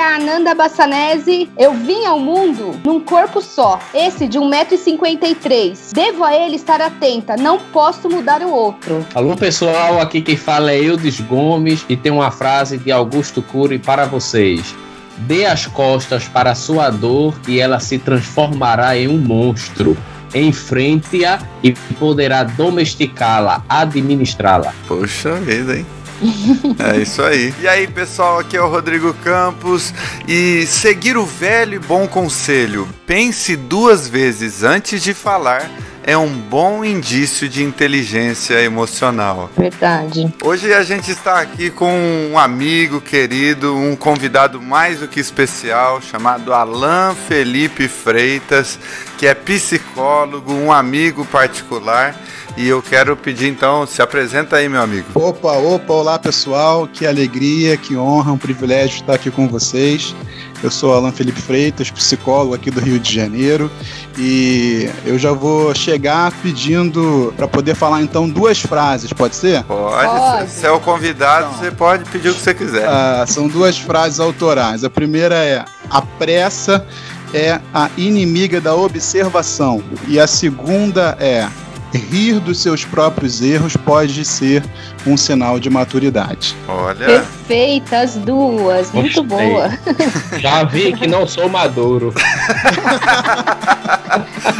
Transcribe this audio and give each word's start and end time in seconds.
é 0.00 0.02
a 0.02 0.16
Ananda 0.16 0.54
Bassanese. 0.54 1.48
Eu 1.58 1.74
vim 1.74 2.06
ao 2.06 2.18
mundo 2.18 2.80
num 2.84 3.00
corpo 3.00 3.42
só, 3.42 3.78
esse 3.92 4.26
de 4.26 4.38
1,53m. 4.38 5.92
Devo 5.92 6.24
a 6.24 6.34
ele 6.34 6.56
estar 6.56 6.80
atenta, 6.80 7.36
não 7.36 7.58
posso 7.58 8.08
mudar 8.08 8.42
o 8.42 8.50
outro. 8.50 9.04
Alô 9.14 9.36
pessoal, 9.36 10.00
aqui 10.00 10.22
quem 10.22 10.36
fala 10.36 10.72
é 10.72 10.82
Eudes 10.82 11.20
Gomes 11.20 11.84
e 11.88 11.96
tem 11.96 12.10
uma 12.10 12.30
frase 12.30 12.78
de 12.78 12.90
Augusto 12.90 13.42
Cury 13.42 13.78
para 13.78 14.06
vocês. 14.06 14.74
Dê 15.18 15.44
as 15.44 15.66
costas 15.66 16.24
para 16.24 16.52
a 16.52 16.54
sua 16.54 16.88
dor 16.88 17.38
e 17.46 17.60
ela 17.60 17.78
se 17.78 17.98
transformará 17.98 18.96
em 18.96 19.06
um 19.06 19.18
monstro 19.18 19.96
enfrente-a 20.34 21.40
e 21.62 21.72
poderá 21.98 22.44
domesticá-la, 22.44 23.62
administrá-la. 23.68 24.72
Poxa 24.86 25.34
vida, 25.34 25.76
hein? 25.76 25.86
é 26.78 26.98
isso 26.98 27.22
aí. 27.22 27.54
E 27.60 27.68
aí, 27.68 27.86
pessoal, 27.86 28.38
aqui 28.38 28.56
é 28.56 28.62
o 28.62 28.68
Rodrigo 28.68 29.14
Campos 29.14 29.92
e 30.28 30.66
seguir 30.66 31.16
o 31.16 31.24
velho 31.24 31.74
e 31.74 31.78
bom 31.78 32.06
conselho. 32.06 32.88
Pense 33.06 33.56
duas 33.56 34.08
vezes 34.08 34.62
antes 34.62 35.02
de 35.02 35.14
falar 35.14 35.70
é 36.02 36.16
um 36.16 36.28
bom 36.28 36.84
indício 36.84 37.48
de 37.48 37.62
inteligência 37.62 38.60
emocional. 38.62 39.50
Verdade. 39.56 40.32
Hoje 40.42 40.72
a 40.72 40.82
gente 40.82 41.10
está 41.10 41.40
aqui 41.40 41.70
com 41.70 41.92
um 42.32 42.38
amigo 42.38 43.00
querido, 43.00 43.76
um 43.76 43.94
convidado 43.94 44.60
mais 44.60 45.00
do 45.00 45.08
que 45.08 45.20
especial, 45.20 46.00
chamado 46.00 46.52
Alain 46.52 47.14
Felipe 47.28 47.86
Freitas, 47.86 48.78
que 49.18 49.26
é 49.26 49.34
psicólogo, 49.34 50.52
um 50.52 50.72
amigo 50.72 51.24
particular. 51.26 52.16
E 52.56 52.68
eu 52.68 52.82
quero 52.82 53.16
pedir 53.16 53.48
então, 53.48 53.86
se 53.86 54.02
apresenta 54.02 54.56
aí, 54.56 54.68
meu 54.68 54.82
amigo. 54.82 55.06
Opa, 55.14 55.52
opa, 55.52 55.92
olá 55.92 56.18
pessoal, 56.18 56.86
que 56.86 57.06
alegria, 57.06 57.76
que 57.76 57.96
honra, 57.96 58.32
um 58.32 58.38
privilégio 58.38 58.96
estar 59.00 59.14
aqui 59.14 59.30
com 59.30 59.48
vocês. 59.48 60.14
Eu 60.62 60.70
sou 60.70 60.92
Alan 60.92 61.10
Felipe 61.10 61.40
Freitas, 61.40 61.90
psicólogo 61.90 62.54
aqui 62.54 62.70
do 62.70 62.80
Rio 62.80 62.98
de 62.98 63.14
Janeiro, 63.14 63.70
e 64.18 64.90
eu 65.06 65.18
já 65.18 65.32
vou 65.32 65.74
chegar 65.74 66.30
pedindo 66.42 67.32
para 67.34 67.48
poder 67.48 67.74
falar 67.74 68.02
então 68.02 68.28
duas 68.28 68.60
frases, 68.60 69.10
pode 69.10 69.36
ser? 69.36 69.64
Pode, 69.64 70.06
pode. 70.06 70.50
se 70.50 70.66
é 70.66 70.70
o 70.70 70.78
convidado, 70.78 71.46
então, 71.46 71.58
você 71.58 71.70
pode 71.70 72.04
pedir 72.10 72.28
o 72.28 72.34
que 72.34 72.40
você 72.40 72.52
quiser. 72.52 72.86
Ah, 72.86 73.24
são 73.26 73.48
duas 73.48 73.78
frases 73.78 74.20
autorais. 74.20 74.84
A 74.84 74.90
primeira 74.90 75.36
é: 75.36 75.64
a 75.88 76.02
pressa 76.02 76.86
é 77.32 77.58
a 77.72 77.88
inimiga 77.96 78.60
da 78.60 78.74
observação, 78.74 79.82
e 80.06 80.20
a 80.20 80.26
segunda 80.26 81.16
é 81.18 81.48
rir 81.92 82.40
dos 82.40 82.58
seus 82.58 82.84
próprios 82.84 83.40
erros 83.42 83.76
pode 83.76 84.24
ser 84.24 84.62
um 85.06 85.16
sinal 85.16 85.58
de 85.58 85.70
maturidade. 85.70 86.56
Olha. 86.68 87.06
Perfeitas 87.06 88.14
duas, 88.16 88.92
muito 88.92 89.22
boa. 89.22 89.70
Já 90.38 90.64
vi 90.64 90.92
que 90.92 91.06
não 91.06 91.26
sou 91.26 91.48
maduro. 91.48 92.12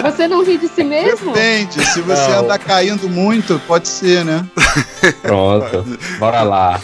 Você 0.02 0.28
não 0.28 0.44
ri 0.44 0.58
de 0.58 0.68
si 0.68 0.84
mesmo? 0.84 1.32
Depende, 1.32 1.84
se 1.84 2.00
você 2.00 2.30
não. 2.30 2.40
andar 2.40 2.58
caindo 2.58 3.08
muito, 3.08 3.60
pode 3.66 3.88
ser, 3.88 4.24
né? 4.24 4.44
Pronto, 5.22 5.84
bora 6.18 6.42
lá. 6.42 6.80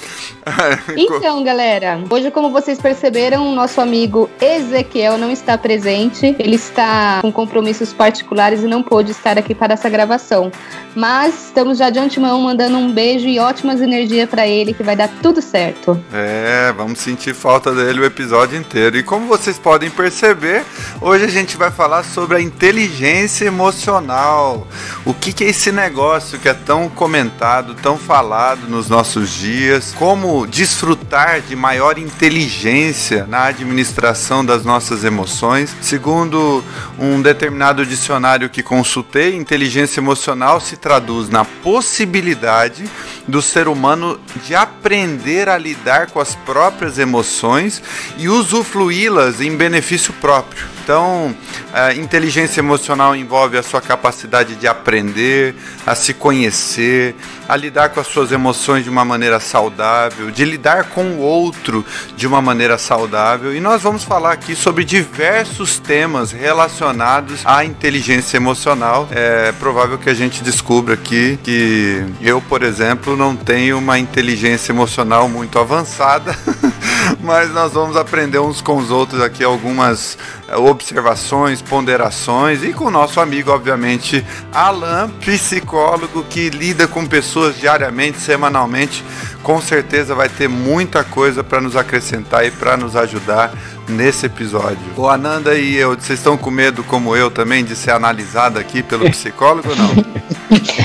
Então, 0.96 1.42
galera, 1.42 2.00
hoje, 2.08 2.30
como 2.30 2.50
vocês 2.50 2.78
perceberam, 2.78 3.54
nosso 3.54 3.80
amigo 3.80 4.30
Ezequiel 4.40 5.18
não 5.18 5.30
está 5.30 5.58
presente. 5.58 6.34
Ele 6.38 6.56
está 6.56 7.18
com 7.20 7.32
compromissos 7.32 7.92
particulares 7.92 8.62
e 8.62 8.66
não 8.66 8.82
pôde 8.82 9.10
estar 9.10 9.38
aqui 9.38 9.54
para 9.54 9.74
essa 9.74 9.88
gravação. 9.88 10.50
Mas 10.94 11.46
estamos 11.46 11.78
já 11.78 11.90
de 11.90 11.98
antemão 11.98 12.40
mandando 12.40 12.78
um 12.78 12.92
beijo 12.92 13.26
e 13.26 13.38
ótimas 13.38 13.80
energias 13.80 14.28
para 14.28 14.46
ele, 14.46 14.72
que 14.72 14.82
vai 14.82 14.96
dar 14.96 15.08
tudo 15.22 15.42
certo. 15.42 16.00
É, 16.12 16.72
vamos 16.76 16.98
sentir 17.00 17.34
falta 17.34 17.72
dele 17.72 18.00
o 18.00 18.04
episódio 18.04 18.58
inteiro. 18.58 18.96
E 18.96 19.02
como 19.02 19.26
vocês 19.26 19.58
podem 19.58 19.90
perceber, 19.90 20.64
hoje 21.00 21.24
a 21.24 21.28
gente 21.28 21.56
vai 21.56 21.70
falar 21.70 22.02
sobre 22.04 22.36
a 22.36 22.40
inteligência 22.40 23.44
emocional. 23.44 24.66
O 25.04 25.12
que, 25.12 25.32
que 25.32 25.44
é 25.44 25.48
esse 25.48 25.70
negócio 25.70 26.38
que 26.38 26.48
é 26.48 26.54
tão 26.54 26.88
comentado, 26.88 27.74
tão 27.74 27.98
falado 27.98 28.68
nos 28.68 28.88
nossos 28.88 29.30
dias? 29.30 29.94
Como 29.98 30.35
desfrutar 30.44 31.40
de 31.40 31.54
maior 31.54 31.96
inteligência 31.98 33.24
na 33.26 33.44
administração 33.44 34.44
das 34.44 34.64
nossas 34.64 35.04
emoções. 35.04 35.74
Segundo 35.80 36.64
um 36.98 37.22
determinado 37.22 37.86
dicionário 37.86 38.50
que 38.50 38.62
consultei, 38.62 39.36
inteligência 39.36 40.00
emocional 40.00 40.60
se 40.60 40.76
traduz 40.76 41.28
na 41.28 41.44
possibilidade 41.44 42.84
do 43.28 43.40
ser 43.40 43.68
humano 43.68 44.18
de 44.44 44.54
aprender 44.54 45.48
a 45.48 45.56
lidar 45.56 46.10
com 46.10 46.20
as 46.20 46.34
próprias 46.34 46.98
emoções 46.98 47.82
e 48.18 48.28
usufruí-las 48.28 49.40
em 49.40 49.56
benefício 49.56 50.12
próprio. 50.14 50.75
Então, 50.86 51.34
a 51.74 51.92
inteligência 51.94 52.60
emocional 52.60 53.16
envolve 53.16 53.58
a 53.58 53.62
sua 53.64 53.80
capacidade 53.80 54.54
de 54.54 54.68
aprender, 54.68 55.52
a 55.84 55.96
se 55.96 56.14
conhecer, 56.14 57.16
a 57.48 57.56
lidar 57.56 57.88
com 57.88 57.98
as 57.98 58.06
suas 58.06 58.30
emoções 58.30 58.84
de 58.84 58.90
uma 58.90 59.04
maneira 59.04 59.40
saudável, 59.40 60.30
de 60.30 60.44
lidar 60.44 60.84
com 60.84 61.02
o 61.02 61.18
outro 61.18 61.84
de 62.16 62.24
uma 62.24 62.40
maneira 62.40 62.78
saudável. 62.78 63.52
E 63.52 63.58
nós 63.58 63.82
vamos 63.82 64.04
falar 64.04 64.30
aqui 64.30 64.54
sobre 64.54 64.84
diversos 64.84 65.80
temas 65.80 66.30
relacionados 66.30 67.40
à 67.44 67.64
inteligência 67.64 68.36
emocional. 68.36 69.08
É 69.10 69.50
provável 69.58 69.98
que 69.98 70.08
a 70.08 70.14
gente 70.14 70.40
descubra 70.40 70.94
aqui 70.94 71.36
que 71.42 72.04
eu, 72.20 72.40
por 72.40 72.62
exemplo, 72.62 73.16
não 73.16 73.34
tenho 73.34 73.78
uma 73.78 73.98
inteligência 73.98 74.70
emocional 74.70 75.28
muito 75.28 75.58
avançada, 75.58 76.38
mas 77.20 77.52
nós 77.52 77.72
vamos 77.72 77.96
aprender 77.96 78.38
uns 78.38 78.60
com 78.60 78.76
os 78.76 78.92
outros 78.92 79.20
aqui 79.20 79.42
algumas 79.42 80.16
é, 80.48 80.56
observações, 80.76 81.62
ponderações 81.62 82.62
e 82.62 82.72
com 82.72 82.84
o 82.84 82.90
nosso 82.90 83.18
amigo, 83.18 83.50
obviamente, 83.50 84.24
Alan, 84.52 85.08
psicólogo 85.20 86.22
que 86.24 86.50
lida 86.50 86.86
com 86.86 87.06
pessoas 87.06 87.58
diariamente, 87.58 88.20
semanalmente. 88.20 89.02
Com 89.42 89.60
certeza 89.60 90.14
vai 90.14 90.28
ter 90.28 90.48
muita 90.48 91.02
coisa 91.02 91.42
para 91.42 91.60
nos 91.60 91.76
acrescentar 91.76 92.46
e 92.46 92.50
para 92.50 92.76
nos 92.76 92.94
ajudar 92.94 93.52
nesse 93.88 94.26
episódio. 94.26 94.78
O 94.96 95.08
Ananda 95.08 95.54
e 95.54 95.76
eu, 95.76 95.94
vocês 95.94 96.18
estão 96.18 96.36
com 96.36 96.50
medo, 96.50 96.84
como 96.84 97.16
eu 97.16 97.30
também, 97.30 97.64
de 97.64 97.74
ser 97.74 97.92
analisada 97.92 98.60
aqui 98.60 98.82
pelo 98.82 99.08
psicólogo 99.10 99.70
ou 99.70 99.76
não? 99.76 99.94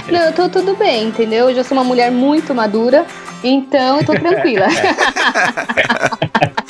Não, 0.10 0.26
eu 0.28 0.34
tô 0.34 0.48
tudo 0.48 0.76
bem, 0.76 1.08
entendeu? 1.08 1.50
Eu 1.50 1.56
já 1.56 1.64
sou 1.64 1.78
uma 1.78 1.84
mulher 1.84 2.12
muito 2.12 2.56
madura, 2.56 3.06
então 3.44 3.98
eu 3.98 4.06
tô 4.06 4.14
tranquila. 4.14 4.68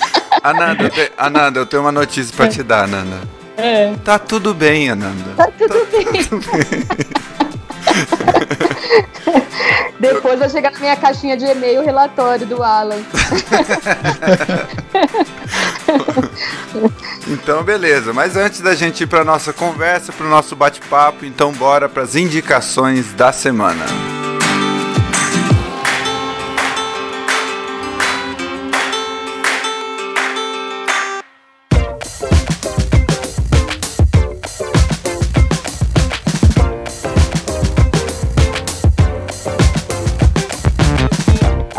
Ananda, 0.43 0.83
eu 0.83 0.89
te... 0.89 1.11
Ananda, 1.17 1.59
eu 1.59 1.65
tenho 1.65 1.83
uma 1.83 1.91
notícia 1.91 2.35
pra 2.35 2.47
te 2.47 2.63
dar, 2.63 2.85
Ananda. 2.85 3.21
É. 3.57 3.93
Tá 4.03 4.17
tudo 4.17 4.53
bem, 4.53 4.89
Ananda. 4.89 5.33
Tá 5.37 5.51
tudo 5.57 5.73
tá 5.73 5.85
bem. 5.91 6.23
Tudo 6.23 6.45
bem. 6.51 6.61
Depois 9.99 10.39
vai 10.39 10.49
chegar 10.49 10.71
na 10.71 10.79
minha 10.79 10.95
caixinha 10.95 11.37
de 11.37 11.45
e-mail 11.45 11.81
o 11.81 11.85
relatório 11.85 12.47
do 12.47 12.63
Alan. 12.63 12.97
então, 17.27 17.61
beleza. 17.63 18.11
Mas 18.11 18.35
antes 18.35 18.61
da 18.61 18.73
gente 18.73 19.03
ir 19.03 19.07
para 19.07 19.23
nossa 19.23 19.53
conversa, 19.53 20.11
para 20.11 20.25
o 20.25 20.29
nosso 20.29 20.55
bate-papo, 20.55 21.23
então 21.23 21.51
bora 21.51 21.87
para 21.87 22.01
as 22.01 22.15
indicações 22.15 23.13
da 23.13 23.31
semana. 23.31 23.85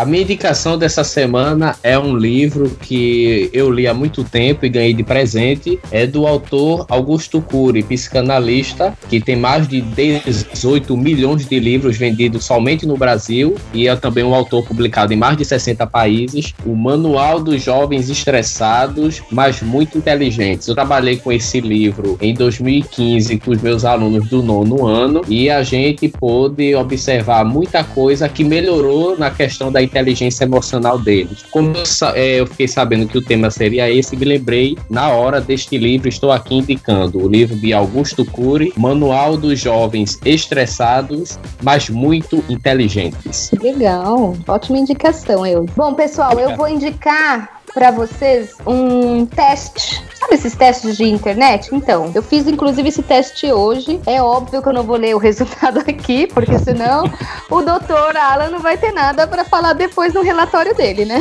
A 0.02 0.04
minha 0.04 0.24
indicação 0.24 0.76
dessa 0.76 1.04
semana 1.04 1.76
é 1.80 1.96
um 1.96 2.16
livro 2.16 2.70
que 2.70 3.48
eu 3.52 3.70
li 3.70 3.86
há 3.86 3.94
muito 3.94 4.24
tempo 4.24 4.66
e 4.66 4.68
ganhei 4.68 4.92
de 4.92 5.04
presente. 5.04 5.78
É 5.92 6.04
do 6.08 6.26
autor 6.26 6.84
Augusto 6.88 7.40
Cury, 7.40 7.84
psicanalista, 7.84 8.98
que 9.08 9.20
tem 9.20 9.36
mais 9.36 9.68
de 9.68 9.80
18 9.80 10.96
milhões 10.96 11.46
de 11.46 11.56
livros 11.60 11.96
vendidos 11.96 12.44
somente 12.44 12.84
no 12.84 12.96
Brasil 12.96 13.54
e 13.72 13.86
é 13.86 13.94
também 13.94 14.24
um 14.24 14.34
autor 14.34 14.64
publicado 14.64 15.12
em 15.12 15.16
mais 15.16 15.36
de 15.36 15.44
60 15.44 15.86
países. 15.86 16.52
O 16.66 16.74
Manual 16.74 17.38
dos 17.38 17.62
Jovens 17.62 18.10
Estressados, 18.10 19.22
mas 19.30 19.62
muito 19.62 19.98
inteligentes. 19.98 20.66
Eu 20.66 20.74
trabalhei 20.74 21.18
com 21.18 21.30
esse 21.30 21.60
livro 21.60 22.18
em 22.20 22.34
2015 22.34 23.38
com 23.38 23.52
os 23.52 23.62
meus 23.62 23.84
alunos 23.84 24.28
do 24.28 24.42
nono 24.42 24.84
ano 24.84 25.22
e 25.28 25.48
a 25.48 25.62
gente 25.62 26.08
pôde 26.08 26.74
observar 26.74 27.44
muita 27.44 27.84
coisa 27.84 28.28
que 28.28 28.42
melhorou 28.42 29.16
na 29.16 29.30
questão 29.30 29.70
da 29.70 29.91
inteligência 29.92 30.44
emocional 30.44 30.98
deles. 30.98 31.44
Como 31.50 31.72
eu, 31.76 32.08
é, 32.14 32.40
eu 32.40 32.46
fiquei 32.46 32.66
sabendo 32.66 33.06
que 33.06 33.18
o 33.18 33.22
tema 33.22 33.50
seria 33.50 33.90
esse, 33.90 34.16
me 34.16 34.24
lembrei 34.24 34.76
na 34.88 35.10
hora 35.10 35.40
deste 35.40 35.76
livro, 35.76 36.08
estou 36.08 36.32
aqui 36.32 36.56
indicando 36.56 37.22
o 37.22 37.28
livro 37.28 37.54
de 37.56 37.72
Augusto 37.72 38.24
Cury, 38.24 38.72
Manual 38.76 39.36
dos 39.36 39.60
Jovens 39.60 40.18
Estressados, 40.24 41.38
mas 41.62 41.90
muito 41.90 42.42
inteligentes. 42.48 43.50
Legal, 43.60 44.34
ótima 44.48 44.78
indicação, 44.78 45.46
eu. 45.46 45.66
Bom, 45.76 45.94
pessoal, 45.94 46.38
eu 46.40 46.56
vou 46.56 46.68
indicar 46.68 47.61
para 47.74 47.90
vocês 47.90 48.54
um 48.66 49.26
teste. 49.26 50.02
Sabe 50.18 50.34
esses 50.34 50.54
testes 50.54 50.96
de 50.96 51.04
internet? 51.04 51.74
Então, 51.74 52.10
eu 52.14 52.22
fiz 52.22 52.46
inclusive 52.46 52.88
esse 52.88 53.02
teste 53.02 53.52
hoje. 53.52 54.00
É 54.06 54.22
óbvio 54.22 54.62
que 54.62 54.68
eu 54.68 54.72
não 54.72 54.84
vou 54.84 54.96
ler 54.96 55.14
o 55.14 55.18
resultado 55.18 55.80
aqui, 55.80 56.26
porque 56.28 56.58
senão 56.58 57.04
o 57.50 57.62
doutor 57.62 58.16
Alan 58.16 58.50
não 58.50 58.60
vai 58.60 58.76
ter 58.76 58.92
nada 58.92 59.26
para 59.26 59.44
falar 59.44 59.72
depois 59.72 60.14
no 60.14 60.22
relatório 60.22 60.72
dele, 60.74 61.04
né? 61.04 61.18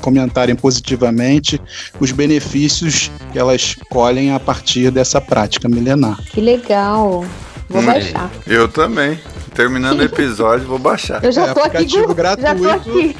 comentarem 0.00 0.54
positivamente 0.54 1.60
os 1.98 2.12
benefícios 2.12 3.10
que 3.32 3.38
elas 3.38 3.74
colhem 3.90 4.32
a 4.32 4.40
partir 4.40 4.90
dessa 4.90 5.20
prática 5.20 5.68
milenar. 5.68 6.20
Que 6.30 6.40
legal! 6.40 7.24
Vou 7.68 7.82
hum, 7.82 7.86
baixar. 7.86 8.30
Eu 8.46 8.66
também 8.66 9.18
terminando 9.58 9.98
o 9.98 10.04
episódio, 10.04 10.68
vou 10.68 10.78
baixar. 10.78 11.24
Eu 11.24 11.32
já 11.32 11.48
é, 11.48 11.52
tô 11.52 11.58
aplicativo 11.58 12.04
aqui, 12.04 12.14
gratuito. 12.14 12.42
Já 12.42 12.54
tô 12.54 12.70
aqui. 12.70 13.16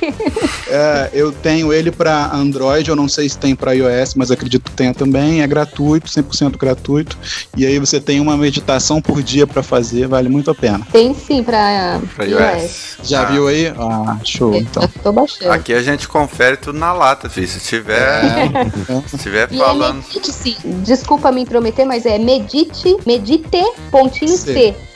É, 0.70 1.11
eu 1.14 1.32
tenho 1.32 1.73
ele 1.73 1.90
para 1.90 2.31
Android, 2.32 2.90
eu 2.90 2.94
não 2.94 3.08
sei 3.08 3.26
se 3.26 3.38
tem 3.38 3.56
para 3.56 3.73
iOS, 3.73 4.14
mas 4.14 4.31
acredito 4.31 4.64
que 4.64 4.70
tenha 4.73 4.93
também. 4.93 5.40
É 5.40 5.46
gratuito, 5.46 6.06
100% 6.06 6.58
gratuito. 6.58 7.17
E 7.56 7.64
aí 7.64 7.79
você 7.79 7.99
tem 7.99 8.20
uma 8.20 8.37
meditação 8.37 9.00
por 9.00 9.23
dia 9.23 9.46
para 9.46 9.62
fazer, 9.62 10.06
vale 10.06 10.29
muito 10.29 10.50
a 10.50 10.55
pena. 10.55 10.87
Tem 10.93 11.14
sim 11.14 11.43
para 11.43 11.99
iOS. 12.23 12.62
iOS. 12.62 12.96
Já 13.02 13.23
ah. 13.23 13.25
viu 13.25 13.49
aí? 13.49 13.69
Ah, 13.69 14.19
show. 14.23 14.52
É, 14.52 14.58
então. 14.58 14.87
tô 15.02 15.11
baixando. 15.11 15.50
Aqui 15.50 15.73
a 15.73 15.82
gente 15.82 16.06
confere 16.06 16.58
tudo 16.58 16.79
na 16.79 16.93
lata, 16.93 17.31
filho. 17.31 17.49
Se 17.49 17.61
tiver, 17.61 17.99
é. 17.99 19.08
se 19.08 19.17
tiver 19.17 19.50
é 19.50 19.56
falando. 19.56 20.05
É 20.05 20.06
medite, 20.06 20.32
sim. 20.32 20.56
Desculpa 20.85 21.32
me 21.32 21.40
intrometer, 21.40 21.87
mas 21.87 22.05
é 22.05 22.19
medite, 22.19 22.94
medite, 23.06 23.64
pontinho 23.90 24.37
C. 24.37 24.52
C 24.52 24.88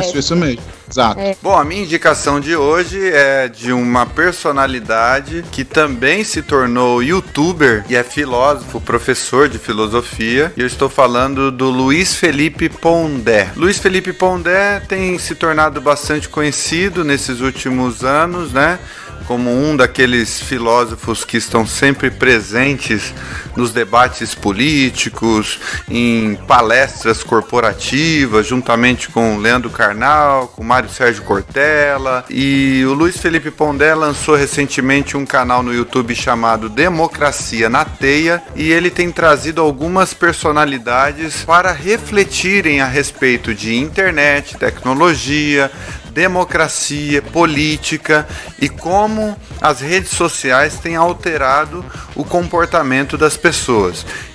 Isso, 0.00 0.18
isso 0.18 0.36
mesmo. 0.36 0.62
Exato. 0.90 1.18
É. 1.18 1.36
Bom, 1.42 1.56
a 1.56 1.64
minha 1.64 1.82
indicação 1.82 2.38
de 2.38 2.54
hoje 2.54 3.00
é 3.10 3.48
de 3.48 3.72
uma 3.72 4.04
personalidade 4.06 5.44
que 5.50 5.64
também 5.64 6.22
se 6.24 6.42
tornou 6.42 7.02
youtuber 7.02 7.84
e 7.88 7.96
é 7.96 8.02
filósofo, 8.02 8.80
professor 8.80 9.48
de 9.48 9.58
filosofia. 9.58 10.52
E 10.56 10.60
eu 10.60 10.66
estou 10.66 10.88
falando 10.88 11.50
do 11.50 11.70
Luiz 11.70 12.14
Felipe 12.14 12.68
Pondé. 12.68 13.50
Luiz 13.56 13.78
Felipe 13.78 14.12
Pondé 14.12 14.80
tem 14.80 15.18
se 15.18 15.34
tornado 15.34 15.80
bastante 15.80 16.28
conhecido 16.28 17.04
nesses 17.04 17.40
últimos 17.40 18.04
anos, 18.04 18.52
né? 18.52 18.78
como 19.26 19.50
um 19.50 19.76
daqueles 19.76 20.40
filósofos 20.40 21.24
que 21.24 21.36
estão 21.36 21.66
sempre 21.66 22.10
presentes 22.10 23.14
nos 23.56 23.72
debates 23.72 24.34
políticos, 24.34 25.60
em 25.88 26.34
palestras 26.46 27.22
corporativas, 27.22 28.46
juntamente 28.46 29.08
com 29.08 29.38
Leandro 29.38 29.70
Carnal, 29.70 30.48
com 30.48 30.62
Mário 30.62 30.88
Sérgio 30.88 31.22
Cortella. 31.22 32.24
E 32.28 32.84
o 32.86 32.94
Luiz 32.94 33.16
Felipe 33.16 33.50
Pondé 33.50 33.94
lançou 33.94 34.34
recentemente 34.34 35.16
um 35.16 35.26
canal 35.26 35.62
no 35.62 35.72
YouTube 35.72 36.14
chamado 36.14 36.68
Democracia 36.68 37.68
na 37.68 37.84
Teia 37.84 38.42
e 38.54 38.72
ele 38.72 38.90
tem 38.90 39.10
trazido 39.10 39.60
algumas 39.60 40.12
personalidades 40.12 41.44
para 41.44 41.72
refletirem 41.72 42.80
a 42.80 42.86
respeito 42.86 43.54
de 43.54 43.76
internet, 43.76 44.56
tecnologia, 44.56 45.70
democracia, 46.14 47.20
política 47.20 48.26
e 48.60 48.68
como 48.68 49.36
as 49.60 49.80
redes 49.80 50.10
sociais 50.10 50.78
têm 50.78 50.94
alterado 50.94 51.84
o 52.14 52.24
comportamento 52.24 53.18
das 53.18 53.36
pessoas. 53.36 53.43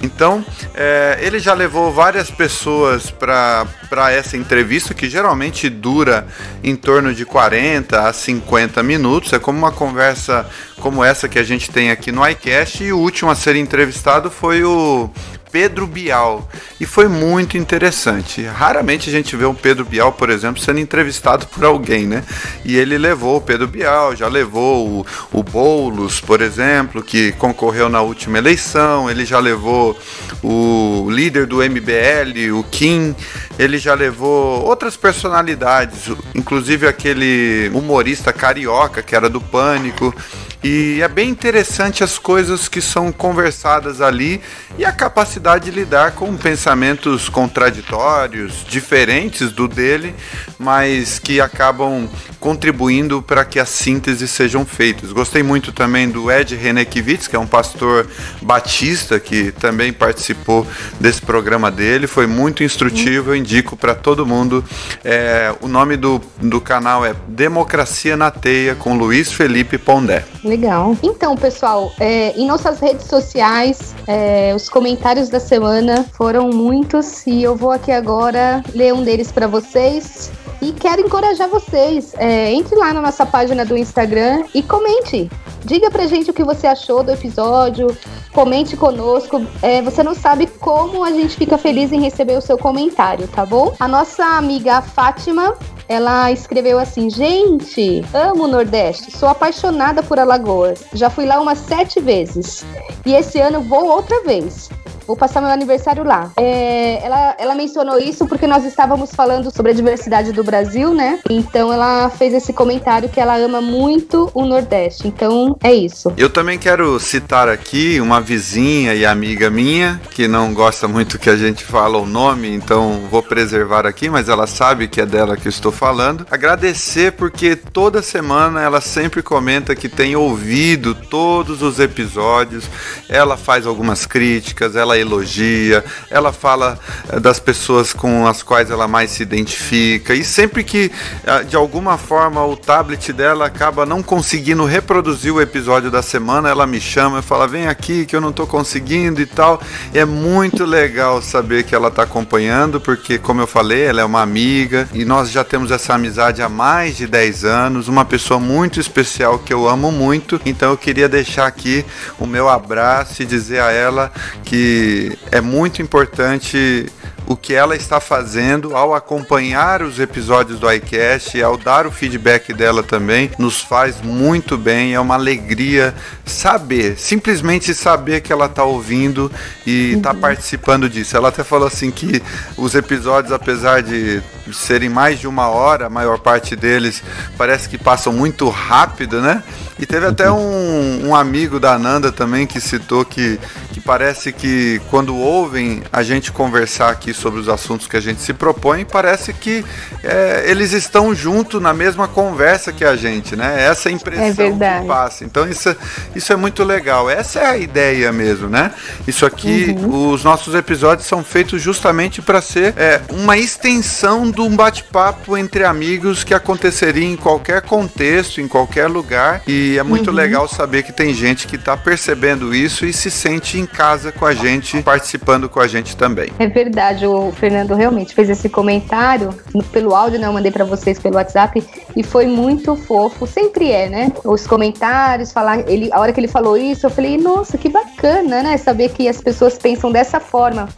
Então, 0.02 0.46
é, 0.74 1.18
ele 1.22 1.40
já 1.40 1.54
levou 1.54 1.92
várias 1.92 2.30
pessoas 2.30 3.10
para 3.10 3.66
essa 4.12 4.38
entrevista, 4.38 4.94
que 4.94 5.10
geralmente 5.10 5.70
dura 5.70 6.28
em 6.64 6.76
torno 6.76 7.14
de 7.14 7.26
40 7.26 8.08
a 8.08 8.14
50 8.14 8.84
minutos. 8.84 9.34
É 9.34 9.40
como 9.40 9.58
uma 9.58 9.72
conversa 9.72 10.46
como 10.80 11.04
essa 11.04 11.28
que 11.28 11.38
a 11.38 11.44
gente 11.44 11.70
tem 11.70 11.92
aqui 11.92 12.12
no 12.12 12.28
iCast. 12.28 12.84
E 12.84 12.94
o 12.94 12.98
último 12.98 13.30
a 13.32 13.36
ser 13.36 13.56
entrevistado 13.56 14.32
foi 14.32 14.64
o 14.64 15.10
Pedro 15.52 15.88
Bial. 15.88 16.48
E 16.80 16.86
foi 16.86 17.08
muito 17.08 17.58
interessante. 17.58 18.44
Raramente 18.44 19.10
a 19.10 19.12
gente 19.12 19.36
vê 19.36 19.46
um 19.46 19.54
Pedro 19.54 19.84
Bial, 19.84 20.12
por 20.14 20.30
exemplo, 20.30 20.62
sendo 20.62 20.80
entrevistado 20.80 21.48
por 21.48 21.64
alguém, 21.66 22.08
né? 22.08 22.24
E 22.64 22.78
ele 22.78 22.98
levou 22.98 23.38
o 23.38 23.42
Pedro 23.42 23.68
Bial, 23.68 24.16
já 24.16 24.28
levou 24.28 24.88
o, 24.88 25.06
o 25.40 25.44
Boulos, 25.44 26.20
por 26.22 26.42
exemplo, 26.42 27.02
que 27.02 27.32
concorreu 27.34 27.90
na 27.90 28.02
última 28.02 28.38
eleição, 28.38 29.10
ele 29.10 29.26
já 29.26 29.40
levou 29.40 29.98
o 30.44 31.08
líder 31.10 31.46
do 31.46 31.58
MBL, 31.58 32.54
o 32.58 32.64
Kim, 32.64 33.16
ele 33.58 33.78
já 33.78 33.94
levou 33.94 34.64
outras 34.66 34.96
personalidades, 34.96 36.10
inclusive 36.34 36.88
aquele 36.88 37.70
humorista 37.74 38.32
carioca 38.32 39.02
que 39.02 39.16
era 39.16 39.30
do 39.30 39.42
Pânico. 39.42 40.14
E 40.62 41.02
é 41.02 41.08
bem 41.08 41.30
interessante 41.30 42.04
as 42.04 42.20
coisas 42.20 42.68
que 42.68 42.82
são 42.82 43.14
conversadas 43.14 44.02
ali 44.02 44.42
e 44.78 44.84
a 44.84 44.92
capacidade 44.92 45.66
de 45.66 45.72
lidar 45.72 46.12
com 46.12 46.36
pensamentos 46.36 47.30
contraditórios, 47.30 48.66
diferentes 48.68 49.54
do 49.54 49.70
dele, 49.70 50.14
mas 50.58 51.18
que 51.18 51.40
acabam 51.40 52.10
contribuindo 52.42 53.22
para 53.22 53.46
que 53.46 53.58
as 53.58 53.70
sínteses 53.70 54.32
sejam 54.32 54.66
feitas. 54.66 55.14
Gostei 55.14 55.42
muito 55.44 55.72
também 55.72 56.10
do 56.10 56.30
Ed 56.30 56.54
Renekiewicz, 56.56 57.28
que 57.28 57.38
é 57.38 57.40
um 57.40 57.48
pastor 57.48 58.06
batista 58.42 59.18
que 59.18 59.52
também 59.54 59.94
participou 59.94 60.68
desse 61.00 61.22
programa 61.22 61.72
dele, 61.72 62.06
foi 62.06 62.28
muito 62.28 62.66
instrutivo, 62.66 63.32
eu 63.32 63.36
indico 63.36 63.78
para 63.78 63.96
todo 63.96 64.26
mundo. 64.26 64.64
É, 65.06 65.54
o 65.62 65.70
nome 65.70 65.96
do, 65.96 66.22
do 66.38 66.60
canal 66.60 67.06
é 67.06 67.16
Democracia 67.30 68.18
na 68.18 68.30
Teia, 68.30 68.76
com 68.76 68.98
Luiz 68.98 69.32
Felipe 69.32 69.78
Pondé. 69.78 70.26
Legal. 70.50 70.98
Então, 71.04 71.36
pessoal, 71.36 71.92
é, 72.00 72.32
em 72.32 72.48
nossas 72.48 72.80
redes 72.80 73.06
sociais, 73.06 73.94
é, 74.08 74.52
os 74.56 74.68
comentários 74.68 75.30
da 75.30 75.40
semana 75.40 76.04
foram 76.14 76.50
muitos 76.50 77.28
e 77.28 77.44
eu 77.44 77.56
vou 77.56 77.72
aqui 77.72 77.92
agora 77.92 78.64
ler 78.74 78.92
um 78.92 79.04
deles 79.04 79.32
para 79.32 79.46
vocês. 79.46 80.32
E 80.60 80.72
quero 80.72 81.02
encorajar 81.02 81.48
vocês. 81.48 82.16
É, 82.18 82.52
entre 82.52 82.76
lá 82.76 82.92
na 82.92 83.00
nossa 83.00 83.28
página 83.28 83.64
do 83.64 83.78
Instagram 83.78 84.44
e 84.54 84.64
comente. 84.64 85.30
Diga 85.64 85.92
pra 85.92 86.08
gente 86.08 86.32
o 86.32 86.34
que 86.34 86.44
você 86.44 86.66
achou 86.66 87.04
do 87.04 87.12
episódio. 87.12 87.96
Comente 88.34 88.76
conosco. 88.76 89.46
É, 89.62 89.84
você 89.84 90.02
não 90.02 90.16
sabe 90.16 90.48
como 90.48 91.04
a 91.04 91.12
gente 91.12 91.38
fica 91.38 91.60
feliz 91.60 91.92
em 91.92 92.02
receber 92.02 92.38
o 92.38 92.42
seu 92.42 92.58
comentário, 92.58 93.28
tá 93.28 93.46
bom? 93.46 93.72
A 93.80 93.88
nossa 93.88 94.26
amiga 94.26 94.82
Fátima 94.82 95.56
ela 95.90 96.32
escreveu 96.32 96.78
assim: 96.78 97.10
Gente, 97.10 98.06
amo 98.14 98.44
o 98.44 98.48
Nordeste, 98.48 99.12
sou 99.18 99.28
apaixonada 99.28 100.04
por 100.04 100.20
Alagoas. 100.20 100.84
Já 100.94 101.10
fui 101.10 101.26
lá 101.26 101.42
umas 101.42 101.58
sete 101.58 102.00
vezes. 102.00 102.64
E 103.06 103.14
esse 103.16 103.40
ano 103.40 103.62
vou 103.62 103.88
outra 103.88 104.24
vez. 104.24 104.70
Vou 105.10 105.18
passar 105.18 105.42
meu 105.42 105.50
aniversário 105.50 106.04
lá. 106.04 106.32
É, 106.38 107.04
ela, 107.04 107.36
ela 107.40 107.56
mencionou 107.56 107.98
isso 107.98 108.28
porque 108.28 108.46
nós 108.46 108.64
estávamos 108.64 109.10
falando 109.10 109.50
sobre 109.50 109.72
a 109.72 109.74
diversidade 109.74 110.32
do 110.32 110.44
Brasil, 110.44 110.94
né? 110.94 111.20
Então 111.28 111.74
ela 111.74 112.12
fez 112.12 112.32
esse 112.32 112.54
comentário 112.54 113.10
que 113.10 113.20
ela 113.20 113.36
ama 113.36 113.60
muito 113.60 114.30
o 114.36 114.46
Nordeste. 114.46 115.08
Então 115.08 115.58
é 115.64 115.74
isso. 115.74 116.14
Eu 116.16 116.30
também 116.30 116.60
quero 116.60 117.00
citar 117.00 117.50
aqui 117.50 118.00
uma 118.00 118.22
vizinha 118.22 118.94
e 118.94 119.04
amiga 119.04 119.50
minha 119.50 120.00
que 120.12 120.28
não 120.28 120.54
gosta 120.54 120.88
muito 120.88 121.18
que 121.18 121.32
a 121.32 121.36
gente 121.36 121.64
fala 121.64 121.98
o 121.98 122.06
nome, 122.06 122.54
então 122.54 123.08
vou 123.10 123.24
preservar 123.24 123.88
aqui, 123.88 124.12
mas 124.12 124.30
ela 124.30 124.46
sabe 124.46 124.88
que 124.88 125.02
é 125.02 125.08
dela 125.08 125.36
que 125.36 125.48
eu 125.48 125.50
estou 125.50 125.72
falando. 125.72 126.28
Agradecer 126.30 127.14
porque 127.14 127.56
toda 127.56 128.04
semana 128.04 128.62
ela 128.62 128.80
sempre 128.80 129.24
comenta 129.24 129.76
que 129.76 129.90
tem 129.90 130.16
ouvido 130.16 130.94
todos 130.94 131.64
os 131.64 131.80
episódios. 131.80 132.70
Ela 133.10 133.36
faz 133.36 133.66
algumas 133.66 134.06
críticas, 134.06 134.76
ela 134.76 134.99
elogia, 135.00 135.84
ela 136.10 136.32
fala 136.32 136.80
eh, 137.10 137.20
das 137.20 137.40
pessoas 137.40 137.94
com 137.94 138.28
as 138.28 138.44
quais 138.44 138.70
ela 138.70 138.88
mais 138.88 139.12
se 139.12 139.24
identifica. 139.24 140.14
E 140.14 140.24
sempre 140.24 140.64
que 140.64 140.92
eh, 141.26 141.44
de 141.44 141.56
alguma 141.56 141.98
forma 141.98 142.46
o 142.46 142.56
tablet 142.56 143.12
dela 143.14 143.46
acaba 143.46 143.86
não 143.86 144.04
conseguindo 144.04 144.66
reproduzir 144.66 145.34
o 145.34 145.42
episódio 145.42 145.90
da 145.92 146.02
semana, 146.02 146.50
ela 146.50 146.66
me 146.66 146.80
chama 146.80 147.20
e 147.20 147.22
fala: 147.22 147.48
vem 147.48 147.68
aqui 147.68 148.06
que 148.06 148.16
eu 148.16 148.22
não 148.22 148.30
estou 148.30 148.48
conseguindo 148.48 149.22
e 149.22 149.26
tal. 149.26 149.62
É 149.94 150.06
muito 150.06 150.66
legal 150.66 151.22
saber 151.22 151.64
que 151.64 151.76
ela 151.76 151.90
está 151.90 152.04
acompanhando, 152.04 152.80
porque, 152.80 153.18
como 153.18 153.42
eu 153.42 153.48
falei, 153.48 153.84
ela 153.84 154.02
é 154.02 154.06
uma 154.06 154.22
amiga 154.22 154.88
e 154.94 155.06
nós 155.06 155.32
já 155.32 155.44
temos 155.44 155.72
essa 155.72 155.94
amizade 155.94 156.42
há 156.42 156.50
mais 156.50 156.98
de 156.98 157.08
10 157.08 157.46
anos, 157.46 157.88
uma 157.88 158.06
pessoa 158.06 158.40
muito 158.40 158.80
especial 158.80 159.40
que 159.40 159.54
eu 159.54 159.68
amo 159.68 159.92
muito. 159.92 160.40
Então 160.46 160.72
eu 160.72 160.78
queria 160.78 161.08
deixar 161.08 161.48
aqui 161.48 161.86
o 162.20 162.26
meu 162.26 162.50
abraço 162.50 163.22
e 163.22 163.26
dizer 163.26 163.62
a 163.62 163.72
ela 163.72 164.12
que 164.44 164.89
é 165.32 165.42
muito 165.42 165.82
importante 165.82 166.88
o 167.30 167.38
que 167.38 167.54
ela 167.54 167.76
está 167.76 168.00
fazendo 168.00 168.76
ao 168.76 168.96
acompanhar 168.96 169.84
os 169.84 170.00
episódios 170.00 170.60
do 170.60 170.72
iCast 170.72 171.38
e 171.38 171.44
ao 171.44 171.58
dar 171.58 171.86
o 171.86 171.92
feedback 171.92 172.52
dela 172.54 172.82
também, 172.82 173.30
nos 173.38 173.62
faz 173.62 174.02
muito 174.02 174.58
bem. 174.58 174.96
É 174.96 175.00
uma 175.00 175.14
alegria 175.14 175.94
saber, 176.26 176.98
simplesmente 176.98 177.72
saber 177.76 178.22
que 178.22 178.34
ela 178.34 178.48
está 178.48 178.64
ouvindo 178.64 179.32
e 179.64 179.94
está 179.94 180.12
uhum. 180.12 180.20
participando 180.20 180.90
disso. 180.90 181.16
Ela 181.16 181.30
até 181.30 181.44
falou 181.44 181.68
assim 181.68 181.92
que 181.92 182.20
os 182.58 182.74
episódios, 182.74 183.32
apesar 183.32 183.84
de 183.84 184.24
serem 184.54 184.90
mais 184.90 185.20
de 185.20 185.28
uma 185.28 185.48
hora, 185.48 185.88
a 185.88 185.90
maior 185.90 186.20
parte 186.20 186.56
deles 186.56 187.04
parece 187.38 187.68
que 187.70 187.78
passam 187.78 188.14
muito 188.14 188.50
rápido, 188.50 189.22
né? 189.22 189.44
E 189.80 189.86
teve 189.86 190.06
até 190.06 190.30
um, 190.32 191.08
um 191.08 191.16
amigo 191.16 191.60
da 191.60 191.78
Nanda 191.80 192.12
também 192.12 192.46
que 192.46 192.60
citou 192.60 193.06
que, 193.06 193.40
que 193.72 193.80
parece 193.80 194.32
que 194.32 194.82
quando 194.90 195.16
ouvem 195.16 195.82
a 195.92 196.04
gente 196.04 196.32
conversar 196.32 196.90
aqui 196.90 197.14
sobre 197.14 197.40
os 197.40 197.50
assuntos 197.50 197.88
que 197.88 197.96
a 197.96 198.02
gente 198.02 198.22
se 198.22 198.34
propõe, 198.34 198.86
parece 198.86 199.34
que 199.34 199.64
é, 200.04 200.44
eles 200.46 200.74
estão 200.74 201.16
junto 201.16 201.60
na 201.60 201.74
mesma 201.74 202.08
conversa 202.08 202.72
que 202.72 202.84
a 202.84 202.96
gente, 202.96 203.36
né? 203.36 203.64
Essa 203.64 203.90
é 203.90 203.92
a 203.92 203.96
impressão 203.96 204.60
é 204.62 204.80
que 204.82 204.88
passa. 204.88 205.24
Então 205.24 205.48
isso, 205.48 205.76
isso 206.16 206.34
é 206.34 206.36
muito 206.36 206.64
legal. 206.64 207.10
Essa 207.10 207.40
é 207.40 207.46
a 207.46 207.58
ideia 207.58 208.12
mesmo, 208.12 208.50
né? 208.50 208.72
Isso 209.08 209.26
aqui, 209.26 209.76
uhum. 209.78 210.12
os 210.12 210.24
nossos 210.24 210.54
episódios 210.54 211.08
são 211.08 211.24
feitos 211.24 211.62
justamente 211.62 212.22
para 212.22 212.42
ser 212.42 212.74
é, 212.78 213.02
uma 213.10 213.38
extensão 213.38 214.30
um 214.42 214.56
bate-papo 214.56 215.38
entre 215.38 215.64
amigos 215.64 216.24
que 216.24 216.34
aconteceria 216.34 217.06
em 217.06 217.16
qualquer 217.16 217.62
contexto, 217.62 218.42
em 218.42 218.48
qualquer 218.48 218.88
lugar. 218.88 219.42
E 219.48 219.60
e 219.60 219.78
é 219.78 219.84
muito 219.84 220.10
uhum. 220.10 220.16
legal 220.16 220.48
saber 220.48 220.84
que 220.84 220.94
tem 220.94 221.14
gente 221.14 221.46
que 221.46 221.58
está 221.58 221.76
percebendo 221.76 222.56
isso 222.56 222.86
e 222.86 222.94
se 222.94 223.12
sente 223.12 223.60
em 223.60 223.66
casa 223.66 224.10
com 224.10 224.26
a 224.26 224.34
gente, 224.34 224.82
participando 224.82 225.50
com 225.50 225.60
a 225.60 225.68
gente 225.68 225.98
também. 225.98 226.30
É 226.40 226.48
verdade, 226.48 227.06
o 227.06 227.32
Fernando 227.34 227.76
realmente 227.76 228.16
fez 228.16 228.30
esse 228.30 228.48
comentário 228.48 229.30
pelo 229.74 229.94
áudio, 229.94 230.18
né? 230.18 230.28
Eu 230.28 230.34
mandei 230.34 230.52
para 230.52 230.64
vocês 230.64 230.98
pelo 230.98 231.16
WhatsApp 231.16 231.62
e 231.94 232.02
foi 232.02 232.26
muito 232.26 232.76
fofo. 232.76 233.28
Sempre 233.28 233.72
é, 233.72 233.90
né? 233.90 234.12
Os 234.24 234.48
comentários, 234.48 235.34
falar, 235.34 235.70
ele, 235.70 235.90
a 235.92 236.00
hora 236.00 236.14
que 236.14 236.20
ele 236.20 236.30
falou 236.30 236.58
isso, 236.58 236.86
eu 236.86 236.90
falei, 236.90 237.18
nossa, 237.18 237.58
que 237.58 237.68
bacana, 237.68 238.42
né? 238.42 238.58
Saber 238.58 238.90
que 238.90 239.10
as 239.10 239.20
pessoas 239.20 239.58
pensam 239.58 239.92
dessa 239.92 240.20
forma 240.20 240.70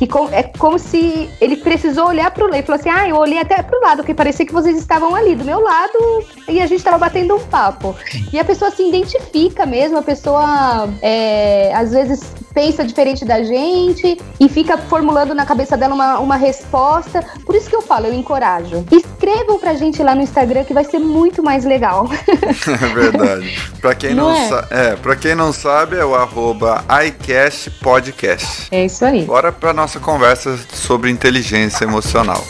que 0.00 0.08
é 0.32 0.42
como 0.58 0.78
se 0.78 1.28
ele 1.40 1.56
precisou 1.56 2.08
olhar 2.08 2.30
para 2.30 2.44
o 2.44 2.48
lado 2.48 2.60
e 2.60 2.62
falou 2.62 2.80
assim: 2.80 2.88
ah, 2.88 3.08
eu 3.08 3.16
olhei 3.16 3.38
até 3.38 3.62
para 3.62 3.78
o 3.78 3.82
lado, 3.82 4.02
que 4.02 4.14
parecia 4.14 4.46
que 4.46 4.52
vocês 4.52 4.78
estavam 4.78 5.14
ali 5.14 5.34
do 5.34 5.44
meu 5.44 5.60
lado 5.60 6.24
e 6.48 6.60
a 6.60 6.66
gente 6.66 6.78
estava 6.78 6.98
batendo 6.98 7.36
um 7.36 7.40
papo. 7.40 7.94
E 8.32 8.38
a 8.38 8.44
pessoa 8.44 8.70
se 8.70 8.82
identifica 8.82 9.66
mesmo, 9.66 9.98
a 9.98 10.02
pessoa 10.02 10.88
é, 11.02 11.72
às 11.74 11.92
vezes 11.92 12.20
pensa 12.52 12.84
diferente 12.84 13.24
da 13.24 13.42
gente 13.42 14.18
e 14.38 14.48
fica 14.48 14.76
formulando 14.76 15.34
na 15.34 15.46
cabeça 15.46 15.76
dela 15.76 15.94
uma, 15.94 16.18
uma 16.18 16.36
resposta. 16.36 17.22
Por 17.44 17.54
isso 17.54 17.68
que 17.68 17.76
eu 17.76 17.82
falo, 17.82 18.06
eu 18.06 18.14
encorajo. 18.14 18.84
Escrevam 18.90 19.58
pra 19.58 19.74
gente 19.74 20.02
lá 20.02 20.14
no 20.14 20.22
Instagram 20.22 20.64
que 20.64 20.74
vai 20.74 20.84
ser 20.84 20.98
muito 20.98 21.42
mais 21.42 21.64
legal. 21.64 22.08
É 22.70 22.94
verdade. 22.94 23.72
Pra 23.80 23.94
quem 23.94 24.14
não, 24.14 24.30
não 24.30 24.58
é? 24.58 24.66
é, 24.70 24.96
pra 24.96 25.16
quem 25.16 25.34
não 25.34 25.52
sabe, 25.52 25.96
é 25.96 26.04
o 26.04 26.14
arroba 26.14 26.84
iCastPodcast. 27.06 28.68
É 28.70 28.84
isso 28.84 29.04
aí. 29.04 29.24
Bora 29.24 29.50
pra 29.52 29.72
nossa 29.72 29.98
conversa 29.98 30.58
sobre 30.72 31.10
inteligência 31.10 31.84
emocional. 31.84 32.44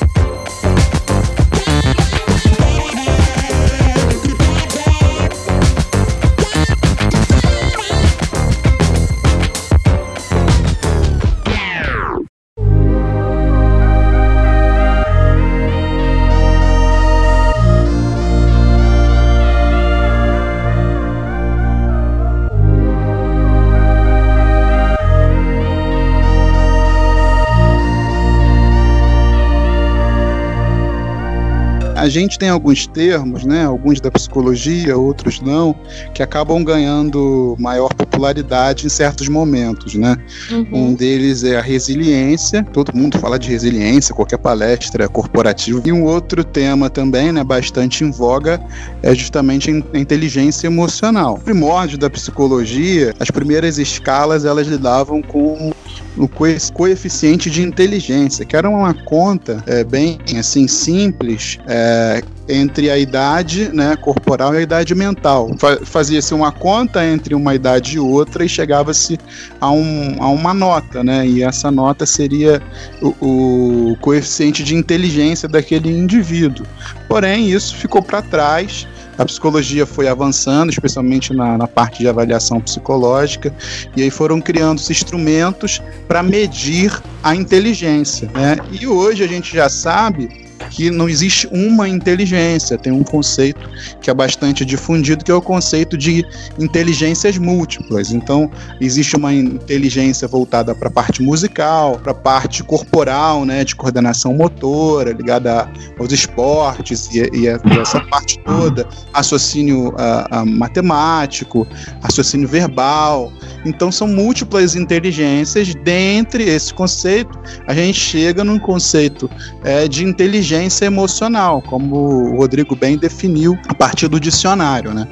A 32.01 32.09
gente 32.09 32.39
tem 32.39 32.49
alguns 32.49 32.87
termos, 32.87 33.45
né, 33.45 33.67
alguns 33.67 34.01
da 34.01 34.11
psicologia, 34.11 34.97
outros 34.97 35.39
não, 35.41 35.75
que 36.15 36.23
acabam 36.23 36.65
ganhando 36.65 37.55
maior 37.59 37.93
popularidade 37.93 38.87
em 38.87 38.89
certos 38.89 39.29
momentos, 39.29 39.95
né? 39.95 40.17
Uhum. 40.51 40.67
Um 40.73 40.95
deles 40.95 41.45
é 41.45 41.59
a 41.59 41.61
resiliência, 41.61 42.65
todo 42.73 42.97
mundo 42.97 43.19
fala 43.19 43.39
de 43.39 43.51
resiliência, 43.51 44.15
qualquer 44.15 44.39
palestra 44.39 45.09
corporativa. 45.11 45.83
E 45.85 45.93
um 45.93 46.05
outro 46.05 46.43
tema 46.43 46.89
também, 46.89 47.33
né, 47.33 47.45
bastante 47.45 48.03
em 48.03 48.11
voga, 48.11 48.59
é 49.03 49.15
justamente 49.15 49.71
a 49.71 49.99
inteligência 49.99 50.67
emocional. 50.69 51.35
O 51.35 51.41
primórdio 51.41 51.99
da 51.99 52.09
psicologia, 52.09 53.15
as 53.21 53.31
primeiras 53.31 53.79
escalas, 53.79 54.47
elas 54.47 54.67
lidavam 54.67 55.21
com 55.21 55.71
o 56.17 56.29
coeficiente 56.73 57.51
de 57.51 57.63
inteligência, 57.63 58.45
que 58.45 58.57
era 58.57 58.69
uma 58.69 58.93
conta 58.93 59.63
é, 59.67 59.85
bem 59.85 60.19
assim 60.39 60.67
simples 60.67 61.59
é, 61.67 62.23
entre 62.49 62.91
a 62.91 62.99
idade 62.99 63.71
né, 63.73 63.97
corporal 63.97 64.55
e 64.55 64.59
a 64.59 64.61
idade 64.61 64.95
mental. 64.95 65.51
Fazia-se 65.85 66.35
uma 66.35 66.51
conta 66.51 67.05
entre 67.05 67.35
uma 67.35 67.55
idade 67.55 67.97
e 67.97 68.01
outra 68.01 68.45
e 68.45 68.49
chegava-se 68.49 69.19
a, 69.61 69.71
um, 69.71 70.17
a 70.19 70.29
uma 70.29 70.53
nota, 70.53 71.05
né? 71.05 71.27
E 71.27 71.43
essa 71.43 71.71
nota 71.71 72.05
seria 72.05 72.61
o, 73.01 73.91
o 73.93 73.97
coeficiente 74.01 74.65
de 74.65 74.75
inteligência 74.75 75.49
daquele 75.49 75.91
indivíduo. 75.91 76.67
Porém, 77.09 77.51
isso 77.51 77.77
ficou 77.77 78.03
para 78.03 78.21
trás 78.21 78.87
a 79.21 79.25
psicologia 79.27 79.85
foi 79.85 80.09
avançando, 80.09 80.71
especialmente 80.71 81.35
na, 81.35 81.59
na 81.59 81.69
parte 81.69 81.99
de 81.99 82.09
avaliação 82.09 82.59
psicológica, 82.59 83.55
e 83.95 84.03
aí 84.03 84.11
foram 84.11 84.41
criando-se 84.41 84.91
instrumentos 84.91 85.83
para 86.09 86.23
medir 86.23 86.99
a 87.23 87.37
inteligência. 87.37 88.31
Né? 88.33 88.57
E 88.73 88.87
hoje 88.87 89.23
a 89.23 89.29
gente 89.29 89.55
já 89.55 89.69
sabe 89.69 90.49
que 90.69 90.91
não 90.91 91.09
existe 91.09 91.49
uma 91.51 91.89
inteligência, 91.89 92.77
tem 92.77 92.93
um 92.93 93.03
conceito 93.03 93.69
que 94.01 94.11
é 94.11 94.15
bastante 94.15 94.65
difundido, 94.65 95.25
que 95.25 95.31
é 95.31 95.35
o 95.35 95.41
conceito 95.41 95.97
de 95.97 96.25
inteligências 96.59 97.39
múltiplas. 97.39 98.13
Então, 98.13 98.51
existe 98.81 99.17
uma 99.17 99.33
inteligência 99.33 100.29
voltada 100.29 100.75
para 100.75 100.89
a 100.89 100.91
parte 100.91 101.23
musical, 101.23 101.99
para 101.99 102.13
a 102.13 102.15
parte 102.15 102.63
corporal, 102.63 103.45
né, 103.45 103.65
de 103.65 103.75
coordenação 103.75 104.35
motora, 104.35 105.13
ligada 105.13 105.71
aos 105.99 106.13
esportes 106.13 107.09
e, 107.15 107.21
e, 107.33 107.47
essa 107.81 108.01
parte 108.01 108.39
toda, 108.45 108.87
raciocínio 109.13 109.95
a, 109.97 110.41
a 110.41 110.45
matemático, 110.45 111.67
raciocínio 112.03 112.49
verbal. 112.49 113.33
Então, 113.65 113.91
são 113.93 114.09
múltiplas 114.09 114.75
inteligências. 114.75 115.75
Dentre 115.75 116.45
esse 116.45 116.73
conceito, 116.73 117.39
a 117.67 117.75
gente 117.75 117.99
chega 117.99 118.43
num 118.43 118.59
conceito 118.59 119.31
é, 119.63 119.87
de 119.87 120.05
inteligência 120.05 120.50
emocional, 120.55 121.63
como 121.63 121.97
o 122.33 122.37
Rodrigo 122.37 122.75
bem 122.75 122.97
definiu 122.97 123.59
a 123.69 123.75
partir 123.75 124.09
do 124.09 124.19
dicionário, 124.19 124.93
né? 124.93 125.07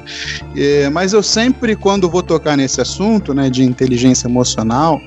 É, 0.55 0.89
mas 0.89 1.13
eu 1.13 1.23
sempre, 1.23 1.75
quando 1.75 2.09
vou 2.09 2.23
tocar 2.23 2.57
nesse 2.57 2.81
assunto, 2.81 3.33
né, 3.33 3.49
de 3.49 3.63
inteligência 3.63 4.27
emocional, 4.27 4.99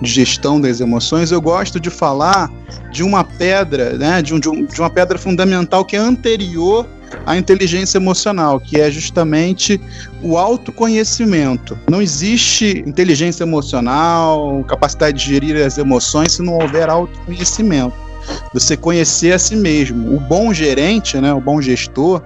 de 0.00 0.10
gestão 0.10 0.60
das 0.60 0.80
emoções, 0.80 1.32
eu 1.32 1.40
gosto 1.40 1.80
de 1.80 1.90
falar 1.90 2.50
de 2.90 3.02
uma 3.02 3.24
pedra, 3.24 3.96
né, 3.96 4.22
de, 4.22 4.34
um, 4.34 4.40
de 4.40 4.80
uma 4.80 4.90
pedra 4.90 5.18
fundamental 5.18 5.84
que 5.84 5.96
é 5.96 5.98
anterior 5.98 6.86
à 7.26 7.36
inteligência 7.36 7.98
emocional, 7.98 8.60
que 8.60 8.80
é 8.80 8.90
justamente 8.90 9.80
o 10.22 10.36
autoconhecimento. 10.38 11.78
Não 11.90 12.00
existe 12.00 12.84
inteligência 12.86 13.42
emocional, 13.42 14.64
capacidade 14.68 15.18
de 15.18 15.24
gerir 15.24 15.56
as 15.56 15.76
emoções 15.78 16.32
se 16.32 16.42
não 16.42 16.54
houver 16.54 16.88
autoconhecimento 16.88 18.09
você 18.52 18.76
conhecer 18.76 19.32
a 19.32 19.38
si 19.38 19.56
mesmo. 19.56 20.14
O 20.14 20.20
bom 20.20 20.52
gerente, 20.52 21.20
né, 21.20 21.32
o 21.32 21.40
bom 21.40 21.60
gestor, 21.60 22.22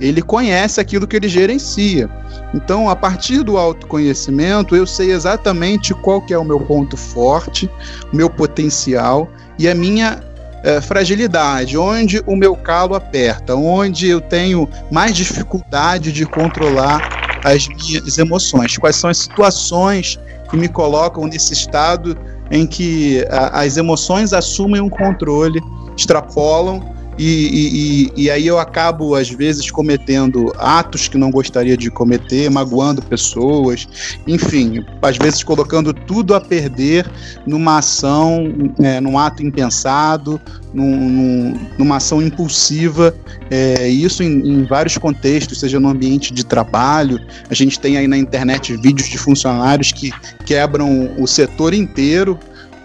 ele 0.00 0.22
conhece 0.22 0.80
aquilo 0.80 1.06
que 1.06 1.16
ele 1.16 1.28
gerencia. 1.28 2.08
Então, 2.54 2.88
a 2.88 2.96
partir 2.96 3.42
do 3.42 3.58
autoconhecimento, 3.58 4.74
eu 4.74 4.86
sei 4.86 5.12
exatamente 5.12 5.92
qual 5.94 6.20
que 6.20 6.32
é 6.32 6.38
o 6.38 6.44
meu 6.44 6.60
ponto 6.60 6.96
forte, 6.96 7.70
o 8.12 8.16
meu 8.16 8.30
potencial 8.30 9.28
e 9.58 9.68
a 9.68 9.74
minha 9.74 10.20
é, 10.62 10.80
fragilidade, 10.80 11.76
onde 11.76 12.22
o 12.26 12.34
meu 12.34 12.56
calo 12.56 12.94
aperta, 12.94 13.54
onde 13.54 14.08
eu 14.08 14.20
tenho 14.20 14.68
mais 14.90 15.14
dificuldade 15.14 16.12
de 16.12 16.26
controlar 16.26 17.40
as 17.44 17.68
minhas 17.68 18.18
emoções, 18.18 18.76
quais 18.76 18.96
são 18.96 19.08
as 19.08 19.18
situações 19.18 20.18
que 20.50 20.56
me 20.56 20.68
colocam 20.68 21.26
nesse 21.26 21.52
estado 21.52 22.16
em 22.50 22.66
que 22.66 23.24
a, 23.30 23.60
as 23.60 23.76
emoções 23.76 24.32
assumem 24.32 24.80
um 24.80 24.88
controle, 24.88 25.60
extrapolam 25.96 26.97
e, 27.18 28.10
e, 28.16 28.22
e, 28.24 28.30
aí 28.30 28.46
eu 28.46 28.58
acabo, 28.58 29.14
às 29.14 29.28
vezes, 29.28 29.70
cometendo 29.70 30.52
atos 30.56 31.08
que 31.08 31.18
não 31.18 31.30
gostaria 31.30 31.76
de 31.76 31.90
cometer, 31.90 32.48
magoando 32.48 33.02
pessoas, 33.02 33.88
enfim, 34.26 34.84
às 35.02 35.16
vezes 35.16 35.42
colocando 35.42 35.92
tudo 35.92 36.34
a 36.34 36.40
perder 36.40 37.10
numa 37.44 37.78
ação, 37.78 38.72
é, 38.78 39.00
num 39.00 39.18
ato 39.18 39.42
impensado, 39.42 40.40
num, 40.72 40.96
num, 40.96 41.60
numa 41.78 41.96
ação 41.96 42.22
impulsiva, 42.22 43.14
é, 43.50 43.88
isso 43.88 44.22
em, 44.22 44.60
em, 44.60 44.64
vários 44.64 44.96
contextos, 44.96 45.58
seja 45.58 45.80
no 45.80 45.88
ambiente 45.88 46.32
de 46.32 46.44
trabalho, 46.44 47.18
a 47.50 47.54
gente 47.54 47.80
tem 47.80 47.96
aí 47.96 48.06
na 48.06 48.16
internet 48.16 48.76
vídeos 48.76 49.08
de 49.08 49.18
funcionários 49.18 49.90
que 49.90 50.12
quebram 50.44 51.10
o 51.18 51.26
setor 51.26 51.74
inteiro 51.74 52.38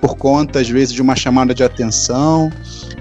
por 0.03 0.17
conta, 0.17 0.59
às 0.59 0.67
vezes, 0.67 0.93
de 0.93 1.01
uma 1.01 1.15
chamada 1.15 1.53
de 1.53 1.63
atenção. 1.63 2.51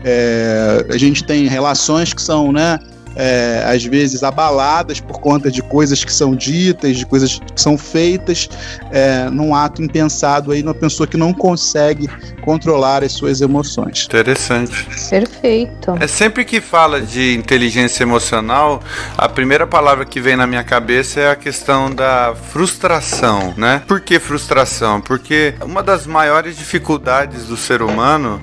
É, 0.05 0.87
a 0.91 0.97
gente 0.97 1.25
tem 1.25 1.47
relações 1.47 2.13
que 2.13 2.23
são, 2.23 2.53
né, 2.53 2.79
é, 3.17 3.65
às 3.67 3.85
vezes 3.85 4.23
abaladas 4.23 5.01
por 5.01 5.21
conta 5.21 5.51
de 5.51 5.63
coisas 5.63 6.05
que 6.05 6.13
são 6.13 6.35
ditas, 6.35 6.97
de 6.97 7.07
coisas 7.07 7.39
que 7.39 7.61
são 7.61 7.77
feitas 7.77 8.49
é, 8.91 9.29
num 9.31 9.55
ato 9.55 9.83
impensado 9.83 10.53
aí 10.53 10.63
numa 10.63 10.75
pessoa 10.75 11.07
que 11.07 11.17
não 11.17 11.33
consegue 11.33 12.09
controlar 12.43 13.05
as 13.05 13.13
suas 13.13 13.41
emoções. 13.41 14.05
Interessante. 14.05 14.87
Perfeito. 15.09 15.95
É 16.01 16.07
sempre 16.07 16.45
que 16.45 16.61
fala 16.61 17.01
de 17.01 17.35
inteligência 17.35 18.03
emocional, 18.03 18.83
a 19.17 19.29
primeira 19.29 19.67
palavra 19.67 20.05
que 20.05 20.21
vem 20.21 20.37
na 20.37 20.47
minha 20.47 20.65
cabeça 20.65 21.21
é 21.21 21.31
a 21.31 21.37
questão 21.37 21.91
da 21.95 22.35
frustração, 22.35 23.55
né? 23.57 23.83
Por 23.87 24.01
que 24.01 24.19
frustração? 24.19 25.01
Porque 25.01 25.55
uma 25.63 25.83
das 25.83 26.07
maiores 26.07 26.57
dificuldades 26.57 27.45
do 27.45 27.57
ser 27.57 27.83
humano 27.83 28.41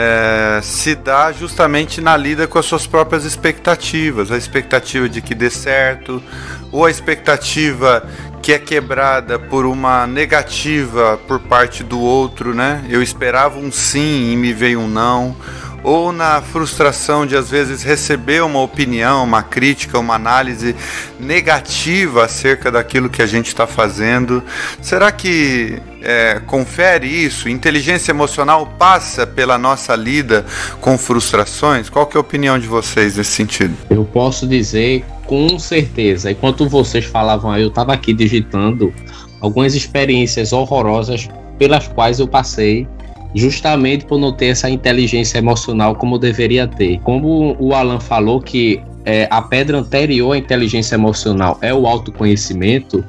é, 0.00 0.60
se 0.62 0.94
dá 0.94 1.32
justamente 1.32 2.00
na 2.00 2.16
lida 2.16 2.46
com 2.46 2.56
as 2.56 2.66
suas 2.66 2.86
próprias 2.86 3.24
expectativas, 3.24 4.30
a 4.30 4.36
expectativa 4.36 5.08
de 5.08 5.20
que 5.20 5.34
dê 5.34 5.50
certo, 5.50 6.22
ou 6.70 6.86
a 6.86 6.90
expectativa 6.90 8.08
que 8.40 8.52
é 8.52 8.60
quebrada 8.60 9.40
por 9.40 9.66
uma 9.66 10.06
negativa 10.06 11.18
por 11.26 11.40
parte 11.40 11.82
do 11.82 11.98
outro, 11.98 12.54
né? 12.54 12.84
Eu 12.88 13.02
esperava 13.02 13.58
um 13.58 13.72
sim 13.72 14.30
e 14.30 14.36
me 14.36 14.52
veio 14.52 14.78
um 14.78 14.86
não 14.86 15.34
ou 15.82 16.12
na 16.12 16.42
frustração 16.42 17.26
de 17.26 17.36
às 17.36 17.50
vezes 17.50 17.82
receber 17.82 18.42
uma 18.42 18.60
opinião, 18.60 19.24
uma 19.24 19.42
crítica, 19.42 19.98
uma 19.98 20.14
análise 20.14 20.74
negativa 21.18 22.24
acerca 22.24 22.70
daquilo 22.70 23.08
que 23.08 23.22
a 23.22 23.26
gente 23.26 23.46
está 23.46 23.66
fazendo. 23.66 24.42
Será 24.82 25.12
que 25.12 25.80
é, 26.02 26.40
confere 26.46 27.06
isso? 27.06 27.48
Inteligência 27.48 28.12
emocional 28.12 28.66
passa 28.78 29.26
pela 29.26 29.58
nossa 29.58 29.94
lida 29.94 30.44
com 30.80 30.98
frustrações? 30.98 31.88
Qual 31.88 32.06
que 32.06 32.16
é 32.16 32.18
a 32.18 32.20
opinião 32.20 32.58
de 32.58 32.66
vocês 32.66 33.16
nesse 33.16 33.32
sentido? 33.32 33.74
Eu 33.90 34.04
posso 34.04 34.46
dizer 34.46 35.04
com 35.26 35.58
certeza. 35.58 36.30
Enquanto 36.30 36.68
vocês 36.68 37.04
falavam 37.04 37.50
aí, 37.50 37.62
eu 37.62 37.68
estava 37.68 37.92
aqui 37.92 38.12
digitando 38.12 38.92
algumas 39.40 39.74
experiências 39.74 40.52
horrorosas 40.52 41.28
pelas 41.58 41.86
quais 41.88 42.18
eu 42.18 42.26
passei 42.26 42.88
justamente 43.34 44.04
por 44.04 44.18
não 44.18 44.32
ter 44.32 44.46
essa 44.46 44.70
inteligência 44.70 45.38
emocional 45.38 45.94
como 45.94 46.18
deveria 46.18 46.66
ter. 46.66 46.98
Como 47.00 47.56
o 47.58 47.74
Alan 47.74 48.00
falou 48.00 48.40
que 48.40 48.80
é, 49.04 49.26
a 49.30 49.40
pedra 49.42 49.78
anterior 49.78 50.32
à 50.32 50.38
inteligência 50.38 50.94
emocional 50.94 51.58
é 51.60 51.72
o 51.72 51.86
autoconhecimento, 51.86 53.04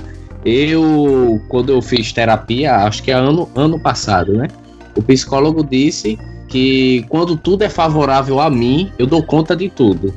eu, 0.45 1.41
quando 1.49 1.71
eu 1.71 1.81
fiz 1.81 2.13
terapia, 2.13 2.75
acho 2.77 3.03
que 3.03 3.11
é 3.11 3.13
ano, 3.13 3.49
ano 3.55 3.79
passado, 3.79 4.33
né? 4.33 4.47
O 4.95 5.01
psicólogo 5.01 5.63
disse 5.63 6.17
que 6.47 7.05
quando 7.09 7.35
tudo 7.37 7.63
é 7.63 7.69
favorável 7.69 8.39
a 8.39 8.49
mim, 8.49 8.91
eu 8.97 9.05
dou 9.05 9.21
conta 9.21 9.55
de 9.55 9.69
tudo. 9.69 10.13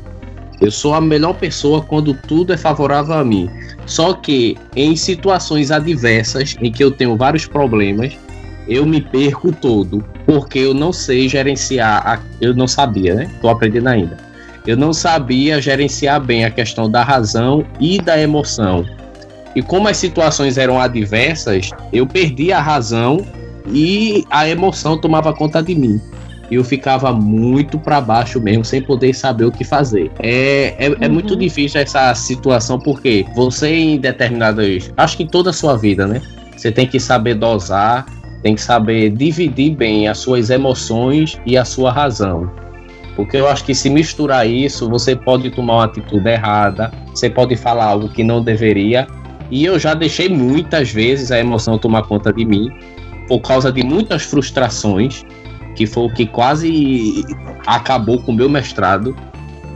Eu 0.61 0.71
sou 0.71 0.95
a 0.95 1.01
melhor 1.01 1.35
pessoa 1.35 1.83
quando 1.83 2.15
tudo 2.15 2.53
é 2.53 2.57
favorável 2.57 3.15
a 3.15 3.25
mim. 3.25 3.51
Só 3.85 4.15
que 4.15 4.57
em 4.77 4.95
situações 4.95 5.73
adversas, 5.73 6.57
em 6.61 6.71
que 6.71 6.83
eu 6.83 6.91
tenho 6.91 7.17
vários 7.17 7.47
problemas, 7.47 8.17
eu 8.73 8.87
me 8.87 9.01
perco 9.01 9.53
todo, 9.53 10.05
porque 10.25 10.59
eu 10.61 10.75
não 10.75 10.93
sei 10.93 11.29
gerenciar, 11.29 12.07
a, 12.07 12.21
eu 12.41 12.55
não 12.55 12.67
sabia, 12.67 13.15
né? 13.15 13.31
Tô 13.41 13.49
aprendendo 13.49 13.89
ainda. 13.89 14.17
Eu 14.67 14.77
não 14.77 14.93
sabia 14.93 15.61
gerenciar 15.61 16.21
bem 16.21 16.45
a 16.45 16.51
questão 16.51 16.89
da 16.91 17.03
razão 17.03 17.65
e 17.81 18.01
da 18.01 18.19
emoção. 18.21 18.87
E 19.55 19.61
como 19.61 19.89
as 19.89 19.97
situações 19.97 20.57
eram 20.57 20.81
adversas, 20.81 21.71
eu 21.93 22.07
perdi 22.07 22.53
a 22.53 22.61
razão 22.61 23.27
e 23.71 24.25
a 24.31 24.49
emoção 24.49 24.97
tomava 24.97 25.33
conta 25.33 25.63
de 25.63 25.75
mim. 25.75 26.01
E 26.51 26.55
eu 26.55 26.65
ficava 26.65 27.13
muito 27.13 27.79
para 27.79 28.01
baixo 28.01 28.41
mesmo, 28.41 28.65
sem 28.65 28.81
poder 28.83 29.15
saber 29.15 29.45
o 29.45 29.53
que 29.53 29.65
fazer. 29.65 30.11
É, 30.19 30.75
é, 30.79 30.87
é 31.01 31.07
uhum. 31.07 31.15
muito 31.15 31.35
difícil 31.37 31.81
essa 31.81 32.15
situação, 32.15 32.79
porque 32.79 33.27
você 33.35 33.69
em 33.69 33.99
determinadas. 33.99 34.93
Acho 34.97 35.17
que 35.17 35.23
em 35.23 35.27
toda 35.27 35.51
a 35.51 35.53
sua 35.53 35.77
vida, 35.77 36.07
né? 36.07 36.21
Você 36.57 36.71
tem 36.71 36.87
que 36.87 37.01
saber 37.01 37.35
dosar 37.35 38.07
tem 38.43 38.55
que 38.55 38.61
saber 38.61 39.11
dividir 39.11 39.75
bem 39.75 40.09
as 40.09 40.19
suas 40.19 40.51
emoções 40.51 41.41
e 41.47 41.57
a 41.57 41.65
sua 41.65 41.93
razão. 41.93 42.51
Porque 43.15 43.37
eu 43.37 43.47
acho 43.47 43.65
que 43.65 43.75
se 43.75 43.91
misturar 43.91 44.47
isso, 44.49 44.89
você 44.89 45.15
pode 45.15 45.51
tomar 45.51 45.75
uma 45.75 45.85
atitude 45.85 46.29
errada, 46.29 46.91
você 47.09 47.29
pode 47.29 47.57
falar 47.57 47.85
algo 47.85 48.09
que 48.09 48.25
não 48.25 48.43
deveria. 48.43 49.07
E 49.51 49.65
eu 49.65 49.79
já 49.79 49.95
deixei 49.95 50.29
muitas 50.29 50.91
vezes 50.91 51.31
a 51.31 51.39
emoção 51.39 51.79
tomar 51.79 52.03
conta 52.05 52.33
de 52.33 52.45
mim, 52.45 52.71
por 53.29 53.41
causa 53.41 53.71
de 53.71 53.85
muitas 53.85 54.23
frustrações, 54.23 55.25
que 55.77 55.87
foi 55.87 56.05
o 56.05 56.13
que 56.13 56.27
quase 56.27 57.25
acabou 57.67 58.21
com 58.23 58.33
o 58.33 58.35
meu 58.35 58.49
mestrado. 58.49 59.15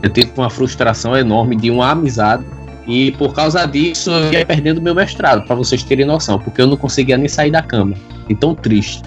Eu 0.03 0.11
tive 0.11 0.33
uma 0.37 0.49
frustração 0.49 1.17
enorme 1.17 1.57
de 1.57 1.71
uma 1.71 1.91
amizade 1.91 2.45
e 2.87 3.11
por 3.12 3.35
causa 3.35 3.66
disso 3.66 4.11
eu 4.11 4.33
ia 4.33 4.46
perdendo 4.46 4.81
meu 4.81 4.94
mestrado, 4.94 5.44
para 5.46 5.57
vocês 5.57 5.83
terem 5.83 6.07
noção, 6.07 6.38
porque 6.38 6.61
eu 6.61 6.66
não 6.66 6.77
conseguia 6.77 7.18
nem 7.18 7.29
sair 7.29 7.51
da 7.51 7.62
cama. 7.62 7.94
E 8.29 8.35
tão 8.35 8.55
triste. 8.55 9.03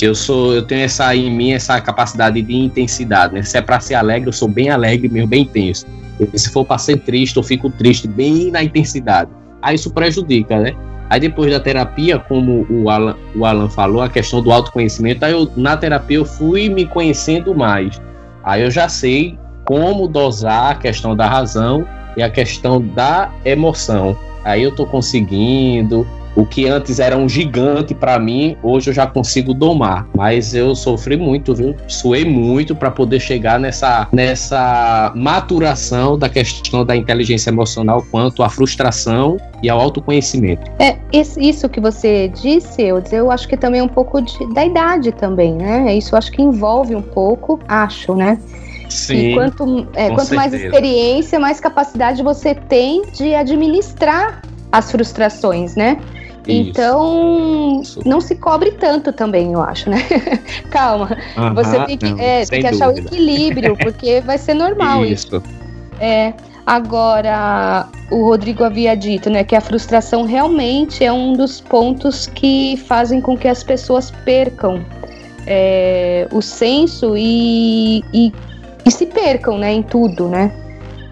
Eu 0.00 0.14
sou, 0.14 0.54
eu 0.54 0.62
tenho 0.62 0.82
essa 0.82 1.14
em 1.14 1.28
mim 1.28 1.52
essa 1.52 1.80
capacidade 1.80 2.40
de 2.40 2.54
intensidade, 2.54 3.34
né? 3.34 3.42
Se 3.42 3.58
é 3.58 3.60
para 3.60 3.80
ser 3.80 3.94
alegre, 3.94 4.28
eu 4.28 4.32
sou 4.32 4.46
bem 4.46 4.70
alegre, 4.70 5.08
mesmo 5.08 5.26
bem 5.26 5.42
intenso. 5.42 5.86
E 6.20 6.38
se 6.38 6.50
for 6.50 6.64
para 6.64 6.78
ser 6.78 6.98
triste, 6.98 7.36
eu 7.36 7.42
fico 7.42 7.68
triste 7.70 8.06
bem 8.06 8.52
na 8.52 8.62
intensidade. 8.62 9.30
Aí 9.60 9.74
isso 9.74 9.90
prejudica, 9.90 10.56
né? 10.60 10.74
Aí 11.10 11.18
depois 11.18 11.50
da 11.50 11.58
terapia, 11.58 12.18
como 12.18 12.66
o 12.70 12.90
Alan, 12.90 13.16
o 13.34 13.44
Alan 13.44 13.68
falou, 13.68 14.02
a 14.02 14.08
questão 14.08 14.40
do 14.40 14.52
autoconhecimento, 14.52 15.24
aí 15.24 15.32
eu, 15.32 15.50
na 15.56 15.76
terapia 15.76 16.18
eu 16.18 16.24
fui 16.24 16.68
me 16.68 16.84
conhecendo 16.84 17.54
mais. 17.54 18.00
Aí 18.44 18.62
eu 18.62 18.70
já 18.70 18.88
sei 18.88 19.36
como 19.64 20.06
dosar 20.06 20.72
a 20.72 20.74
questão 20.76 21.16
da 21.16 21.26
razão 21.26 21.86
e 22.18 22.22
a 22.22 22.28
questão 22.28 22.80
da 22.80 23.32
emoção. 23.44 24.16
Aí 24.44 24.62
eu 24.62 24.74
tô 24.74 24.84
conseguindo, 24.84 26.06
o 26.34 26.44
que 26.44 26.66
antes 26.66 26.98
era 26.98 27.16
um 27.16 27.28
gigante 27.28 27.94
para 27.94 28.18
mim, 28.18 28.56
hoje 28.62 28.90
eu 28.90 28.94
já 28.94 29.06
consigo 29.06 29.54
domar. 29.54 30.06
Mas 30.14 30.54
eu 30.54 30.74
sofri 30.74 31.16
muito, 31.16 31.54
viu? 31.54 31.76
Suei 31.86 32.24
muito 32.24 32.74
para 32.74 32.90
poder 32.90 33.20
chegar 33.20 33.58
nessa, 33.58 34.08
nessa 34.12 35.12
maturação 35.14 36.18
da 36.18 36.28
questão 36.28 36.84
da 36.84 36.96
inteligência 36.96 37.50
emocional 37.50 38.04
quanto 38.10 38.42
à 38.42 38.48
frustração 38.48 39.36
e 39.62 39.68
ao 39.68 39.80
autoconhecimento. 39.80 40.70
É, 40.78 40.96
isso 41.12 41.68
que 41.68 41.80
você 41.80 42.28
disse, 42.28 42.82
eu, 42.82 43.02
eu 43.12 43.30
acho 43.30 43.46
que 43.48 43.56
também 43.56 43.80
é 43.80 43.84
um 43.84 43.88
pouco 43.88 44.20
de, 44.20 44.54
da 44.54 44.64
idade 44.64 45.12
também, 45.12 45.54
né? 45.54 45.94
Isso 45.96 46.14
eu 46.14 46.18
acho 46.18 46.32
que 46.32 46.42
envolve 46.42 46.94
um 46.96 47.02
pouco, 47.02 47.60
acho, 47.68 48.14
né? 48.14 48.38
Sim, 48.88 49.30
e 49.30 49.34
quanto, 49.34 49.86
é, 49.94 50.10
quanto 50.10 50.34
mais 50.34 50.52
experiência, 50.52 51.38
mais 51.38 51.60
capacidade 51.60 52.22
você 52.22 52.54
tem 52.54 53.02
de 53.12 53.34
administrar 53.34 54.42
as 54.72 54.90
frustrações, 54.90 55.76
né? 55.76 55.98
Então, 56.46 57.80
Isso. 57.82 58.00
não 58.06 58.22
se 58.22 58.34
cobre 58.34 58.72
tanto 58.72 59.12
também, 59.12 59.52
eu 59.52 59.60
acho, 59.60 59.90
né? 59.90 59.98
Calma. 60.70 61.10
você 61.54 61.84
tem 61.84 61.98
que, 61.98 62.10
não, 62.10 62.18
é, 62.18 62.46
tem 62.46 62.60
que 62.62 62.66
achar 62.66 62.88
o 62.88 62.98
equilíbrio, 62.98 63.76
porque 63.76 64.22
vai 64.22 64.38
ser 64.38 64.54
normal 64.54 65.04
isso. 65.04 65.36
isso. 65.36 65.42
É. 66.00 66.32
Agora, 66.64 67.86
o 68.10 68.24
Rodrigo 68.24 68.62
havia 68.62 68.94
dito, 68.94 69.30
né, 69.30 69.42
que 69.42 69.56
a 69.56 69.60
frustração 69.60 70.24
realmente 70.24 71.02
é 71.02 71.10
um 71.10 71.32
dos 71.32 71.62
pontos 71.62 72.26
que 72.26 72.76
fazem 72.86 73.22
com 73.22 73.38
que 73.38 73.48
as 73.48 73.62
pessoas 73.62 74.10
percam 74.10 74.84
é, 75.46 76.28
o 76.30 76.42
senso 76.42 77.14
e, 77.16 78.04
e, 78.12 78.32
e, 78.88 78.90
se 78.90 79.06
percam, 79.06 79.58
né, 79.58 79.72
em 79.72 79.82
tudo, 79.82 80.28
né? 80.28 80.52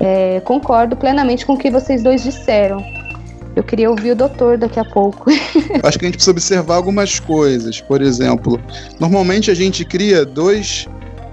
É, 0.00 0.40
concordo 0.40 0.96
plenamente 0.96 1.46
com 1.46 1.54
o 1.54 1.58
que 1.58 1.70
vocês 1.70 2.02
dois 2.02 2.22
disseram. 2.22 2.84
Eu 3.54 3.62
queria 3.62 3.88
ouvir 3.88 4.10
o 4.10 4.14
doutor 4.14 4.58
daqui 4.58 4.78
a 4.78 4.84
pouco. 4.84 5.30
Acho 5.82 5.98
que 5.98 6.04
a 6.04 6.08
gente 6.08 6.16
precisa 6.16 6.30
observar 6.30 6.74
algumas 6.76 7.18
coisas. 7.18 7.80
Por 7.80 8.02
exemplo, 8.02 8.60
normalmente 9.00 9.50
a 9.50 9.54
gente 9.54 9.82
cria 9.84 10.26
dois, 10.26 10.86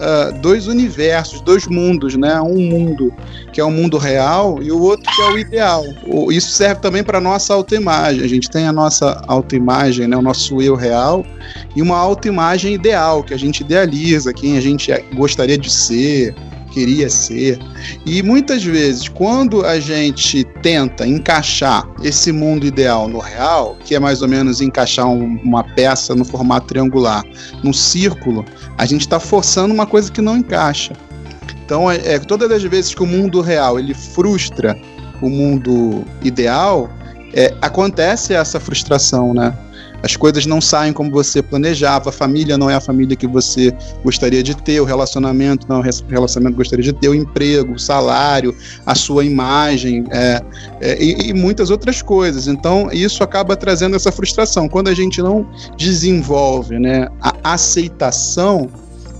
uh, 0.03 0.39
dois 0.39 0.67
universos, 0.67 1.41
dois 1.41 1.67
mundos, 1.67 2.15
né? 2.15 2.39
Um 2.41 2.69
mundo 2.69 3.13
que 3.51 3.61
é 3.61 3.63
o 3.63 3.71
mundo 3.71 3.97
real 3.97 4.61
e 4.61 4.71
o 4.71 4.81
outro 4.81 5.09
que 5.11 5.21
é 5.21 5.29
o 5.29 5.37
ideal. 5.37 5.85
Isso 6.29 6.51
serve 6.51 6.81
também 6.81 7.03
para 7.03 7.21
nossa 7.21 7.53
autoimagem. 7.53 8.23
A 8.23 8.27
gente 8.27 8.49
tem 8.49 8.67
a 8.67 8.73
nossa 8.73 9.23
autoimagem, 9.27 10.07
né? 10.07 10.17
o 10.17 10.21
nosso 10.21 10.61
eu 10.61 10.75
real, 10.75 11.25
e 11.75 11.81
uma 11.81 11.97
autoimagem 11.97 12.73
ideal, 12.73 13.23
que 13.23 13.33
a 13.33 13.37
gente 13.37 13.61
idealiza, 13.61 14.33
quem 14.33 14.57
a 14.57 14.61
gente 14.61 14.91
gostaria 15.13 15.57
de 15.57 15.71
ser, 15.71 16.35
queria 16.73 17.09
ser. 17.09 17.59
E 18.05 18.23
muitas 18.23 18.63
vezes, 18.63 19.07
quando 19.07 19.65
a 19.65 19.79
gente 19.79 20.43
tenta 20.61 21.05
encaixar 21.07 21.87
esse 22.03 22.31
mundo 22.31 22.65
ideal 22.65 23.07
no 23.07 23.19
real, 23.19 23.77
que 23.85 23.95
é 23.95 23.99
mais 23.99 24.21
ou 24.21 24.27
menos 24.27 24.59
encaixar 24.59 25.07
um, 25.07 25.37
uma 25.43 25.63
peça 25.63 26.15
no 26.15 26.25
formato 26.25 26.67
triangular 26.67 27.23
num 27.63 27.73
círculo, 27.73 28.43
a 28.77 28.85
gente 28.85 29.01
está 29.01 29.19
forçando 29.19 29.73
uma 29.73 29.85
coisa 29.85 30.11
que 30.11 30.21
não 30.21 30.37
encaixa. 30.37 30.93
Então, 31.63 31.89
é, 31.89 31.97
é, 32.03 32.19
todas 32.19 32.51
as 32.51 32.63
vezes 32.63 32.93
que 32.93 33.03
o 33.03 33.07
mundo 33.07 33.39
real 33.39 33.79
ele 33.79 33.93
frustra 33.93 34.77
o 35.21 35.29
mundo 35.29 36.03
ideal, 36.21 36.89
é, 37.33 37.53
acontece 37.61 38.33
essa 38.33 38.59
frustração, 38.59 39.33
né? 39.33 39.55
As 40.03 40.17
coisas 40.17 40.45
não 40.45 40.59
saem 40.59 40.91
como 40.91 41.09
você 41.09 41.41
planejava, 41.41 42.09
a 42.09 42.11
família 42.11 42.57
não 42.57 42.69
é 42.69 42.75
a 42.75 42.81
família 42.81 43.15
que 43.15 43.25
você 43.25 43.73
gostaria 44.03 44.43
de 44.43 44.53
ter, 44.53 44.81
o 44.81 44.83
relacionamento 44.83 45.65
não 45.69 45.77
é 45.77 45.79
o 45.79 46.09
relacionamento 46.09 46.55
que 46.55 46.57
gostaria 46.57 46.83
de 46.83 46.91
ter, 46.91 47.07
o 47.07 47.15
emprego, 47.15 47.73
o 47.73 47.79
salário, 47.79 48.53
a 48.85 48.95
sua 48.95 49.23
imagem 49.23 50.03
é, 50.11 50.41
é, 50.81 51.01
e, 51.01 51.29
e, 51.29 51.33
muitas 51.33 51.69
outras 51.69 52.01
coisas. 52.01 52.47
Então, 52.47 52.89
isso 52.91 53.23
acaba 53.23 53.55
trazendo 53.55 53.95
essa 53.95 54.11
frustração. 54.11 54.67
Quando 54.67 54.89
a 54.89 54.93
gente 54.93 55.21
não 55.21 55.47
desenvolve 55.77 56.77
né, 56.77 57.07
a 57.21 57.53
aceitação, 57.53 58.69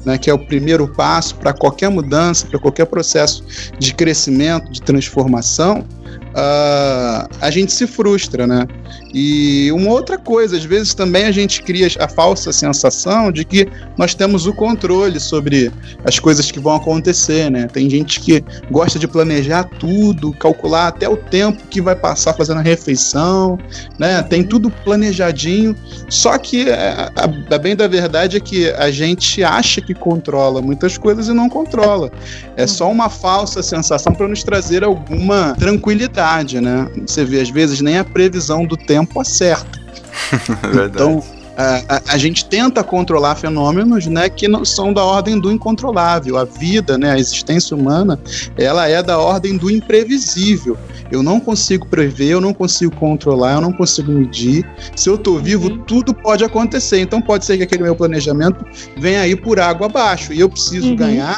né, 0.06 0.18
que 0.18 0.30
é 0.30 0.34
o 0.34 0.40
primeiro 0.40 0.86
passo 0.88 1.36
para 1.36 1.54
qualquer 1.54 1.90
mudança, 1.90 2.46
para 2.46 2.60
qualquer 2.60 2.86
processo 2.88 3.42
de 3.80 3.94
crescimento, 3.94 4.70
de 4.70 4.82
transformação, 4.82 5.86
uh, 6.34 7.30
a 7.40 7.50
gente 7.50 7.72
se 7.72 7.88
frustra, 7.88 8.46
né? 8.46 8.68
E 9.14 9.72
uma 9.72 9.92
outra 9.92 10.18
coisa, 10.18 10.58
às 10.58 10.66
vezes 10.66 10.96
também 10.96 11.26
a 11.26 11.32
gente 11.32 11.62
cria 11.62 11.88
a 12.00 12.08
falsa 12.08 12.52
sensação 12.52 13.32
de 13.32 13.46
que 13.46 13.68
nós 13.96 14.16
temos 14.16 14.48
o 14.48 14.54
controle 14.54 15.20
sobre 15.20 15.72
as 16.04 16.18
coisas 16.18 16.50
que 16.50 16.60
vão 16.60 16.76
acontecer, 16.76 17.52
né? 17.52 17.68
Tem 17.72 17.88
gente 17.88 18.20
que 18.20 18.44
gosta 18.72 18.98
de 18.98 19.08
planejar 19.08 19.66
tudo, 19.66 20.34
calcular 20.34 20.88
até 20.88 21.08
o 21.08 21.16
tempo 21.16 21.68
que 21.68 21.80
vai 21.80 21.96
passar 21.96 22.34
fazendo 22.34 22.58
a 22.60 22.64
refeição, 22.64 23.60
né? 24.00 24.24
Tem 24.24 24.44
tudo 24.44 24.72
planejadinho. 24.72 25.76
Só 26.10 26.36
que 26.40 26.70
é, 26.70 27.12
a, 27.16 27.56
a 27.56 27.58
bem 27.60 27.76
da 27.76 27.88
verdade 27.88 28.38
é 28.38 28.40
que 28.40 28.72
a 28.72 28.90
gente 28.90 29.44
acha 29.44 29.80
que 29.80 29.94
controla 29.94 30.60
muitas 30.60 30.98
coisas 30.98 31.28
e 31.28 31.34
não 31.34 31.50
controla. 31.50 32.12
É 32.58 32.66
só 32.66 32.90
uma 32.90 33.10
falsa 33.10 33.62
sensação 33.62 34.14
para 34.14 34.28
nos 34.28 34.44
trazer 34.44 34.84
alguma 34.84 35.54
tranquilidade, 35.60 36.60
né? 36.60 36.90
Você 37.06 37.24
vê, 37.24 37.42
às 37.42 37.50
vezes 37.52 37.80
nem 37.80 38.00
a 38.00 38.04
previsão 38.04 38.66
do 38.66 38.76
tempo 38.76 39.03
tempo 39.06 39.20
acerta. 39.20 39.82
então, 40.86 41.24
a, 41.58 41.98
a, 41.98 42.02
a, 42.14 42.18
gente 42.18 42.46
tenta 42.46 42.84
controlar 42.84 43.36
fenômenos 43.36 44.08
né, 44.08 44.30
que 44.30 44.48
não 44.48 44.66
são 44.66 44.92
da 44.92 45.04
ordem 45.04 45.40
do 45.40 45.52
incontrolável. 45.52 46.38
A 46.38 46.46
vida, 46.46 46.98
né, 46.98 47.12
a 47.12 47.20
existência 47.20 47.76
humana, 47.76 48.20
ela 48.58 48.88
é 48.88 49.04
da 49.04 49.20
ordem 49.20 49.58
do 49.58 49.70
imprevisível. 49.70 50.78
Eu 51.12 51.22
não 51.22 51.40
consigo 51.40 51.88
prever, 51.88 52.30
eu 52.30 52.42
não 52.42 52.54
consigo 52.54 52.96
controlar, 52.96 53.54
eu 53.54 53.62
não 53.62 53.72
consigo 53.72 54.12
medir. 54.12 54.68
Se 54.96 55.10
eu 55.10 55.16
estou 55.16 55.40
vivo, 55.40 55.70
uhum. 55.70 55.84
tudo 55.84 56.14
pode 56.14 56.44
acontecer. 56.44 57.00
Então 57.02 57.22
pode 57.22 57.46
ser 57.46 57.58
que 57.58 57.64
aquele 57.64 57.84
meu 57.84 57.96
planejamento 57.96 58.66
venha 58.98 59.22
aí 59.22 59.36
por 59.36 59.60
água 59.60 59.88
abaixo. 59.88 60.34
E 60.34 60.40
eu 60.40 60.50
preciso 60.50 60.90
uhum. 60.90 60.96
ganhar 60.96 61.38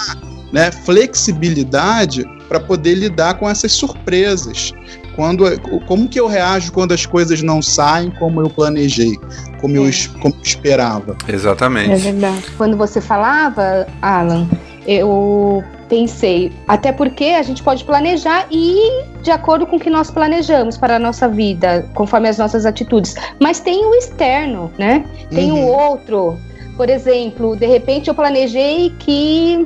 né, 0.53 0.71
flexibilidade 0.71 2.23
para 2.47 2.59
poder 2.59 2.95
lidar 2.95 3.33
com 3.33 3.49
essas 3.49 3.73
surpresas. 3.73 4.71
Quando, 5.15 5.45
como 5.85 6.07
que 6.07 6.19
eu 6.19 6.27
reajo 6.27 6.71
quando 6.71 6.93
as 6.93 7.05
coisas 7.05 7.41
não 7.41 7.61
saem 7.61 8.11
como 8.11 8.41
eu 8.41 8.49
planejei, 8.49 9.17
como, 9.61 9.77
é. 9.77 9.79
eu, 9.79 9.91
como 10.19 10.35
eu 10.35 10.41
esperava? 10.43 11.15
Exatamente. 11.27 11.91
É 11.91 11.95
verdade. 11.95 12.45
Quando 12.57 12.75
você 12.75 12.99
falava, 12.99 13.87
Alan, 14.01 14.47
eu 14.85 15.63
pensei, 15.87 16.51
até 16.67 16.91
porque 16.91 17.25
a 17.25 17.43
gente 17.43 17.63
pode 17.63 17.83
planejar 17.83 18.47
e 18.51 18.77
ir 18.77 19.05
de 19.21 19.31
acordo 19.31 19.65
com 19.65 19.77
o 19.77 19.79
que 19.79 19.89
nós 19.89 20.11
planejamos 20.11 20.77
para 20.77 20.97
a 20.97 20.99
nossa 20.99 21.27
vida, 21.27 21.87
conforme 21.93 22.27
as 22.27 22.37
nossas 22.37 22.65
atitudes. 22.65 23.15
Mas 23.39 23.59
tem 23.59 23.85
o 23.85 23.95
externo, 23.95 24.71
né? 24.77 25.05
Tem 25.29 25.51
uhum. 25.51 25.63
o 25.63 25.67
outro. 25.67 26.37
Por 26.75 26.89
exemplo, 26.89 27.55
de 27.55 27.65
repente 27.65 28.09
eu 28.09 28.15
planejei 28.15 28.93
que 28.99 29.65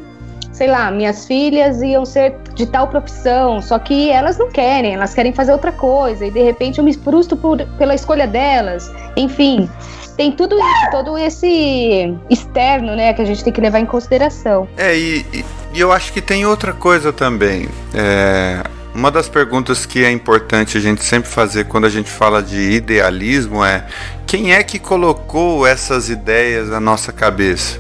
sei 0.60 0.67
lá, 0.67 0.91
minhas 0.91 1.26
filhas 1.26 1.82
iam 1.82 2.06
ser 2.06 2.36
de 2.54 2.65
tal 2.65 2.89
profissão, 2.89 3.62
só 3.62 3.80
que 3.80 4.12
elas 4.12 4.38
não 4.38 4.52
querem, 4.52 4.93
elas 4.93 5.13
querem 5.13 5.32
fazer 5.32 5.54
outra 5.54 5.72
coisa, 5.72 6.26
e 6.26 6.32
de 6.32 6.41
repente 6.41 6.80
eu 6.80 6.84
me 6.84 6.93
frustro 6.93 7.38
por, 7.38 7.65
pela 7.78 7.95
escolha 7.95 8.28
delas. 8.28 8.91
Enfim, 9.15 9.69
tem 10.17 10.34
tudo 10.34 10.58
isso, 10.60 10.91
todo 10.91 11.17
esse 11.17 12.13
externo, 12.30 12.93
né, 12.93 13.13
que 13.13 13.22
a 13.22 13.26
gente 13.26 13.41
tem 13.41 13.54
que 13.54 13.62
levar 13.62 13.80
em 13.80 13.86
consideração. 13.86 14.67
É, 14.76 14.98
e, 14.98 15.26
e 15.74 15.80
eu 15.80 15.93
acho 15.93 16.12
que 16.12 16.19
tem 16.19 16.45
outra 16.45 16.74
coisa 16.74 17.13
também. 17.13 17.69
É, 17.93 18.62
uma 18.93 19.10
das 19.10 19.30
perguntas 19.30 19.86
que 19.86 20.04
é 20.04 20.12
importante 20.12 20.78
a 20.78 20.82
gente 20.82 21.06
sempre 21.06 21.30
fazer 21.30 21.67
quando 21.67 21.86
a 21.86 21.89
gente 21.89 22.10
fala 22.10 22.43
de 22.43 22.72
idealismo 22.72 23.63
é 23.63 23.88
quem 24.28 24.54
é 24.54 24.62
que 24.62 24.78
colocou 24.78 25.65
essas 25.65 26.10
ideias 26.10 26.67
na 26.67 26.82
nossa 26.82 27.13
cabeça? 27.13 27.80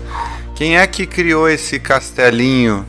Quem 0.59 0.77
é 0.77 0.85
que 0.85 1.05
criou 1.05 1.47
esse 1.47 1.79
castelinho 1.79 2.85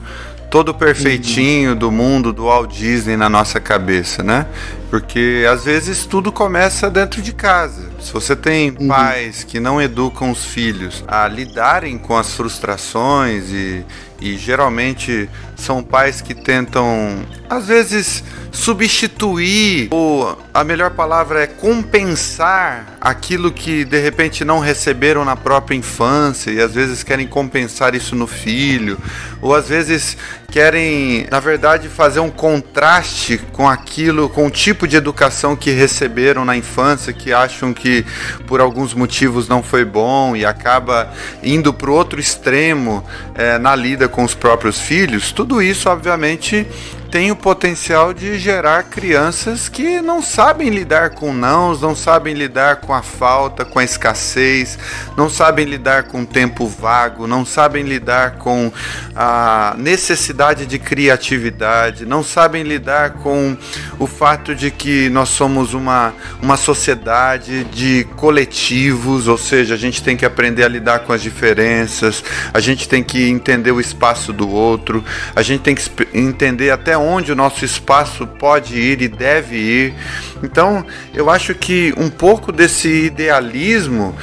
todo 0.51 0.75
perfeitinho 0.75 1.77
do 1.77 1.89
mundo 1.89 2.33
do 2.33 2.47
Walt 2.47 2.73
Disney 2.73 3.17
na 3.17 3.29
nossa 3.29 3.61
cabeça, 3.61 4.25
né? 4.25 4.45
Porque 4.91 5.47
às 5.49 5.67
vezes 5.67 6.05
tudo 6.05 6.33
começa 6.33 6.91
dentro 6.91 7.23
de 7.23 7.33
casa. 7.33 7.89
Se 8.01 8.13
você 8.13 8.35
tem 8.35 8.71
uhum. 8.71 8.89
pais 8.89 9.45
que 9.45 9.61
não 9.61 9.81
educam 9.81 10.33
os 10.33 10.45
filhos 10.45 11.05
a 11.07 11.29
lidarem 11.29 11.97
com 11.97 12.17
as 12.17 12.35
frustrações 12.35 13.51
e, 13.53 13.87
e 14.21 14.37
geralmente 14.37 15.31
são 15.61 15.83
pais 15.83 16.21
que 16.21 16.35
tentam, 16.35 17.25
às 17.49 17.67
vezes, 17.67 18.25
substituir, 18.53 19.89
ou 19.91 20.39
a 20.53 20.65
melhor 20.65 20.91
palavra 20.91 21.43
é 21.45 21.47
compensar 21.47 22.99
aquilo 23.01 23.53
que 23.53 23.85
de 23.85 24.01
repente 24.01 24.45
não 24.45 24.59
receberam 24.59 25.25
na 25.25 25.37
própria 25.37 25.77
infância 25.77 26.51
e 26.51 26.61
às 26.61 26.75
vezes 26.75 27.03
querem 27.03 27.27
compensar 27.27 27.95
isso 27.95 28.17
no 28.17 28.27
filho, 28.27 28.99
ou 29.41 29.55
às 29.55 29.69
vezes 29.69 30.17
querem, 30.51 31.27
na 31.31 31.39
verdade, 31.39 31.89
fazer 31.89 32.19
um 32.19 32.31
contraste 32.31 33.39
com 33.53 33.69
aquilo, 33.69 34.29
com 34.29 34.47
o 34.47 34.51
tipo 34.51 34.87
de 34.87 34.97
educação 34.97 35.55
que 35.55 35.71
receberam 35.71 36.45
na 36.45 36.57
infância, 36.57 37.13
que 37.13 37.33
acham 37.33 37.73
que 37.73 38.05
por 38.47 38.61
alguns 38.61 38.93
motivos 38.93 39.49
não 39.49 39.63
foi 39.63 39.85
bom 39.85 40.35
e 40.35 40.45
acaba 40.45 41.13
indo 41.43 41.73
para 41.73 41.91
o 41.91 41.95
outro 41.95 42.19
extremo 42.19 43.05
é, 43.35 43.59
na 43.59 43.77
lida 43.77 44.09
com 44.09 44.25
os 44.25 44.35
próprios 44.35 44.81
filhos, 44.81 45.31
tudo 45.31 45.50
isso, 45.63 45.89
obviamente, 45.89 46.67
tem 47.11 47.33
o 47.33 47.37
potencial 47.37 48.15
de 48.15 48.39
gerar 48.39 48.85
crianças 48.85 49.69
que 49.69 50.01
não 50.01 50.23
sabem 50.23 50.69
lidar 50.69 51.11
com 51.11 51.33
nãos, 51.33 51.81
não 51.81 51.97
sabem 51.97 52.35
lidar 52.35 52.77
com 52.77 52.95
a 52.95 53.03
falta, 53.03 53.65
com 53.65 53.81
a 53.81 53.85
escassez, 53.85 54.79
não 55.17 55.29
sabem 55.29 55.65
lidar 55.65 56.05
com 56.05 56.23
o 56.23 56.27
tempo 56.27 56.69
vago, 56.69 57.27
não 57.27 57.45
sabem 57.45 57.83
lidar 57.83 58.37
com 58.37 58.73
a 59.17 59.75
necessidade 59.77 60.67
de 60.67 60.79
criatividade, 60.79 62.07
não 62.07 62.23
sabem 62.23 62.63
lidar 62.63 63.15
com 63.15 63.57
o 63.99 64.07
fato 64.07 64.55
de 64.55 64.71
que 64.71 65.11
nós 65.11 65.31
somos 65.31 65.75
uma, 65.75 66.15
uma 66.41 66.57
sociedade 66.57 67.65
de 67.65 68.05
coletivos, 68.17 69.27
ou 69.27 69.37
seja, 69.37 69.75
a 69.75 69.79
gente 69.79 70.01
tem 70.01 70.17
que 70.17 70.25
aprender 70.25 70.63
a 70.63 70.69
lidar 70.69 71.01
com 71.01 71.13
as 71.13 71.23
diferenças, 71.23 72.23
a 72.55 72.61
gente 72.61 72.89
tem 72.89 73.03
que 73.03 73.29
entender 73.29 73.73
o 73.73 73.81
espaço 73.81 74.33
do 74.33 74.49
outro, 74.49 75.05
a 75.35 75.43
gente 75.43 75.63
tem 75.63 75.75
que 75.75 75.91
entender 76.15 76.71
até 76.71 77.00
onde 77.01 77.33
o 77.33 77.37
nosso 77.37 77.65
espaço 77.65 78.27
pode 78.27 78.79
ir 78.79 79.03
e 79.03 79.09
deve 79.09 79.57
ir. 79.57 79.95
Então, 80.43 80.85
eu 81.15 81.29
acho 81.29 81.55
que 81.55 81.93
um 81.97 82.09
pouco 82.09 82.53
desse 82.53 82.89
idealismo 83.07 84.15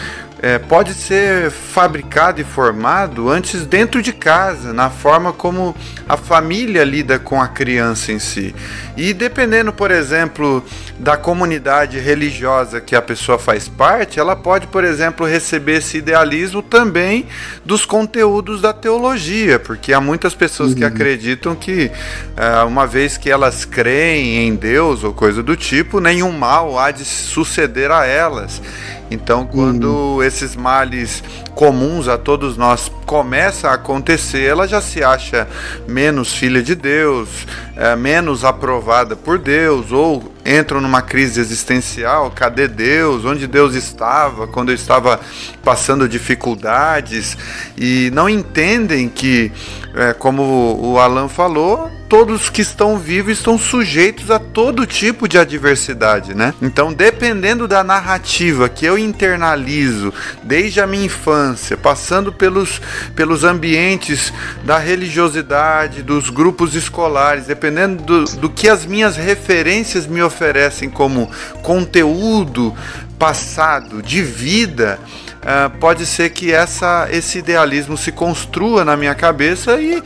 é, 0.41 0.60
pode 0.60 0.93
ser 0.93 1.50
fabricado 1.50 2.39
e 2.39 2.43
formado 2.43 3.30
antes 3.30 3.65
dentro 3.65 4.02
de 4.02 4.13
casa, 4.13 4.71
na 4.71 4.89
forma 4.89 5.34
como 5.34 5.76
a 6.08 6.15
família 6.15 6.84
lida 6.84 7.17
com 7.17 7.41
a 7.41 7.47
criança 7.47 8.12
em 8.12 8.19
si. 8.19 8.54
E 8.95 9.13
dependendo, 9.13 9.73
por 9.73 9.91
exemplo, 9.91 10.63
da 11.00 11.17
comunidade 11.17 12.00
religiosa 12.00 12.80
que 12.80 12.95
a 12.95 13.02
pessoa 13.02 13.38
faz 13.38 13.67
parte, 13.67 14.19
ela 14.19 14.36
pode, 14.36 14.67
por 14.67 14.84
exemplo, 14.84 15.26
receber 15.26 15.78
esse 15.78 15.97
idealismo 15.97 16.62
também 16.62 17.28
dos 17.65 17.86
conteúdos 17.86 18.62
da 18.62 18.73
teologia, 18.73 19.60
porque 19.60 19.93
há 19.93 20.02
muitas 20.02 20.34
pessoas 20.34 20.71
uhum. 20.71 20.78
que 20.78 20.86
acreditam 20.86 21.56
que, 21.56 21.91
é, 22.36 22.63
uma 22.63 22.88
vez 22.88 23.17
que 23.17 23.30
elas 23.30 23.65
creem 23.65 24.47
em 24.47 24.56
Deus 24.56 25.04
ou 25.04 25.13
coisa 25.13 25.41
do 25.43 25.56
tipo, 25.56 26.00
nenhum 26.00 26.32
mal 26.32 26.78
há 26.78 26.91
de 26.91 27.06
suceder 27.06 27.91
a 27.91 28.06
elas. 28.06 28.62
Então, 29.09 29.45
quando 29.45 29.85
uhum. 29.85 30.23
esses 30.23 30.55
males 30.55 31.23
comuns 31.55 32.07
a 32.07 32.17
todos 32.17 32.57
nós 32.57 32.91
começa 33.05 33.69
a 33.69 33.73
acontecer, 33.73 34.43
ela 34.43 34.67
já 34.67 34.81
se 34.81 35.03
acha 35.03 35.47
menos 35.87 36.33
filha 36.33 36.61
de 36.61 36.75
Deus, 36.75 37.29
é, 37.75 37.95
menos 37.95 38.43
aprovada 38.43 39.15
por 39.15 39.39
Deus, 39.39 39.91
ou 39.91 40.33
entram 40.45 40.81
numa 40.81 41.01
crise 41.01 41.39
existencial: 41.39 42.31
cadê 42.31 42.67
Deus? 42.67 43.23
Onde 43.23 43.47
Deus 43.47 43.75
estava 43.75 44.45
quando 44.45 44.69
eu 44.69 44.75
estava 44.75 45.19
passando 45.63 46.07
dificuldades? 46.07 47.37
E 47.77 48.11
não 48.13 48.27
entendem 48.27 49.07
que, 49.07 49.51
é, 49.95 50.13
como 50.13 50.79
o 50.81 50.99
Alan 50.99 51.29
falou, 51.29 51.89
todos 52.09 52.49
que 52.49 52.61
estão 52.61 52.97
vivos 52.97 53.37
estão 53.37 53.57
sujeitos 53.57 54.31
a 54.31 54.39
todo 54.39 54.85
tipo 54.85 55.27
de 55.27 55.37
adversidade, 55.37 56.33
né? 56.33 56.53
Então, 56.61 56.93
dependendo 56.93 57.67
da 57.67 57.83
narrativa 57.83 58.69
que 58.69 58.85
eu 58.85 58.97
internalizo 58.97 60.13
desde 60.43 60.79
a 60.79 60.87
minha 60.87 61.05
infância, 61.05 61.75
passando 61.75 62.31
pelos, 62.31 62.81
pelos 63.15 63.43
ambientes 63.43 64.33
da 64.63 64.77
religiosidade, 64.77 66.01
dos 66.01 66.29
grupos 66.29 66.75
escolares, 66.75 67.45
dependendo 67.45 68.03
do, 68.03 68.23
do 68.37 68.49
que 68.49 68.69
as 68.69 68.85
minhas 68.85 69.15
referências 69.15 70.07
me 70.07 70.21
oferecem 70.21 70.89
como 70.89 71.29
conteúdo 71.61 72.75
passado 73.19 74.01
de 74.01 74.21
vida, 74.21 74.99
Uh, 75.37 75.69
pode 75.77 76.05
ser 76.05 76.31
que 76.31 76.51
essa, 76.51 77.07
esse 77.09 77.37
idealismo 77.37 77.95
se 77.95 78.11
construa 78.11 78.83
na 78.83 78.97
minha 78.97 79.15
cabeça 79.15 79.79
e 79.79 80.03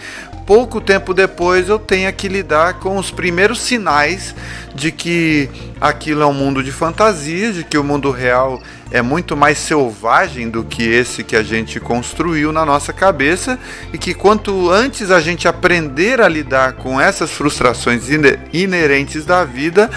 pouco 0.52 0.82
tempo 0.82 1.14
depois 1.14 1.70
eu 1.70 1.80
tenha 1.80 2.12
que 2.12 2.28
lidar 2.28 2.74
com 2.74 2.98
os 2.98 3.10
primeiros 3.10 3.62
sinais 3.62 4.36
de 4.74 4.92
que 4.92 5.50
aquilo 5.80 6.22
é 6.22 6.26
um 6.26 6.34
mundo 6.34 6.64
de 6.64 6.72
fantasia, 6.72 7.52
de 7.52 7.64
que 7.64 7.78
o 7.78 7.84
mundo 7.84 8.12
real 8.12 8.62
é 8.92 9.02
muito 9.02 9.38
mais 9.38 9.58
selvagem 9.58 10.50
do 10.50 10.64
que 10.64 10.84
esse 10.84 11.24
que 11.24 11.36
a 11.36 11.42
gente 11.42 11.80
construiu 11.80 12.52
na 12.52 12.66
nossa 12.66 12.92
cabeça 12.92 13.58
e 13.94 13.98
que 13.98 14.14
quanto 14.14 14.70
antes 14.70 15.10
a 15.10 15.22
gente 15.22 15.48
aprender 15.48 16.20
a 16.20 16.28
lidar 16.28 16.74
com 16.74 17.00
essas 17.00 17.32
frustrações 17.32 18.04
inerentes 18.52 19.26
da 19.26 19.46
vida, 19.46 19.90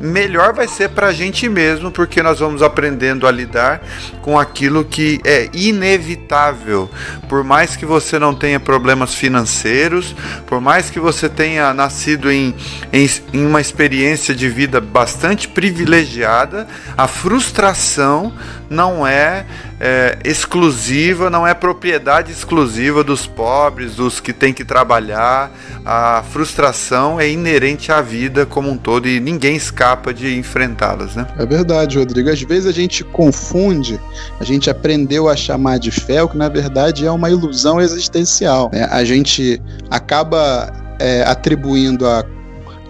melhor 0.00 0.52
vai 0.52 0.66
ser 0.66 0.90
para 0.90 1.08
a 1.08 1.12
gente 1.12 1.48
mesmo, 1.48 1.92
porque 1.92 2.22
nós 2.22 2.40
vamos 2.40 2.60
aprendendo 2.60 3.26
a 3.26 3.30
lidar 3.30 3.82
com 4.20 4.38
aquilo 4.38 4.84
que 4.84 5.20
é 5.24 5.48
inevitável. 5.52 6.90
Por 7.28 7.44
mais 7.44 7.76
que 7.76 7.86
você 7.86 8.18
não 8.18 8.34
tenha 8.34 8.58
problemas 8.58 9.14
financeiros, 9.14 10.14
por 10.46 10.60
mais 10.60 10.90
que 10.90 10.98
você 10.98 11.28
tenha 11.28 11.72
nascido 11.72 12.30
em, 12.30 12.54
em, 12.92 13.08
em 13.32 13.46
uma 13.46 13.60
experiência 13.60 14.29
de 14.34 14.48
vida 14.48 14.80
bastante 14.80 15.48
privilegiada, 15.48 16.66
a 16.96 17.06
frustração 17.06 18.32
não 18.70 19.04
é, 19.04 19.44
é, 19.80 20.18
exclusiva, 20.24 21.28
não 21.28 21.44
é 21.44 21.52
propriedade 21.52 22.30
exclusiva 22.30 23.02
dos 23.02 23.26
pobres, 23.26 23.96
dos 23.96 24.20
que 24.20 24.32
têm 24.32 24.54
que 24.54 24.64
trabalhar. 24.64 25.50
A 25.84 26.22
frustração 26.30 27.20
é 27.20 27.28
inerente 27.28 27.90
à 27.90 28.00
vida 28.00 28.46
como 28.46 28.70
um 28.70 28.76
todo 28.76 29.08
e 29.08 29.18
ninguém 29.18 29.56
escapa 29.56 30.14
de 30.14 30.36
enfrentá-las, 30.38 31.16
né? 31.16 31.26
É 31.36 31.44
verdade, 31.44 31.98
Rodrigo. 31.98 32.30
Às 32.30 32.40
vezes 32.42 32.66
a 32.66 32.72
gente 32.72 33.02
confunde, 33.02 33.98
a 34.38 34.44
gente 34.44 34.70
aprendeu 34.70 35.28
a 35.28 35.34
chamar 35.34 35.78
de 35.78 35.90
fé, 35.90 36.22
o 36.22 36.28
que 36.28 36.36
na 36.36 36.48
verdade 36.48 37.04
é 37.04 37.10
uma 37.10 37.28
ilusão 37.28 37.80
existencial. 37.80 38.70
Né? 38.72 38.86
A 38.90 39.02
gente 39.02 39.60
acaba 39.90 40.72
é, 41.00 41.22
atribuindo 41.22 42.06
a 42.06 42.22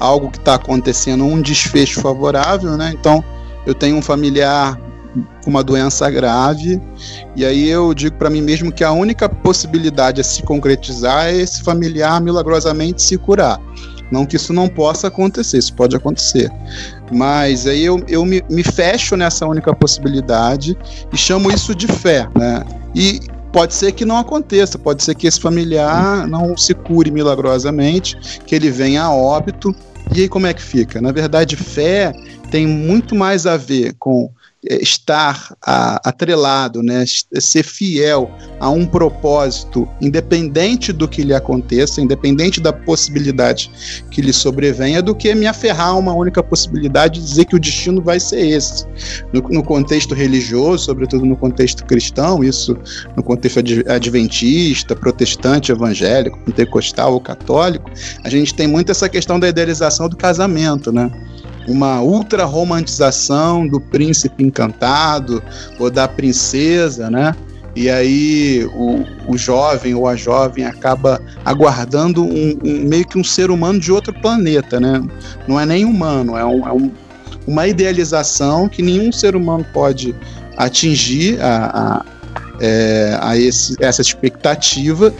algo 0.00 0.30
que 0.30 0.38
está 0.38 0.54
acontecendo 0.54 1.24
um 1.24 1.40
desfecho 1.40 2.00
favorável, 2.00 2.76
né? 2.76 2.92
Então, 2.98 3.22
eu 3.66 3.74
tenho 3.74 3.96
um 3.96 4.02
familiar 4.02 4.80
com 5.44 5.50
uma 5.50 5.62
doença 5.62 6.08
grave, 6.10 6.80
e 7.34 7.44
aí 7.44 7.68
eu 7.68 7.92
digo 7.92 8.16
para 8.16 8.30
mim 8.30 8.40
mesmo 8.40 8.72
que 8.72 8.84
a 8.84 8.92
única 8.92 9.28
possibilidade 9.28 10.20
a 10.20 10.24
se 10.24 10.42
concretizar 10.42 11.26
é 11.26 11.36
esse 11.36 11.62
familiar 11.62 12.20
milagrosamente 12.20 13.02
se 13.02 13.18
curar. 13.18 13.60
Não 14.10 14.26
que 14.26 14.36
isso 14.36 14.52
não 14.52 14.68
possa 14.68 15.06
acontecer, 15.06 15.58
isso 15.58 15.74
pode 15.74 15.94
acontecer. 15.94 16.50
Mas 17.12 17.66
aí 17.66 17.84
eu, 17.84 18.02
eu 18.08 18.24
me, 18.24 18.42
me 18.50 18.62
fecho 18.62 19.16
nessa 19.16 19.46
única 19.46 19.74
possibilidade 19.74 20.76
e 21.12 21.16
chamo 21.16 21.50
isso 21.50 21.74
de 21.74 21.86
fé, 21.86 22.28
né? 22.36 22.64
E 22.94 23.20
pode 23.52 23.74
ser 23.74 23.92
que 23.92 24.04
não 24.04 24.16
aconteça, 24.16 24.78
pode 24.78 25.02
ser 25.02 25.14
que 25.14 25.26
esse 25.26 25.40
familiar 25.40 26.26
não 26.26 26.56
se 26.56 26.74
cure 26.74 27.10
milagrosamente, 27.10 28.40
que 28.46 28.54
ele 28.54 28.70
venha 28.70 29.04
a 29.04 29.14
óbito. 29.14 29.74
E 30.12 30.22
aí 30.22 30.28
como 30.28 30.46
é 30.46 30.54
que 30.54 30.62
fica? 30.62 31.00
Na 31.00 31.12
verdade, 31.12 31.56
fé 31.56 32.12
tem 32.50 32.66
muito 32.66 33.14
mais 33.14 33.46
a 33.46 33.56
ver 33.56 33.94
com 33.98 34.30
estar 34.62 35.56
a, 35.64 36.08
atrelado, 36.08 36.82
né, 36.82 37.04
ser 37.06 37.62
fiel 37.62 38.30
a 38.58 38.68
um 38.68 38.84
propósito, 38.84 39.88
independente 40.00 40.92
do 40.92 41.08
que 41.08 41.22
lhe 41.22 41.32
aconteça, 41.32 42.00
independente 42.00 42.60
da 42.60 42.72
possibilidade 42.72 43.70
que 44.10 44.20
lhe 44.20 44.32
sobrevenha, 44.32 45.02
do 45.02 45.14
que 45.14 45.34
me 45.34 45.46
aferrar 45.46 45.88
a 45.88 45.96
uma 45.96 46.12
única 46.12 46.42
possibilidade 46.42 47.20
de 47.20 47.26
dizer 47.26 47.44
que 47.46 47.56
o 47.56 47.60
destino 47.60 48.02
vai 48.02 48.20
ser 48.20 48.40
esse. 48.40 48.86
No, 49.32 49.40
no 49.48 49.62
contexto 49.62 50.14
religioso, 50.14 50.84
sobretudo 50.84 51.24
no 51.24 51.36
contexto 51.36 51.84
cristão, 51.86 52.44
isso 52.44 52.76
no 53.16 53.22
contexto 53.22 53.60
adventista, 53.88 54.94
protestante, 54.94 55.72
evangélico, 55.72 56.38
pentecostal 56.40 57.14
ou 57.14 57.20
católico, 57.20 57.90
a 58.22 58.28
gente 58.28 58.54
tem 58.54 58.66
muito 58.66 58.90
essa 58.90 59.08
questão 59.08 59.40
da 59.40 59.48
idealização 59.48 60.08
do 60.08 60.16
casamento, 60.16 60.92
né? 60.92 61.10
Uma 61.68 62.00
ultra 62.00 62.44
romantização 62.44 63.66
do 63.66 63.80
príncipe 63.80 64.42
encantado 64.42 65.42
ou 65.78 65.90
da 65.90 66.08
princesa, 66.08 67.10
né? 67.10 67.34
E 67.76 67.88
aí 67.88 68.68
o, 68.74 69.04
o 69.32 69.38
jovem 69.38 69.94
ou 69.94 70.08
a 70.08 70.16
jovem 70.16 70.64
acaba 70.64 71.20
aguardando 71.44 72.24
um, 72.24 72.58
um, 72.64 72.88
meio 72.88 73.06
que 73.06 73.16
um 73.16 73.24
ser 73.24 73.50
humano 73.50 73.78
de 73.78 73.92
outro 73.92 74.12
planeta, 74.12 74.80
né? 74.80 75.00
Não 75.46 75.58
é 75.58 75.64
nem 75.64 75.84
humano, 75.84 76.36
é, 76.36 76.44
um, 76.44 76.66
é 76.66 76.72
um, 76.72 76.90
uma 77.46 77.68
idealização 77.68 78.68
que 78.68 78.82
nenhum 78.82 79.12
ser 79.12 79.36
humano 79.36 79.64
pode 79.72 80.14
atingir 80.56 81.40
a, 81.40 82.02
a 82.02 82.19
é, 82.60 83.18
a 83.20 83.36
esse, 83.36 83.74
essa 83.80 84.02
expectativa 84.02 85.12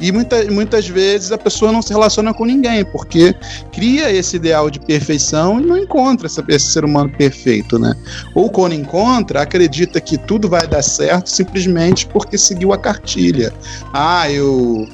e 0.00 0.12
muita, 0.12 0.44
muitas 0.50 0.88
vezes 0.88 1.32
a 1.32 1.38
pessoa 1.38 1.72
não 1.72 1.80
se 1.80 1.92
relaciona 1.92 2.34
com 2.34 2.44
ninguém 2.44 2.84
porque 2.84 3.34
cria 3.72 4.10
esse 4.10 4.36
ideal 4.36 4.70
de 4.70 4.78
perfeição 4.80 5.60
e 5.60 5.64
não 5.64 5.76
encontra 5.76 6.26
essa, 6.26 6.44
esse 6.48 6.66
ser 6.66 6.84
humano 6.84 7.10
perfeito, 7.16 7.78
né? 7.78 7.94
Ou 8.34 8.50
quando 8.50 8.74
encontra, 8.74 9.42
acredita 9.42 10.00
que 10.00 10.18
tudo 10.18 10.48
vai 10.48 10.66
dar 10.66 10.82
certo 10.82 11.28
simplesmente 11.28 12.06
porque 12.06 12.36
seguiu 12.36 12.72
a 12.72 12.78
cartilha. 12.78 13.52
Ah, 13.92 14.30
eu 14.30 14.86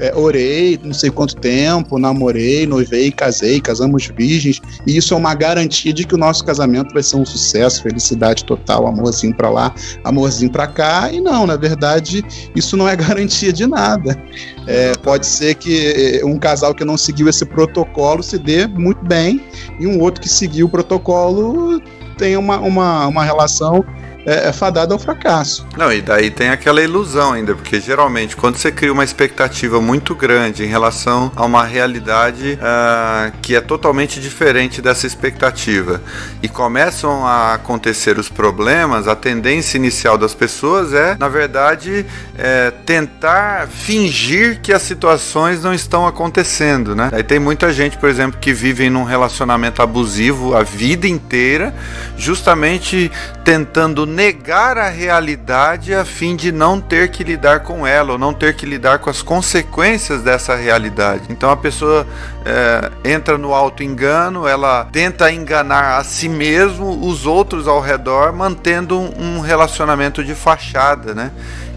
é, 0.00 0.14
orei 0.14 0.78
não 0.82 0.92
sei 0.92 1.10
quanto 1.10 1.36
tempo, 1.36 1.98
namorei, 1.98 2.66
noivei, 2.66 3.10
casei, 3.10 3.60
casamos 3.60 4.10
virgens, 4.16 4.60
e 4.86 4.96
isso 4.96 5.14
é 5.14 5.16
uma 5.16 5.34
garantia 5.34 5.92
de 5.92 6.04
que 6.04 6.14
o 6.14 6.18
nosso 6.18 6.44
casamento 6.44 6.92
vai 6.92 7.02
ser 7.02 7.16
um 7.16 7.24
sucesso, 7.24 7.82
felicidade 7.82 8.44
total, 8.44 8.86
amorzinho 8.86 9.34
para 9.34 9.50
lá, 9.50 9.74
amorzinho 10.04 10.50
para 10.50 10.66
cá, 10.66 11.10
e 11.12 11.20
não, 11.20 11.46
na 11.46 11.56
verdade, 11.56 12.24
isso 12.54 12.76
não 12.76 12.88
é 12.88 12.94
garantia 12.96 13.52
de 13.52 13.66
nada. 13.66 14.20
É, 14.66 14.92
pode 14.98 15.26
ser 15.26 15.54
que 15.54 16.20
é, 16.20 16.24
um 16.24 16.38
casal 16.38 16.74
que 16.74 16.84
não 16.84 16.96
seguiu 16.96 17.28
esse 17.28 17.44
protocolo 17.44 18.22
se 18.22 18.38
dê 18.38 18.66
muito 18.66 19.04
bem, 19.04 19.40
e 19.80 19.86
um 19.86 20.00
outro 20.00 20.20
que 20.20 20.28
seguiu 20.28 20.66
o 20.66 20.68
protocolo 20.68 21.80
tenha 22.16 22.38
uma, 22.38 22.58
uma, 22.58 23.06
uma 23.06 23.24
relação 23.24 23.84
é, 24.28 24.48
é 24.48 24.52
fadada 24.52 24.92
ao 24.92 24.98
fracasso. 24.98 25.66
Não, 25.76 25.90
e 25.90 26.02
daí 26.02 26.30
tem 26.30 26.50
aquela 26.50 26.82
ilusão 26.82 27.32
ainda, 27.32 27.54
porque 27.54 27.80
geralmente 27.80 28.36
quando 28.36 28.56
você 28.56 28.70
cria 28.70 28.92
uma 28.92 29.04
expectativa 29.04 29.80
muito 29.80 30.14
grande 30.14 30.64
em 30.64 30.66
relação 30.66 31.32
a 31.34 31.44
uma 31.44 31.64
realidade 31.64 32.58
uh, 32.60 33.32
que 33.40 33.56
é 33.56 33.60
totalmente 33.60 34.20
diferente 34.20 34.82
dessa 34.82 35.06
expectativa 35.06 36.02
e 36.42 36.48
começam 36.48 37.26
a 37.26 37.54
acontecer 37.54 38.18
os 38.18 38.28
problemas, 38.28 39.08
a 39.08 39.16
tendência 39.16 39.78
inicial 39.78 40.18
das 40.18 40.34
pessoas 40.34 40.92
é, 40.92 41.16
na 41.18 41.28
verdade, 41.28 42.04
é, 42.36 42.70
tentar 42.84 43.68
fingir 43.68 44.60
que 44.60 44.72
as 44.72 44.82
situações 44.82 45.62
não 45.62 45.72
estão 45.72 46.06
acontecendo, 46.06 46.94
né? 46.94 47.08
Aí 47.12 47.22
tem 47.22 47.38
muita 47.38 47.72
gente, 47.72 47.96
por 47.96 48.08
exemplo, 48.08 48.38
que 48.40 48.52
vive 48.52 48.90
num 48.90 49.04
relacionamento 49.04 49.80
abusivo 49.80 50.54
a 50.54 50.62
vida 50.62 51.06
inteira, 51.06 51.74
justamente 52.16 53.10
tentando 53.44 54.04
negar 54.18 54.76
a 54.76 54.88
realidade 54.88 55.94
a 55.94 56.04
fim 56.04 56.34
de 56.34 56.50
não 56.50 56.80
ter 56.80 57.08
que 57.08 57.22
lidar 57.22 57.60
com 57.60 57.86
ela, 57.86 58.14
ou 58.14 58.18
não 58.18 58.34
ter 58.34 58.56
que 58.56 58.66
lidar 58.66 58.98
com 58.98 59.08
as 59.08 59.22
consequências 59.22 60.22
dessa 60.22 60.56
realidade. 60.56 61.22
Então 61.30 61.48
a 61.52 61.56
pessoa 61.56 62.04
é, 62.44 62.90
entra 63.08 63.38
no 63.38 63.54
auto-engano, 63.54 64.44
ela 64.44 64.88
tenta 64.90 65.30
enganar 65.30 65.98
a 65.98 66.02
si 66.02 66.28
mesmo, 66.28 67.06
os 67.06 67.26
outros 67.26 67.68
ao 67.68 67.80
redor, 67.80 68.32
mantendo 68.32 68.98
um 68.98 69.38
relacionamento 69.38 70.24
de 70.24 70.34
fachada, 70.34 71.14
né? 71.14 71.30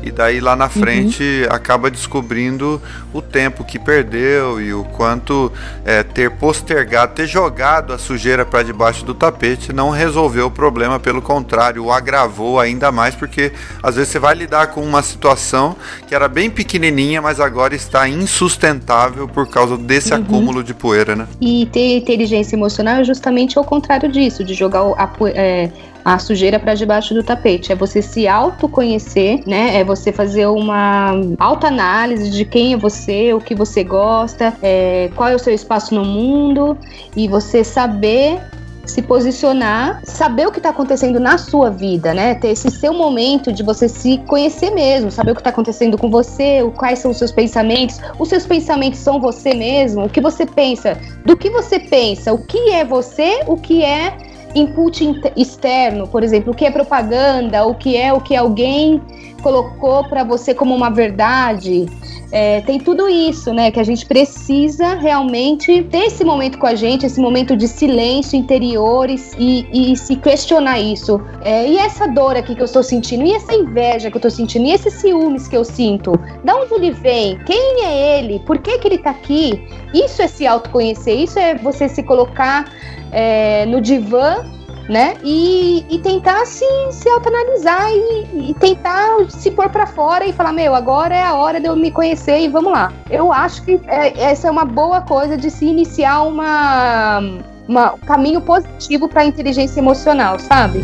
E 0.03 0.11
daí 0.11 0.39
lá 0.39 0.55
na 0.55 0.69
frente 0.69 1.23
uhum. 1.23 1.55
acaba 1.55 1.91
descobrindo 1.91 2.81
o 3.13 3.21
tempo 3.21 3.63
que 3.63 3.77
perdeu 3.77 4.61
e 4.61 4.73
o 4.73 4.83
quanto 4.83 5.51
é, 5.85 6.03
ter 6.03 6.31
postergado, 6.31 7.13
ter 7.13 7.27
jogado 7.27 7.93
a 7.93 7.97
sujeira 7.97 8.45
para 8.45 8.63
debaixo 8.63 9.05
do 9.05 9.13
tapete 9.13 9.73
não 9.73 9.89
resolveu 9.89 10.47
o 10.47 10.51
problema, 10.51 10.99
pelo 10.99 11.21
contrário, 11.21 11.85
o 11.85 11.91
agravou 11.91 12.59
ainda 12.59 12.91
mais, 12.91 13.15
porque 13.15 13.51
às 13.81 13.95
vezes 13.95 14.11
você 14.11 14.19
vai 14.19 14.35
lidar 14.35 14.67
com 14.67 14.81
uma 14.81 15.01
situação 15.01 15.75
que 16.07 16.15
era 16.15 16.27
bem 16.27 16.49
pequenininha, 16.49 17.21
mas 17.21 17.39
agora 17.39 17.75
está 17.75 18.07
insustentável 18.07 19.27
por 19.27 19.47
causa 19.47 19.77
desse 19.77 20.13
uhum. 20.13 20.21
acúmulo 20.21 20.63
de 20.63 20.73
poeira, 20.73 21.15
né? 21.15 21.27
E 21.39 21.67
ter 21.71 21.97
inteligência 21.97 22.55
emocional 22.55 22.95
é 22.95 23.03
justamente 23.03 23.57
o 23.59 23.63
contrário 23.63 24.11
disso, 24.11 24.43
de 24.43 24.53
jogar 24.53 24.81
a, 24.97 25.09
é, 25.27 25.69
a 26.03 26.17
sujeira 26.19 26.59
para 26.59 26.73
debaixo 26.73 27.13
do 27.13 27.23
tapete. 27.23 27.71
É 27.71 27.75
você 27.75 28.01
se 28.01 28.27
autoconhecer, 28.27 29.41
né? 29.45 29.77
É 29.77 29.83
você 29.83 30.11
fazer 30.11 30.47
uma 30.47 31.13
autoanálise 31.39 32.29
de 32.29 32.45
quem 32.45 32.73
é 32.73 32.77
você, 32.77 33.33
o 33.33 33.39
que 33.39 33.55
você 33.55 33.83
gosta, 33.83 34.53
é, 34.61 35.09
qual 35.15 35.29
é 35.29 35.35
o 35.35 35.39
seu 35.39 35.53
espaço 35.53 35.93
no 35.93 36.03
mundo 36.03 36.77
e 37.15 37.27
você 37.27 37.63
saber 37.63 38.39
se 38.85 39.01
posicionar, 39.01 40.01
saber 40.03 40.47
o 40.47 40.51
que 40.51 40.59
está 40.59 40.69
acontecendo 40.69 41.19
na 41.19 41.37
sua 41.37 41.69
vida, 41.69 42.13
né? 42.13 42.35
Ter 42.35 42.49
esse 42.49 42.69
seu 42.71 42.93
momento 42.93 43.51
de 43.51 43.63
você 43.63 43.87
se 43.87 44.17
conhecer 44.27 44.71
mesmo, 44.71 45.11
saber 45.11 45.31
o 45.31 45.35
que 45.35 45.41
está 45.41 45.49
acontecendo 45.49 45.97
com 45.97 46.09
você, 46.09 46.59
quais 46.75 46.99
são 46.99 47.11
os 47.11 47.17
seus 47.17 47.31
pensamentos. 47.31 47.99
Os 48.19 48.29
seus 48.29 48.45
pensamentos 48.45 48.99
são 48.99 49.19
você 49.19 49.53
mesmo? 49.53 50.05
O 50.05 50.09
que 50.09 50.19
você 50.19 50.45
pensa? 50.45 50.97
Do 51.25 51.37
que 51.37 51.49
você 51.49 51.79
pensa? 51.79 52.33
O 52.33 52.39
que 52.39 52.71
é 52.71 52.83
você? 52.83 53.41
O 53.47 53.55
que 53.55 53.83
é 53.83 54.30
input 54.55 55.31
externo, 55.35 56.07
por 56.07 56.23
exemplo, 56.23 56.51
o 56.51 56.55
que 56.55 56.65
é 56.65 56.71
propaganda, 56.71 57.65
o 57.65 57.75
que 57.75 57.97
é 57.97 58.11
o 58.13 58.19
que 58.19 58.35
alguém 58.35 59.01
colocou 59.41 60.03
para 60.07 60.23
você 60.23 60.53
como 60.53 60.73
uma 60.73 60.89
verdade. 60.89 61.87
É, 62.31 62.61
tem 62.61 62.79
tudo 62.79 63.09
isso, 63.09 63.53
né? 63.53 63.71
Que 63.71 63.79
a 63.79 63.83
gente 63.83 64.05
precisa 64.05 64.95
realmente 64.95 65.83
ter 65.83 66.05
esse 66.05 66.23
momento 66.23 66.57
com 66.57 66.65
a 66.65 66.75
gente, 66.75 67.05
esse 67.05 67.19
momento 67.19 67.57
de 67.57 67.67
silêncio 67.67 68.37
interior 68.37 69.09
e, 69.09 69.19
e, 69.37 69.91
e 69.91 69.97
se 69.97 70.15
questionar 70.15 70.79
isso. 70.79 71.21
É, 71.43 71.67
e 71.67 71.77
essa 71.77 72.07
dor 72.07 72.37
aqui 72.37 72.55
que 72.55 72.61
eu 72.61 72.65
estou 72.65 72.83
sentindo, 72.83 73.25
e 73.25 73.33
essa 73.33 73.53
inveja 73.53 74.09
que 74.09 74.15
eu 74.15 74.19
estou 74.19 74.31
sentindo, 74.31 74.65
e 74.65 74.71
esses 74.71 74.93
ciúmes 74.93 75.47
que 75.47 75.57
eu 75.57 75.65
sinto, 75.65 76.13
da 76.43 76.55
onde 76.55 76.73
ele 76.73 76.91
vem? 76.91 77.37
Quem 77.45 77.83
é 77.83 78.19
ele? 78.19 78.39
Por 78.39 78.59
que, 78.59 78.77
que 78.79 78.87
ele 78.87 78.95
está 78.95 79.09
aqui? 79.09 79.67
Isso 79.93 80.21
é 80.21 80.27
se 80.27 80.47
autoconhecer, 80.47 81.19
isso 81.19 81.37
é 81.37 81.55
você 81.55 81.89
se 81.89 82.01
colocar 82.01 82.71
é, 83.11 83.65
no 83.65 83.81
divã 83.81 84.45
né? 84.89 85.15
E, 85.23 85.85
e 85.89 85.99
tentar 85.99 86.45
se, 86.45 86.65
se 86.91 87.09
autoanalisar 87.09 87.89
e, 87.91 88.49
e 88.51 88.53
tentar 88.55 89.29
se 89.29 89.51
pôr 89.51 89.69
para 89.69 89.85
fora 89.85 90.25
e 90.25 90.33
falar, 90.33 90.51
meu, 90.51 90.75
agora 90.75 91.15
é 91.15 91.23
a 91.23 91.35
hora 91.35 91.59
de 91.59 91.67
eu 91.67 91.75
me 91.75 91.91
conhecer 91.91 92.39
e 92.39 92.47
vamos 92.47 92.71
lá. 92.71 92.91
Eu 93.09 93.31
acho 93.31 93.63
que 93.63 93.79
é, 93.87 94.19
essa 94.21 94.47
é 94.47 94.51
uma 94.51 94.65
boa 94.65 95.01
coisa 95.01 95.37
de 95.37 95.49
se 95.49 95.65
iniciar 95.65 96.23
uma, 96.23 97.19
uma 97.67 97.93
um 97.93 97.97
caminho 97.99 98.41
positivo 98.41 99.07
para 99.07 99.21
a 99.21 99.25
inteligência 99.25 99.79
emocional, 99.79 100.39
sabe? 100.39 100.83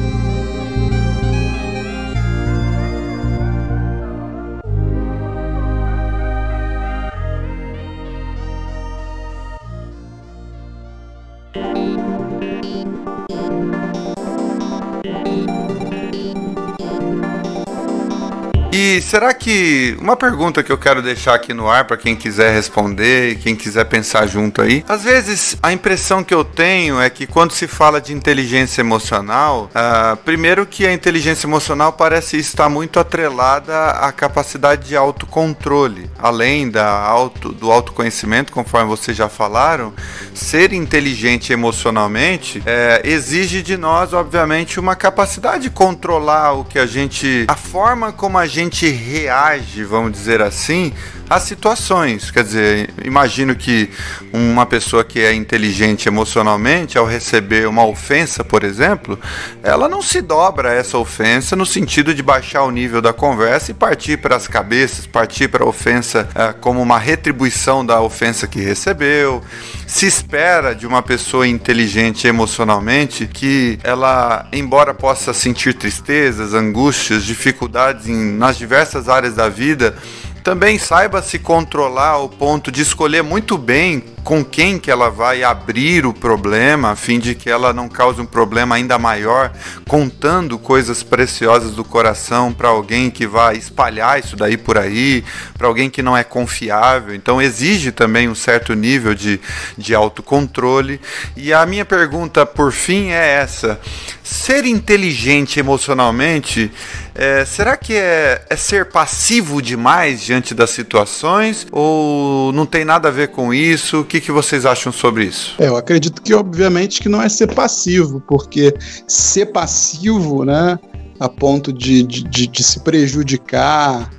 Será 19.02 19.34
que 19.34 19.98
uma 20.00 20.16
pergunta 20.16 20.64
que 20.64 20.72
eu 20.72 20.78
quero 20.78 21.02
deixar 21.02 21.36
aqui 21.36 21.54
no 21.54 21.70
ar 21.70 21.86
para 21.86 21.98
quem 21.98 22.16
quiser 22.16 22.54
responder 22.54 23.32
e 23.32 23.36
quem 23.36 23.56
quiser 23.56 23.86
pensar 23.86 24.28
junto 24.28 24.62
aí, 24.62 24.84
às 24.88 25.04
vezes 25.04 25.58
a 25.62 25.72
impressão 25.72 26.24
que 26.24 26.34
eu 26.34 26.44
tenho 26.44 27.00
é 27.00 27.10
que 27.10 27.28
quando 27.28 27.52
se 27.52 27.68
fala 27.68 28.02
de 28.02 28.14
inteligência 28.14 28.82
emocional, 28.82 29.70
uh, 29.74 30.18
primeiro 30.18 30.66
que 30.66 30.86
a 30.86 30.94
inteligência 30.94 31.48
emocional 31.48 31.94
parece 31.94 32.38
estar 32.38 32.70
muito 32.70 33.00
atrelada 33.00 33.92
à 33.92 34.12
capacidade 34.12 34.88
de 34.88 34.96
autocontrole, 34.96 36.10
além 36.18 36.70
da 36.70 36.88
auto, 36.88 37.52
do 37.52 37.72
autoconhecimento, 37.72 38.52
conforme 38.52 38.90
vocês 38.90 39.16
já 39.16 39.30
falaram, 39.30 39.94
ser 40.34 40.74
inteligente 40.74 41.54
emocionalmente 41.54 42.62
é, 42.66 43.02
exige 43.04 43.62
de 43.62 43.78
nós, 43.78 44.14
obviamente, 44.14 44.80
uma 44.80 44.96
capacidade 44.96 45.64
de 45.64 45.70
controlar 45.70 46.54
o 46.54 46.64
que 46.64 46.80
a 46.80 46.86
gente, 46.86 47.46
a 47.48 47.56
forma 47.56 48.12
como 48.12 48.38
a 48.38 48.46
gente 48.46 48.87
gente 48.88 48.92
reage, 48.92 49.84
vamos 49.84 50.12
dizer 50.12 50.42
assim, 50.42 50.94
às 51.30 51.44
situações. 51.44 52.32
Quer 52.32 52.44
dizer, 52.44 52.90
imagino 53.04 53.56
que 53.56 53.90
uma 54.32 54.66
pessoa 54.66 55.04
que 55.04 55.20
é 55.20 55.34
inteligente 55.34 56.08
emocionalmente, 56.08 56.98
ao 56.98 57.06
receber 57.06 57.68
uma 57.68 57.86
ofensa, 57.86 58.44
por 58.44 58.64
exemplo, 58.64 59.20
ela 59.62 59.90
não 59.90 60.02
se 60.02 60.22
dobra 60.22 60.70
a 60.70 60.74
essa 60.74 60.98
ofensa 60.98 61.56
no 61.56 61.66
sentido 61.66 62.14
de 62.14 62.24
baixar 62.24 62.64
o 62.64 62.72
nível 62.72 63.02
da 63.02 63.12
conversa 63.12 63.72
e 63.72 63.74
partir 63.74 64.18
para 64.18 64.36
as 64.36 64.48
cabeças, 64.48 65.06
partir 65.06 65.48
para 65.50 65.64
a 65.64 65.68
ofensa 65.68 66.28
é, 66.34 66.54
como 66.54 66.82
uma 66.82 66.98
retribuição 66.98 67.86
da 67.86 68.02
ofensa 68.02 68.48
que 68.48 68.60
recebeu. 68.60 69.44
Se 69.86 70.06
espera 70.06 70.74
de 70.74 70.86
uma 70.86 71.02
pessoa 71.02 71.48
inteligente 71.48 72.28
emocionalmente 72.28 73.28
que 73.28 73.80
ela, 73.84 74.48
embora 74.52 74.94
possa 74.94 75.34
sentir 75.34 75.74
tristezas, 75.74 76.54
angústias, 76.54 77.24
dificuldades 77.24 78.08
em, 78.08 78.16
nas 78.38 78.58
diversas 78.58 78.77
áreas 79.10 79.34
da 79.34 79.50
vida, 79.50 79.96
também 80.44 80.78
saiba 80.78 81.22
se 81.22 81.40
controlar 81.40 82.12
ao 82.12 82.30
ponto 82.30 82.72
de 82.72 82.82
escolher 82.82 83.22
muito 83.22 83.58
bem 83.58 84.04
com 84.28 84.44
quem 84.44 84.78
que 84.78 84.92
ela 84.92 85.10
vai 85.10 85.42
abrir 85.42 86.06
o 86.06 86.14
problema, 86.14 86.92
a 86.92 86.96
fim 86.98 87.18
de 87.18 87.34
que 87.34 87.50
ela 87.50 87.72
não 87.72 87.88
cause 87.88 88.20
um 88.20 88.26
problema 88.26 88.76
ainda 88.76 89.00
maior, 89.00 89.54
contando 89.88 90.60
coisas 90.60 91.02
preciosas 91.02 91.72
do 91.72 91.86
coração 91.86 92.52
para 92.52 92.68
alguém 92.68 93.10
que 93.10 93.26
vai 93.26 93.56
espalhar 93.56 94.20
isso 94.20 94.36
daí 94.36 94.58
por 94.58 94.78
aí, 94.78 95.24
para 95.58 95.66
alguém 95.66 95.90
que 95.90 96.04
não 96.04 96.18
é 96.18 96.26
confiável. 96.26 97.16
Então 97.16 97.42
exige 97.42 97.90
também 97.94 98.28
um 98.28 98.36
certo 98.36 98.74
nível 98.74 99.16
de, 99.16 99.40
de 99.78 99.96
autocontrole. 99.96 101.00
E 101.38 101.54
a 101.54 101.66
minha 101.66 101.86
pergunta 101.86 102.46
por 102.46 102.74
fim 102.74 103.12
é 103.12 103.36
essa: 103.36 103.80
ser 104.22 104.66
inteligente 104.66 105.58
emocionalmente, 105.58 106.70
é, 107.16 107.46
será 107.46 107.78
que 107.78 107.96
é, 107.96 108.44
é 108.50 108.58
ser 108.58 108.88
passivo 108.88 109.62
demais 109.62 110.22
diante 110.22 110.54
das 110.54 110.72
situações? 110.72 111.66
Ou 111.72 112.52
não 112.52 112.66
tem 112.66 112.84
nada 112.84 113.08
a 113.08 113.12
ver 113.12 113.30
com 113.30 113.54
isso? 113.54 114.04
que, 114.04 114.17
que 114.22 114.32
vocês 114.32 114.66
acham 114.66 114.92
sobre 114.92 115.26
isso? 115.26 115.56
É, 115.60 115.68
eu 115.68 115.76
acredito 115.76 116.22
que, 116.22 116.34
obviamente, 116.34 117.02
que 117.02 117.10
não 117.10 117.22
é 117.22 117.30
ser 117.30 117.54
passivo, 117.54 118.22
porque 118.28 118.74
ser 119.08 119.48
passivo, 119.48 120.46
né, 120.46 120.80
a 121.20 121.30
ponto 121.30 121.74
de, 121.74 122.04
de, 122.04 122.24
de, 122.24 122.48
de 122.48 122.64
se 122.64 122.80
prejudicar, 122.82 124.10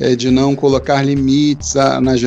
é, 0.00 0.14
de 0.14 0.30
não 0.30 0.54
colocar 0.54 1.02
limites 1.02 1.76
a, 1.76 2.00
nas, 2.00 2.20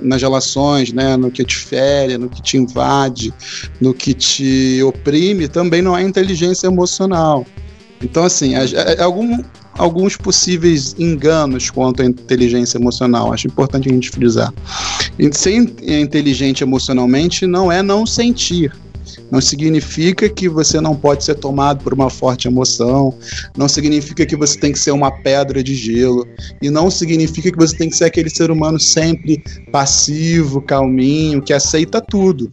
nas 0.00 0.22
relações, 0.22 0.92
né, 0.92 1.16
no 1.16 1.30
que 1.30 1.44
te 1.44 1.56
fere, 1.56 2.16
no 2.16 2.28
que 2.28 2.42
te 2.42 2.56
invade, 2.56 3.32
no 3.80 3.92
que 3.92 4.14
te 4.14 4.82
oprime, 4.82 5.48
também 5.48 5.82
não 5.82 5.96
é 5.96 6.02
inteligência 6.02 6.66
emocional. 6.66 7.46
Então, 8.02 8.24
assim, 8.24 8.54
algum, 8.98 9.42
alguns 9.80 10.14
possíveis 10.14 10.94
enganos 10.98 11.70
quanto 11.70 12.02
à 12.02 12.04
inteligência 12.04 12.76
emocional. 12.76 13.32
Acho 13.32 13.46
importante 13.46 13.88
a 13.88 13.92
gente 13.92 14.10
frisar. 14.10 14.52
Ser 15.32 15.54
inteligente 15.54 16.62
emocionalmente 16.62 17.46
não 17.46 17.72
é 17.72 17.82
não 17.82 18.04
sentir. 18.04 18.70
Não 19.30 19.40
significa 19.40 20.28
que 20.28 20.48
você 20.48 20.80
não 20.80 20.94
pode 20.94 21.24
ser 21.24 21.34
tomado 21.36 21.82
por 21.82 21.94
uma 21.94 22.10
forte 22.10 22.46
emoção, 22.46 23.14
não 23.56 23.68
significa 23.68 24.26
que 24.26 24.36
você 24.36 24.58
tem 24.58 24.72
que 24.72 24.78
ser 24.78 24.90
uma 24.90 25.10
pedra 25.10 25.62
de 25.62 25.74
gelo, 25.74 26.26
e 26.60 26.68
não 26.68 26.90
significa 26.90 27.50
que 27.50 27.56
você 27.56 27.76
tem 27.76 27.88
que 27.88 27.96
ser 27.96 28.04
aquele 28.04 28.28
ser 28.28 28.50
humano 28.50 28.78
sempre 28.78 29.42
passivo, 29.72 30.60
calminho, 30.60 31.40
que 31.40 31.52
aceita 31.52 32.00
tudo. 32.00 32.50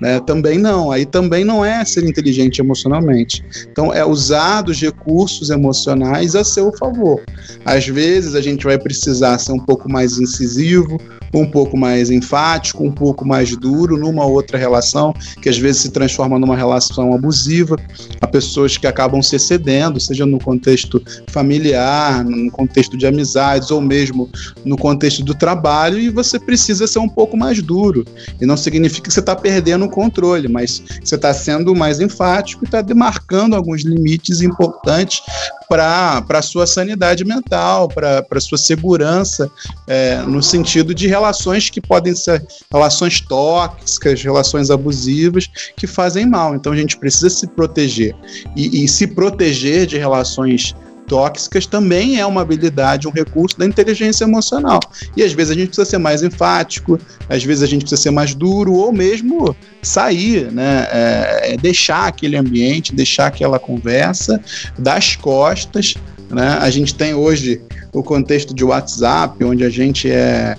Né? 0.00 0.20
Também 0.20 0.58
não, 0.58 0.90
aí 0.90 1.04
também 1.04 1.44
não 1.44 1.64
é 1.64 1.84
ser 1.84 2.04
inteligente 2.04 2.60
emocionalmente. 2.60 3.44
Então 3.70 3.92
é 3.92 4.04
usar 4.04 4.68
os 4.68 4.80
recursos 4.80 5.50
emocionais 5.50 6.34
a 6.34 6.44
seu 6.44 6.72
favor. 6.76 7.22
Às 7.64 7.86
vezes 7.86 8.34
a 8.34 8.40
gente 8.40 8.64
vai 8.64 8.78
precisar 8.78 9.38
ser 9.38 9.52
um 9.52 9.58
pouco 9.58 9.90
mais 9.90 10.18
incisivo, 10.18 10.98
um 11.34 11.46
pouco 11.46 11.76
mais 11.76 12.10
enfático, 12.10 12.84
um 12.84 12.90
pouco 12.90 13.26
mais 13.26 13.54
duro 13.56 13.96
numa 13.96 14.24
outra 14.24 14.56
relação, 14.56 15.14
que 15.42 15.48
às 15.48 15.58
vezes 15.58 15.82
se 15.82 15.90
transforma 15.90 16.38
numa 16.38 16.56
relação 16.56 17.12
abusiva, 17.12 17.76
a 18.20 18.26
pessoas 18.26 18.78
que 18.78 18.86
acabam 18.86 19.22
se 19.22 19.36
excedendo, 19.36 20.00
seja 20.00 20.24
no 20.24 20.38
contexto 20.38 21.02
familiar, 21.28 22.24
no 22.24 22.50
contexto 22.50 22.96
de 22.96 23.06
amizades 23.06 23.70
ou 23.70 23.80
mesmo 23.80 24.30
no 24.64 24.76
contexto 24.76 25.22
do 25.22 25.34
trabalho, 25.34 25.98
e 25.98 26.08
você 26.08 26.38
precisa 26.38 26.86
ser 26.86 26.98
um 26.98 27.08
pouco 27.08 27.36
mais 27.36 27.60
duro. 27.62 28.04
E 28.40 28.46
não 28.46 28.56
significa 28.56 29.08
que 29.08 29.12
você 29.12 29.20
está 29.20 29.36
perdendo 29.36 29.57
o 29.84 29.90
controle, 29.90 30.48
mas 30.48 30.82
você 31.02 31.14
está 31.14 31.32
sendo 31.34 31.74
mais 31.74 32.00
enfático 32.00 32.64
e 32.64 32.66
está 32.66 32.80
demarcando 32.80 33.54
alguns 33.54 33.82
limites 33.82 34.40
importantes 34.40 35.22
para 35.68 36.24
a 36.28 36.42
sua 36.42 36.66
sanidade 36.66 37.24
mental, 37.24 37.88
para 37.88 38.24
a 38.30 38.40
sua 38.40 38.56
segurança, 38.56 39.50
é, 39.86 40.16
no 40.22 40.42
sentido 40.42 40.94
de 40.94 41.06
relações 41.06 41.68
que 41.68 41.80
podem 41.80 42.14
ser 42.14 42.46
relações 42.72 43.20
tóxicas, 43.20 44.22
relações 44.22 44.70
abusivas, 44.70 45.48
que 45.76 45.86
fazem 45.86 46.26
mal. 46.26 46.54
Então 46.54 46.72
a 46.72 46.76
gente 46.76 46.96
precisa 46.96 47.28
se 47.28 47.46
proteger. 47.46 48.14
E, 48.56 48.84
e 48.84 48.88
se 48.88 49.06
proteger 49.06 49.86
de 49.86 49.98
relações 49.98 50.74
tóxicas 51.08 51.66
também 51.66 52.20
é 52.20 52.26
uma 52.26 52.42
habilidade, 52.42 53.08
um 53.08 53.10
recurso 53.10 53.58
da 53.58 53.64
inteligência 53.64 54.24
emocional. 54.24 54.78
E 55.16 55.22
às 55.22 55.32
vezes 55.32 55.50
a 55.50 55.54
gente 55.54 55.68
precisa 55.68 55.88
ser 55.88 55.98
mais 55.98 56.22
enfático, 56.22 56.98
às 57.28 57.42
vezes 57.42 57.62
a 57.62 57.66
gente 57.66 57.80
precisa 57.80 58.00
ser 58.00 58.10
mais 58.10 58.34
duro, 58.34 58.74
ou 58.74 58.92
mesmo 58.92 59.56
sair, 59.82 60.52
né? 60.52 60.86
É, 60.92 61.54
é 61.54 61.56
deixar 61.56 62.06
aquele 62.06 62.36
ambiente, 62.36 62.94
deixar 62.94 63.26
aquela 63.26 63.58
conversa, 63.58 64.40
das 64.78 65.16
costas. 65.16 65.94
Né? 66.30 66.58
A 66.60 66.68
gente 66.70 66.94
tem 66.94 67.14
hoje 67.14 67.60
o 67.92 68.02
contexto 68.02 68.54
de 68.54 68.62
WhatsApp, 68.62 69.42
onde 69.42 69.64
a 69.64 69.70
gente 69.70 70.10
é 70.10 70.56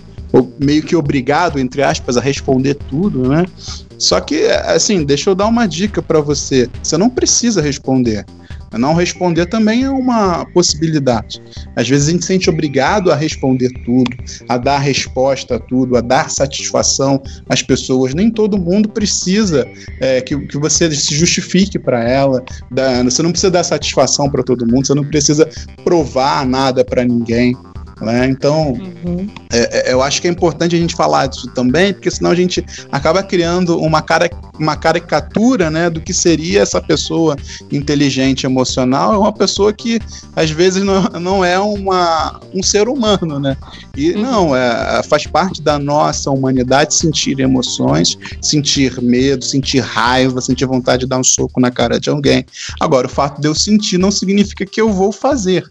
meio 0.59 0.83
que 0.83 0.95
obrigado, 0.95 1.59
entre 1.59 1.81
aspas, 1.81 2.17
a 2.17 2.21
responder 2.21 2.75
tudo, 2.75 3.29
né? 3.29 3.45
Só 3.97 4.19
que, 4.21 4.45
assim, 4.45 5.03
deixa 5.03 5.29
eu 5.29 5.35
dar 5.35 5.47
uma 5.47 5.67
dica 5.67 6.01
para 6.01 6.21
você. 6.21 6.69
Você 6.81 6.97
não 6.97 7.09
precisa 7.09 7.61
responder. 7.61 8.25
Não 8.77 8.93
responder 8.93 9.45
também 9.47 9.83
é 9.83 9.89
uma 9.89 10.45
possibilidade. 10.45 11.41
Às 11.75 11.87
vezes 11.87 12.07
a 12.07 12.11
gente 12.11 12.21
se 12.21 12.27
sente 12.27 12.49
obrigado 12.49 13.11
a 13.11 13.15
responder 13.15 13.69
tudo, 13.85 14.11
a 14.47 14.57
dar 14.57 14.79
resposta 14.79 15.55
a 15.55 15.59
tudo, 15.59 15.97
a 15.97 16.01
dar 16.01 16.29
satisfação 16.29 17.21
às 17.47 17.61
pessoas. 17.61 18.13
Nem 18.13 18.29
todo 18.29 18.57
mundo 18.57 18.89
precisa 18.89 19.67
é, 19.99 20.21
que, 20.21 20.37
que 20.47 20.57
você 20.57 20.91
se 20.91 21.15
justifique 21.15 21.79
para 21.79 22.07
ela. 22.07 22.43
você 23.03 23.23
não 23.23 23.31
precisa 23.31 23.51
dar 23.51 23.63
satisfação 23.63 24.29
para 24.29 24.43
todo 24.43 24.67
mundo, 24.67 24.87
você 24.87 24.93
não 24.93 25.05
precisa 25.05 25.49
provar 25.83 26.45
nada 26.45 26.83
para 26.83 27.03
ninguém. 27.03 27.55
Né? 28.01 28.27
Então, 28.27 28.73
uhum. 28.73 29.27
é, 29.51 29.89
é, 29.89 29.93
eu 29.93 30.01
acho 30.01 30.21
que 30.21 30.27
é 30.27 30.31
importante 30.31 30.75
a 30.75 30.79
gente 30.79 30.95
falar 30.95 31.27
disso 31.27 31.49
também, 31.53 31.93
porque 31.93 32.09
senão 32.09 32.31
a 32.31 32.35
gente 32.35 32.65
acaba 32.91 33.21
criando 33.21 33.77
uma, 33.77 34.01
cara, 34.01 34.29
uma 34.57 34.75
caricatura 34.75 35.69
né, 35.69 35.89
do 35.89 35.99
que 35.99 36.13
seria 36.13 36.61
essa 36.61 36.81
pessoa 36.81 37.35
inteligente 37.71 38.45
emocional. 38.45 39.13
É 39.13 39.17
uma 39.17 39.33
pessoa 39.33 39.73
que 39.73 39.99
às 40.35 40.49
vezes 40.49 40.83
não, 40.83 41.03
não 41.19 41.45
é 41.45 41.59
uma, 41.59 42.39
um 42.53 42.63
ser 42.63 42.87
humano, 42.87 43.39
né? 43.39 43.57
E 43.95 44.11
uhum. 44.11 44.21
não, 44.21 44.55
é, 44.55 45.03
faz 45.03 45.27
parte 45.27 45.61
da 45.61 45.77
nossa 45.77 46.31
humanidade 46.31 46.93
sentir 46.93 47.39
emoções, 47.39 48.17
sentir 48.41 49.01
medo, 49.01 49.43
sentir 49.43 49.79
raiva, 49.79 50.39
sentir 50.41 50.65
vontade 50.65 51.01
de 51.01 51.07
dar 51.07 51.17
um 51.17 51.23
soco 51.23 51.59
na 51.59 51.69
cara 51.69 51.99
de 51.99 52.09
alguém. 52.09 52.45
Agora, 52.79 53.07
o 53.07 53.09
fato 53.09 53.41
de 53.41 53.47
eu 53.47 53.55
sentir 53.55 53.97
não 53.97 54.11
significa 54.11 54.65
que 54.65 54.79
eu 54.79 54.91
vou 54.91 55.11
fazer, 55.11 55.63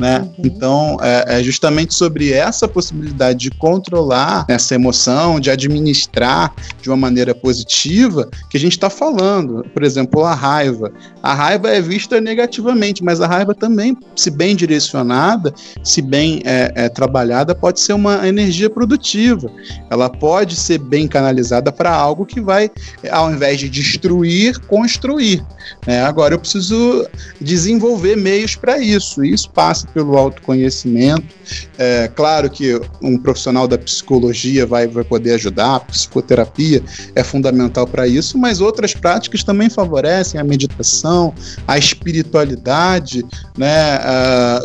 né? 0.00 0.20
Uhum. 0.20 0.34
Então, 0.38 0.96
é, 1.02 1.40
é 1.40 1.42
justamente 1.42 1.92
sobre 1.92 2.32
essa 2.32 2.66
possibilidade 2.66 3.38
de 3.38 3.50
controlar 3.50 4.46
essa 4.48 4.74
emoção, 4.74 5.38
de 5.38 5.50
administrar 5.50 6.54
de 6.80 6.88
uma 6.88 6.96
maneira 6.96 7.34
positiva, 7.34 8.26
que 8.48 8.56
a 8.56 8.60
gente 8.60 8.72
está 8.72 8.88
falando. 8.88 9.62
Por 9.74 9.82
exemplo, 9.82 10.24
a 10.24 10.34
raiva. 10.34 10.90
A 11.22 11.34
raiva 11.34 11.68
é 11.68 11.82
vista 11.82 12.18
negativamente, 12.18 13.04
mas 13.04 13.20
a 13.20 13.26
raiva 13.26 13.54
também, 13.54 13.94
se 14.16 14.30
bem 14.30 14.56
direcionada, 14.56 15.52
se 15.84 16.00
bem 16.00 16.40
é, 16.46 16.72
é, 16.74 16.88
trabalhada, 16.88 17.54
pode 17.54 17.78
ser 17.78 17.92
uma 17.92 18.26
energia 18.26 18.70
produtiva. 18.70 19.52
Ela 19.90 20.08
pode 20.08 20.56
ser 20.56 20.78
bem 20.78 21.06
canalizada 21.06 21.70
para 21.70 21.94
algo 21.94 22.24
que 22.24 22.40
vai, 22.40 22.70
ao 23.10 23.30
invés 23.30 23.60
de 23.60 23.68
destruir, 23.68 24.58
construir. 24.60 25.44
É, 25.86 26.00
agora 26.00 26.34
eu 26.34 26.38
preciso 26.38 27.06
desenvolver 27.38 28.16
meios 28.16 28.56
para 28.56 28.78
isso. 28.78 29.22
E 29.22 29.34
isso 29.34 29.50
passa 29.50 29.89
pelo 29.92 30.16
autoconhecimento, 30.16 31.34
é 31.78 32.08
claro 32.08 32.48
que 32.50 32.80
um 33.02 33.18
profissional 33.18 33.66
da 33.66 33.78
psicologia 33.78 34.66
vai, 34.66 34.86
vai 34.86 35.04
poder 35.04 35.34
ajudar, 35.34 35.76
a 35.76 35.80
psicoterapia 35.80 36.82
é 37.14 37.22
fundamental 37.22 37.86
para 37.86 38.06
isso, 38.06 38.38
mas 38.38 38.60
outras 38.60 38.94
práticas 38.94 39.42
também 39.42 39.68
favorecem 39.68 40.40
a 40.40 40.44
meditação, 40.44 41.34
a 41.66 41.78
espiritualidade, 41.78 43.24
né, 43.56 43.98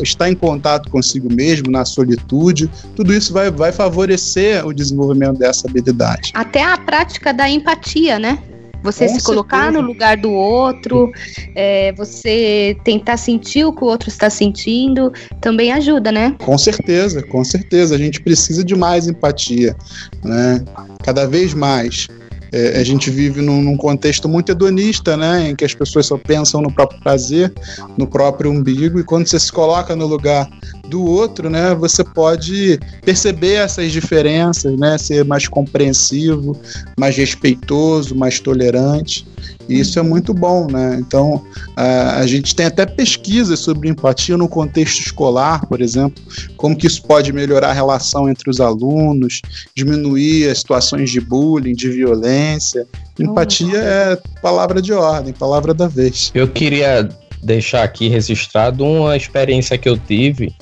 estar 0.01 0.29
em 0.29 0.35
contato 0.35 0.89
consigo 0.89 1.31
mesmo, 1.33 1.71
na 1.71 1.85
solitude, 1.85 2.69
tudo 2.95 3.13
isso 3.13 3.33
vai, 3.33 3.49
vai 3.51 3.71
favorecer 3.71 4.65
o 4.65 4.73
desenvolvimento 4.73 5.39
dessa 5.39 5.67
habilidade. 5.67 6.31
Até 6.33 6.63
a 6.63 6.77
prática 6.77 7.33
da 7.33 7.49
empatia, 7.49 8.19
né? 8.19 8.39
Você 8.85 9.07
Com 9.07 9.19
se 9.19 9.25
colocar 9.25 9.71
no 9.71 9.81
lugar 9.81 10.15
do 10.15 10.31
outro, 10.31 11.11
é, 11.55 11.91
você 11.93 12.77
tentar 12.83 13.17
sentir 13.17 13.65
o 13.65 13.73
que 13.73 13.83
o 13.83 13.87
outro 13.87 14.09
está 14.09 14.29
sentindo, 14.29 15.11
também 15.41 15.73
ajuda, 15.73 16.11
né? 16.11 16.35
Com 16.43 16.57
certeza, 16.57 17.23
com 17.23 17.43
certeza. 17.43 17.95
A 17.95 17.97
gente 17.97 18.21
precisa 18.21 18.63
de 18.63 18.75
mais 18.75 19.07
empatia, 19.07 19.75
né? 20.23 20.63
Cada 21.03 21.27
vez 21.27 21.53
mais. 21.53 22.07
É, 22.51 22.79
a 22.79 22.83
gente 22.83 23.09
vive 23.09 23.41
num, 23.41 23.61
num, 23.61 23.75
contexto 23.75 24.29
muito 24.29 24.51
hedonista, 24.51 25.17
né, 25.17 25.49
em 25.49 25.55
que 25.55 25.65
as 25.65 25.73
pessoas 25.73 26.05
só 26.05 26.17
pensam 26.17 26.61
no 26.61 26.71
próprio 26.71 27.01
prazer, 27.01 27.51
no 27.97 28.07
próprio 28.07 28.49
umbigo, 28.49 28.97
e 28.97 29.03
quando 29.03 29.27
você 29.27 29.37
se 29.37 29.51
coloca 29.51 29.93
no 29.93 30.05
lugar 30.05 30.47
do 30.89 31.03
outro, 31.03 31.49
né, 31.49 31.73
você 31.75 32.03
pode 32.03 32.79
perceber 33.03 33.53
essas 33.53 33.91
diferenças, 33.91 34.77
né, 34.77 34.97
ser 34.97 35.25
mais 35.25 35.47
compreensivo, 35.47 36.57
mais 36.97 37.15
respeitoso, 37.17 38.15
mais 38.15 38.39
tolerante. 38.39 39.27
E 39.67 39.79
isso 39.79 39.97
é 39.97 40.01
muito 40.01 40.33
bom, 40.33 40.67
né? 40.69 40.97
Então, 40.99 41.43
a, 41.75 42.17
a 42.17 42.27
gente 42.27 42.55
tem 42.55 42.67
até 42.67 42.85
pesquisas 42.85 43.59
sobre 43.59 43.89
empatia 43.89 44.37
no 44.37 44.47
contexto 44.47 44.99
escolar, 44.99 45.65
por 45.65 45.81
exemplo, 45.81 46.23
como 46.55 46.75
que 46.75 46.85
isso 46.85 47.01
pode 47.03 47.33
melhorar 47.33 47.69
a 47.69 47.73
relação 47.73 48.29
entre 48.29 48.49
os 48.49 48.59
alunos, 48.59 49.41
diminuir 49.75 50.49
as 50.49 50.59
situações 50.59 51.09
de 51.09 51.19
bullying, 51.19 51.73
de 51.73 51.89
violência. 51.89 52.87
Empatia 53.19 53.77
é 53.77 54.19
palavra 54.41 54.81
de 54.81 54.93
ordem, 54.93 55.33
palavra 55.33 55.73
da 55.73 55.87
vez. 55.87 56.31
Eu 56.35 56.47
queria 56.47 57.09
deixar 57.41 57.83
aqui 57.83 58.07
registrado 58.07 58.83
uma 58.83 59.15
experiência 59.15 59.77
que 59.77 59.87
eu 59.87 59.97
tive 59.97 60.53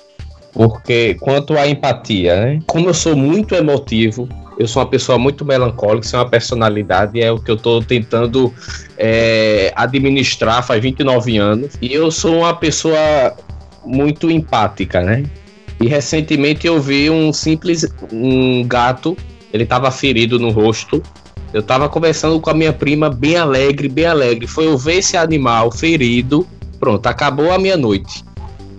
porque 0.54 1.16
quanto 1.16 1.58
à 1.58 1.68
empatia, 1.68 2.40
né? 2.40 2.60
Como 2.68 2.88
eu 2.88 2.94
sou 2.94 3.16
muito 3.16 3.56
emotivo, 3.56 4.30
eu 4.58 4.68
sou 4.68 4.84
uma 4.84 4.90
pessoa 4.90 5.18
muito 5.18 5.44
melancólica, 5.44 6.06
isso 6.06 6.16
é 6.16 6.20
uma 6.20 6.30
personalidade, 6.30 7.20
é 7.20 7.32
o 7.32 7.40
que 7.40 7.50
eu 7.50 7.56
estou 7.56 7.82
tentando 7.84 8.54
é, 8.98 9.74
administrar 9.76 10.66
faz 10.66 10.82
29 10.82 11.38
anos. 11.38 11.74
E 11.82 11.92
eu 11.92 12.12
sou 12.12 12.40
uma 12.40 12.54
pessoa 12.54 13.36
muito 13.84 14.30
empática, 14.30 15.02
né? 15.02 15.24
E 15.82 15.88
recentemente 15.88 16.68
eu 16.68 16.80
vi 16.80 17.10
um 17.10 17.34
simples 17.34 17.86
um 18.12 18.64
gato, 18.66 19.18
ele 19.52 19.64
estava 19.64 19.90
ferido 19.92 20.40
no 20.40 20.50
rosto. 20.52 21.02
Eu 21.52 21.60
estava 21.60 21.88
conversando 21.88 22.40
com 22.40 22.50
a 22.50 22.54
minha 22.54 22.74
prima, 22.74 23.10
bem 23.10 23.38
alegre, 23.38 23.88
bem 23.88 24.06
alegre. 24.06 24.48
Foi 24.48 24.66
eu 24.66 24.78
ver 24.78 24.98
esse 24.98 25.18
animal 25.18 25.72
ferido, 25.72 26.48
pronto, 26.80 27.06
acabou 27.06 27.52
a 27.52 27.60
minha 27.60 27.78
noite. 27.78 28.24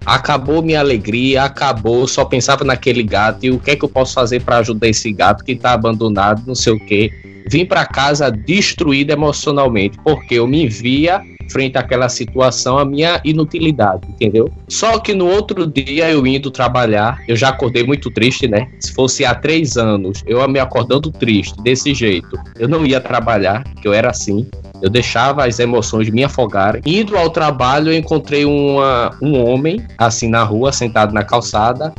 Acabou 0.05 0.63
minha 0.63 0.81
alegria, 0.81 1.45
acabou, 1.45 2.07
só 2.07 2.25
pensava 2.25 2.65
naquele 2.65 3.03
gato 3.03 3.45
e 3.45 3.51
o 3.51 3.59
que 3.59 3.73
é 3.73 3.77
que 3.77 3.85
eu 3.85 3.89
posso 3.89 4.15
fazer 4.15 4.43
para 4.43 4.59
ajudar 4.59 4.89
esse 4.89 5.13
gato 5.13 5.45
que 5.45 5.57
tá 5.57 5.73
abandonado, 5.73 6.43
não 6.47 6.55
sei 6.55 6.73
o 6.73 6.87
quê. 6.87 7.13
Vim 7.49 7.65
para 7.65 7.87
casa 7.87 8.31
destruído 8.31 9.11
emocionalmente, 9.11 9.99
porque 10.03 10.35
eu 10.35 10.47
me 10.47 10.67
via 10.69 11.23
frente 11.51 11.77
àquela 11.77 12.09
situação 12.09 12.79
a 12.79 12.85
minha 12.85 13.21
inutilidade, 13.25 14.09
entendeu? 14.09 14.51
Só 14.69 14.99
que 14.99 15.15
no 15.15 15.27
outro 15.27 15.67
dia 15.67 16.11
eu 16.11 16.27
indo 16.27 16.51
trabalhar, 16.51 17.19
eu 17.29 17.37
já 17.37 17.51
acordei 17.51 17.85
muito 17.85 18.11
triste, 18.11 18.49
né? 18.49 18.69
Se 18.81 18.93
fosse 18.93 19.25
há 19.25 19.35
três 19.35 19.77
anos, 19.77 20.23
eu 20.27 20.47
me 20.49 20.59
acordando 20.59 21.11
triste 21.11 21.55
desse 21.63 21.95
jeito, 21.95 22.39
eu 22.59 22.69
não 22.69 22.85
ia 22.87 23.01
trabalhar, 23.01 23.65
que 23.81 23.87
eu 23.87 23.93
era 23.93 24.11
assim. 24.11 24.47
Eu 24.83 24.91
deixava 24.91 25.47
as 25.47 25.59
emoções 25.59 26.11
me 26.11 26.25
afogarem. 26.25 26.83
Indo 26.85 27.17
ao 27.17 27.31
trabalho, 27.31 27.91
eu 27.91 27.97
encontrei 27.97 28.45
uma, 28.45 29.17
um 29.23 29.43
homem, 29.43 29.83
assim, 29.97 30.29
na 30.29 30.43
rua, 30.43 30.73
sentado 30.73 31.15
na 31.15 31.25
calçada, 31.25 31.95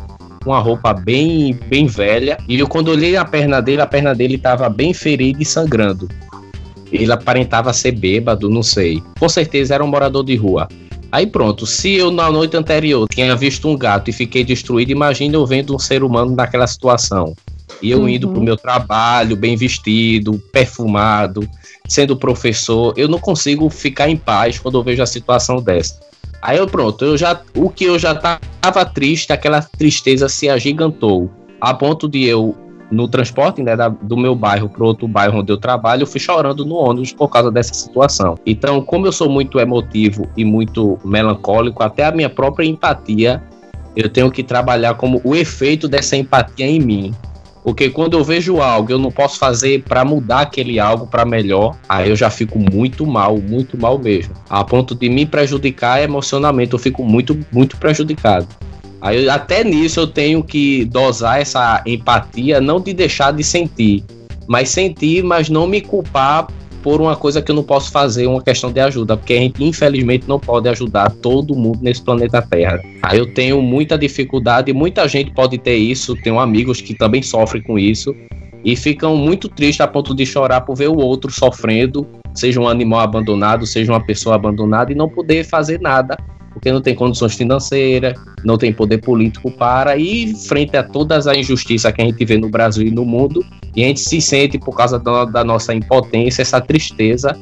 com 0.45 0.51
uma 0.51 0.59
roupa 0.59 0.93
bem, 0.93 1.59
bem 1.67 1.87
velha. 1.87 2.37
E 2.47 2.59
eu, 2.59 2.67
quando 2.67 2.89
olhei 2.89 3.17
a 3.17 3.25
perna 3.25 3.59
dele, 3.59 3.81
a 3.81 3.87
perna 3.87 4.13
dele 4.13 4.35
estava 4.35 4.69
bem 4.69 4.93
ferida 4.93 5.41
e 5.41 5.45
sangrando. 5.45 6.07
Ele 6.91 7.11
aparentava 7.11 7.73
ser 7.73 7.93
bêbado, 7.93 8.47
não 8.47 8.61
sei. 8.61 9.01
Com 9.19 9.27
certeza 9.27 9.73
era 9.73 9.83
um 9.83 9.87
morador 9.87 10.23
de 10.23 10.35
rua. 10.35 10.69
Aí 11.11 11.25
pronto, 11.25 11.65
se 11.65 11.95
eu 11.95 12.11
na 12.11 12.29
noite 12.31 12.55
anterior 12.55 13.07
tinha 13.09 13.35
visto 13.35 13.67
um 13.67 13.75
gato 13.75 14.09
e 14.09 14.13
fiquei 14.13 14.43
destruído, 14.43 14.91
imagine 14.91 15.33
eu 15.33 15.45
vendo 15.45 15.75
um 15.75 15.79
ser 15.79 16.03
humano 16.03 16.35
naquela 16.35 16.67
situação. 16.67 17.35
E 17.81 17.89
eu 17.89 18.01
uhum. 18.01 18.09
indo 18.09 18.29
pro 18.29 18.41
meu 18.41 18.55
trabalho, 18.55 19.35
bem 19.35 19.55
vestido, 19.55 20.37
perfumado, 20.53 21.47
sendo 21.87 22.15
professor, 22.15 22.93
eu 22.95 23.07
não 23.07 23.19
consigo 23.19 23.69
ficar 23.69 24.09
em 24.09 24.15
paz 24.15 24.59
quando 24.59 24.77
eu 24.77 24.83
vejo 24.83 25.01
a 25.01 25.07
situação 25.07 25.61
dessa. 25.61 25.99
Aí 26.45 26.59
eu 26.59 26.67
pronto, 26.67 27.03
eu 27.03 27.17
já 27.17 27.41
o 27.55 27.71
que 27.71 27.85
eu 27.85 27.97
já 27.97 28.13
tava 28.13 28.85
triste, 28.85 29.33
aquela 29.33 29.63
tristeza 29.63 30.29
se 30.29 30.47
agigantou, 30.47 31.27
a 31.59 31.73
ponto 31.73 32.07
de 32.07 32.23
eu 32.23 32.55
no 32.91 33.07
transporte 33.07 33.63
né, 33.63 33.75
da, 33.75 33.89
do 33.89 34.15
meu 34.15 34.35
bairro 34.35 34.69
para 34.69 34.85
outro 34.85 35.07
bairro 35.07 35.39
onde 35.39 35.51
eu 35.51 35.57
trabalho, 35.57 36.03
eu 36.03 36.07
fui 36.07 36.19
chorando 36.19 36.63
no 36.63 36.75
ônibus 36.75 37.11
por 37.11 37.29
causa 37.29 37.51
dessa 37.51 37.73
situação. 37.73 38.35
Então, 38.45 38.79
como 38.79 39.07
eu 39.07 39.11
sou 39.11 39.27
muito 39.27 39.59
emotivo 39.59 40.29
e 40.37 40.45
muito 40.45 40.99
melancólico, 41.03 41.81
até 41.81 42.05
a 42.05 42.11
minha 42.11 42.29
própria 42.29 42.63
empatia, 42.63 43.41
eu 43.95 44.07
tenho 44.07 44.29
que 44.29 44.43
trabalhar 44.43 44.93
como 44.93 45.19
o 45.23 45.35
efeito 45.35 45.87
dessa 45.87 46.15
empatia 46.15 46.67
em 46.67 46.79
mim. 46.79 47.15
Porque 47.65 47.89
quando 47.89 48.15
eu 48.15 48.23
vejo 48.23 48.61
algo, 48.61 48.91
eu 48.91 48.99
não 48.99 49.09
posso 49.09 49.39
fazer 49.39 49.81
para 49.81 50.05
mudar 50.05 50.41
aquele 50.41 50.79
algo 50.79 51.07
para 51.07 51.25
melhor, 51.25 51.75
aí 51.89 52.11
eu 52.11 52.15
já 52.15 52.29
fico 52.29 52.59
muito 52.59 53.07
mal, 53.07 53.39
muito 53.39 53.75
mal 53.75 53.97
mesmo. 53.97 54.35
A 54.47 54.63
ponto 54.63 54.93
de 54.93 55.09
me 55.09 55.25
prejudicar 55.25 55.99
emocionalmente, 55.99 56.73
eu 56.73 56.79
fico 56.79 57.03
muito, 57.03 57.35
muito 57.51 57.75
prejudicado. 57.77 58.47
Aí 59.01 59.27
até 59.27 59.63
nisso 59.63 59.99
eu 59.99 60.05
tenho 60.05 60.43
que 60.43 60.85
dosar 60.85 61.41
essa 61.41 61.81
empatia, 61.87 62.61
não 62.61 62.79
de 62.79 62.93
deixar 62.93 63.33
de 63.33 63.43
sentir, 63.43 64.03
mas 64.47 64.69
sentir, 64.69 65.23
mas 65.23 65.49
não 65.49 65.65
me 65.65 65.81
culpar 65.81 66.45
por 66.85 67.01
uma 67.01 67.15
coisa 67.15 67.41
que 67.41 67.49
eu 67.49 67.55
não 67.55 67.63
posso 67.63 67.91
fazer, 67.91 68.27
uma 68.27 68.43
questão 68.43 68.71
de 68.71 68.79
ajuda, 68.79 69.17
porque 69.17 69.33
a 69.33 69.37
gente 69.37 69.63
infelizmente 69.63 70.27
não 70.27 70.39
pode 70.39 70.69
ajudar 70.69 71.09
todo 71.09 71.55
mundo 71.55 71.79
nesse 71.81 71.99
planeta 71.99 72.43
Terra. 72.43 72.79
Aí 73.01 73.17
eu 73.17 73.33
tenho 73.33 73.59
muita 73.59 73.97
dificuldade, 73.97 74.71
muita 74.71 75.07
gente 75.07 75.31
pode 75.31 75.57
ter 75.57 75.77
isso, 75.77 76.15
tenho 76.21 76.39
amigos 76.39 76.81
que 76.81 76.93
também 76.93 77.23
sofrem 77.23 77.63
com 77.63 77.79
isso 77.79 78.15
e 78.63 78.75
ficam 78.75 79.17
muito 79.17 79.49
tristes 79.49 79.81
a 79.81 79.87
ponto 79.87 80.13
de 80.13 80.27
chorar 80.27 80.61
por 80.61 80.75
ver 80.75 80.89
o 80.89 80.97
outro 80.97 81.31
sofrendo, 81.31 82.05
seja 82.35 82.61
um 82.61 82.67
animal 82.67 82.99
abandonado, 82.99 83.65
seja 83.65 83.91
uma 83.91 84.05
pessoa 84.05 84.35
abandonada 84.35 84.91
e 84.91 84.95
não 84.95 85.09
poder 85.09 85.43
fazer 85.43 85.81
nada 85.81 86.15
porque 86.55 86.71
não 86.71 86.81
tem 86.81 86.95
condições 86.95 87.35
financeiras, 87.35 88.13
não 88.45 88.57
tem 88.57 88.71
poder 88.71 88.99
político 88.99 89.51
para, 89.51 89.97
e 89.97 90.33
frente 90.47 90.77
a 90.77 90.81
todas 90.81 91.27
as 91.27 91.37
injustiças 91.37 91.91
que 91.91 92.01
a 92.01 92.05
gente 92.05 92.23
vê 92.23 92.37
no 92.37 92.49
Brasil 92.49 92.87
e 92.87 92.91
no 92.91 93.03
mundo, 93.03 93.45
e 93.75 93.83
a 93.83 93.87
gente 93.87 93.99
se 93.99 94.21
sente, 94.21 94.57
por 94.57 94.73
causa 94.73 94.97
da, 94.97 95.25
da 95.25 95.43
nossa 95.43 95.73
impotência, 95.73 96.41
essa 96.41 96.61
tristeza, 96.61 97.37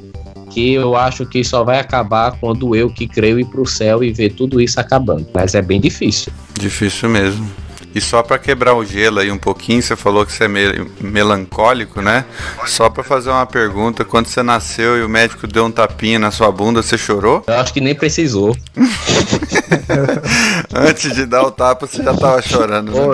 que 0.49 0.73
eu 0.73 0.95
acho 0.95 1.27
que 1.27 1.43
só 1.43 1.63
vai 1.63 1.79
acabar 1.79 2.39
quando 2.39 2.75
eu 2.75 2.89
que 2.89 3.07
creio 3.07 3.39
ir 3.39 3.45
para 3.45 3.61
o 3.61 3.67
céu 3.67 4.03
e 4.03 4.11
ver 4.11 4.33
tudo 4.33 4.59
isso 4.59 4.79
acabando. 4.79 5.27
Mas 5.31 5.53
é 5.53 5.61
bem 5.61 5.79
difícil. 5.79 6.33
Difícil 6.59 7.07
mesmo. 7.07 7.62
E 7.95 8.01
só 8.01 8.23
para 8.23 8.39
quebrar 8.39 8.73
o 8.73 8.83
gelo 8.83 9.19
aí 9.19 9.31
um 9.31 9.37
pouquinho, 9.37 9.81
você 9.81 9.95
falou 9.95 10.25
que 10.25 10.31
você 10.33 10.45
é 10.45 10.47
meio 10.47 10.91
melancólico, 10.99 12.01
né? 12.01 12.25
Só 12.65 12.89
para 12.89 13.03
fazer 13.03 13.29
uma 13.29 13.45
pergunta, 13.45 14.03
quando 14.03 14.27
você 14.27 14.41
nasceu 14.41 14.97
e 14.97 15.03
o 15.03 15.09
médico 15.09 15.45
deu 15.45 15.65
um 15.65 15.71
tapinha 15.71 16.17
na 16.17 16.31
sua 16.31 16.51
bunda, 16.51 16.81
você 16.81 16.97
chorou? 16.97 17.43
Eu 17.45 17.59
acho 17.59 17.71
que 17.73 17.81
nem 17.81 17.93
precisou. 17.93 18.57
Antes 20.73 21.13
de 21.13 21.25
dar 21.25 21.43
o 21.43 21.51
tapa, 21.51 21.85
você 21.85 22.01
já 22.01 22.13
tava 22.15 22.41
chorando. 22.41 22.91
Né? 22.91 22.99
Pô, 22.99 23.13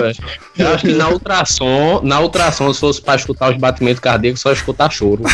eu 0.58 0.68
acho 0.74 0.86
que 0.86 0.94
na 0.94 1.10
ultrassom, 1.10 2.02
na 2.04 2.20
ultrassom, 2.22 2.74
se 2.74 2.80
fosse 2.80 3.02
para 3.02 3.16
escutar 3.16 3.52
os 3.52 3.58
batimentos 3.58 4.00
cardíacos, 4.00 4.40
só 4.42 4.52
escutar 4.52 4.90
choro. 4.90 5.24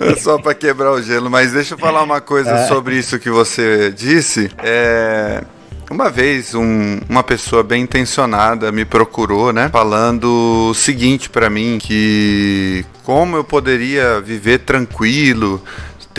É 0.00 0.14
só 0.16 0.38
para 0.38 0.54
quebrar 0.54 0.92
o 0.92 1.02
gelo, 1.02 1.28
mas 1.28 1.52
deixa 1.52 1.74
eu 1.74 1.78
falar 1.78 2.02
uma 2.02 2.20
coisa 2.20 2.50
é. 2.50 2.66
sobre 2.68 2.96
isso 2.96 3.18
que 3.18 3.30
você 3.30 3.92
disse. 3.92 4.50
É, 4.58 5.42
uma 5.90 6.10
vez 6.10 6.54
um, 6.54 7.00
uma 7.08 7.22
pessoa 7.22 7.62
bem 7.62 7.82
intencionada 7.82 8.70
me 8.70 8.84
procurou, 8.84 9.52
né, 9.52 9.68
falando 9.72 10.68
o 10.70 10.74
seguinte 10.74 11.30
para 11.30 11.48
mim 11.48 11.78
que 11.80 12.84
como 13.04 13.36
eu 13.36 13.44
poderia 13.44 14.20
viver 14.20 14.58
tranquilo 14.60 15.62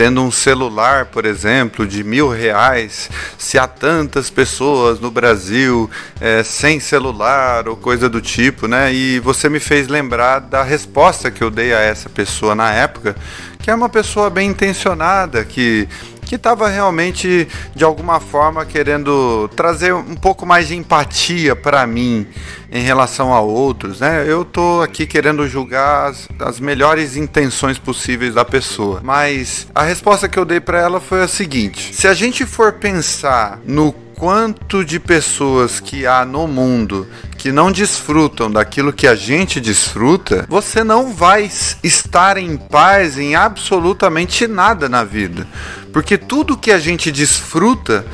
tendo 0.00 0.22
um 0.22 0.30
celular, 0.30 1.06
por 1.06 1.26
exemplo, 1.26 1.86
de 1.86 2.02
mil 2.02 2.30
reais, 2.30 3.10
se 3.36 3.58
há 3.58 3.66
tantas 3.66 4.30
pessoas 4.30 4.98
no 4.98 5.10
Brasil 5.10 5.90
é, 6.18 6.42
sem 6.42 6.80
celular 6.80 7.68
ou 7.68 7.76
coisa 7.76 8.08
do 8.08 8.18
tipo, 8.18 8.66
né? 8.66 8.90
E 8.94 9.20
você 9.20 9.50
me 9.50 9.60
fez 9.60 9.88
lembrar 9.88 10.38
da 10.38 10.62
resposta 10.62 11.30
que 11.30 11.44
eu 11.44 11.50
dei 11.50 11.74
a 11.74 11.80
essa 11.80 12.08
pessoa 12.08 12.54
na 12.54 12.72
época, 12.72 13.14
que 13.58 13.70
é 13.70 13.74
uma 13.74 13.90
pessoa 13.90 14.30
bem 14.30 14.48
intencionada, 14.48 15.44
que 15.44 15.86
que 16.30 16.36
estava 16.36 16.68
realmente 16.68 17.48
de 17.74 17.82
alguma 17.82 18.20
forma 18.20 18.64
querendo 18.64 19.50
trazer 19.56 19.92
um 19.92 20.14
pouco 20.14 20.46
mais 20.46 20.68
de 20.68 20.76
empatia 20.76 21.56
para 21.56 21.84
mim 21.88 22.24
em 22.70 22.84
relação 22.84 23.34
a 23.34 23.40
outros, 23.40 23.98
né? 23.98 24.24
Eu 24.24 24.44
tô 24.44 24.80
aqui 24.80 25.08
querendo 25.08 25.48
julgar 25.48 26.08
as, 26.08 26.28
as 26.38 26.60
melhores 26.60 27.16
intenções 27.16 27.80
possíveis 27.80 28.32
da 28.32 28.44
pessoa, 28.44 29.00
mas 29.02 29.66
a 29.74 29.82
resposta 29.82 30.28
que 30.28 30.38
eu 30.38 30.44
dei 30.44 30.60
para 30.60 30.78
ela 30.78 31.00
foi 31.00 31.20
a 31.20 31.26
seguinte: 31.26 31.92
se 31.92 32.06
a 32.06 32.14
gente 32.14 32.46
for 32.46 32.74
pensar 32.74 33.58
no 33.66 33.92
quanto 34.20 34.84
de 34.84 35.00
pessoas 35.00 35.80
que 35.80 36.06
há 36.06 36.26
no 36.26 36.46
mundo 36.46 37.08
que 37.38 37.50
não 37.50 37.72
desfrutam 37.72 38.50
daquilo 38.50 38.92
que 38.92 39.06
a 39.06 39.14
gente 39.14 39.58
desfruta, 39.58 40.44
você 40.46 40.84
não 40.84 41.10
vai 41.10 41.50
estar 41.82 42.36
em 42.36 42.58
paz 42.58 43.16
em 43.16 43.34
absolutamente 43.34 44.46
nada 44.46 44.90
na 44.90 45.04
vida. 45.04 45.48
Porque 45.90 46.18
tudo 46.18 46.58
que 46.58 46.70
a 46.70 46.78
gente 46.78 47.10
desfruta 47.10 48.04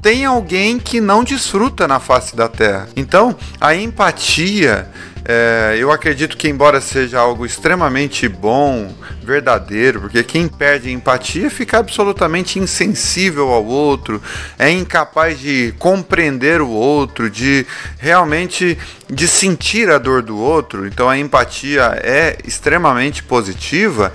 tem 0.00 0.24
alguém 0.24 0.78
que 0.78 1.00
não 1.00 1.24
desfruta 1.24 1.88
na 1.88 1.98
face 1.98 2.36
da 2.36 2.48
terra. 2.48 2.88
Então, 2.94 3.34
a 3.60 3.74
empatia 3.74 4.88
é, 5.32 5.76
eu 5.78 5.92
acredito 5.92 6.36
que, 6.36 6.48
embora 6.48 6.80
seja 6.80 7.20
algo 7.20 7.46
extremamente 7.46 8.28
bom, 8.28 8.92
verdadeiro, 9.22 10.00
porque 10.00 10.24
quem 10.24 10.48
perde 10.48 10.90
empatia 10.90 11.48
fica 11.48 11.78
absolutamente 11.78 12.58
insensível 12.58 13.50
ao 13.50 13.64
outro, 13.64 14.20
é 14.58 14.68
incapaz 14.72 15.38
de 15.38 15.72
compreender 15.78 16.60
o 16.60 16.68
outro, 16.68 17.30
de 17.30 17.64
realmente 18.00 18.76
de 19.08 19.28
sentir 19.28 19.88
a 19.88 19.98
dor 19.98 20.20
do 20.20 20.36
outro. 20.36 20.84
Então 20.84 21.08
a 21.08 21.16
empatia 21.16 21.96
é 22.02 22.36
extremamente 22.44 23.22
positiva, 23.22 24.12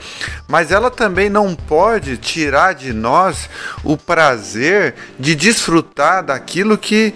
mas 0.49 0.69
ela 0.69 0.91
também 0.91 1.29
não 1.29 1.55
pode 1.55 2.17
tirar 2.17 2.73
de 2.73 2.91
nós 2.91 3.49
o 3.85 3.95
prazer 3.95 4.95
de 5.17 5.33
desfrutar 5.33 6.25
daquilo 6.25 6.77
que 6.77 7.13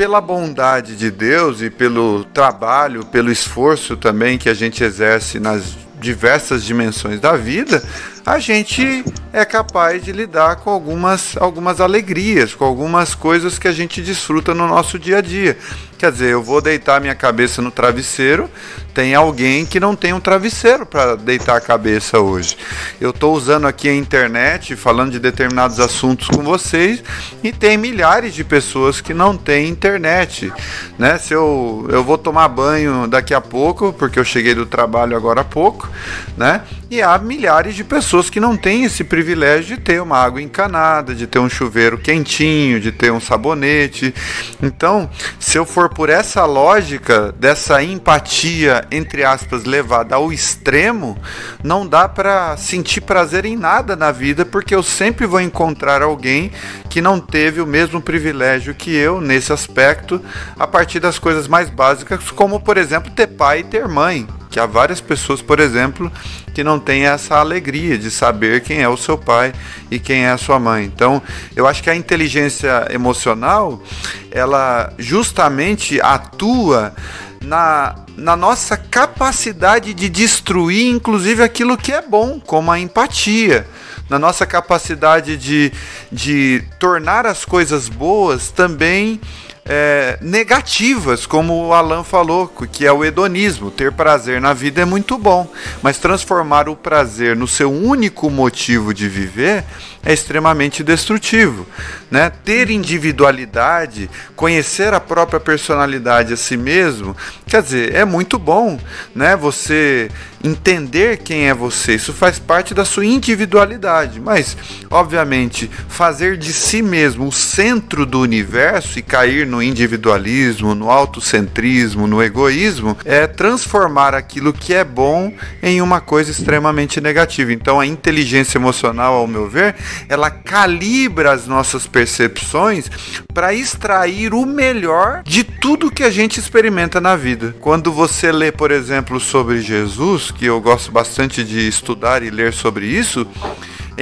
pela 0.00 0.18
bondade 0.18 0.96
de 0.96 1.10
Deus 1.10 1.60
e 1.60 1.68
pelo 1.68 2.24
trabalho, 2.24 3.04
pelo 3.04 3.30
esforço 3.30 3.98
também 3.98 4.38
que 4.38 4.48
a 4.48 4.54
gente 4.54 4.82
exerce 4.82 5.38
nas 5.38 5.76
diversas 6.00 6.64
dimensões 6.64 7.20
da 7.20 7.36
vida, 7.36 7.82
a 8.24 8.38
gente 8.38 9.04
é 9.32 9.44
capaz 9.44 10.04
de 10.04 10.12
lidar 10.12 10.56
com 10.56 10.70
algumas, 10.70 11.36
algumas 11.36 11.80
alegrias, 11.80 12.54
com 12.54 12.64
algumas 12.64 13.14
coisas 13.14 13.58
que 13.58 13.68
a 13.68 13.72
gente 13.72 14.00
desfruta 14.00 14.54
no 14.54 14.66
nosso 14.66 14.98
dia 14.98 15.18
a 15.18 15.20
dia. 15.20 15.56
Quer 15.96 16.10
dizer, 16.12 16.30
eu 16.30 16.42
vou 16.42 16.62
deitar 16.62 17.00
minha 17.00 17.14
cabeça 17.14 17.60
no 17.60 17.70
travesseiro, 17.70 18.50
tem 18.94 19.14
alguém 19.14 19.66
que 19.66 19.78
não 19.78 19.94
tem 19.94 20.14
um 20.14 20.20
travesseiro 20.20 20.86
para 20.86 21.14
deitar 21.14 21.56
a 21.56 21.60
cabeça 21.60 22.18
hoje. 22.18 22.56
Eu 22.98 23.10
estou 23.10 23.34
usando 23.34 23.66
aqui 23.66 23.88
a 23.88 23.94
internet, 23.94 24.74
falando 24.76 25.12
de 25.12 25.18
determinados 25.18 25.78
assuntos 25.78 26.28
com 26.28 26.42
vocês, 26.42 27.02
e 27.44 27.52
tem 27.52 27.76
milhares 27.76 28.34
de 28.34 28.42
pessoas 28.42 29.00
que 29.02 29.12
não 29.12 29.36
têm 29.36 29.68
internet. 29.68 30.50
Né? 30.98 31.18
Se 31.18 31.34
eu, 31.34 31.86
eu 31.90 32.02
vou 32.02 32.16
tomar 32.16 32.48
banho 32.48 33.06
daqui 33.06 33.34
a 33.34 33.40
pouco, 33.40 33.92
porque 33.92 34.18
eu 34.18 34.24
cheguei 34.24 34.54
do 34.54 34.64
trabalho 34.64 35.14
agora 35.14 35.42
há 35.42 35.44
pouco, 35.44 35.86
né? 36.34 36.62
e 36.90 37.00
há 37.00 37.16
milhares 37.18 37.76
de 37.76 37.84
pessoas 37.84 38.09
pessoas 38.10 38.28
que 38.28 38.40
não 38.40 38.56
têm 38.56 38.82
esse 38.82 39.04
privilégio 39.04 39.76
de 39.76 39.82
ter 39.82 40.02
uma 40.02 40.18
água 40.18 40.42
encanada, 40.42 41.14
de 41.14 41.28
ter 41.28 41.38
um 41.38 41.48
chuveiro 41.48 41.96
quentinho, 41.96 42.80
de 42.80 42.90
ter 42.90 43.12
um 43.12 43.20
sabonete. 43.20 44.12
Então, 44.60 45.08
se 45.38 45.56
eu 45.56 45.64
for 45.64 45.88
por 45.88 46.08
essa 46.10 46.44
lógica 46.44 47.30
dessa 47.38 47.80
empatia 47.84 48.84
entre 48.90 49.22
aspas 49.22 49.62
levada 49.62 50.16
ao 50.16 50.32
extremo, 50.32 51.16
não 51.62 51.86
dá 51.86 52.08
para 52.08 52.56
sentir 52.56 53.00
prazer 53.02 53.44
em 53.44 53.56
nada 53.56 53.94
na 53.94 54.10
vida, 54.10 54.44
porque 54.44 54.74
eu 54.74 54.82
sempre 54.82 55.24
vou 55.24 55.40
encontrar 55.40 56.02
alguém 56.02 56.50
que 56.88 57.00
não 57.00 57.20
teve 57.20 57.60
o 57.60 57.66
mesmo 57.66 58.00
privilégio 58.00 58.74
que 58.74 58.92
eu 58.92 59.20
nesse 59.20 59.52
aspecto, 59.52 60.20
a 60.58 60.66
partir 60.66 60.98
das 60.98 61.16
coisas 61.16 61.46
mais 61.46 61.70
básicas, 61.70 62.28
como 62.32 62.58
por 62.58 62.76
exemplo 62.76 63.12
ter 63.12 63.28
pai 63.28 63.60
e 63.60 63.64
ter 63.64 63.86
mãe 63.86 64.26
que 64.50 64.58
há 64.58 64.66
várias 64.66 65.00
pessoas, 65.00 65.40
por 65.40 65.60
exemplo, 65.60 66.10
que 66.54 66.64
não 66.64 66.78
têm 66.78 67.06
essa 67.06 67.36
alegria 67.36 67.96
de 67.96 68.10
saber 68.10 68.62
quem 68.62 68.82
é 68.82 68.88
o 68.88 68.96
seu 68.96 69.16
pai 69.16 69.52
e 69.90 69.98
quem 69.98 70.24
é 70.24 70.30
a 70.30 70.38
sua 70.38 70.58
mãe. 70.58 70.84
Então, 70.84 71.22
eu 71.54 71.66
acho 71.66 71.82
que 71.82 71.90
a 71.90 71.94
inteligência 71.94 72.86
emocional, 72.90 73.82
ela 74.30 74.92
justamente 74.98 76.00
atua 76.00 76.94
na, 77.42 77.94
na 78.16 78.36
nossa 78.36 78.76
capacidade 78.76 79.94
de 79.94 80.08
destruir, 80.08 80.88
inclusive, 80.88 81.42
aquilo 81.42 81.76
que 81.76 81.92
é 81.92 82.02
bom, 82.02 82.38
como 82.38 82.70
a 82.70 82.78
empatia 82.78 83.66
na 84.08 84.18
nossa 84.18 84.44
capacidade 84.44 85.36
de, 85.36 85.72
de 86.10 86.64
tornar 86.80 87.26
as 87.26 87.44
coisas 87.44 87.88
boas 87.88 88.50
também 88.50 89.20
é, 89.64 90.18
negativas, 90.20 91.26
como 91.26 91.66
o 91.66 91.72
Alan 91.72 92.02
falou, 92.02 92.48
que 92.48 92.86
é 92.86 92.92
o 92.92 93.04
hedonismo. 93.04 93.70
Ter 93.70 93.92
prazer 93.92 94.40
na 94.40 94.52
vida 94.52 94.82
é 94.82 94.84
muito 94.84 95.18
bom, 95.18 95.48
mas 95.82 95.98
transformar 95.98 96.68
o 96.68 96.76
prazer 96.76 97.36
no 97.36 97.46
seu 97.46 97.72
único 97.72 98.30
motivo 98.30 98.92
de 98.92 99.08
viver 99.08 99.64
é 100.02 100.12
extremamente 100.12 100.82
destrutivo. 100.82 101.66
Né? 102.10 102.30
Ter 102.44 102.70
individualidade, 102.70 104.10
conhecer 104.34 104.92
a 104.92 105.00
própria 105.00 105.38
personalidade 105.38 106.32
a 106.32 106.36
si 106.36 106.56
mesmo, 106.56 107.16
quer 107.46 107.62
dizer, 107.62 107.94
é 107.94 108.04
muito 108.04 108.38
bom. 108.38 108.78
Né? 109.14 109.36
Você 109.36 110.10
entender 110.42 111.18
quem 111.18 111.48
é 111.48 111.54
você, 111.54 111.94
isso 111.94 112.12
faz 112.12 112.38
parte 112.38 112.72
da 112.72 112.84
sua 112.84 113.04
individualidade, 113.04 114.18
mas, 114.18 114.56
obviamente, 114.90 115.70
fazer 115.88 116.38
de 116.38 116.52
si 116.52 116.80
mesmo 116.80 117.28
o 117.28 117.32
centro 117.32 118.06
do 118.06 118.20
universo 118.20 118.98
e 118.98 119.02
cair 119.02 119.46
no 119.46 119.62
individualismo, 119.62 120.74
no 120.74 120.90
autocentrismo, 120.90 122.06
no 122.06 122.22
egoísmo, 122.22 122.96
é 123.04 123.26
transformar 123.26 124.14
aquilo 124.14 124.52
que 124.52 124.72
é 124.72 124.82
bom 124.82 125.32
em 125.62 125.82
uma 125.82 126.00
coisa 126.00 126.30
extremamente 126.30 127.00
negativa. 127.00 127.52
Então, 127.52 127.78
a 127.78 127.86
inteligência 127.86 128.56
emocional, 128.56 129.14
ao 129.14 129.26
meu 129.26 129.48
ver, 129.48 129.76
ela 130.08 130.30
calibra 130.30 131.32
as 131.32 131.46
nossas 131.46 131.86
percepções 131.86 132.90
para 133.32 133.54
extrair 133.54 134.34
o 134.34 134.44
melhor 134.44 135.22
de 135.24 135.44
tudo 135.44 135.90
que 135.90 136.02
a 136.02 136.10
gente 136.10 136.38
experimenta 136.38 137.00
na 137.00 137.16
vida. 137.16 137.54
Quando 137.60 137.92
você 137.92 138.32
lê, 138.32 138.50
por 138.50 138.70
exemplo, 138.70 139.20
sobre 139.20 139.60
Jesus, 139.60 140.30
que 140.30 140.46
eu 140.46 140.60
gosto 140.60 140.90
bastante 140.90 141.44
de 141.44 141.66
estudar 141.68 142.22
e 142.22 142.30
ler 142.30 142.52
sobre 142.52 142.86
isso, 142.86 143.26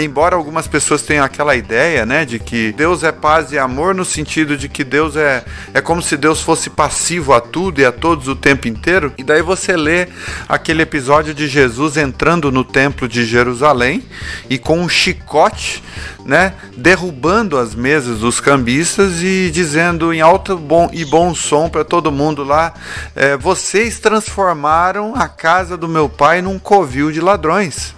embora 0.04 0.36
algumas 0.36 0.66
pessoas 0.66 1.02
tenham 1.02 1.24
aquela 1.24 1.56
ideia, 1.56 2.06
né, 2.06 2.24
de 2.24 2.38
que 2.38 2.72
Deus 2.72 3.02
é 3.02 3.12
paz 3.12 3.52
e 3.52 3.58
amor 3.58 3.94
no 3.94 4.04
sentido 4.04 4.56
de 4.56 4.68
que 4.68 4.84
Deus 4.84 5.16
é 5.16 5.44
é 5.74 5.80
como 5.80 6.02
se 6.02 6.16
Deus 6.16 6.40
fosse 6.40 6.70
passivo 6.70 7.32
a 7.32 7.40
tudo 7.40 7.80
e 7.80 7.84
a 7.84 7.92
todos 7.92 8.28
o 8.28 8.36
tempo 8.36 8.68
inteiro. 8.68 9.12
E 9.18 9.22
daí 9.22 9.42
você 9.42 9.76
lê 9.76 10.08
aquele 10.48 10.82
episódio 10.82 11.34
de 11.34 11.46
Jesus 11.46 11.96
entrando 11.96 12.50
no 12.50 12.64
templo 12.64 13.08
de 13.08 13.24
Jerusalém 13.24 14.04
e 14.48 14.58
com 14.58 14.80
um 14.80 14.88
chicote, 14.88 15.82
né, 16.24 16.54
derrubando 16.76 17.58
as 17.58 17.74
mesas 17.74 18.20
dos 18.20 18.40
cambistas 18.40 19.22
e 19.22 19.50
dizendo 19.50 20.12
em 20.12 20.20
alto 20.20 20.56
bom 20.56 20.90
e 20.92 21.04
bom 21.04 21.34
som 21.34 21.68
para 21.68 21.84
todo 21.84 22.12
mundo 22.12 22.44
lá: 22.44 22.74
é, 23.14 23.36
vocês 23.36 23.98
transformaram 23.98 25.14
a 25.14 25.28
casa 25.28 25.76
do 25.76 25.88
meu 25.88 26.08
pai 26.08 26.42
num 26.42 26.58
covil 26.58 27.10
de 27.10 27.20
ladrões. 27.20 27.97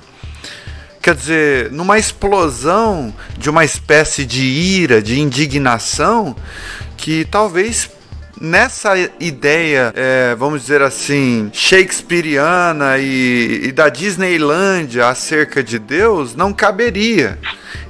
Quer 1.02 1.14
dizer, 1.14 1.72
numa 1.72 1.98
explosão 1.98 3.14
de 3.38 3.48
uma 3.48 3.64
espécie 3.64 4.26
de 4.26 4.42
ira, 4.42 5.00
de 5.00 5.18
indignação, 5.18 6.36
que 6.96 7.24
talvez 7.24 7.90
nessa 8.40 8.94
ideia, 9.20 9.92
é, 9.94 10.34
vamos 10.34 10.62
dizer 10.62 10.80
assim, 10.80 11.50
shakespeariana 11.52 12.98
e, 12.98 13.66
e, 13.66 13.72
da 13.72 13.90
Disneylândia 13.90 15.08
acerca 15.08 15.62
de 15.62 15.78
Deus, 15.78 16.34
não 16.34 16.52
caberia. 16.52 17.38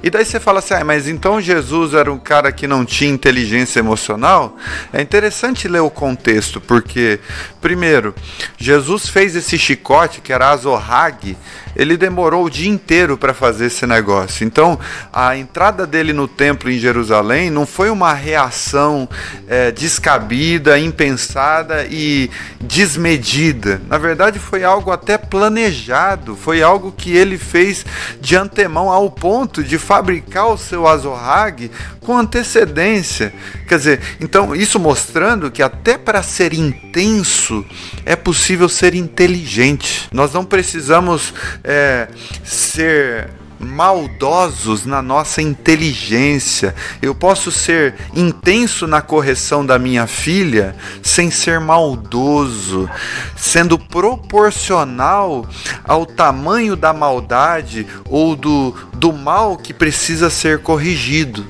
E 0.03 0.09
daí 0.09 0.25
você 0.25 0.39
fala 0.39 0.59
assim, 0.59 0.73
ah, 0.73 0.83
mas 0.83 1.07
então 1.07 1.39
Jesus 1.39 1.93
era 1.93 2.11
um 2.11 2.19
cara 2.19 2.51
que 2.51 2.67
não 2.67 2.83
tinha 2.83 3.09
inteligência 3.09 3.79
emocional? 3.79 4.57
É 4.91 5.01
interessante 5.01 5.67
ler 5.67 5.79
o 5.79 5.89
contexto, 5.89 6.59
porque, 6.59 7.19
primeiro, 7.61 8.13
Jesus 8.57 9.07
fez 9.07 9.35
esse 9.35 9.57
chicote, 9.57 10.19
que 10.19 10.33
era 10.33 10.49
azorrague, 10.49 11.37
ele 11.75 11.97
demorou 11.97 12.45
o 12.45 12.49
dia 12.49 12.69
inteiro 12.69 13.17
para 13.17 13.33
fazer 13.33 13.67
esse 13.67 13.85
negócio. 13.85 14.45
Então, 14.45 14.79
a 15.11 15.37
entrada 15.37 15.85
dele 15.85 16.13
no 16.13 16.27
templo 16.27 16.69
em 16.69 16.77
Jerusalém 16.77 17.49
não 17.49 17.65
foi 17.65 17.89
uma 17.89 18.13
reação 18.13 19.07
é, 19.47 19.71
descabida, 19.71 20.79
impensada 20.79 21.85
e 21.89 22.29
desmedida. 22.59 23.81
Na 23.87 23.97
verdade, 23.97 24.39
foi 24.39 24.63
algo 24.63 24.91
até 24.91 25.17
planejado, 25.17 26.35
foi 26.35 26.61
algo 26.61 26.91
que 26.91 27.15
ele 27.15 27.37
fez 27.37 27.85
de 28.19 28.35
antemão 28.35 28.89
ao 28.89 29.09
ponto 29.09 29.63
de 29.63 29.77
fabricar 29.77 30.47
o 30.47 30.57
seu 30.57 30.87
azorrague 30.87 31.71
com 32.01 32.17
antecedência. 32.17 33.33
Quer 33.67 33.77
dizer, 33.77 34.01
então 34.19 34.55
isso 34.55 34.79
mostrando 34.79 35.51
que 35.51 35.61
até 35.61 35.97
para 35.97 36.23
ser 36.23 36.53
intenso 36.53 37.65
é 38.05 38.15
possível 38.15 38.67
ser 38.67 38.95
inteligente. 38.95 40.09
Nós 40.11 40.33
não 40.33 40.43
precisamos 40.43 41.33
é, 41.63 42.07
ser 42.43 43.29
maldosos 43.61 44.85
na 44.85 45.01
nossa 45.01 45.41
inteligência. 45.41 46.75
Eu 47.01 47.13
posso 47.13 47.51
ser 47.51 47.95
intenso 48.15 48.87
na 48.87 49.01
correção 49.01 49.65
da 49.65 49.77
minha 49.77 50.07
filha 50.07 50.75
sem 51.03 51.29
ser 51.29 51.59
maldoso, 51.59 52.89
sendo 53.37 53.77
proporcional 53.77 55.45
ao 55.83 56.05
tamanho 56.05 56.75
da 56.75 56.91
maldade 56.91 57.85
ou 58.09 58.35
do, 58.35 58.75
do 59.01 59.11
mal 59.11 59.57
que 59.57 59.73
precisa 59.73 60.29
ser 60.29 60.59
corrigido. 60.59 61.43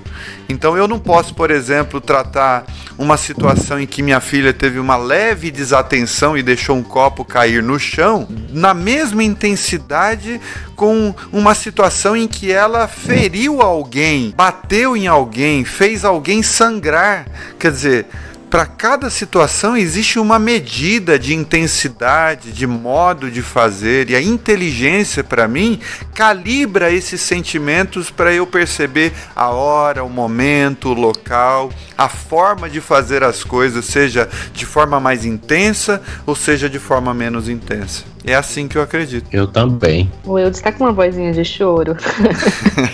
Então 0.47 0.77
eu 0.77 0.87
não 0.87 0.97
posso, 0.97 1.35
por 1.35 1.51
exemplo, 1.51 1.99
tratar 1.99 2.63
uma 2.97 3.17
situação 3.17 3.77
em 3.77 3.85
que 3.85 4.01
minha 4.01 4.21
filha 4.21 4.53
teve 4.53 4.79
uma 4.79 4.95
leve 4.95 5.51
desatenção 5.51 6.37
e 6.37 6.41
deixou 6.41 6.77
um 6.77 6.83
copo 6.83 7.25
cair 7.25 7.61
no 7.61 7.77
chão, 7.77 8.25
na 8.53 8.73
mesma 8.73 9.21
intensidade 9.21 10.39
com 10.77 11.13
uma 11.29 11.53
situação 11.53 12.15
em 12.15 12.25
que 12.25 12.53
ela 12.53 12.87
feriu 12.87 13.61
alguém, 13.61 14.33
bateu 14.33 14.95
em 14.95 15.07
alguém, 15.07 15.65
fez 15.65 16.05
alguém 16.05 16.41
sangrar. 16.41 17.27
Quer 17.59 17.71
dizer, 17.71 18.05
para 18.51 18.65
cada 18.65 19.09
situação 19.09 19.77
existe 19.77 20.19
uma 20.19 20.37
medida 20.37 21.17
de 21.17 21.33
intensidade, 21.33 22.51
de 22.51 22.67
modo 22.67 23.31
de 23.31 23.41
fazer, 23.41 24.09
e 24.09 24.15
a 24.15 24.21
inteligência, 24.21 25.23
para 25.23 25.47
mim, 25.47 25.79
calibra 26.13 26.91
esses 26.91 27.21
sentimentos 27.21 28.11
para 28.11 28.33
eu 28.33 28.45
perceber 28.45 29.13
a 29.33 29.47
hora, 29.51 30.03
o 30.03 30.09
momento, 30.09 30.89
o 30.89 30.93
local, 30.93 31.71
a 31.97 32.09
forma 32.09 32.69
de 32.69 32.81
fazer 32.81 33.23
as 33.23 33.41
coisas, 33.41 33.85
seja 33.85 34.29
de 34.53 34.65
forma 34.65 34.99
mais 34.99 35.23
intensa 35.23 36.01
ou 36.25 36.35
seja 36.35 36.69
de 36.69 36.77
forma 36.77 37.13
menos 37.13 37.47
intensa. 37.47 38.10
É 38.25 38.35
assim 38.35 38.67
que 38.67 38.77
eu 38.77 38.81
acredito. 38.81 39.27
Eu 39.31 39.47
também. 39.47 40.11
O 40.25 40.37
Eudes 40.37 40.61
tá 40.61 40.71
com 40.71 40.83
uma 40.83 40.93
vozinha 40.93 41.31
de 41.31 41.43
choro. 41.43 41.95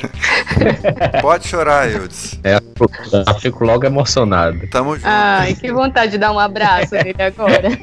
Pode 1.21 1.47
chorar, 1.47 1.91
Eudes. 1.91 2.39
É, 2.43 2.55
eu 2.55 3.35
fico 3.39 3.65
logo 3.65 3.85
emocionado. 3.85 4.65
Tamo 4.67 4.95
junto. 4.95 5.05
Ai, 5.05 5.53
que 5.53 5.71
vontade 5.71 6.13
de 6.13 6.17
dar 6.17 6.31
um 6.31 6.39
abraço 6.39 6.95
nele 6.95 7.21
agora. 7.21 7.69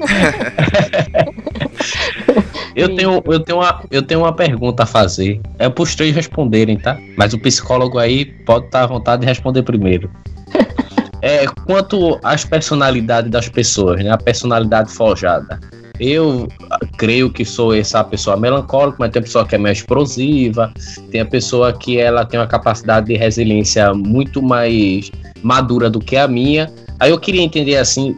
Eu 2.74 2.96
tenho, 2.96 3.22
eu, 3.26 3.38
tenho 3.38 3.58
uma, 3.58 3.84
eu 3.88 4.02
tenho 4.02 4.20
uma 4.20 4.34
pergunta 4.34 4.82
a 4.82 4.86
fazer. 4.86 5.40
É 5.58 5.68
pros 5.68 5.94
três 5.94 6.14
responderem, 6.14 6.76
tá? 6.76 6.98
Mas 7.16 7.32
o 7.32 7.38
psicólogo 7.38 7.98
aí 7.98 8.24
pode 8.24 8.66
estar 8.66 8.82
à 8.82 8.86
vontade 8.86 9.20
de 9.20 9.26
responder 9.26 9.62
primeiro. 9.62 10.10
É, 11.26 11.46
quanto 11.64 12.20
às 12.22 12.44
personalidades 12.44 13.30
das 13.30 13.48
pessoas, 13.48 14.04
né? 14.04 14.10
A 14.10 14.18
personalidade 14.18 14.92
forjada. 14.92 15.58
Eu 16.00 16.48
creio 16.96 17.30
que 17.30 17.44
sou 17.44 17.74
essa 17.74 18.02
pessoa 18.02 18.36
melancólica, 18.36 18.96
mas 18.98 19.12
tem 19.12 19.20
a 19.20 19.22
pessoa 19.22 19.46
que 19.46 19.54
é 19.54 19.58
mais 19.58 19.78
explosiva, 19.78 20.72
tem 21.10 21.20
a 21.20 21.26
pessoa 21.26 21.72
que 21.72 21.98
ela 21.98 22.24
tem 22.24 22.40
uma 22.40 22.46
capacidade 22.46 23.06
de 23.06 23.14
resiliência 23.14 23.94
muito 23.94 24.42
mais 24.42 25.10
madura 25.42 25.88
do 25.88 26.00
que 26.00 26.16
a 26.16 26.26
minha. 26.26 26.72
Aí 26.98 27.10
eu 27.10 27.18
queria 27.18 27.42
entender 27.42 27.76
assim, 27.76 28.16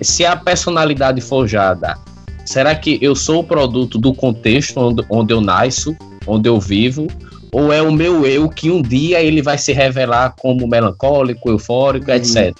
se 0.00 0.24
a 0.24 0.36
personalidade 0.36 1.20
forjada, 1.20 1.96
será 2.44 2.74
que 2.74 2.98
eu 3.02 3.14
sou 3.14 3.40
o 3.40 3.44
produto 3.44 3.98
do 3.98 4.14
contexto 4.14 4.78
onde, 4.78 5.04
onde 5.10 5.34
eu 5.34 5.40
nasço? 5.40 5.96
onde 6.26 6.48
eu 6.48 6.60
vivo, 6.60 7.06
ou 7.52 7.72
é 7.72 7.80
o 7.80 7.92
meu 7.92 8.26
eu 8.26 8.48
que 8.48 8.70
um 8.70 8.82
dia 8.82 9.22
ele 9.22 9.40
vai 9.40 9.56
se 9.56 9.72
revelar 9.72 10.34
como 10.38 10.66
melancólico, 10.66 11.48
eufórico, 11.48 12.10
uhum. 12.10 12.16
etc. 12.16 12.54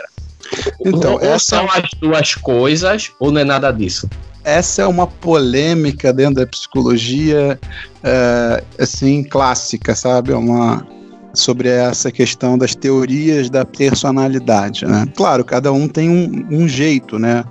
Então, 0.84 1.14
ou, 1.14 1.20
essa... 1.20 1.56
são 1.56 1.68
as 1.70 1.88
duas 2.00 2.34
coisas, 2.34 3.12
ou 3.18 3.30
não 3.30 3.40
é 3.40 3.44
nada 3.44 3.70
disso? 3.72 4.08
Essa 4.44 4.82
é 4.82 4.86
uma 4.86 5.06
polêmica 5.06 6.12
dentro 6.12 6.36
da 6.36 6.46
psicologia, 6.46 7.58
é, 8.02 8.62
assim, 8.78 9.24
clássica, 9.24 9.94
sabe? 9.94 10.32
É 10.32 10.36
uma, 10.36 10.86
sobre 11.34 11.68
essa 11.68 12.12
questão 12.12 12.56
das 12.56 12.74
teorias 12.74 13.50
da 13.50 13.64
personalidade, 13.64 14.86
né? 14.86 15.06
Claro, 15.16 15.44
cada 15.44 15.72
um 15.72 15.88
tem 15.88 16.08
um, 16.08 16.46
um 16.50 16.68
jeito, 16.68 17.18
né? 17.18 17.44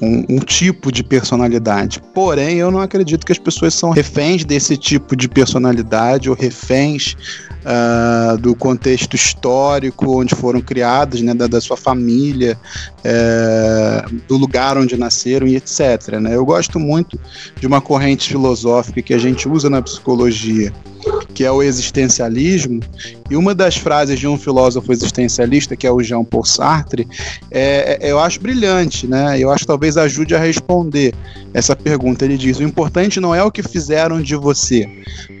Um, 0.00 0.24
um, 0.28 0.38
tipo 0.38 0.90
de 0.90 1.04
personalidade. 1.04 2.00
Porém, 2.14 2.56
eu 2.56 2.70
não 2.70 2.80
acredito 2.80 3.26
que 3.26 3.32
as 3.32 3.38
pessoas 3.38 3.74
são 3.74 3.90
reféns 3.90 4.44
desse 4.44 4.76
tipo 4.76 5.14
de 5.14 5.28
personalidade 5.28 6.30
ou 6.30 6.36
reféns 6.36 7.16
uh, 7.60 8.38
do 8.38 8.54
contexto 8.54 9.14
histórico 9.14 10.20
onde 10.20 10.34
foram 10.34 10.60
criados, 10.60 11.20
né, 11.20 11.34
da, 11.34 11.46
da 11.46 11.60
sua 11.60 11.76
família, 11.76 12.58
uh, 12.98 14.20
do 14.26 14.36
lugar 14.36 14.78
onde 14.78 14.96
nasceram 14.96 15.46
e 15.46 15.56
etc. 15.56 16.18
Né? 16.20 16.34
Eu 16.34 16.44
gosto 16.44 16.78
muito 16.78 17.18
de 17.58 17.66
uma 17.66 17.80
corrente 17.80 18.28
filosófica 18.28 19.02
que 19.02 19.14
a 19.14 19.18
gente 19.18 19.48
usa 19.48 19.68
na 19.68 19.82
psicologia, 19.82 20.72
que 21.34 21.44
é 21.44 21.50
o 21.50 21.62
existencialismo, 21.62 22.80
e 23.30 23.36
uma 23.36 23.54
das 23.54 23.76
frases 23.76 24.18
de 24.18 24.26
um 24.26 24.36
filósofo 24.36 24.92
existencialista, 24.92 25.76
que 25.76 25.86
é 25.86 25.92
o 25.92 26.02
Jean 26.02 26.24
Paul 26.24 26.44
Sartre, 26.44 27.06
é, 27.50 27.98
é, 28.00 28.10
eu 28.10 28.18
acho 28.18 28.40
brilhante, 28.40 29.06
né? 29.06 29.38
Eu 29.38 29.50
acho 29.50 29.60
que 29.60 29.68
talvez 29.68 29.96
ajude 29.96 30.34
a 30.34 30.38
responder 30.38 31.14
essa 31.54 31.76
pergunta. 31.76 32.24
Ele 32.24 32.36
diz: 32.36 32.58
o 32.58 32.62
importante 32.62 33.20
não 33.20 33.34
é 33.34 33.42
o 33.42 33.50
que 33.50 33.62
fizeram 33.62 34.20
de 34.20 34.34
você, 34.34 34.88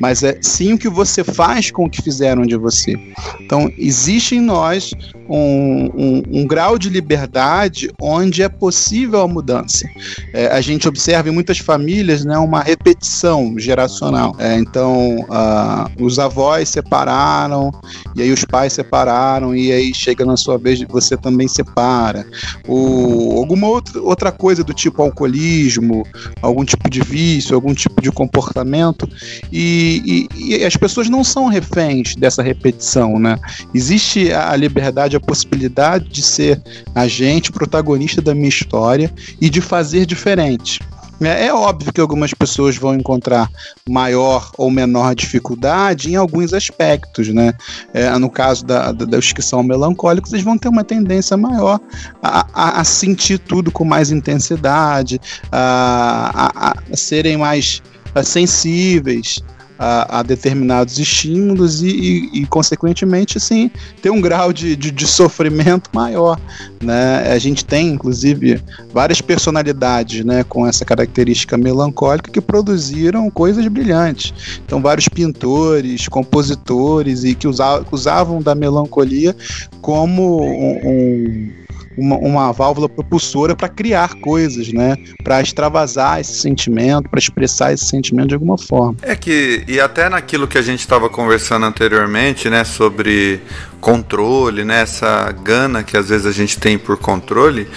mas 0.00 0.22
é 0.22 0.38
sim 0.40 0.74
o 0.74 0.78
que 0.78 0.88
você 0.88 1.24
faz 1.24 1.70
com 1.70 1.84
o 1.84 1.90
que 1.90 2.00
fizeram 2.00 2.42
de 2.42 2.56
você. 2.56 2.94
Então, 3.40 3.70
existe 3.76 4.36
em 4.36 4.40
nós 4.40 4.92
um, 5.28 5.90
um, 5.94 6.22
um 6.40 6.46
grau 6.46 6.76
de 6.76 6.88
liberdade 6.88 7.88
onde 8.00 8.42
é 8.42 8.48
possível 8.48 9.20
a 9.20 9.28
mudança. 9.28 9.88
É, 10.32 10.48
a 10.48 10.60
gente 10.60 10.88
observa 10.88 11.28
em 11.28 11.32
muitas 11.32 11.58
famílias 11.58 12.24
né, 12.24 12.36
uma 12.38 12.60
repetição 12.60 13.54
geracional. 13.58 14.34
É, 14.38 14.56
então, 14.56 15.16
uh, 15.20 16.04
os 16.04 16.18
avós 16.18 16.68
separaram, 16.68 17.70
e 18.14 18.22
aí 18.22 18.32
os 18.32 18.44
pais 18.44 18.72
separaram, 18.72 19.54
e 19.54 19.72
aí 19.72 19.94
chega 19.94 20.24
na 20.24 20.36
sua 20.36 20.58
vez 20.58 20.80
você 20.88 21.16
também 21.16 21.48
separa. 21.48 22.26
Ou 22.66 23.38
alguma 23.38 23.68
outra, 23.68 24.30
coisa 24.32 24.62
do 24.62 24.72
tipo 24.72 25.02
alcoolismo, 25.02 26.06
algum 26.42 26.64
tipo 26.64 26.88
de 26.88 27.00
vício, 27.00 27.54
algum 27.54 27.74
tipo 27.74 28.00
de 28.00 28.10
comportamento. 28.10 29.08
E, 29.52 30.28
e, 30.34 30.56
e 30.56 30.64
as 30.64 30.76
pessoas 30.76 31.08
não 31.08 31.24
são 31.24 31.48
reféns 31.48 32.14
dessa 32.14 32.42
repetição, 32.42 33.18
né? 33.18 33.38
Existe 33.74 34.32
a 34.32 34.54
liberdade, 34.56 35.16
a 35.16 35.20
possibilidade 35.20 36.08
de 36.08 36.22
ser 36.22 36.62
agente, 36.94 37.52
protagonista 37.52 38.20
da 38.20 38.34
minha 38.34 38.48
história 38.48 39.12
e 39.40 39.48
de 39.48 39.60
fazer 39.60 40.06
diferente. 40.06 40.80
É, 41.20 41.46
é 41.46 41.54
óbvio 41.54 41.92
que 41.92 42.00
algumas 42.00 42.32
pessoas 42.32 42.76
vão 42.76 42.94
encontrar 42.94 43.50
maior 43.88 44.50
ou 44.56 44.70
menor 44.70 45.14
dificuldade 45.14 46.10
em 46.10 46.16
alguns 46.16 46.52
aspectos, 46.52 47.28
né? 47.28 47.52
É, 47.92 48.10
no 48.18 48.30
caso 48.30 48.64
da, 48.64 48.92
da, 48.92 49.04
dos 49.04 49.32
que 49.32 49.42
são 49.42 49.62
melancólicos, 49.62 50.32
eles 50.32 50.44
vão 50.44 50.56
ter 50.56 50.68
uma 50.68 50.84
tendência 50.84 51.36
maior 51.36 51.78
a, 52.22 52.46
a, 52.52 52.80
a 52.80 52.84
sentir 52.84 53.38
tudo 53.38 53.70
com 53.70 53.84
mais 53.84 54.10
intensidade, 54.10 55.20
a, 55.52 56.74
a 56.90 56.96
serem 56.96 57.36
mais 57.36 57.82
sensíveis 58.24 59.42
a, 59.82 60.18
a 60.18 60.22
determinados 60.22 60.98
estímulos 60.98 61.82
e, 61.82 61.88
e, 61.88 62.42
e, 62.42 62.46
consequentemente, 62.46 63.38
assim, 63.38 63.70
ter 64.02 64.10
um 64.10 64.20
grau 64.20 64.52
de, 64.52 64.76
de, 64.76 64.90
de, 64.90 65.06
sofrimento 65.06 65.88
maior. 65.94 66.38
Né? 66.82 67.32
A 67.32 67.38
gente 67.38 67.64
tem, 67.64 67.88
inclusive, 67.88 68.62
várias 68.92 69.22
personalidades 69.22 70.22
né, 70.22 70.44
com 70.44 70.66
essa 70.66 70.84
característica 70.84 71.56
melancólica 71.56 72.30
que 72.30 72.42
produziram 72.42 73.30
coisas 73.30 73.66
brilhantes. 73.68 74.60
Então, 74.66 74.82
vários 74.82 75.08
pintores, 75.08 76.06
compositores 76.08 77.24
e 77.24 77.34
que 77.34 77.48
usavam, 77.48 77.86
usavam 77.90 78.42
da 78.42 78.54
melancolia 78.54 79.34
como 79.80 80.42
um, 80.42 80.80
um 80.84 81.59
uma, 81.96 82.16
uma 82.16 82.52
válvula 82.52 82.88
propulsora 82.88 83.56
para 83.56 83.68
criar 83.68 84.14
coisas, 84.20 84.72
né? 84.72 84.96
Para 85.22 85.40
extravasar 85.40 86.20
esse 86.20 86.34
sentimento, 86.34 87.08
para 87.08 87.18
expressar 87.18 87.72
esse 87.72 87.86
sentimento 87.86 88.28
de 88.28 88.34
alguma 88.34 88.58
forma. 88.58 88.96
É 89.02 89.14
que, 89.16 89.64
e 89.66 89.80
até 89.80 90.08
naquilo 90.08 90.46
que 90.46 90.58
a 90.58 90.62
gente 90.62 90.80
estava 90.80 91.08
conversando 91.08 91.66
anteriormente, 91.66 92.48
né? 92.48 92.64
Sobre 92.64 93.40
controle, 93.80 94.64
né? 94.64 94.82
Essa 94.82 95.32
gana 95.32 95.82
que 95.82 95.96
às 95.96 96.08
vezes 96.08 96.26
a 96.26 96.32
gente 96.32 96.58
tem 96.58 96.78
por 96.78 96.96
controle, 96.96 97.68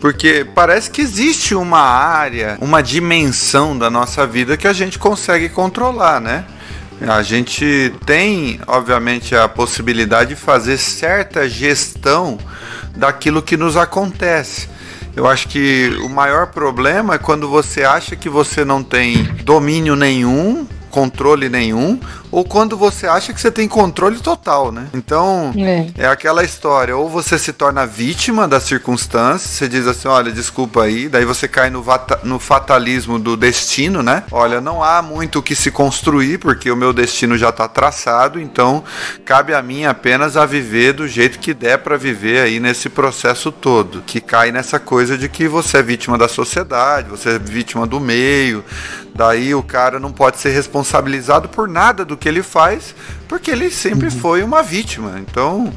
porque 0.00 0.44
parece 0.54 0.90
que 0.90 1.00
existe 1.00 1.54
uma 1.54 1.80
área, 1.80 2.58
uma 2.60 2.82
dimensão 2.82 3.76
da 3.76 3.90
nossa 3.90 4.26
vida 4.26 4.56
que 4.56 4.66
a 4.66 4.72
gente 4.72 4.98
consegue 4.98 5.48
controlar, 5.48 6.20
né? 6.20 6.44
A 7.00 7.22
gente 7.22 7.92
tem, 8.06 8.60
obviamente, 8.66 9.34
a 9.34 9.48
possibilidade 9.48 10.30
de 10.30 10.36
fazer 10.36 10.78
certa 10.78 11.48
gestão 11.48 12.38
daquilo 12.96 13.42
que 13.42 13.56
nos 13.56 13.76
acontece. 13.76 14.68
Eu 15.14 15.26
acho 15.26 15.48
que 15.48 15.90
o 16.02 16.08
maior 16.08 16.48
problema 16.48 17.14
é 17.14 17.18
quando 17.18 17.48
você 17.48 17.82
acha 17.84 18.16
que 18.16 18.28
você 18.28 18.64
não 18.64 18.82
tem 18.82 19.24
domínio 19.44 19.94
nenhum, 19.94 20.66
controle 20.90 21.48
nenhum, 21.48 22.00
ou 22.32 22.46
quando 22.46 22.78
você 22.78 23.06
acha 23.06 23.32
que 23.32 23.40
você 23.40 23.50
tem 23.50 23.68
controle 23.68 24.18
total, 24.18 24.72
né? 24.72 24.88
Então, 24.94 25.52
é. 25.54 25.90
é, 25.98 26.06
aquela 26.06 26.42
história, 26.42 26.96
ou 26.96 27.08
você 27.08 27.38
se 27.38 27.52
torna 27.52 27.86
vítima 27.86 28.48
das 28.48 28.62
circunstâncias, 28.62 29.50
você 29.50 29.68
diz 29.68 29.86
assim, 29.86 30.08
olha, 30.08 30.32
desculpa 30.32 30.84
aí, 30.84 31.10
daí 31.10 31.26
você 31.26 31.46
cai 31.46 31.68
no, 31.68 31.84
no 32.24 32.38
fatalismo 32.38 33.18
do 33.18 33.36
destino, 33.36 34.02
né? 34.02 34.24
Olha, 34.32 34.62
não 34.62 34.82
há 34.82 35.02
muito 35.02 35.40
o 35.40 35.42
que 35.42 35.54
se 35.54 35.70
construir, 35.70 36.38
porque 36.38 36.70
o 36.70 36.76
meu 36.76 36.94
destino 36.94 37.36
já 37.36 37.50
está 37.50 37.68
traçado, 37.68 38.40
então 38.40 38.82
cabe 39.26 39.52
a 39.52 39.62
mim 39.62 39.84
apenas 39.84 40.34
a 40.34 40.46
viver 40.46 40.94
do 40.94 41.06
jeito 41.06 41.38
que 41.38 41.52
der 41.52 41.78
para 41.78 41.98
viver 41.98 42.40
aí 42.40 42.58
nesse 42.58 42.88
processo 42.88 43.52
todo, 43.52 44.02
que 44.06 44.22
cai 44.22 44.50
nessa 44.50 44.80
coisa 44.80 45.18
de 45.18 45.28
que 45.28 45.46
você 45.46 45.78
é 45.78 45.82
vítima 45.82 46.16
da 46.16 46.28
sociedade, 46.28 47.10
você 47.10 47.30
é 47.30 47.38
vítima 47.38 47.86
do 47.86 48.00
meio, 48.00 48.64
daí 49.14 49.54
o 49.54 49.62
cara 49.62 50.00
não 50.00 50.10
pode 50.10 50.38
ser 50.38 50.50
responsabilizado 50.50 51.48
por 51.50 51.68
nada 51.68 52.06
do 52.06 52.16
que 52.22 52.28
ele 52.28 52.42
faz, 52.42 52.94
porque 53.26 53.50
ele 53.50 53.68
sempre 53.68 54.06
uhum. 54.06 54.12
foi 54.12 54.42
uma 54.44 54.62
vítima. 54.62 55.18
Então, 55.18 55.72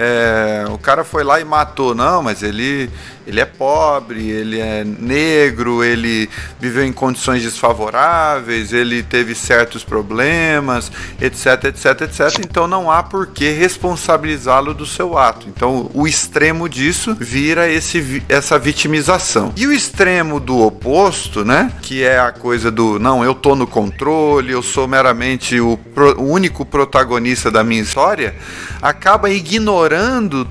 é, 0.00 0.64
o 0.70 0.78
cara 0.78 1.02
foi 1.02 1.24
lá 1.24 1.40
e 1.40 1.44
matou, 1.44 1.92
não, 1.92 2.22
mas 2.22 2.44
ele 2.44 2.88
ele 3.26 3.40
é 3.40 3.44
pobre, 3.44 4.30
ele 4.30 4.58
é 4.58 4.82
negro, 4.84 5.84
ele 5.84 6.30
viveu 6.58 6.82
em 6.82 6.94
condições 6.94 7.42
desfavoráveis, 7.42 8.72
ele 8.72 9.02
teve 9.02 9.34
certos 9.34 9.84
problemas, 9.84 10.90
etc, 11.20 11.64
etc, 11.64 12.00
etc. 12.02 12.38
Então 12.38 12.66
não 12.66 12.90
há 12.90 13.02
por 13.02 13.26
que 13.26 13.50
responsabilizá-lo 13.50 14.72
do 14.72 14.86
seu 14.86 15.18
ato. 15.18 15.46
Então 15.46 15.90
o 15.92 16.08
extremo 16.08 16.70
disso 16.70 17.14
vira 17.20 17.68
esse, 17.68 18.22
essa 18.30 18.58
vitimização. 18.58 19.52
E 19.54 19.66
o 19.66 19.72
extremo 19.72 20.40
do 20.40 20.60
oposto, 20.60 21.44
né, 21.44 21.70
que 21.82 22.02
é 22.02 22.18
a 22.18 22.32
coisa 22.32 22.70
do 22.70 22.98
não, 22.98 23.22
eu 23.22 23.34
tô 23.34 23.54
no 23.54 23.66
controle, 23.66 24.52
eu 24.52 24.62
sou 24.62 24.88
meramente 24.88 25.60
o, 25.60 25.76
pro, 25.76 26.18
o 26.18 26.30
único 26.32 26.64
protagonista 26.64 27.50
da 27.50 27.62
minha 27.62 27.82
história, 27.82 28.34
acaba 28.80 29.28
ignorando 29.28 29.87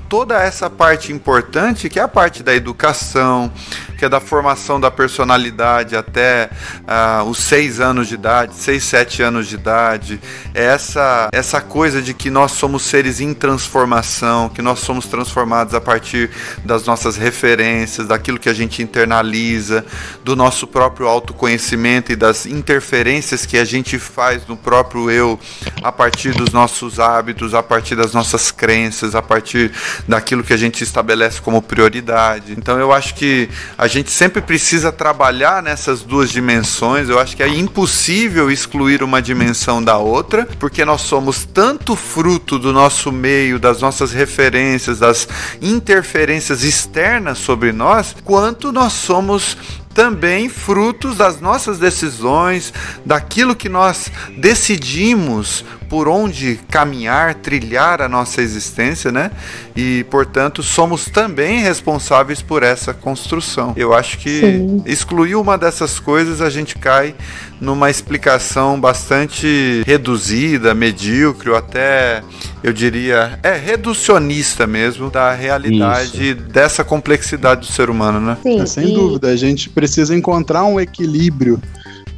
toda 0.08 0.40
essa 0.42 0.68
parte 0.68 1.12
importante 1.12 1.88
que 1.88 1.98
é 1.98 2.02
a 2.02 2.08
parte 2.08 2.42
da 2.42 2.54
educação, 2.54 3.52
que 3.98 4.04
é 4.04 4.08
da 4.08 4.20
formação 4.20 4.78
da 4.78 4.92
personalidade 4.92 5.96
até 5.96 6.48
uh, 6.82 7.24
os 7.28 7.38
seis 7.38 7.80
anos 7.80 8.06
de 8.06 8.14
idade, 8.14 8.54
seis, 8.54 8.84
sete 8.84 9.22
anos 9.22 9.48
de 9.48 9.56
idade. 9.56 10.20
É 10.54 10.66
essa, 10.66 11.28
essa 11.32 11.60
coisa 11.60 12.00
de 12.00 12.14
que 12.14 12.30
nós 12.30 12.52
somos 12.52 12.84
seres 12.84 13.20
em 13.20 13.34
transformação, 13.34 14.48
que 14.48 14.62
nós 14.62 14.78
somos 14.78 15.06
transformados 15.06 15.74
a 15.74 15.80
partir 15.80 16.30
das 16.64 16.86
nossas 16.86 17.16
referências, 17.16 18.06
daquilo 18.06 18.38
que 18.38 18.48
a 18.48 18.54
gente 18.54 18.82
internaliza, 18.82 19.84
do 20.22 20.36
nosso 20.36 20.68
próprio 20.68 21.08
autoconhecimento 21.08 22.12
e 22.12 22.16
das 22.16 22.46
interferências 22.46 23.44
que 23.44 23.58
a 23.58 23.64
gente 23.64 23.98
faz 23.98 24.46
no 24.46 24.56
próprio 24.56 25.10
eu 25.10 25.40
a 25.82 25.90
partir 25.90 26.30
dos 26.34 26.52
nossos 26.52 27.00
hábitos, 27.00 27.52
a 27.52 27.64
partir 27.64 27.96
das 27.96 28.14
nossas 28.14 28.52
crenças, 28.52 29.16
a 29.16 29.22
partir 29.22 29.72
daquilo 30.06 30.44
que 30.44 30.52
a 30.52 30.56
gente 30.56 30.84
estabelece 30.84 31.40
como 31.40 31.60
prioridade. 31.60 32.52
Então 32.56 32.78
eu 32.78 32.92
acho 32.92 33.16
que 33.16 33.48
a 33.76 33.87
gente 33.88 34.10
sempre 34.10 34.40
precisa 34.40 34.92
trabalhar 34.92 35.60
nessas 35.62 36.02
duas 36.02 36.30
dimensões. 36.30 37.08
Eu 37.08 37.18
acho 37.18 37.36
que 37.36 37.42
é 37.42 37.48
impossível 37.48 38.50
excluir 38.50 39.02
uma 39.02 39.20
dimensão 39.20 39.82
da 39.82 39.98
outra, 39.98 40.46
porque 40.60 40.84
nós 40.84 41.00
somos 41.00 41.44
tanto 41.44 41.96
fruto 41.96 42.58
do 42.58 42.72
nosso 42.72 43.10
meio, 43.10 43.58
das 43.58 43.80
nossas 43.80 44.12
referências, 44.12 45.00
das 45.00 45.26
interferências 45.60 46.62
externas 46.62 47.38
sobre 47.38 47.72
nós, 47.72 48.14
quanto 48.24 48.70
nós 48.70 48.92
somos 48.92 49.56
também 49.98 50.48
frutos 50.48 51.16
das 51.16 51.40
nossas 51.40 51.80
decisões, 51.80 52.72
daquilo 53.04 53.56
que 53.56 53.68
nós 53.68 54.12
decidimos 54.36 55.64
por 55.88 56.06
onde 56.06 56.60
caminhar, 56.70 57.34
trilhar 57.34 58.00
a 58.00 58.08
nossa 58.08 58.40
existência, 58.40 59.10
né? 59.10 59.32
E, 59.78 60.02
portanto, 60.10 60.60
somos 60.60 61.04
também 61.04 61.60
responsáveis 61.60 62.42
por 62.42 62.64
essa 62.64 62.92
construção. 62.92 63.74
Eu 63.76 63.94
acho 63.94 64.18
que 64.18 64.40
Sim. 64.40 64.82
excluir 64.84 65.36
uma 65.36 65.56
dessas 65.56 66.00
coisas, 66.00 66.42
a 66.42 66.50
gente 66.50 66.76
cai 66.76 67.14
numa 67.60 67.88
explicação 67.88 68.80
bastante 68.80 69.84
reduzida, 69.86 70.74
medíocre, 70.74 71.50
ou 71.50 71.54
até, 71.56 72.24
eu 72.60 72.72
diria, 72.72 73.38
é 73.40 73.56
reducionista 73.56 74.66
mesmo 74.66 75.10
da 75.10 75.32
realidade 75.32 76.30
Isso. 76.30 76.40
dessa 76.40 76.82
complexidade 76.82 77.60
do 77.60 77.72
ser 77.72 77.88
humano, 77.88 78.18
né? 78.18 78.36
Sim, 78.42 78.60
é, 78.60 78.66
sem 78.66 78.88
e... 78.88 78.94
dúvida, 78.94 79.28
a 79.28 79.36
gente 79.36 79.70
precisa 79.70 80.12
encontrar 80.12 80.64
um 80.64 80.80
equilíbrio, 80.80 81.62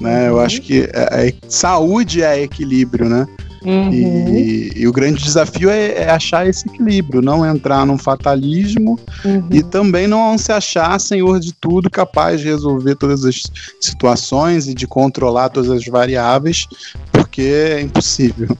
né? 0.01 0.23
Uhum. 0.23 0.37
Eu 0.37 0.41
acho 0.41 0.63
que 0.63 0.89
é, 0.95 1.29
é, 1.29 1.35
saúde 1.47 2.23
é 2.23 2.43
equilíbrio, 2.43 3.07
né? 3.07 3.27
Uhum. 3.65 3.93
E, 3.93 4.73
e, 4.75 4.89
o 4.89 4.93
grande 4.93 5.23
desafio 5.23 5.69
é, 5.69 5.93
é, 5.93 6.11
achar 6.11 6.47
esse 6.47 6.67
equilíbrio, 6.67 7.21
não 7.21 7.45
entrar 7.45 7.85
num 7.85 7.99
fatalismo 7.99 8.99
uhum. 9.25 9.49
e 9.51 9.63
também 9.63 10.07
não 10.07 10.39
se 10.39 10.51
achar 10.51 10.99
senhor 10.99 11.39
de 11.39 11.53
tudo, 11.53 11.91
capaz 11.91 12.41
de 12.41 12.47
resolver 12.47 12.95
todas 12.97 13.25
as 13.25 13.43
situações 13.81 14.67
e 14.67 14.75
de 14.75 14.87
controlar 14.87 15.51
todas 15.51 15.71
as 15.71 15.85
variáveis, 15.85 16.67
porque 17.13 17.43
é 17.43 17.81
impossível. 17.83 18.57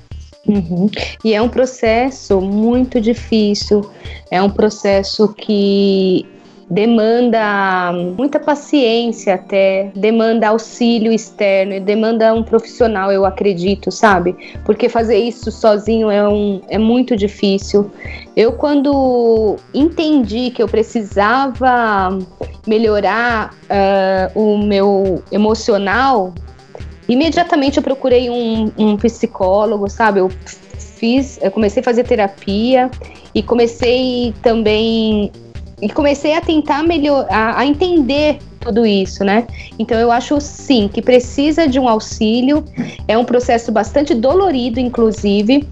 Uhum. 0.47 0.91
E 1.25 1.35
é 1.35 1.41
um 1.41 1.49
processo 1.49 2.41
muito 2.41 3.01
difícil, 3.01 3.89
é 4.31 4.43
um 4.43 4.51
processo 4.51 5.29
que 5.29 6.27
demanda 6.71 7.93
muita 8.17 8.39
paciência 8.39 9.35
até, 9.35 9.91
demanda 9.95 10.49
auxílio 10.49 11.13
externo, 11.13 11.81
demanda 11.81 12.33
um 12.33 12.45
profissional, 12.45 13.11
eu 13.11 13.27
acredito, 13.27 13.91
sabe? 13.91 14.37
Porque 14.65 14.89
fazer 14.89 15.19
isso 15.19 15.51
sozinho 15.51 16.09
é, 16.09 16.27
um, 16.27 16.61
é 16.69 16.79
muito 16.79 17.17
difícil. 17.17 17.91
Eu, 18.37 18.53
quando 18.53 19.57
entendi 19.75 20.51
que 20.51 20.63
eu 20.63 20.69
precisava 20.69 22.17
melhorar 22.65 23.53
uh, 23.65 24.41
o 24.41 24.59
meu 24.59 25.25
emocional, 25.33 26.33
imediatamente 27.09 27.79
eu 27.79 27.83
procurei 27.83 28.31
um, 28.31 28.71
um 28.79 28.97
psicólogo, 28.97 29.91
sabe? 29.91 30.21
Eu 30.21 30.31
fiz, 30.79 31.41
eu 31.43 31.51
comecei 31.51 31.81
a 31.81 31.85
fazer 31.85 32.05
terapia 32.05 32.89
e 33.35 33.43
comecei 33.43 34.33
também 34.41 35.33
e 35.81 35.89
comecei 35.89 36.35
a 36.35 36.41
tentar 36.41 36.83
melhor, 36.83 37.27
a, 37.31 37.61
a 37.61 37.67
entender 37.67 38.39
tudo 38.61 38.85
isso, 38.85 39.25
né? 39.25 39.47
Então 39.79 39.99
eu 39.99 40.13
acho 40.13 40.41
sim 40.41 40.89
que 40.89 41.01
precisa 41.01 41.67
de 41.67 41.79
um 41.79 41.89
auxílio. 41.89 42.65
É 43.09 43.17
um 43.17 43.25
processo 43.25 43.73
bastante 43.73 44.15
dolorido, 44.15 44.79
inclusive. 44.79 45.67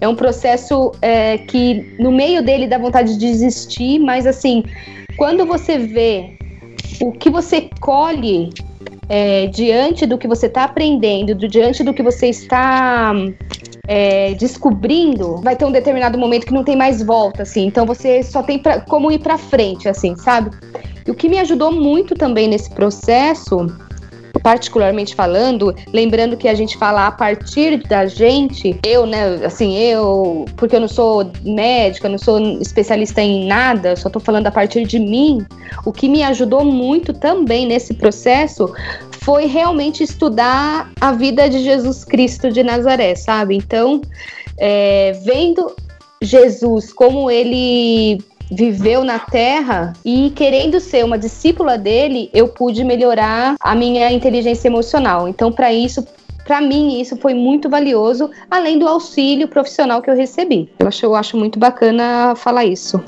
É 0.00 0.06
um 0.06 0.14
processo 0.14 0.92
é, 1.02 1.38
que 1.38 1.96
no 1.98 2.12
meio 2.12 2.42
dele 2.42 2.68
dá 2.68 2.78
vontade 2.78 3.14
de 3.14 3.18
desistir, 3.18 3.98
mas 3.98 4.26
assim, 4.26 4.62
quando 5.16 5.44
você 5.44 5.78
vê 5.78 6.36
o 7.00 7.10
que 7.10 7.28
você 7.28 7.68
colhe 7.80 8.50
é, 9.08 9.46
diante 9.46 10.06
do 10.06 10.16
que 10.16 10.28
você 10.28 10.46
está 10.46 10.64
aprendendo, 10.64 11.34
do, 11.34 11.48
diante 11.48 11.82
do 11.82 11.92
que 11.92 12.02
você 12.02 12.28
está 12.28 13.12
é, 13.88 14.34
descobrindo, 14.34 15.38
vai 15.38 15.56
ter 15.56 15.64
um 15.64 15.72
determinado 15.72 16.18
momento 16.18 16.44
que 16.44 16.52
não 16.52 16.62
tem 16.62 16.76
mais 16.76 17.02
volta, 17.02 17.42
assim. 17.42 17.66
Então 17.66 17.86
você 17.86 18.22
só 18.22 18.42
tem 18.42 18.58
pra, 18.58 18.80
como 18.82 19.10
ir 19.10 19.18
para 19.18 19.38
frente, 19.38 19.88
assim, 19.88 20.14
sabe? 20.14 20.50
E 21.06 21.10
o 21.10 21.14
que 21.14 21.26
me 21.26 21.38
ajudou 21.38 21.72
muito 21.72 22.14
também 22.14 22.46
nesse 22.46 22.68
processo 22.68 23.66
particularmente 24.42 25.14
falando, 25.14 25.74
lembrando 25.92 26.36
que 26.36 26.48
a 26.48 26.54
gente 26.54 26.76
fala 26.76 27.06
a 27.06 27.10
partir 27.10 27.82
da 27.88 28.06
gente, 28.06 28.78
eu, 28.86 29.04
né, 29.04 29.44
assim, 29.44 29.76
eu, 29.76 30.44
porque 30.56 30.76
eu 30.76 30.80
não 30.80 30.88
sou 30.88 31.30
médica, 31.42 32.08
não 32.08 32.18
sou 32.18 32.38
especialista 32.60 33.20
em 33.20 33.46
nada, 33.46 33.96
só 33.96 34.08
tô 34.08 34.20
falando 34.20 34.46
a 34.46 34.50
partir 34.50 34.86
de 34.86 34.98
mim, 34.98 35.44
o 35.84 35.92
que 35.92 36.08
me 36.08 36.22
ajudou 36.22 36.64
muito 36.64 37.12
também 37.12 37.66
nesse 37.66 37.94
processo 37.94 38.72
foi 39.28 39.44
realmente 39.44 40.02
estudar 40.02 40.90
a 40.98 41.12
vida 41.12 41.50
de 41.50 41.62
Jesus 41.62 42.02
Cristo 42.02 42.50
de 42.50 42.62
Nazaré, 42.62 43.14
sabe? 43.14 43.54
Então, 43.54 44.00
é, 44.56 45.20
vendo 45.22 45.76
Jesus 46.22 46.94
como 46.94 47.30
ele 47.30 48.24
viveu 48.50 49.04
na 49.04 49.18
Terra 49.18 49.92
e 50.02 50.30
querendo 50.30 50.80
ser 50.80 51.04
uma 51.04 51.18
discípula 51.18 51.76
dele, 51.76 52.30
eu 52.32 52.48
pude 52.48 52.82
melhorar 52.82 53.56
a 53.60 53.74
minha 53.74 54.10
inteligência 54.10 54.66
emocional. 54.66 55.28
Então, 55.28 55.52
para 55.52 55.70
isso, 55.74 56.06
para 56.46 56.62
mim 56.62 56.98
isso 56.98 57.14
foi 57.18 57.34
muito 57.34 57.68
valioso, 57.68 58.30
além 58.50 58.78
do 58.78 58.88
auxílio 58.88 59.46
profissional 59.46 60.00
que 60.00 60.08
eu 60.08 60.16
recebi. 60.16 60.70
Eu 60.78 60.88
acho, 60.88 61.04
eu 61.04 61.14
acho 61.14 61.36
muito 61.36 61.58
bacana 61.58 62.34
falar 62.34 62.64
isso. 62.64 62.98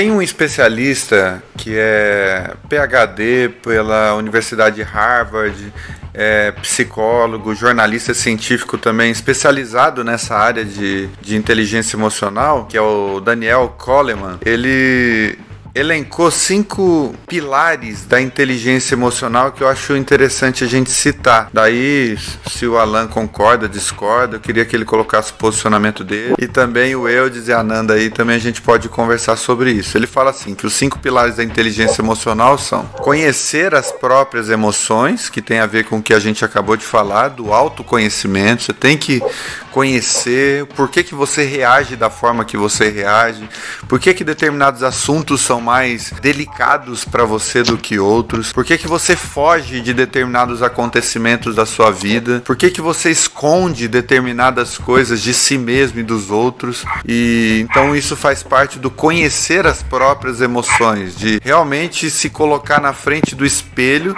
Tem 0.00 0.10
um 0.10 0.22
especialista 0.22 1.42
que 1.58 1.74
é 1.76 2.54
PhD 2.70 3.50
pela 3.62 4.14
Universidade 4.14 4.76
de 4.76 4.82
Harvard, 4.82 5.70
é 6.14 6.52
psicólogo, 6.52 7.54
jornalista 7.54 8.14
científico 8.14 8.78
também 8.78 9.10
especializado 9.10 10.02
nessa 10.02 10.34
área 10.34 10.64
de, 10.64 11.06
de 11.20 11.36
inteligência 11.36 11.98
emocional, 11.98 12.64
que 12.64 12.78
é 12.78 12.80
o 12.80 13.20
Daniel 13.20 13.74
Coleman. 13.76 14.38
Ele 14.42 15.38
elencou 15.74 16.30
cinco 16.30 17.14
pilares 17.26 18.04
da 18.04 18.20
inteligência 18.20 18.94
emocional 18.94 19.52
que 19.52 19.62
eu 19.62 19.68
acho 19.68 19.96
interessante 19.96 20.64
a 20.64 20.66
gente 20.66 20.90
citar. 20.90 21.48
Daí, 21.52 22.16
se 22.48 22.66
o 22.66 22.76
Alan 22.78 23.06
concorda, 23.06 23.68
discorda, 23.68 24.36
eu 24.36 24.40
queria 24.40 24.64
que 24.64 24.74
ele 24.74 24.84
colocasse 24.84 25.30
o 25.32 25.34
posicionamento 25.34 26.02
dele. 26.02 26.34
E 26.38 26.46
também 26.46 26.94
o 26.94 27.08
Eudes 27.08 27.48
e 27.48 27.52
a 27.52 27.60
Ananda 27.60 27.94
aí, 27.94 28.10
também 28.10 28.36
a 28.36 28.40
gente 28.40 28.60
pode 28.60 28.88
conversar 28.88 29.36
sobre 29.36 29.70
isso. 29.72 29.96
Ele 29.96 30.06
fala 30.06 30.30
assim, 30.30 30.54
que 30.54 30.66
os 30.66 30.72
cinco 30.72 30.98
pilares 30.98 31.36
da 31.36 31.44
inteligência 31.44 32.02
emocional 32.02 32.58
são 32.58 32.84
conhecer 32.98 33.74
as 33.74 33.92
próprias 33.92 34.48
emoções, 34.48 35.28
que 35.28 35.40
tem 35.40 35.60
a 35.60 35.66
ver 35.66 35.84
com 35.84 35.98
o 35.98 36.02
que 36.02 36.14
a 36.14 36.18
gente 36.18 36.44
acabou 36.44 36.76
de 36.76 36.84
falar, 36.84 37.28
do 37.28 37.52
autoconhecimento. 37.52 38.64
Você 38.64 38.72
tem 38.72 38.96
que 38.96 39.22
conhecer 39.70 40.66
por 40.66 40.88
que, 40.88 41.02
que 41.02 41.14
você 41.14 41.44
reage 41.44 41.96
da 41.96 42.10
forma 42.10 42.44
que 42.44 42.56
você 42.56 42.88
reage, 42.88 43.48
por 43.88 44.00
que, 44.00 44.12
que 44.12 44.24
determinados 44.24 44.82
assuntos 44.82 45.40
são 45.40 45.60
mais 45.60 46.12
delicados 46.20 47.04
para 47.04 47.24
você 47.24 47.62
do 47.62 47.78
que 47.78 47.98
outros, 47.98 48.52
por 48.52 48.64
que, 48.64 48.76
que 48.76 48.88
você 48.88 49.14
foge 49.14 49.80
de 49.80 49.94
determinados 49.94 50.62
acontecimentos 50.62 51.54
da 51.54 51.64
sua 51.64 51.90
vida, 51.90 52.42
por 52.44 52.56
que, 52.56 52.70
que 52.70 52.80
você 52.80 53.10
esconde 53.10 53.88
determinadas 53.88 54.76
coisas 54.78 55.22
de 55.22 55.32
si 55.32 55.56
mesmo 55.56 56.00
e 56.00 56.02
dos 56.02 56.30
outros. 56.30 56.84
E 57.06 57.60
então 57.62 57.94
isso 57.94 58.16
faz 58.16 58.42
parte 58.42 58.78
do 58.78 58.90
conhecer 58.90 59.66
as 59.66 59.82
próprias 59.82 60.40
emoções, 60.40 61.16
de 61.16 61.40
realmente 61.42 62.10
se 62.10 62.28
colocar 62.28 62.80
na 62.80 62.92
frente 62.92 63.34
do 63.34 63.46
espelho 63.46 64.16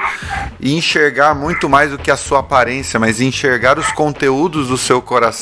e 0.61 0.75
enxergar 0.75 1.35
muito 1.35 1.69
mais 1.69 1.91
do 1.91 1.99
que 1.99 2.11
a 2.11 2.17
sua 2.17 2.41
aparência, 2.41 2.99
mas 2.99 3.21
enxergar 3.21 3.79
os 3.79 3.91
conteúdos 3.93 4.69
do 4.69 4.79
seu 4.79 5.03
coração 5.03 5.42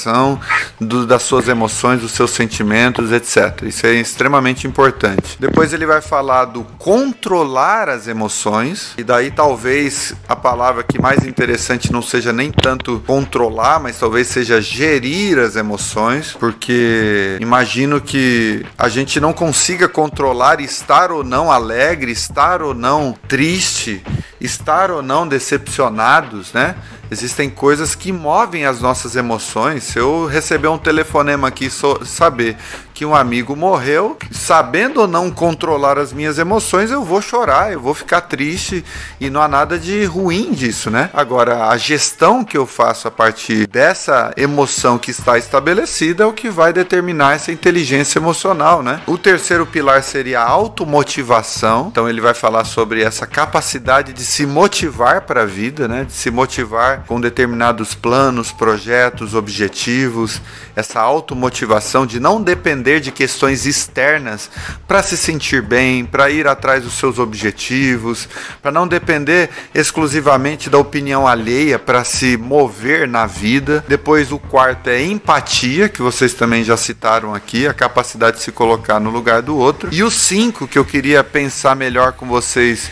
do, 0.80 1.06
das 1.06 1.22
suas 1.22 1.48
emoções, 1.48 2.00
dos 2.00 2.12
seus 2.12 2.30
sentimentos, 2.30 3.12
etc. 3.12 3.62
Isso 3.62 3.86
é 3.86 3.94
extremamente 3.94 4.66
importante. 4.66 5.36
Depois 5.38 5.72
ele 5.72 5.86
vai 5.86 6.00
falar 6.00 6.46
do 6.46 6.64
controlar 6.78 7.88
as 7.88 8.06
emoções, 8.06 8.94
e 8.96 9.04
daí 9.04 9.30
talvez 9.30 10.14
a 10.28 10.36
palavra 10.36 10.82
que 10.82 11.00
mais 11.00 11.26
interessante 11.26 11.92
não 11.92 12.02
seja 12.02 12.32
nem 12.32 12.50
tanto 12.50 13.02
controlar, 13.06 13.80
mas 13.80 13.98
talvez 13.98 14.28
seja 14.28 14.60
gerir 14.60 15.38
as 15.38 15.56
emoções, 15.56 16.36
porque 16.38 17.36
imagino 17.40 18.00
que 18.00 18.64
a 18.78 18.88
gente 18.88 19.20
não 19.20 19.32
consiga 19.32 19.88
controlar 19.88 20.60
estar 20.60 21.10
ou 21.10 21.22
não 21.24 21.50
alegre, 21.50 22.12
estar 22.12 22.62
ou 22.62 22.74
não 22.74 23.14
triste, 23.28 24.02
estar 24.40 24.90
ou 24.90 25.02
não 25.02 25.28
decepcionados, 25.28 26.52
né? 26.52 26.76
Existem 27.10 27.50
coisas 27.50 27.94
que 27.94 28.12
movem 28.12 28.64
as 28.64 28.80
nossas 28.80 29.16
emoções. 29.16 29.84
Se 29.84 29.98
eu 29.98 30.26
receber 30.26 30.68
um 30.68 30.78
telefonema 30.78 31.48
aqui, 31.48 31.68
so, 31.68 32.04
saber 32.04 32.56
que 33.00 33.06
um 33.06 33.14
amigo 33.14 33.56
morreu, 33.56 34.18
sabendo 34.30 35.00
ou 35.00 35.08
não 35.08 35.30
controlar 35.30 35.98
as 35.98 36.12
minhas 36.12 36.38
emoções, 36.38 36.90
eu 36.90 37.02
vou 37.02 37.22
chorar, 37.22 37.72
eu 37.72 37.80
vou 37.80 37.94
ficar 37.94 38.20
triste 38.20 38.84
e 39.18 39.30
não 39.30 39.40
há 39.40 39.48
nada 39.48 39.78
de 39.78 40.04
ruim 40.04 40.52
disso, 40.52 40.90
né? 40.90 41.08
Agora, 41.14 41.68
a 41.68 41.78
gestão 41.78 42.44
que 42.44 42.58
eu 42.58 42.66
faço 42.66 43.08
a 43.08 43.10
partir 43.10 43.66
dessa 43.66 44.34
emoção 44.36 44.98
que 44.98 45.12
está 45.12 45.38
estabelecida 45.38 46.24
é 46.24 46.26
o 46.26 46.32
que 46.34 46.50
vai 46.50 46.74
determinar 46.74 47.36
essa 47.36 47.50
inteligência 47.50 48.18
emocional, 48.18 48.82
né? 48.82 49.00
O 49.06 49.16
terceiro 49.16 49.64
pilar 49.64 50.02
seria 50.02 50.42
a 50.42 50.48
automotivação. 50.50 51.88
Então 51.90 52.06
ele 52.06 52.20
vai 52.20 52.34
falar 52.34 52.64
sobre 52.64 53.02
essa 53.02 53.26
capacidade 53.26 54.12
de 54.12 54.22
se 54.22 54.44
motivar 54.44 55.22
para 55.22 55.44
a 55.44 55.46
vida, 55.46 55.88
né? 55.88 56.04
De 56.04 56.12
se 56.12 56.30
motivar 56.30 57.04
com 57.06 57.18
determinados 57.18 57.94
planos, 57.94 58.52
projetos, 58.52 59.34
objetivos, 59.34 60.38
essa 60.76 61.00
automotivação 61.00 62.04
de 62.04 62.20
não 62.20 62.42
depender 62.42 62.89
de 62.98 63.12
questões 63.12 63.66
externas 63.66 64.50
para 64.88 65.02
se 65.02 65.16
sentir 65.16 65.60
bem, 65.60 66.04
para 66.04 66.30
ir 66.30 66.48
atrás 66.48 66.82
dos 66.82 66.94
seus 66.94 67.18
objetivos, 67.18 68.28
para 68.62 68.72
não 68.72 68.88
depender 68.88 69.50
exclusivamente 69.74 70.70
da 70.70 70.78
opinião 70.78 71.28
alheia 71.28 71.78
para 71.78 72.02
se 72.02 72.38
mover 72.38 73.06
na 73.06 73.26
vida. 73.26 73.84
Depois 73.86 74.32
o 74.32 74.38
quarto 74.38 74.88
é 74.88 75.02
empatia, 75.02 75.88
que 75.88 76.00
vocês 76.00 76.32
também 76.32 76.64
já 76.64 76.76
citaram 76.76 77.34
aqui, 77.34 77.66
a 77.66 77.74
capacidade 77.74 78.38
de 78.38 78.42
se 78.42 78.50
colocar 78.50 78.98
no 78.98 79.10
lugar 79.10 79.42
do 79.42 79.56
outro. 79.56 79.90
E 79.92 80.02
o 80.02 80.10
cinco 80.10 80.66
que 80.66 80.78
eu 80.78 80.84
queria 80.84 81.22
pensar 81.22 81.76
melhor 81.76 82.12
com 82.12 82.26
vocês 82.26 82.90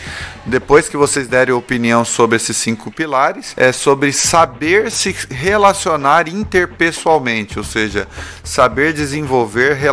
depois 0.49 0.89
que 0.89 0.97
vocês 0.97 1.27
derem 1.27 1.53
opinião 1.53 2.03
sobre 2.03 2.35
esses 2.35 2.57
cinco 2.57 2.91
pilares, 2.91 3.53
é 3.55 3.71
sobre 3.71 4.11
saber 4.11 4.91
se 4.91 5.15
relacionar 5.29 6.27
interpessoalmente, 6.27 7.57
ou 7.57 7.63
seja, 7.63 8.07
saber 8.43 8.93
desenvolver 8.93 9.73
relações 9.73 9.88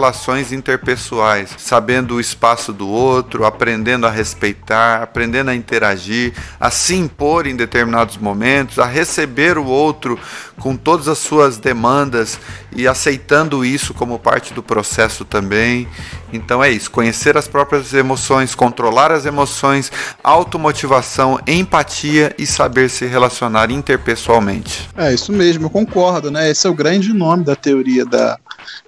interpessoais, 0.53 1.51
sabendo 1.59 2.15
o 2.15 2.21
espaço 2.21 2.73
do 2.73 2.89
outro, 2.89 3.45
aprendendo 3.45 4.07
a 4.07 4.11
respeitar, 4.11 5.03
aprendendo 5.03 5.51
a 5.51 5.55
interagir, 5.55 6.33
a 6.61 6.71
se 6.71 6.95
impor 6.95 7.47
em 7.47 7.57
determinados 7.57 8.17
momentos, 8.17 8.79
a 8.79 8.87
receber 8.87 9.59
o 9.59 9.65
outro 9.65 10.19
com 10.59 10.77
todas 10.77 11.09
as 11.09 11.19
suas 11.19 11.59
demandas 11.59 12.39
e 12.75 12.87
aceitando 12.87 13.65
isso 13.65 13.95
como 13.95 14.19
parte 14.19 14.53
do 14.53 14.63
processo 14.63 15.25
também. 15.25 15.89
Então 16.33 16.63
é 16.63 16.71
isso, 16.71 16.91
conhecer 16.91 17.37
as 17.37 17.47
próprias 17.49 17.93
emoções, 17.95 18.55
controlar 18.55 19.13
as 19.13 19.27
emoções, 19.27 19.91
automotivação, 20.23 21.39
empatia 21.47 22.35
e 22.39 22.47
saber 22.47 22.91
se 22.91 23.07
relacionar 23.07 23.71
interpessoalmente. 23.71 24.89
É 24.97 25.13
isso 25.13 25.33
mesmo, 25.33 25.67
eu 25.67 25.71
concordo, 25.71 26.31
né? 26.31 26.51
Esse 26.51 26.67
é 26.67 26.71
o 26.71 26.75
grande 26.75 27.13
nome 27.13 27.45
da 27.45 27.57
teoria 27.57 28.05
da, 28.05 28.39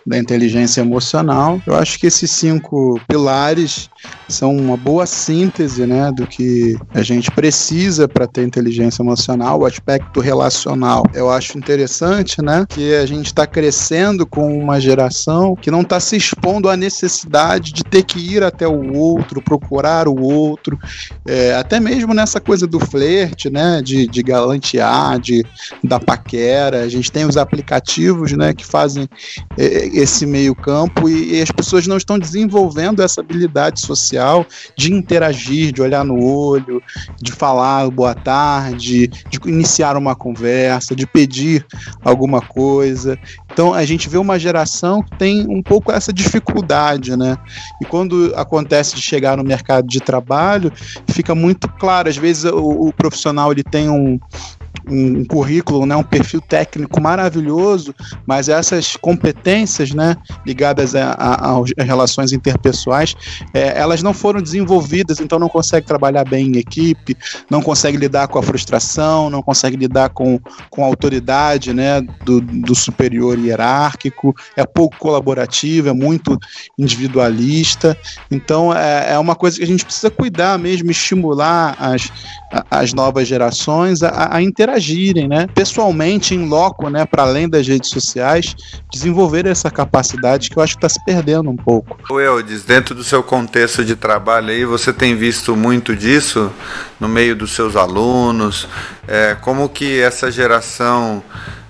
da 0.06 0.18
inteligência 0.18 0.80
emocional. 0.80 1.60
Eu 1.66 1.74
acho 1.74 1.98
que 1.98 2.06
esses 2.06 2.30
cinco 2.30 3.00
pilares 3.06 3.90
são 4.28 4.54
uma 4.54 4.76
boa 4.76 5.06
síntese 5.06 5.86
né, 5.86 6.12
do 6.12 6.26
que 6.26 6.76
a 6.92 7.02
gente 7.02 7.30
precisa 7.30 8.06
para 8.06 8.26
ter 8.26 8.44
inteligência 8.44 9.02
emocional, 9.02 9.60
o 9.60 9.66
aspecto 9.66 10.20
relacional. 10.20 11.04
Eu 11.14 11.30
acho 11.30 11.56
interessante 11.56 12.42
né, 12.42 12.66
que 12.68 12.94
a 12.94 13.06
gente 13.06 13.26
está 13.26 13.46
crescendo 13.46 14.26
com 14.26 14.58
uma 14.58 14.80
geração 14.80 15.56
que 15.56 15.70
não 15.70 15.80
está 15.80 15.98
se 15.98 16.16
expondo 16.16 16.68
à 16.68 16.76
necessidade 16.76 17.72
de 17.72 17.82
ter 17.82 18.02
que 18.02 18.18
ir 18.18 18.42
até 18.42 18.68
o 18.68 18.94
outro, 18.96 19.40
procurar 19.40 20.06
o 20.06 20.20
outro, 20.20 20.78
é, 21.26 21.54
até 21.54 21.80
mesmo 21.80 22.12
nessa 22.12 22.40
coisa 22.40 22.66
do 22.66 22.78
flerte, 22.78 23.48
né, 23.48 23.80
de, 23.82 24.06
de 24.06 24.22
galantear, 24.22 25.18
de, 25.18 25.44
da 25.82 25.98
paquera. 25.98 26.82
A 26.82 26.88
gente 26.88 27.10
tem 27.10 27.24
os 27.24 27.36
aplicativos 27.36 28.32
né, 28.32 28.52
que 28.52 28.66
fazem 28.66 29.08
é, 29.56 29.86
esse 29.88 30.26
meio 30.26 30.54
campo 30.54 31.08
e, 31.08 31.36
e 31.36 31.42
as 31.42 31.50
pessoas 31.50 31.86
não 31.86 31.96
estão 31.96 32.18
desenvolvendo 32.18 33.02
essa 33.02 33.20
habilidade 33.20 33.80
social 33.80 33.97
de 34.76 34.92
interagir, 34.92 35.72
de 35.72 35.82
olhar 35.82 36.04
no 36.04 36.22
olho, 36.22 36.82
de 37.20 37.32
falar 37.32 37.90
boa 37.90 38.14
tarde, 38.14 39.08
de 39.08 39.38
iniciar 39.46 39.96
uma 39.96 40.14
conversa, 40.14 40.94
de 40.94 41.06
pedir 41.06 41.66
alguma 42.04 42.40
coisa. 42.40 43.18
Então 43.52 43.74
a 43.74 43.84
gente 43.84 44.08
vê 44.08 44.18
uma 44.18 44.38
geração 44.38 45.02
que 45.02 45.16
tem 45.18 45.46
um 45.48 45.62
pouco 45.62 45.90
essa 45.90 46.12
dificuldade, 46.12 47.16
né? 47.16 47.36
E 47.80 47.84
quando 47.84 48.32
acontece 48.36 48.94
de 48.94 49.02
chegar 49.02 49.36
no 49.36 49.44
mercado 49.44 49.86
de 49.88 50.00
trabalho, 50.00 50.72
fica 51.08 51.34
muito 51.34 51.68
claro. 51.68 52.08
Às 52.08 52.16
vezes 52.16 52.44
o, 52.44 52.88
o 52.88 52.92
profissional 52.92 53.50
ele 53.52 53.64
tem 53.64 53.88
um, 53.88 54.18
um, 54.88 55.24
currículo, 55.24 55.84
né, 55.86 55.94
um 55.96 56.02
perfil 56.02 56.40
técnico 56.40 57.00
maravilhoso, 57.00 57.94
mas 58.26 58.48
essas 58.48 58.96
competências 58.96 59.92
né, 59.92 60.16
ligadas 60.46 60.94
às 60.94 61.72
relações 61.78 62.32
interpessoais, 62.32 63.14
é, 63.52 63.78
elas 63.78 64.02
não 64.02 64.14
foram 64.14 64.40
desenvolvidas, 64.40 65.20
então 65.20 65.38
não 65.38 65.48
consegue 65.48 65.86
trabalhar 65.86 66.24
bem 66.24 66.48
em 66.48 66.58
equipe, 66.58 67.16
não 67.50 67.60
consegue 67.60 67.96
lidar 67.96 68.28
com 68.28 68.38
a 68.38 68.42
frustração, 68.42 69.28
não 69.30 69.42
consegue 69.42 69.76
lidar 69.76 70.10
com, 70.10 70.40
com 70.70 70.84
a 70.84 70.86
autoridade 70.86 71.72
né, 71.72 72.00
do, 72.24 72.40
do 72.40 72.74
superior 72.74 73.38
hierárquico, 73.38 74.34
é 74.56 74.64
pouco 74.64 74.96
colaborativo, 74.98 75.88
é 75.88 75.92
muito 75.92 76.38
individualista. 76.78 77.96
Então 78.30 78.74
é, 78.74 79.12
é 79.12 79.18
uma 79.18 79.34
coisa 79.34 79.58
que 79.58 79.64
a 79.64 79.66
gente 79.66 79.84
precisa 79.84 80.10
cuidar 80.10 80.58
mesmo, 80.58 80.90
estimular 80.90 81.76
as, 81.78 82.10
as 82.70 82.92
novas 82.92 83.28
gerações 83.28 84.02
a, 84.02 84.36
a 84.36 84.42
interagirem, 84.58 85.28
né, 85.28 85.46
pessoalmente, 85.54 86.34
em 86.34 86.48
loco, 86.48 86.90
né, 86.90 87.06
para 87.06 87.22
além 87.22 87.48
das 87.48 87.66
redes 87.66 87.90
sociais, 87.90 88.56
desenvolver 88.90 89.46
essa 89.46 89.70
capacidade 89.70 90.50
que 90.50 90.58
eu 90.58 90.62
acho 90.62 90.74
que 90.74 90.84
está 90.84 90.88
se 90.88 91.04
perdendo 91.04 91.48
um 91.48 91.56
pouco. 91.56 91.96
Eudes, 92.18 92.64
dentro 92.64 92.92
do 92.92 93.04
seu 93.04 93.22
contexto 93.22 93.84
de 93.84 93.94
trabalho 93.94 94.50
aí, 94.50 94.64
você 94.64 94.92
tem 94.92 95.14
visto 95.14 95.54
muito 95.54 95.94
disso 95.94 96.50
no 96.98 97.08
meio 97.08 97.36
dos 97.36 97.52
seus 97.52 97.76
alunos? 97.76 98.66
É, 99.06 99.36
como 99.40 99.68
que 99.68 100.00
essa 100.00 100.28
geração 100.30 101.22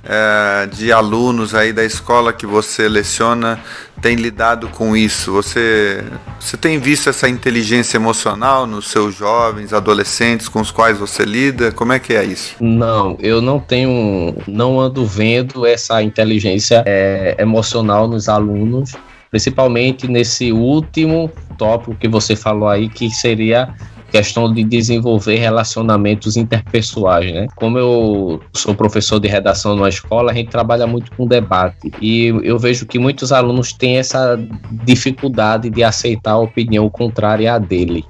é, 0.04 0.66
de 0.66 0.92
alunos 0.92 1.54
aí 1.54 1.72
da 1.72 1.84
escola 1.84 2.32
que 2.32 2.46
você 2.46 2.88
leciona 2.88 3.60
tem 4.00 4.16
lidado 4.16 4.68
com 4.68 4.96
isso? 4.96 5.32
Você, 5.32 6.04
você 6.38 6.56
tem 6.56 6.78
visto 6.78 7.08
essa 7.10 7.28
inteligência 7.28 7.96
emocional 7.96 8.66
nos 8.66 8.90
seus 8.90 9.14
jovens, 9.14 9.72
adolescentes 9.72 10.48
com 10.48 10.60
os 10.60 10.70
quais 10.70 10.98
você 10.98 11.24
lida? 11.24 11.72
Como 11.72 11.92
é 11.92 11.98
que 11.98 12.14
é 12.14 12.24
isso? 12.24 12.56
Não, 12.60 13.16
eu 13.20 13.42
não 13.42 13.58
tenho, 13.58 14.34
não 14.46 14.80
ando 14.80 15.04
vendo 15.04 15.66
essa 15.66 16.02
inteligência 16.02 16.82
é, 16.86 17.36
emocional 17.38 18.06
nos 18.08 18.28
alunos, 18.28 18.94
principalmente 19.30 20.06
nesse 20.06 20.52
último 20.52 21.30
tópico 21.56 21.94
que 21.94 22.08
você 22.08 22.36
falou 22.36 22.68
aí, 22.68 22.88
que 22.88 23.10
seria 23.10 23.74
questão 24.10 24.52
de 24.52 24.64
desenvolver 24.64 25.36
relacionamentos 25.36 26.36
interpessoais, 26.36 27.32
né? 27.32 27.46
Como 27.56 27.78
eu 27.78 28.40
sou 28.54 28.74
professor 28.74 29.20
de 29.20 29.28
redação 29.28 29.76
numa 29.76 29.88
escola, 29.88 30.32
a 30.32 30.34
gente 30.34 30.50
trabalha 30.50 30.86
muito 30.86 31.10
com 31.14 31.26
debate 31.26 31.90
e 32.00 32.28
eu 32.42 32.58
vejo 32.58 32.86
que 32.86 32.98
muitos 32.98 33.32
alunos 33.32 33.72
têm 33.72 33.98
essa 33.98 34.38
dificuldade 34.84 35.70
de 35.70 35.84
aceitar 35.84 36.32
a 36.32 36.38
opinião 36.38 36.88
contrária 36.88 37.54
à 37.54 37.58
dele. 37.58 38.04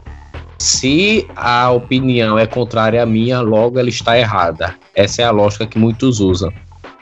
Se 0.59 1.27
a 1.37 1.71
opinião 1.71 2.39
é 2.39 2.47
contrária 2.47 3.03
à 3.03 3.07
minha, 3.07 3.41
logo 3.41 3.79
ela 3.79 3.89
está 3.89 4.19
errada. 4.19 4.75
Essa 4.95 5.23
é 5.23 5.25
a 5.25 5.31
lógica 5.31 5.67
que 5.67 5.79
muitos 5.79 6.19
usam. 6.19 6.53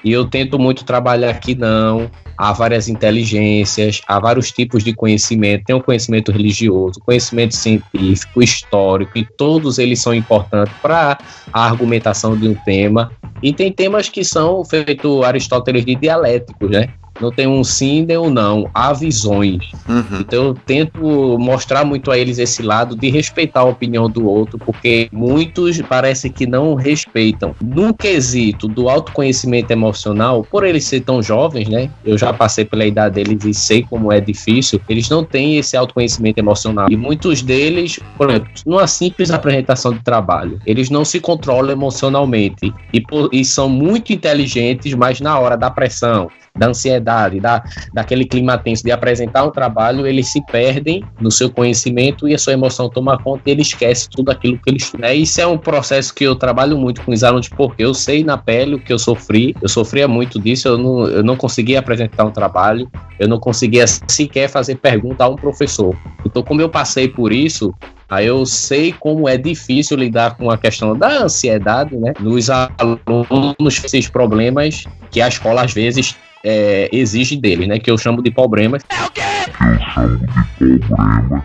E 0.05 0.13
eu 0.13 0.27
tento 0.27 0.59
muito 0.59 0.85
trabalhar 0.85 1.31
aqui, 1.31 1.55
não. 1.55 2.11
Há 2.39 2.53
várias 2.53 2.89
inteligências, 2.89 4.03
há 4.07 4.21
vários 4.21 4.51
tipos 4.53 4.85
de 4.85 4.93
conhecimento. 4.93 5.65
Tem 5.65 5.77
o 5.77 5.83
conhecimento 5.83 6.31
religioso, 6.31 7.01
conhecimento 7.01 7.55
científico, 7.55 8.43
histórico, 8.43 9.17
e 9.17 9.25
todos 9.25 9.79
eles 9.79 10.01
são 10.01 10.15
importantes 10.15 10.73
para 10.83 11.19
a 11.53 11.65
argumentação 11.65 12.37
de 12.37 12.49
um 12.49 12.55
tema. 12.55 13.11
E 13.43 13.53
tem 13.53 13.73
temas 13.73 14.09
que 14.09 14.25
são, 14.25 14.65
feito 14.65 15.23
Aristóteles, 15.23 15.85
de 15.85 15.95
dialéticos, 15.95 16.71
né? 16.71 16.89
Não 17.21 17.31
tem 17.31 17.47
um 17.47 17.63
sim 17.65 18.05
nem 18.05 18.19
um 18.19 18.31
não, 18.31 18.69
há 18.75 18.93
visões. 18.93 19.71
Uhum. 19.89 20.21
Então 20.21 20.45
eu 20.47 20.55
tento 20.55 21.39
mostrar 21.39 21.85
muito 21.85 22.11
a 22.11 22.19
eles 22.19 22.39
esse 22.39 22.63
lado 22.63 22.97
de 22.97 23.09
respeitar 23.11 23.61
a 23.61 23.65
opinião 23.65 24.09
do 24.09 24.27
outro, 24.27 24.59
porque 24.59 25.09
muitos 25.13 25.81
parece 25.83 26.31
que 26.31 26.47
não 26.47 26.75
respeitam. 26.75 27.55
No 27.61 27.95
quesito 27.95 28.69
do 28.69 28.89
autoconhecimento 28.89 29.73
emocional, 29.73 30.47
por 30.51 30.65
eles 30.65 30.85
serem 30.85 31.05
tão 31.05 31.23
jovens, 31.23 31.69
né? 31.69 31.91
Eu 32.05 32.19
já 32.19 32.33
passei 32.33 32.65
pela 32.65 32.85
idade 32.85 33.17
deles 33.17 33.45
e 33.45 33.55
sei 33.55 33.83
como 33.83 34.13
é 34.13 34.21
difícil, 34.21 34.81
eles 34.89 35.09
não 35.09 35.25
têm 35.25 35.57
esse 35.57 35.77
autoconhecimento 35.77 36.39
emocional. 36.39 36.87
E 36.91 36.97
muitos 36.97 37.43
deles, 37.43 37.99
por 38.17 38.31
exemplo, 38.31 38.49
numa 38.67 38.87
simples 38.87 39.31
apresentação 39.31 39.93
de 39.93 40.01
trabalho, 40.01 40.61
eles 40.67 40.91
não 40.91 41.05
se 41.05 41.21
controlam 41.21 41.71
emocionalmente 41.71 42.73
e, 42.93 43.01
por, 43.01 43.31
e 43.33 43.45
são 43.45 43.69
muito 43.69 44.13
inteligentes, 44.13 44.95
mas 44.95 45.21
na 45.21 45.39
hora 45.39 45.57
da 45.57 45.71
pressão, 45.71 46.31
da 46.57 46.69
ansiedade, 46.69 47.41
da, 47.41 47.63
daquele 47.93 48.25
clima 48.25 48.59
tenso 48.59 48.83
de 48.83 48.91
apresentar 48.91 49.45
um 49.45 49.51
trabalho, 49.51 50.07
eles 50.07 50.29
se 50.29 50.45
perdem 50.47 51.05
no 51.21 51.31
seu 51.31 51.51
conhecimento 51.51 52.29
e 52.29 52.35
a 52.35 52.39
sua 52.39 52.53
emoção 52.53 52.89
toma 52.89 53.19
conta 53.19 53.43
e 53.47 53.51
ele 53.51 53.63
esquece 53.63 54.09
tudo 54.09 54.31
aquilo 54.31 54.59
que 54.59 54.71
ele 54.71 54.79
estuda. 54.79 55.13
Isso 55.13 55.41
é 55.41 55.47
um 55.47 55.59
processo 55.59 56.15
que 56.15 56.25
eu 56.25 56.35
trabalho 56.35 56.77
muito 56.77 57.03
com 57.03 57.13
os 57.13 57.23
alunos, 57.23 57.49
porque 57.49 57.85
eu 57.85 57.95
sei 57.95 58.25
na 58.25 58.37
pele 58.37 58.75
o 58.75 58.79
que 58.79 58.93
eu 58.93 58.99
sofri, 58.99 59.55
eu 59.61 59.69
sofria 59.69 60.09
muito 60.09 60.41
disso, 60.41 60.69
eu 60.69 60.79
não, 60.79 61.07
eu 61.07 61.23
não 61.23 61.37
conseguia 61.37 61.79
apresentar 61.79 62.25
um 62.25 62.31
trabalho, 62.31 62.91
eu 63.19 63.29
não 63.29 63.39
conseguia 63.39 63.87
sequer 63.87 64.49
fazer 64.49 64.77
pergunta 64.77 65.25
a 65.25 65.29
um 65.29 65.37
professor. 65.37 65.97
Então, 66.25 66.43
como 66.43 66.61
eu 66.61 66.69
passei 66.69 67.09
por 67.09 67.33
isso, 67.33 67.75
Aí 68.09 68.27
eu 68.27 68.47
sei 68.47 68.93
como 68.93 69.29
é 69.29 69.37
difícil 69.37 69.97
lidar 69.97 70.37
com 70.37 70.51
a 70.51 70.57
questão 70.57 70.97
da 70.97 71.25
ansiedade, 71.25 71.97
né? 71.97 72.13
Nos 72.21 72.49
alunos, 72.49 73.85
esses 73.85 74.09
problemas 74.09 74.85
que 75.11 75.21
a 75.21 75.27
escola 75.27 75.65
às 75.65 75.73
vezes 75.73 76.17
é, 76.45 76.89
exige 76.93 77.37
deles, 77.37 77.69
né? 77.69 77.79
Que 77.79 77.91
eu 77.91 77.99
chamo 77.99 78.23
de 78.23 78.31
problemas. 78.31 78.83
É 78.91 79.05
o 79.05 79.11
quê? 79.11 79.21
Eu 79.61 79.79
chamo 79.93 80.19
de 80.61 80.79
problemas. 80.79 81.45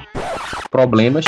Problemas 0.70 1.26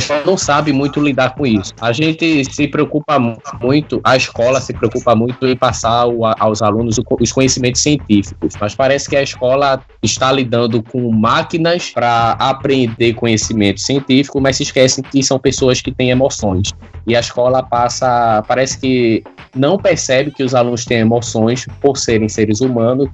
escola 0.00 0.22
não 0.24 0.36
sabe 0.36 0.72
muito 0.72 1.00
lidar 1.00 1.34
com 1.34 1.46
isso. 1.46 1.72
A 1.80 1.92
gente 1.92 2.44
se 2.52 2.68
preocupa 2.68 3.18
muito, 3.60 4.00
a 4.04 4.16
escola 4.16 4.60
se 4.60 4.72
preocupa 4.72 5.14
muito 5.14 5.46
em 5.46 5.56
passar 5.56 6.06
aos 6.38 6.62
alunos 6.62 6.98
os 7.20 7.32
conhecimentos 7.32 7.82
científicos, 7.82 8.54
mas 8.60 8.74
parece 8.74 9.08
que 9.08 9.16
a 9.16 9.22
escola 9.22 9.80
está 10.02 10.30
lidando 10.32 10.82
com 10.82 11.10
máquinas 11.10 11.90
para 11.90 12.32
aprender 12.32 13.14
conhecimento 13.14 13.80
científico, 13.80 14.40
mas 14.40 14.56
se 14.56 14.64
esquecem 14.64 15.02
que 15.02 15.22
são 15.22 15.38
pessoas 15.38 15.80
que 15.80 15.92
têm 15.92 16.10
emoções. 16.10 16.72
E 17.06 17.16
a 17.16 17.20
escola 17.20 17.62
passa, 17.62 18.42
parece 18.46 18.78
que 18.78 19.22
não 19.54 19.78
percebe 19.78 20.30
que 20.30 20.42
os 20.42 20.54
alunos 20.54 20.84
têm 20.84 20.98
emoções 20.98 21.66
por 21.80 21.96
serem 21.96 22.28
seres 22.28 22.60
humanos 22.60 23.08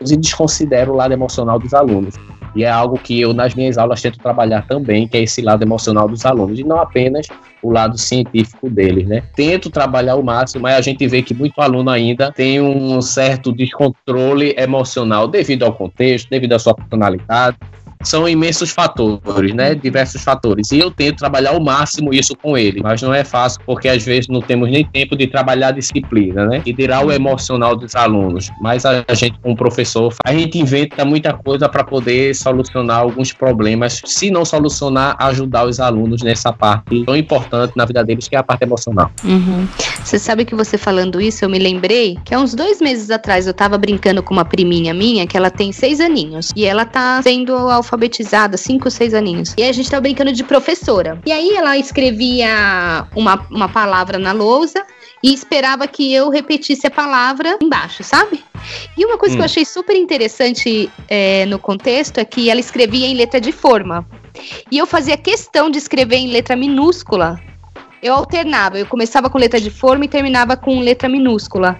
e 0.00 0.16
desconsidera 0.16 0.90
o 0.90 0.94
lado 0.94 1.12
emocional 1.12 1.58
dos 1.58 1.72
alunos. 1.72 2.14
E 2.56 2.64
é 2.64 2.70
algo 2.70 2.98
que 2.98 3.20
eu, 3.20 3.34
nas 3.34 3.54
minhas 3.54 3.76
aulas, 3.76 4.00
tento 4.00 4.18
trabalhar 4.18 4.66
também, 4.66 5.06
que 5.06 5.16
é 5.16 5.22
esse 5.22 5.42
lado 5.42 5.62
emocional 5.62 6.08
dos 6.08 6.24
alunos, 6.24 6.58
e 6.58 6.64
não 6.64 6.80
apenas 6.80 7.26
o 7.62 7.70
lado 7.70 7.98
científico 7.98 8.70
deles, 8.70 9.06
né? 9.06 9.22
Tento 9.34 9.68
trabalhar 9.68 10.16
o 10.16 10.22
máximo, 10.22 10.62
mas 10.62 10.74
a 10.74 10.80
gente 10.80 11.06
vê 11.06 11.20
que 11.20 11.34
muito 11.34 11.60
aluno 11.60 11.90
ainda 11.90 12.32
tem 12.32 12.58
um 12.60 13.02
certo 13.02 13.52
descontrole 13.52 14.54
emocional 14.56 15.28
devido 15.28 15.64
ao 15.64 15.72
contexto, 15.74 16.30
devido 16.30 16.54
à 16.54 16.58
sua 16.58 16.74
personalidade, 16.74 17.58
são 18.02 18.28
imensos 18.28 18.70
fatores, 18.70 19.54
né? 19.54 19.74
Diversos 19.74 20.22
fatores. 20.22 20.70
E 20.72 20.78
eu 20.78 20.90
tento 20.90 21.18
trabalhar 21.18 21.50
ao 21.50 21.60
máximo 21.60 22.12
isso 22.12 22.34
com 22.36 22.56
ele, 22.56 22.80
mas 22.82 23.02
não 23.02 23.12
é 23.12 23.24
fácil 23.24 23.60
porque 23.64 23.88
às 23.88 24.04
vezes 24.04 24.28
não 24.28 24.40
temos 24.40 24.70
nem 24.70 24.84
tempo 24.84 25.16
de 25.16 25.26
trabalhar 25.26 25.68
a 25.68 25.72
disciplina, 25.72 26.46
né? 26.46 26.62
E 26.64 26.72
dirá 26.72 27.04
o 27.04 27.12
emocional 27.12 27.76
dos 27.76 27.94
alunos. 27.94 28.50
Mas 28.60 28.84
a 28.84 29.04
gente, 29.12 29.38
como 29.40 29.56
professor, 29.56 30.14
a 30.24 30.32
gente 30.32 30.58
inventa 30.58 31.04
muita 31.04 31.32
coisa 31.32 31.68
para 31.68 31.84
poder 31.84 32.34
solucionar 32.34 33.00
alguns 33.00 33.32
problemas. 33.32 34.02
Se 34.04 34.30
não 34.30 34.44
solucionar, 34.44 35.16
ajudar 35.18 35.66
os 35.66 35.80
alunos 35.80 36.22
nessa 36.22 36.52
parte 36.52 37.04
tão 37.04 37.16
importante 37.16 37.72
na 37.76 37.84
vida 37.84 38.04
deles, 38.04 38.28
que 38.28 38.36
é 38.36 38.38
a 38.38 38.42
parte 38.42 38.62
emocional. 38.62 39.10
Uhum. 39.24 39.66
Você 40.04 40.18
sabe 40.18 40.44
que 40.44 40.54
você 40.54 40.78
falando 40.78 41.20
isso, 41.20 41.44
eu 41.44 41.48
me 41.48 41.58
lembrei 41.58 42.16
que 42.24 42.34
há 42.34 42.38
uns 42.38 42.54
dois 42.54 42.80
meses 42.80 43.10
atrás 43.10 43.46
eu 43.46 43.54
tava 43.54 43.76
brincando 43.76 44.22
com 44.22 44.32
uma 44.32 44.44
priminha 44.44 44.94
minha, 44.94 45.26
que 45.26 45.36
ela 45.36 45.50
tem 45.50 45.72
seis 45.72 46.00
aninhos, 46.00 46.52
e 46.54 46.64
ela 46.64 46.84
tá 46.84 47.20
sendo 47.22 47.68
alfabetizada, 47.86 48.56
cinco, 48.56 48.90
seis 48.90 49.14
aninhos. 49.14 49.54
E 49.56 49.62
a 49.62 49.72
gente 49.72 49.88
tava 49.88 50.02
brincando 50.02 50.32
de 50.32 50.42
professora. 50.42 51.20
E 51.24 51.32
aí 51.32 51.50
ela 51.54 51.78
escrevia 51.78 53.06
uma, 53.14 53.46
uma 53.50 53.68
palavra 53.68 54.18
na 54.18 54.32
lousa 54.32 54.84
e 55.22 55.32
esperava 55.32 55.86
que 55.86 56.12
eu 56.12 56.28
repetisse 56.28 56.86
a 56.86 56.90
palavra 56.90 57.56
embaixo, 57.62 58.02
sabe? 58.02 58.44
E 58.96 59.04
uma 59.04 59.16
coisa 59.16 59.34
hum. 59.34 59.38
que 59.38 59.42
eu 59.42 59.44
hum. 59.44 59.50
achei 59.50 59.64
super 59.64 59.96
interessante 59.96 60.90
é, 61.08 61.46
no 61.46 61.58
contexto 61.58 62.18
é 62.18 62.24
que 62.24 62.50
ela 62.50 62.60
escrevia 62.60 63.06
em 63.06 63.14
letra 63.14 63.40
de 63.40 63.52
forma. 63.52 64.06
E 64.70 64.76
eu 64.76 64.86
fazia 64.86 65.16
questão 65.16 65.70
de 65.70 65.78
escrever 65.78 66.16
em 66.16 66.28
letra 66.28 66.56
minúscula. 66.56 67.40
Eu 68.02 68.14
alternava, 68.14 68.78
eu 68.78 68.86
começava 68.86 69.30
com 69.30 69.38
letra 69.38 69.58
de 69.58 69.70
forma 69.70 70.04
e 70.04 70.08
terminava 70.08 70.56
com 70.56 70.80
letra 70.80 71.08
minúscula. 71.08 71.78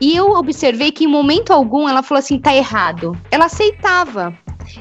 E 0.00 0.16
eu 0.16 0.30
observei 0.32 0.90
que 0.90 1.04
em 1.04 1.06
momento 1.06 1.52
algum 1.52 1.88
ela 1.88 2.02
falou 2.02 2.18
assim: 2.18 2.38
tá 2.38 2.54
errado. 2.54 3.16
Ela 3.30 3.44
aceitava. 3.44 4.34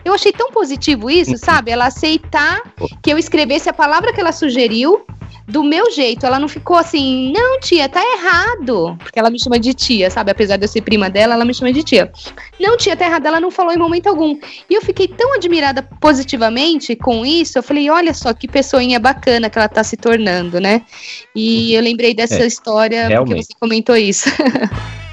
Eu 0.03 0.13
achei 0.13 0.31
tão 0.31 0.51
positivo 0.51 1.09
isso, 1.09 1.37
sabe? 1.37 1.71
Ela 1.71 1.87
aceitar 1.87 2.61
que 3.01 3.11
eu 3.11 3.17
escrevesse 3.17 3.69
a 3.69 3.73
palavra 3.73 4.13
que 4.13 4.19
ela 4.19 4.31
sugeriu 4.31 5.05
do 5.49 5.63
meu 5.63 5.91
jeito. 5.91 6.25
Ela 6.25 6.39
não 6.39 6.47
ficou 6.47 6.77
assim, 6.77 7.31
não, 7.33 7.59
tia, 7.59 7.89
tá 7.89 8.01
errado. 8.01 8.95
Porque 8.99 9.19
ela 9.19 9.29
me 9.29 9.41
chama 9.41 9.59
de 9.59 9.73
tia, 9.73 10.09
sabe? 10.09 10.31
Apesar 10.31 10.57
de 10.57 10.63
eu 10.63 10.67
ser 10.67 10.81
prima 10.81 11.09
dela, 11.09 11.33
ela 11.33 11.43
me 11.43 11.53
chama 11.53 11.73
de 11.73 11.83
tia. 11.83 12.11
Não, 12.59 12.77
tia, 12.77 12.95
tá 12.95 13.05
errado. 13.05 13.25
Ela 13.25 13.41
não 13.41 13.51
falou 13.51 13.73
em 13.73 13.77
momento 13.77 14.07
algum. 14.07 14.37
E 14.69 14.73
eu 14.73 14.81
fiquei 14.81 15.07
tão 15.07 15.33
admirada 15.33 15.81
positivamente 15.99 16.95
com 16.95 17.25
isso. 17.25 17.57
Eu 17.57 17.63
falei, 17.63 17.89
olha 17.89 18.13
só 18.13 18.33
que 18.33 18.47
pessoinha 18.47 18.99
bacana 18.99 19.49
que 19.49 19.57
ela 19.57 19.67
tá 19.67 19.83
se 19.83 19.97
tornando, 19.97 20.59
né? 20.59 20.83
E 21.35 21.73
eu 21.73 21.81
lembrei 21.81 22.13
dessa 22.13 22.43
é, 22.43 22.47
história 22.47 23.07
realmente. 23.07 23.29
porque 23.29 23.43
você 23.43 23.59
comentou 23.59 23.97
isso. 23.97 24.29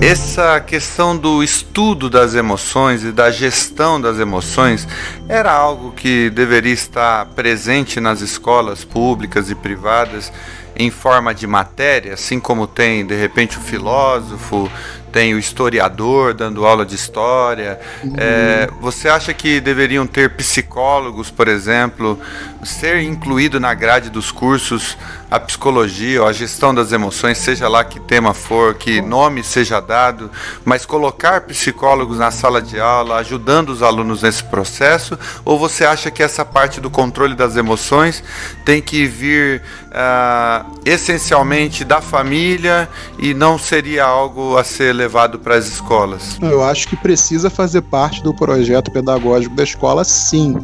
Essa 0.00 0.58
questão 0.60 1.14
do 1.14 1.42
estudo 1.42 2.08
das 2.08 2.34
emoções 2.34 3.04
e 3.04 3.12
da 3.12 3.30
gestão 3.30 4.00
das 4.00 4.18
emoções 4.18 4.88
era 5.28 5.52
algo 5.52 5.92
que 5.92 6.30
deveria 6.30 6.72
estar 6.72 7.26
presente 7.26 8.00
nas 8.00 8.22
escolas 8.22 8.82
públicas 8.82 9.50
e 9.50 9.54
privadas 9.54 10.32
em 10.74 10.90
forma 10.90 11.34
de 11.34 11.46
matéria, 11.46 12.14
assim 12.14 12.40
como 12.40 12.66
tem 12.66 13.04
de 13.04 13.14
repente 13.14 13.58
o 13.58 13.60
filósofo, 13.60 14.70
tem 15.12 15.34
o 15.34 15.38
historiador 15.38 16.32
dando 16.32 16.64
aula 16.64 16.86
de 16.86 16.94
história. 16.94 17.78
Uhum. 18.02 18.14
É, 18.16 18.68
você 18.80 19.06
acha 19.06 19.34
que 19.34 19.60
deveriam 19.60 20.06
ter 20.06 20.30
psicólogos, 20.30 21.30
por 21.30 21.46
exemplo, 21.46 22.18
ser 22.64 23.02
incluído 23.02 23.60
na 23.60 23.74
grade 23.74 24.08
dos 24.08 24.32
cursos 24.32 24.96
a 25.30 25.38
psicologia 25.38 26.20
a 26.24 26.32
gestão 26.32 26.74
das 26.74 26.92
emoções, 26.92 27.38
seja 27.38 27.68
lá 27.68 27.84
que 27.84 28.00
tema 28.00 28.34
for, 28.34 28.74
que 28.74 29.00
nome 29.00 29.44
seja 29.44 29.80
dado, 29.80 30.30
mas 30.64 30.84
colocar 30.84 31.42
psicólogos 31.42 32.18
na 32.18 32.30
sala 32.30 32.60
de 32.60 32.80
aula, 32.80 33.16
ajudando 33.16 33.70
os 33.70 33.82
alunos 33.82 34.22
nesse 34.22 34.42
processo? 34.44 35.18
Ou 35.44 35.58
você 35.58 35.84
acha 35.84 36.10
que 36.10 36.22
essa 36.22 36.44
parte 36.44 36.80
do 36.80 36.90
controle 36.90 37.34
das 37.34 37.56
emoções 37.56 38.22
tem 38.64 38.82
que 38.82 39.06
vir 39.06 39.62
uh, 39.88 40.80
essencialmente 40.84 41.84
da 41.84 42.00
família 42.00 42.88
e 43.18 43.34
não 43.34 43.58
seria 43.58 44.04
algo 44.04 44.56
a 44.56 44.64
ser 44.64 44.92
levado 44.92 45.38
para 45.38 45.56
as 45.56 45.66
escolas? 45.66 46.38
Eu 46.40 46.64
acho 46.64 46.88
que 46.88 46.96
precisa 46.96 47.50
fazer 47.50 47.82
parte 47.82 48.22
do 48.22 48.34
projeto 48.34 48.90
pedagógico 48.90 49.54
da 49.54 49.62
escola, 49.62 50.04
sim. 50.04 50.56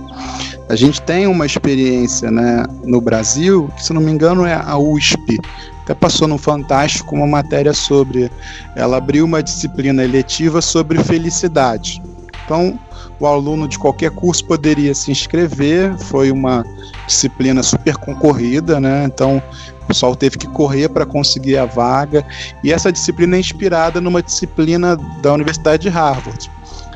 A 0.68 0.74
gente 0.74 1.00
tem 1.02 1.26
uma 1.26 1.46
experiência 1.46 2.30
né, 2.30 2.64
no 2.84 3.00
Brasil, 3.00 3.70
que 3.76 3.84
se 3.84 3.92
não 3.92 4.00
me 4.00 4.10
engano 4.10 4.44
é 4.44 4.54
a 4.54 4.76
USP, 4.76 5.38
até 5.82 5.94
passou 5.94 6.26
no 6.26 6.36
Fantástico 6.36 7.14
uma 7.14 7.26
matéria 7.26 7.72
sobre. 7.72 8.28
Ela 8.74 8.96
abriu 8.96 9.24
uma 9.24 9.40
disciplina 9.40 10.02
eletiva 10.02 10.60
sobre 10.60 10.98
felicidade. 11.04 12.02
Então, 12.44 12.76
o 13.20 13.26
aluno 13.26 13.68
de 13.68 13.78
qualquer 13.78 14.10
curso 14.10 14.44
poderia 14.44 14.92
se 14.94 15.12
inscrever, 15.12 15.96
foi 15.96 16.32
uma 16.32 16.64
disciplina 17.06 17.62
super 17.62 17.96
concorrida, 17.96 18.80
né? 18.80 19.04
Então, 19.04 19.40
o 19.82 19.86
pessoal 19.86 20.16
teve 20.16 20.36
que 20.36 20.48
correr 20.48 20.88
para 20.88 21.06
conseguir 21.06 21.56
a 21.56 21.64
vaga. 21.64 22.26
E 22.64 22.72
essa 22.72 22.90
disciplina 22.90 23.36
é 23.36 23.40
inspirada 23.40 24.00
numa 24.00 24.20
disciplina 24.20 24.96
da 25.22 25.32
Universidade 25.32 25.84
de 25.84 25.88
Harvard 25.88 26.50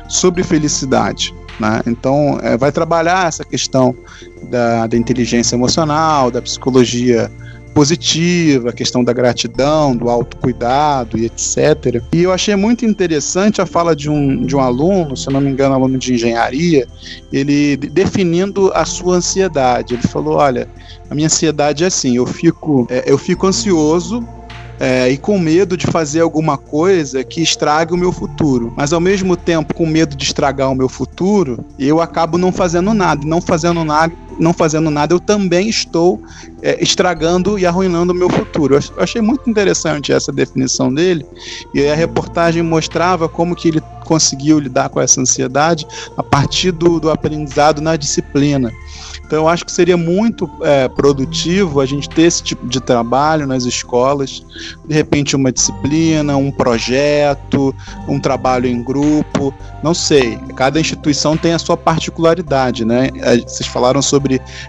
sobre 0.09 0.43
felicidade. 0.43 1.33
Né? 1.59 1.81
Então, 1.87 2.39
é, 2.41 2.57
vai 2.57 2.71
trabalhar 2.71 3.27
essa 3.27 3.43
questão 3.43 3.95
da, 4.43 4.87
da 4.87 4.97
inteligência 4.97 5.55
emocional, 5.55 6.31
da 6.31 6.41
psicologia 6.41 7.31
positiva, 7.73 8.69
a 8.69 8.73
questão 8.73 9.03
da 9.03 9.13
gratidão, 9.13 9.95
do 9.95 10.09
autocuidado 10.09 11.17
e 11.17 11.25
etc. 11.25 12.03
E 12.13 12.23
eu 12.23 12.31
achei 12.31 12.55
muito 12.55 12.85
interessante 12.85 13.61
a 13.61 13.65
fala 13.65 13.95
de 13.95 14.09
um, 14.09 14.45
de 14.45 14.55
um 14.55 14.59
aluno, 14.59 15.15
se 15.15 15.29
não 15.29 15.41
me 15.41 15.49
engano, 15.49 15.73
aluno 15.73 15.97
de 15.97 16.13
engenharia, 16.13 16.87
ele 17.31 17.77
definindo 17.77 18.71
a 18.73 18.85
sua 18.85 19.15
ansiedade. 19.15 19.93
Ele 19.93 20.03
falou: 20.03 20.35
olha, 20.35 20.67
a 21.09 21.15
minha 21.15 21.27
ansiedade 21.27 21.83
é 21.83 21.87
assim, 21.87 22.17
eu 22.17 22.25
fico, 22.25 22.85
é, 22.89 23.03
eu 23.05 23.17
fico 23.17 23.47
ansioso 23.47 24.25
é, 24.81 25.07
e 25.11 25.15
com 25.15 25.37
medo 25.37 25.77
de 25.77 25.85
fazer 25.85 26.21
alguma 26.21 26.57
coisa 26.57 27.23
que 27.23 27.39
estrague 27.39 27.93
o 27.93 27.97
meu 27.97 28.11
futuro. 28.11 28.73
Mas 28.75 28.91
ao 28.91 28.99
mesmo 28.99 29.37
tempo, 29.37 29.75
com 29.75 29.85
medo 29.85 30.15
de 30.15 30.23
estragar 30.23 30.71
o 30.71 30.75
meu 30.75 30.89
futuro, 30.89 31.63
eu 31.77 32.01
acabo 32.01 32.35
não 32.35 32.51
fazendo 32.51 32.91
nada. 32.91 33.21
Não 33.23 33.39
fazendo 33.39 33.85
nada, 33.85 34.11
não 34.39 34.53
fazendo 34.53 34.89
nada, 34.89 35.13
eu 35.13 35.19
também 35.19 35.69
estou 35.69 36.21
é, 36.61 36.81
estragando 36.81 37.57
e 37.57 37.65
arruinando 37.65 38.13
o 38.13 38.15
meu 38.15 38.29
futuro. 38.29 38.75
Eu 38.75 38.81
achei 39.03 39.21
muito 39.21 39.49
interessante 39.49 40.11
essa 40.11 40.31
definição 40.31 40.93
dele. 40.93 41.25
E 41.73 41.85
a 41.87 41.95
reportagem 41.95 42.61
mostrava 42.61 43.27
como 43.27 43.55
que 43.55 43.69
ele 43.69 43.81
conseguiu 44.05 44.59
lidar 44.59 44.89
com 44.89 44.99
essa 44.99 45.21
ansiedade 45.21 45.87
a 46.17 46.23
partir 46.23 46.71
do, 46.71 46.99
do 46.99 47.09
aprendizado 47.09 47.81
na 47.81 47.95
disciplina. 47.95 48.71
Então, 49.31 49.43
eu 49.43 49.47
acho 49.47 49.63
que 49.63 49.71
seria 49.71 49.95
muito 49.95 50.49
é, 50.61 50.89
produtivo 50.89 51.79
a 51.79 51.85
gente 51.85 52.09
ter 52.09 52.23
esse 52.23 52.43
tipo 52.43 52.67
de 52.67 52.81
trabalho 52.81 53.47
nas 53.47 53.63
escolas, 53.63 54.43
de 54.85 54.93
repente 54.93 55.37
uma 55.37 55.53
disciplina, 55.53 56.35
um 56.35 56.51
projeto, 56.51 57.73
um 58.09 58.19
trabalho 58.19 58.67
em 58.67 58.83
grupo, 58.83 59.53
não 59.81 59.93
sei. 59.93 60.37
Cada 60.57 60.81
instituição 60.81 61.37
tem 61.37 61.53
a 61.53 61.59
sua 61.59 61.77
particularidade, 61.77 62.83
né? 62.83 63.09
É, 63.21 63.37
vocês 63.37 63.67
falaram 63.67 64.01
sobre 64.01 64.20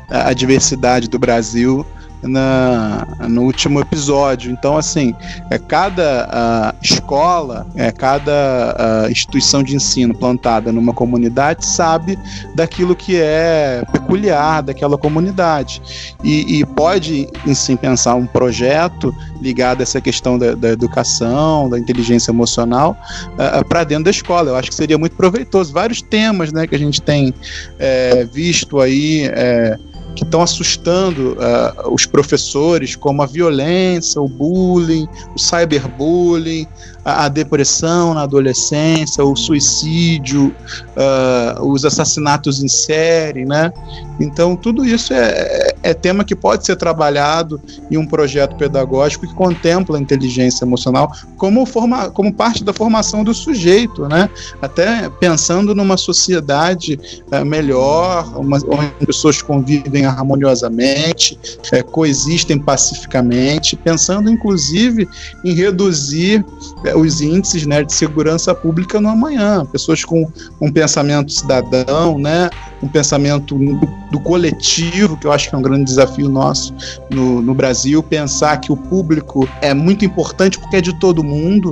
a 0.08 0.32
diversidade 0.32 1.08
do 1.08 1.18
Brasil 1.18 1.86
na, 2.22 3.06
no 3.28 3.42
último 3.42 3.80
episódio. 3.80 4.50
Então, 4.50 4.76
assim, 4.76 5.14
é 5.50 5.58
cada 5.58 6.28
uh, 6.28 6.76
escola, 6.82 7.66
é 7.74 7.90
cada 7.90 9.06
uh, 9.06 9.10
instituição 9.10 9.62
de 9.62 9.76
ensino 9.76 10.14
plantada 10.14 10.72
numa 10.72 10.92
comunidade 10.92 11.66
sabe 11.66 12.18
daquilo 12.54 12.94
que 12.94 13.16
é 13.16 13.82
peculiar 13.92 14.62
daquela 14.62 14.96
comunidade 14.96 15.82
e, 16.22 16.58
e 16.60 16.66
pode, 16.66 17.28
sim, 17.54 17.76
pensar 17.76 18.14
um 18.14 18.26
projeto 18.26 19.14
ligado 19.40 19.80
a 19.80 19.82
essa 19.82 20.00
questão 20.00 20.38
da, 20.38 20.54
da 20.54 20.68
educação, 20.70 21.68
da 21.68 21.78
inteligência 21.78 22.30
emocional 22.30 22.96
uh, 23.32 23.60
ah, 23.60 23.64
para 23.64 23.84
dentro 23.84 24.04
da 24.04 24.10
escola. 24.10 24.50
Eu 24.50 24.56
acho 24.56 24.68
que 24.68 24.74
seria 24.74 24.96
muito 24.96 25.16
proveitoso. 25.16 25.72
Vários 25.72 26.00
temas, 26.00 26.52
né, 26.52 26.66
que 26.66 26.74
a 26.74 26.78
gente 26.78 27.00
tem 27.02 27.34
é, 27.78 28.24
visto 28.24 28.80
aí. 28.80 29.30
É, 29.32 29.78
que 30.14 30.24
estão 30.24 30.42
assustando 30.42 31.32
uh, 31.32 31.92
os 31.92 32.06
professores, 32.06 32.94
como 32.96 33.22
a 33.22 33.26
violência, 33.26 34.20
o 34.20 34.28
bullying, 34.28 35.08
o 35.34 35.38
cyberbullying, 35.38 36.66
a, 37.04 37.28
depressão 37.28 38.14
na 38.14 38.22
adolescência, 38.22 39.24
o 39.24 39.34
suicídio, 39.34 40.54
uh, 40.96 41.66
os 41.66 41.84
assassinatos 41.84 42.62
em 42.62 42.68
série, 42.68 43.44
né? 43.44 43.72
Então, 44.20 44.54
tudo 44.54 44.84
isso 44.84 45.12
é, 45.12 45.18
é, 45.18 45.74
é, 45.82 45.94
tema 45.94 46.24
que 46.24 46.36
pode 46.36 46.64
ser 46.64 46.76
trabalhado 46.76 47.60
em 47.90 47.96
um 47.96 48.06
projeto 48.06 48.56
pedagógico 48.56 49.26
que 49.26 49.34
contempla 49.34 49.98
a 49.98 50.00
inteligência 50.00 50.64
emocional 50.64 51.10
como, 51.36 51.66
forma, 51.66 52.10
como 52.10 52.32
parte 52.32 52.62
da 52.62 52.72
formação 52.72 53.24
do 53.24 53.34
sujeito, 53.34 54.06
né? 54.08 54.30
Até 54.60 55.08
pensando 55.08 55.74
numa 55.74 55.96
sociedade 55.96 57.00
uh, 57.32 57.44
melhor, 57.44 58.38
uma, 58.38 58.58
onde 58.68 59.06
pessoas 59.06 59.42
convivem 59.42 60.06
harmoniosamente, 60.06 61.38
é, 61.72 61.82
coexistem 61.82 62.58
pacificamente, 62.58 63.74
pensando 63.76 64.30
inclusive 64.30 65.08
em 65.44 65.52
reduzir 65.52 66.44
é, 66.84 66.91
os 66.94 67.20
índices 67.20 67.66
né, 67.66 67.82
de 67.82 67.92
segurança 67.92 68.54
pública 68.54 69.00
no 69.00 69.08
amanhã. 69.08 69.64
Pessoas 69.66 70.04
com 70.04 70.30
um 70.60 70.70
pensamento 70.70 71.32
cidadão, 71.32 72.18
né, 72.18 72.50
um 72.82 72.88
pensamento 72.88 73.58
do 74.10 74.20
coletivo, 74.20 75.16
que 75.16 75.26
eu 75.26 75.32
acho 75.32 75.48
que 75.48 75.54
é 75.54 75.58
um 75.58 75.62
grande 75.62 75.84
desafio 75.84 76.28
nosso 76.28 76.74
no, 77.10 77.40
no 77.40 77.54
Brasil, 77.54 78.02
pensar 78.02 78.58
que 78.58 78.72
o 78.72 78.76
público 78.76 79.48
é 79.60 79.72
muito 79.74 80.04
importante 80.04 80.58
porque 80.58 80.76
é 80.76 80.80
de 80.80 80.98
todo 80.98 81.22
mundo, 81.22 81.70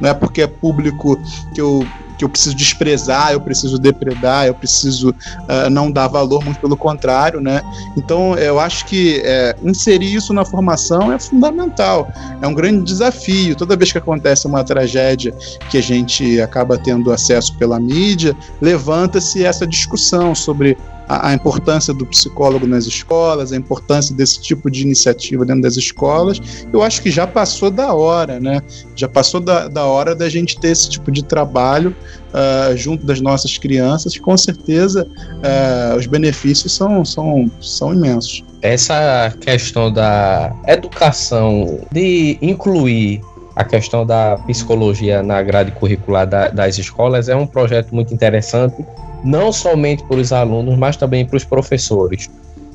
não 0.00 0.10
é 0.10 0.14
porque 0.14 0.42
é 0.42 0.46
público 0.46 1.18
que 1.54 1.60
eu 1.60 1.86
que 2.20 2.24
eu 2.24 2.28
preciso 2.28 2.54
desprezar, 2.54 3.32
eu 3.32 3.40
preciso 3.40 3.78
depredar, 3.78 4.46
eu 4.46 4.54
preciso 4.54 5.08
uh, 5.08 5.70
não 5.70 5.90
dar 5.90 6.06
valor, 6.06 6.44
muito 6.44 6.60
pelo 6.60 6.76
contrário, 6.76 7.40
né? 7.40 7.62
Então, 7.96 8.36
eu 8.36 8.60
acho 8.60 8.84
que 8.84 9.22
é, 9.24 9.56
inserir 9.62 10.14
isso 10.14 10.34
na 10.34 10.44
formação 10.44 11.10
é 11.10 11.18
fundamental, 11.18 12.12
é 12.42 12.46
um 12.46 12.52
grande 12.52 12.84
desafio. 12.84 13.56
Toda 13.56 13.74
vez 13.74 13.90
que 13.90 13.96
acontece 13.96 14.46
uma 14.46 14.62
tragédia 14.62 15.34
que 15.70 15.78
a 15.78 15.82
gente 15.82 16.38
acaba 16.42 16.76
tendo 16.76 17.10
acesso 17.10 17.56
pela 17.56 17.80
mídia, 17.80 18.36
levanta-se 18.60 19.42
essa 19.42 19.66
discussão 19.66 20.34
sobre 20.34 20.76
a, 21.10 21.30
a, 21.30 21.34
importância 21.34 21.92
do 21.92 22.06
psicólogo 22.06 22.68
nas 22.68 22.86
escolas, 22.86 23.52
a 23.52 23.56
importância 23.56 24.14
desse 24.14 24.40
tipo 24.40 24.70
de 24.70 24.82
iniciativa 24.82 25.44
dentro 25.44 25.62
das 25.62 25.76
escolas. 25.76 26.40
Eu 26.72 26.84
acho 26.84 27.02
que 27.02 27.10
já 27.10 27.26
passou 27.26 27.68
da 27.68 27.92
hora, 27.92 28.38
né? 28.38 28.62
Já 28.94 29.08
passou 29.08 29.40
da, 29.40 29.66
da 29.66 29.84
hora 29.84 30.14
da 30.14 30.28
gente 30.28 30.58
ter 30.60 30.68
esse 30.68 30.88
tipo 30.88 31.10
de 31.10 31.24
trabalho 31.24 31.96
uh, 32.28 32.76
junto 32.76 33.04
das 33.04 33.20
nossas 33.20 33.58
crianças, 33.58 34.16
com 34.18 34.36
certeza 34.36 35.04
uh, 35.04 35.96
os 35.96 36.06
benefícios 36.06 36.72
são, 36.72 37.04
são, 37.04 37.50
são 37.60 37.92
imensos. 37.92 38.44
Essa 38.62 39.34
questão 39.40 39.92
da 39.92 40.54
educação, 40.68 41.80
de 41.90 42.38
incluir 42.40 43.20
a 43.56 43.64
questão 43.64 44.06
da 44.06 44.36
psicologia 44.46 45.24
na 45.24 45.42
grade 45.42 45.72
curricular 45.72 46.24
da, 46.24 46.48
das 46.50 46.78
escolas 46.78 47.28
é 47.28 47.34
um 47.34 47.48
projeto 47.48 47.92
muito 47.92 48.14
interessante 48.14 48.84
não 49.24 49.52
somente 49.52 50.02
para 50.04 50.16
os 50.16 50.32
alunos, 50.32 50.76
mas 50.76 50.96
também 50.96 51.24
para 51.24 51.36
os 51.36 51.44
professores. 51.44 52.30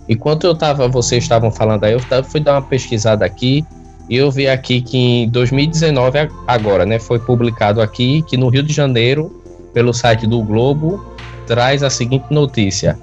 Enquanto 0.08 0.46
eu 0.46 0.52
estava, 0.54 0.88
vocês 0.88 1.24
estavam 1.24 1.52
falando 1.52 1.84
aí, 1.84 1.94
eu 1.94 2.24
fui 2.24 2.40
dar 2.40 2.54
uma 2.54 2.62
pesquisada 2.62 3.26
aqui 3.26 3.66
e 4.10 4.18
eu 4.18 4.30
vi 4.30 4.48
aqui 4.48 4.82
que 4.82 4.98
em 4.98 5.30
2019 5.30 6.30
agora, 6.48 6.86
né, 6.86 7.00
foi 7.00 7.20
publicado 7.20 7.82
aqui 7.82 8.22
que 8.24 8.38
no 8.38 8.50
Rio 8.50 8.62
de 8.62 8.72
Janeiro, 8.72 9.42
pelo 9.74 9.94
site 9.94 10.28
do 10.28 10.44
Globo, 10.44 11.04
traz 11.48 11.82
a 11.82 11.90
seguinte 11.90 12.26
notícia: 12.30 12.98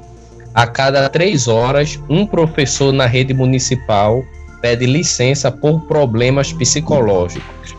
a 0.54 0.66
cada 0.66 1.08
três 1.08 1.48
horas, 1.48 1.98
um 2.08 2.24
professor 2.24 2.92
na 2.92 3.06
rede 3.06 3.34
municipal 3.34 4.22
pede 4.60 4.86
licença 4.86 5.50
por 5.50 5.80
problemas 5.82 6.52
psicológicos. 6.52 7.74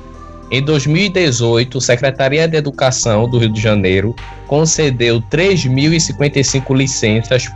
Em 0.54 0.62
2018, 0.62 1.80
a 1.80 1.82
Secretaria 1.82 2.48
de 2.48 2.56
Educação 2.56 3.28
do 3.28 3.40
Rio 3.40 3.50
de 3.50 3.60
Janeiro 3.60 4.16
concedeu 4.46 5.20
3.055 5.20 6.78
licenças 6.78 7.52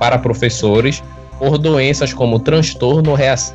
para 0.00 0.18
professores 0.18 1.00
por 1.38 1.56
doenças 1.56 2.12
como 2.12 2.40
transtorno, 2.40 3.14
reação 3.14 3.54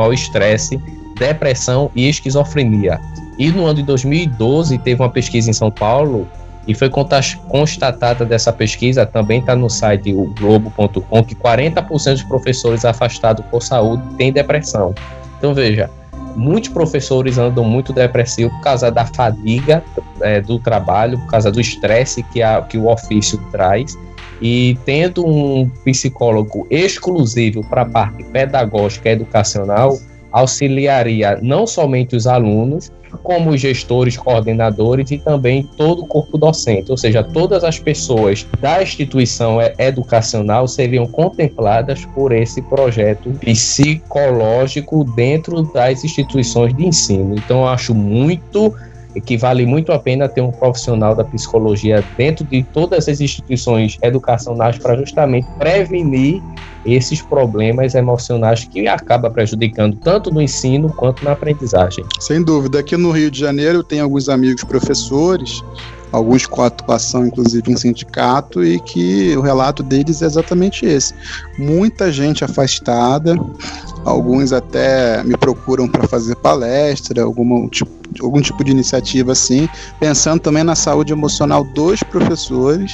ao 0.00 0.14
estresse, 0.14 0.80
depressão 1.18 1.90
e 1.94 2.08
esquizofrenia. 2.08 2.98
E 3.38 3.50
no 3.50 3.66
ano 3.66 3.74
de 3.74 3.82
2012 3.82 4.78
teve 4.78 5.02
uma 5.02 5.10
pesquisa 5.10 5.50
em 5.50 5.52
São 5.52 5.70
Paulo 5.70 6.26
e 6.66 6.74
foi 6.74 6.88
constatada 6.88 8.24
dessa 8.24 8.50
pesquisa, 8.50 9.04
também 9.04 9.40
está 9.40 9.54
no 9.54 9.68
site 9.68 10.10
globo.com, 10.10 11.22
que 11.22 11.34
40% 11.34 12.12
dos 12.12 12.22
professores 12.22 12.86
afastados 12.86 13.44
por 13.50 13.62
saúde 13.62 14.02
têm 14.16 14.32
depressão. 14.32 14.94
Então 15.36 15.52
veja, 15.52 15.90
muitos 16.36 16.70
professores 16.70 17.38
andam 17.38 17.64
muito 17.64 17.92
depressivos 17.92 18.52
por 18.54 18.62
causa 18.62 18.90
da 18.90 19.06
fadiga 19.06 19.82
é, 20.20 20.40
do 20.40 20.58
trabalho, 20.58 21.18
por 21.18 21.28
causa 21.28 21.50
do 21.50 21.60
estresse 21.60 22.22
que, 22.24 22.40
que 22.68 22.78
o 22.78 22.88
ofício 22.88 23.38
traz. 23.50 23.96
E 24.40 24.76
tendo 24.84 25.24
um 25.24 25.68
psicólogo 25.84 26.66
exclusivo 26.68 27.64
para 27.68 27.82
a 27.82 27.86
parte 27.86 28.24
pedagógica 28.24 29.10
educacional, 29.10 29.98
auxiliaria 30.32 31.38
não 31.40 31.66
somente 31.66 32.16
os 32.16 32.26
alunos, 32.26 32.90
como 33.22 33.56
gestores, 33.56 34.16
coordenadores 34.16 35.10
e 35.10 35.18
também 35.18 35.68
todo 35.76 36.02
o 36.02 36.06
corpo 36.06 36.38
docente, 36.38 36.90
ou 36.90 36.96
seja, 36.96 37.22
todas 37.22 37.64
as 37.64 37.78
pessoas 37.78 38.46
da 38.60 38.82
instituição 38.82 39.58
educacional 39.78 40.66
seriam 40.66 41.06
contempladas 41.06 42.04
por 42.06 42.32
esse 42.32 42.62
projeto 42.62 43.30
psicológico 43.40 45.04
dentro 45.04 45.62
das 45.62 46.04
instituições 46.04 46.74
de 46.76 46.86
ensino. 46.86 47.34
Então, 47.34 47.60
eu 47.60 47.68
acho 47.68 47.94
muito 47.94 48.74
que 49.20 49.36
vale 49.36 49.66
muito 49.66 49.92
a 49.92 49.98
pena 49.98 50.28
ter 50.28 50.40
um 50.40 50.50
profissional 50.50 51.14
da 51.14 51.24
psicologia 51.24 52.04
dentro 52.16 52.44
de 52.44 52.64
todas 52.72 53.08
as 53.08 53.20
instituições 53.20 53.98
educacionais 54.02 54.78
para 54.78 54.96
justamente 54.96 55.46
prevenir 55.58 56.40
esses 56.84 57.22
problemas 57.22 57.94
emocionais 57.94 58.64
que 58.64 58.88
acaba 58.88 59.30
prejudicando 59.30 59.96
tanto 59.96 60.32
no 60.32 60.40
ensino 60.40 60.92
quanto 60.94 61.24
na 61.24 61.32
aprendizagem. 61.32 62.04
Sem 62.18 62.42
dúvida, 62.42 62.80
aqui 62.80 62.96
no 62.96 63.10
Rio 63.10 63.30
de 63.30 63.38
Janeiro 63.38 63.78
eu 63.78 63.84
tenho 63.84 64.02
alguns 64.02 64.28
amigos 64.28 64.64
professores, 64.64 65.60
alguns 66.12 66.46
com 66.46 66.62
atuação 66.62 67.26
inclusive 67.26 67.72
em 67.72 67.76
sindicato 67.76 68.62
e 68.62 68.78
que 68.78 69.36
o 69.36 69.40
relato 69.40 69.82
deles 69.82 70.22
é 70.22 70.26
exatamente 70.26 70.84
esse. 70.84 71.14
Muita 71.58 72.12
gente 72.12 72.44
afastada, 72.44 73.34
alguns 74.04 74.52
até 74.52 75.24
me 75.24 75.36
procuram 75.36 75.88
para 75.88 76.06
fazer 76.06 76.36
palestra, 76.36 77.22
algum 77.22 77.68
tipo, 77.68 77.90
algum 78.20 78.40
tipo 78.40 78.62
de 78.62 78.70
iniciativa 78.70 79.32
assim, 79.32 79.68
pensando 79.98 80.40
também 80.40 80.62
na 80.62 80.74
saúde 80.74 81.12
emocional 81.12 81.64
dos 81.64 82.02
professores, 82.02 82.92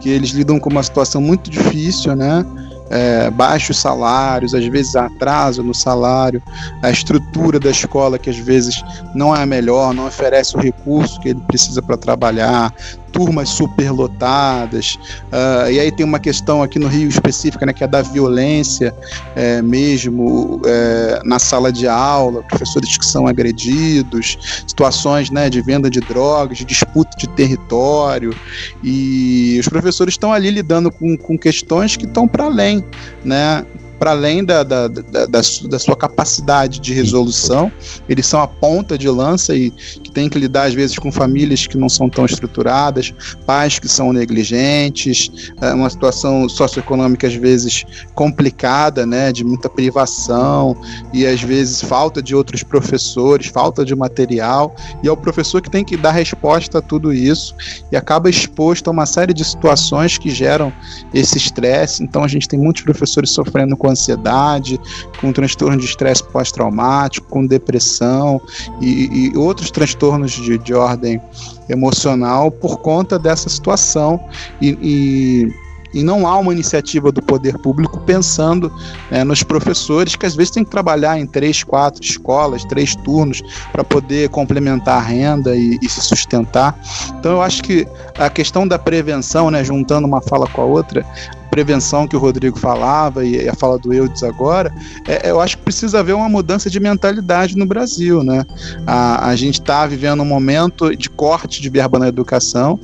que 0.00 0.08
eles 0.08 0.30
lidam 0.30 0.58
com 0.58 0.70
uma 0.70 0.82
situação 0.82 1.20
muito 1.20 1.50
difícil, 1.50 2.16
né? 2.16 2.44
É, 2.94 3.28
baixos 3.28 3.76
salários, 3.78 4.54
às 4.54 4.64
vezes 4.66 4.94
atraso 4.94 5.64
no 5.64 5.74
salário, 5.74 6.40
a 6.80 6.90
estrutura 6.90 7.58
da 7.58 7.70
escola 7.70 8.20
que 8.20 8.30
às 8.30 8.38
vezes 8.38 8.84
não 9.12 9.34
é 9.34 9.42
a 9.42 9.46
melhor, 9.46 9.92
não 9.92 10.06
oferece 10.06 10.56
o 10.56 10.60
recurso 10.60 11.20
que 11.20 11.30
ele 11.30 11.40
precisa 11.40 11.82
para 11.82 11.96
trabalhar, 11.96 12.72
turmas 13.14 13.48
superlotadas. 13.48 14.98
Uh, 15.32 15.70
e 15.70 15.78
aí 15.78 15.92
tem 15.92 16.04
uma 16.04 16.18
questão 16.18 16.62
aqui 16.62 16.80
no 16.80 16.88
Rio 16.88 17.08
específica, 17.08 17.64
né, 17.64 17.72
que 17.72 17.84
é 17.84 17.86
da 17.86 18.02
violência 18.02 18.92
é, 19.36 19.62
mesmo 19.62 20.60
é, 20.66 21.20
na 21.24 21.38
sala 21.38 21.72
de 21.72 21.86
aula, 21.86 22.42
professores 22.42 22.98
que 22.98 23.06
são 23.06 23.28
agredidos, 23.28 24.62
situações 24.66 25.30
né, 25.30 25.48
de 25.48 25.62
venda 25.62 25.88
de 25.88 26.00
drogas, 26.00 26.58
de 26.58 26.64
disputa 26.64 27.16
de 27.16 27.28
território. 27.28 28.34
E 28.82 29.56
os 29.60 29.68
professores 29.68 30.14
estão 30.14 30.32
ali 30.32 30.50
lidando 30.50 30.90
com, 30.90 31.16
com 31.16 31.38
questões 31.38 31.96
que 31.96 32.04
estão 32.04 32.26
para 32.26 32.44
além, 32.44 32.84
né? 33.24 33.64
Para 34.04 34.10
além 34.10 34.44
da, 34.44 34.62
da, 34.62 34.86
da, 34.86 35.24
da, 35.24 35.78
sua 35.78 35.96
capacidade 35.96 36.78
de 36.78 36.92
resolução, 36.92 37.72
eles 38.06 38.26
são 38.26 38.38
a 38.42 38.46
ponta 38.46 38.98
de 38.98 39.08
lança 39.08 39.56
e 39.56 39.70
que 39.70 40.10
tem 40.10 40.28
que 40.28 40.38
lidar 40.38 40.64
às 40.64 40.74
vezes 40.74 40.98
com 40.98 41.10
famílias 41.10 41.66
que 41.66 41.78
não 41.78 41.88
são 41.88 42.10
tão 42.10 42.26
estruturadas, 42.26 43.14
pais 43.46 43.78
que 43.78 43.88
são 43.88 44.12
negligentes, 44.12 45.54
é 45.58 45.72
uma 45.72 45.88
situação 45.88 46.46
socioeconômica 46.50 47.26
às 47.26 47.34
vezes 47.34 47.86
complicada, 48.14 49.06
né, 49.06 49.32
de 49.32 49.42
muita 49.42 49.70
privação 49.70 50.76
e 51.10 51.26
às 51.26 51.40
vezes 51.40 51.80
falta 51.80 52.22
de 52.22 52.34
outros 52.34 52.62
professores, 52.62 53.46
falta 53.46 53.86
de 53.86 53.96
material, 53.96 54.76
e 55.02 55.08
é 55.08 55.10
o 55.10 55.16
professor 55.16 55.62
que 55.62 55.70
tem 55.70 55.82
que 55.82 55.96
dar 55.96 56.10
resposta 56.10 56.76
a 56.76 56.82
tudo 56.82 57.10
isso 57.10 57.56
e 57.90 57.96
acaba 57.96 58.28
exposto 58.28 58.88
a 58.88 58.90
uma 58.90 59.06
série 59.06 59.32
de 59.32 59.46
situações 59.46 60.18
que 60.18 60.28
geram 60.28 60.70
esse 61.14 61.38
estresse. 61.38 62.04
Então 62.04 62.22
a 62.22 62.28
gente 62.28 62.46
tem 62.46 62.60
muitos 62.60 62.82
professores 62.82 63.30
sofrendo 63.30 63.74
com 63.74 63.93
ansiedade, 63.94 64.80
com 65.20 65.32
transtorno 65.32 65.78
de 65.78 65.86
estresse 65.86 66.22
pós-traumático, 66.22 67.26
com 67.28 67.46
depressão 67.46 68.40
e, 68.80 69.30
e 69.32 69.36
outros 69.36 69.70
transtornos 69.70 70.32
de, 70.32 70.58
de, 70.58 70.74
ordem 70.74 71.20
emocional 71.68 72.50
por 72.50 72.78
conta 72.78 73.18
dessa 73.18 73.48
situação. 73.48 74.20
e, 74.60 74.78
e 74.82 75.64
e 75.94 76.02
não 76.02 76.26
há 76.26 76.36
uma 76.36 76.52
iniciativa 76.52 77.12
do 77.12 77.22
poder 77.22 77.56
público 77.58 78.00
pensando 78.00 78.70
né, 79.10 79.22
nos 79.22 79.42
professores 79.44 80.16
que 80.16 80.26
às 80.26 80.34
vezes 80.34 80.50
têm 80.50 80.64
que 80.64 80.70
trabalhar 80.70 81.18
em 81.18 81.26
três, 81.26 81.62
quatro 81.62 82.02
escolas, 82.02 82.64
três 82.64 82.96
turnos 82.96 83.40
para 83.70 83.84
poder 83.84 84.28
complementar 84.28 84.98
a 84.98 85.00
renda 85.00 85.54
e, 85.56 85.78
e, 85.80 85.88
se 85.88 86.00
sustentar. 86.00 86.76
Então 87.18 87.32
eu 87.32 87.42
acho 87.42 87.62
que 87.62 87.86
a 88.18 88.28
questão 88.28 88.66
da 88.66 88.78
prevenção, 88.78 89.50
né, 89.50 89.62
juntando 89.62 90.06
uma 90.06 90.20
fala 90.20 90.48
com 90.48 90.60
a 90.60 90.64
outra, 90.64 91.06
prevenção 91.54 92.08
que 92.08 92.16
o 92.16 92.18
Rodrigo 92.18 92.58
falava 92.58 93.24
e 93.24 93.48
a 93.48 93.54
fala 93.54 93.78
do 93.78 93.94
Eudes 93.94 94.24
agora, 94.24 94.74
é, 95.06 95.30
eu 95.30 95.40
acho 95.40 95.56
que 95.56 95.62
precisa 95.62 96.00
haver 96.00 96.12
uma 96.12 96.28
mudança 96.28 96.68
de 96.68 96.80
mentalidade 96.80 97.56
no 97.56 97.64
Brasil, 97.64 98.24
né? 98.24 98.44
A, 98.84 99.28
a 99.28 99.36
gente 99.36 99.60
está 99.60 99.86
vivendo 99.86 100.20
um 100.20 100.26
momento 100.26 100.96
de 100.96 101.08
corte 101.08 101.62
de 101.62 101.70
verba 101.70 101.96
na 101.96 102.08
educação 102.08 102.76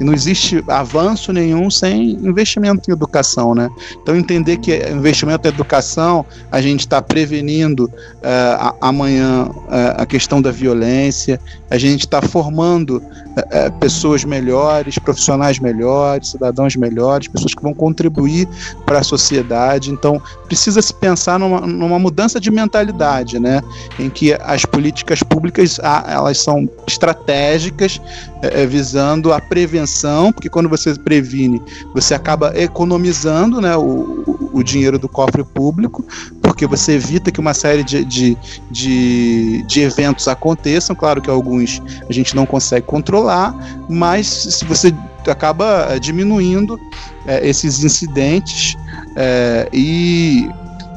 e 0.00 0.02
não 0.04 0.12
existe 0.12 0.64
avanço 0.66 1.32
nenhum 1.32 1.70
sem 1.70 2.10
investimento 2.14 2.90
em 2.90 2.92
educação, 2.92 3.54
né? 3.54 3.68
Então 4.02 4.16
entender 4.16 4.56
que 4.56 4.76
investimento 4.90 5.46
em 5.46 5.52
educação 5.52 6.26
a 6.50 6.60
gente 6.60 6.80
está 6.80 7.00
prevenindo 7.00 7.84
uh, 7.84 8.74
amanhã 8.80 9.44
uh, 9.44 10.02
a 10.02 10.04
questão 10.04 10.42
da 10.42 10.50
violência, 10.50 11.40
a 11.70 11.78
gente 11.78 12.00
está 12.00 12.20
formando 12.20 12.96
uh, 12.96 13.72
pessoas 13.78 14.24
melhores, 14.24 14.98
profissionais 14.98 15.60
melhores, 15.60 16.30
cidadãos 16.30 16.74
melhores, 16.74 17.28
pessoas 17.28 17.54
que 17.54 17.62
vão 17.62 17.72
contribuir 17.72 18.07
contribuir 18.08 18.48
para 18.84 18.98
a 18.98 19.02
sociedade. 19.02 19.90
Então, 19.90 20.20
precisa 20.46 20.80
se 20.82 20.92
pensar 20.92 21.38
numa, 21.38 21.60
numa, 21.60 21.98
mudança 21.98 22.40
de 22.40 22.50
mentalidade, 22.50 23.38
né? 23.38 23.60
Em 23.98 24.08
que 24.08 24.32
as 24.32 24.64
políticas 24.64 25.22
públicas 25.22 25.78
elas 25.78 26.38
são 26.38 26.68
estratégicas, 26.86 28.00
é, 28.42 28.66
visando 28.66 29.32
a 29.32 29.40
prevenção, 29.40 30.32
porque 30.32 30.48
quando 30.48 30.68
você 30.68 30.94
previne, 30.94 31.62
você 31.94 32.14
acaba 32.14 32.52
economizando 32.56 33.60
né, 33.60 33.76
o, 33.76 34.50
o 34.52 34.62
dinheiro 34.62 34.98
do 34.98 35.08
cofre 35.08 35.44
público, 35.44 36.04
porque 36.42 36.66
você 36.66 36.92
evita 36.92 37.30
que 37.30 37.40
uma 37.40 37.54
série 37.54 37.84
de, 37.84 38.04
de, 38.04 38.36
de, 38.70 39.62
de 39.66 39.80
eventos 39.82 40.26
aconteçam. 40.28 40.96
Claro 40.96 41.20
que 41.20 41.30
alguns 41.30 41.82
a 42.08 42.12
gente 42.12 42.34
não 42.34 42.46
consegue 42.46 42.86
controlar, 42.86 43.54
mas 43.88 44.26
se 44.26 44.64
você 44.64 44.94
acaba 45.26 45.88
eh, 45.90 45.98
diminuindo 45.98 46.80
é, 47.26 47.46
esses 47.46 47.82
incidentes 47.84 48.76
é, 49.16 49.68
e 49.72 50.48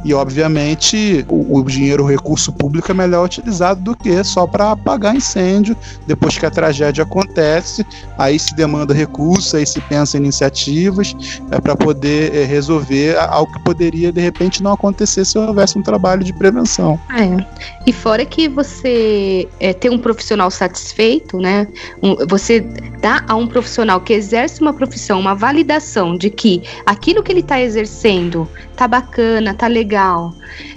e, 0.03 0.13
obviamente, 0.13 1.25
o, 1.29 1.59
o, 1.59 1.63
dinheiro, 1.63 2.03
o 2.03 2.07
recurso 2.07 2.51
público 2.51 2.91
é 2.91 2.93
melhor 2.93 3.25
utilizado 3.25 3.81
do 3.81 3.95
que 3.95 4.23
só 4.23 4.47
para 4.47 4.71
apagar 4.71 5.15
incêndio 5.15 5.75
depois 6.07 6.37
que 6.37 6.45
a 6.45 6.51
tragédia 6.51 7.03
acontece. 7.03 7.85
Aí 8.17 8.37
se 8.37 8.55
demanda 8.55 8.93
recurso, 8.93 9.57
aí 9.57 9.65
se 9.65 9.79
pensa 9.81 10.17
em 10.17 10.21
iniciativas 10.21 11.15
é, 11.51 11.59
para 11.59 11.75
poder 11.75 12.35
é, 12.35 12.45
resolver 12.45 13.17
algo 13.17 13.51
que 13.53 13.63
poderia, 13.63 14.11
de 14.11 14.21
repente, 14.21 14.63
não 14.63 14.73
acontecer 14.73 15.25
se 15.25 15.37
houvesse 15.37 15.77
um 15.77 15.83
trabalho 15.83 16.23
de 16.23 16.33
prevenção. 16.33 16.99
É. 17.11 17.45
E 17.85 17.93
fora 17.93 18.25
que 18.25 18.47
você 18.47 19.47
é, 19.59 19.73
ter 19.73 19.89
um 19.89 19.97
profissional 19.97 20.49
satisfeito, 20.49 21.37
né? 21.37 21.67
Um, 22.01 22.15
você 22.27 22.59
dá 23.01 23.23
a 23.27 23.35
um 23.35 23.47
profissional 23.47 23.99
que 24.01 24.13
exerce 24.13 24.61
uma 24.61 24.73
profissão 24.73 25.19
uma 25.19 25.35
validação 25.35 26.17
de 26.17 26.29
que 26.29 26.63
aquilo 26.85 27.23
que 27.23 27.31
ele 27.31 27.39
está 27.39 27.61
exercendo 27.61 28.47
tá 28.75 28.87
bacana, 28.87 29.53
tá 29.53 29.67
legal. 29.67 29.90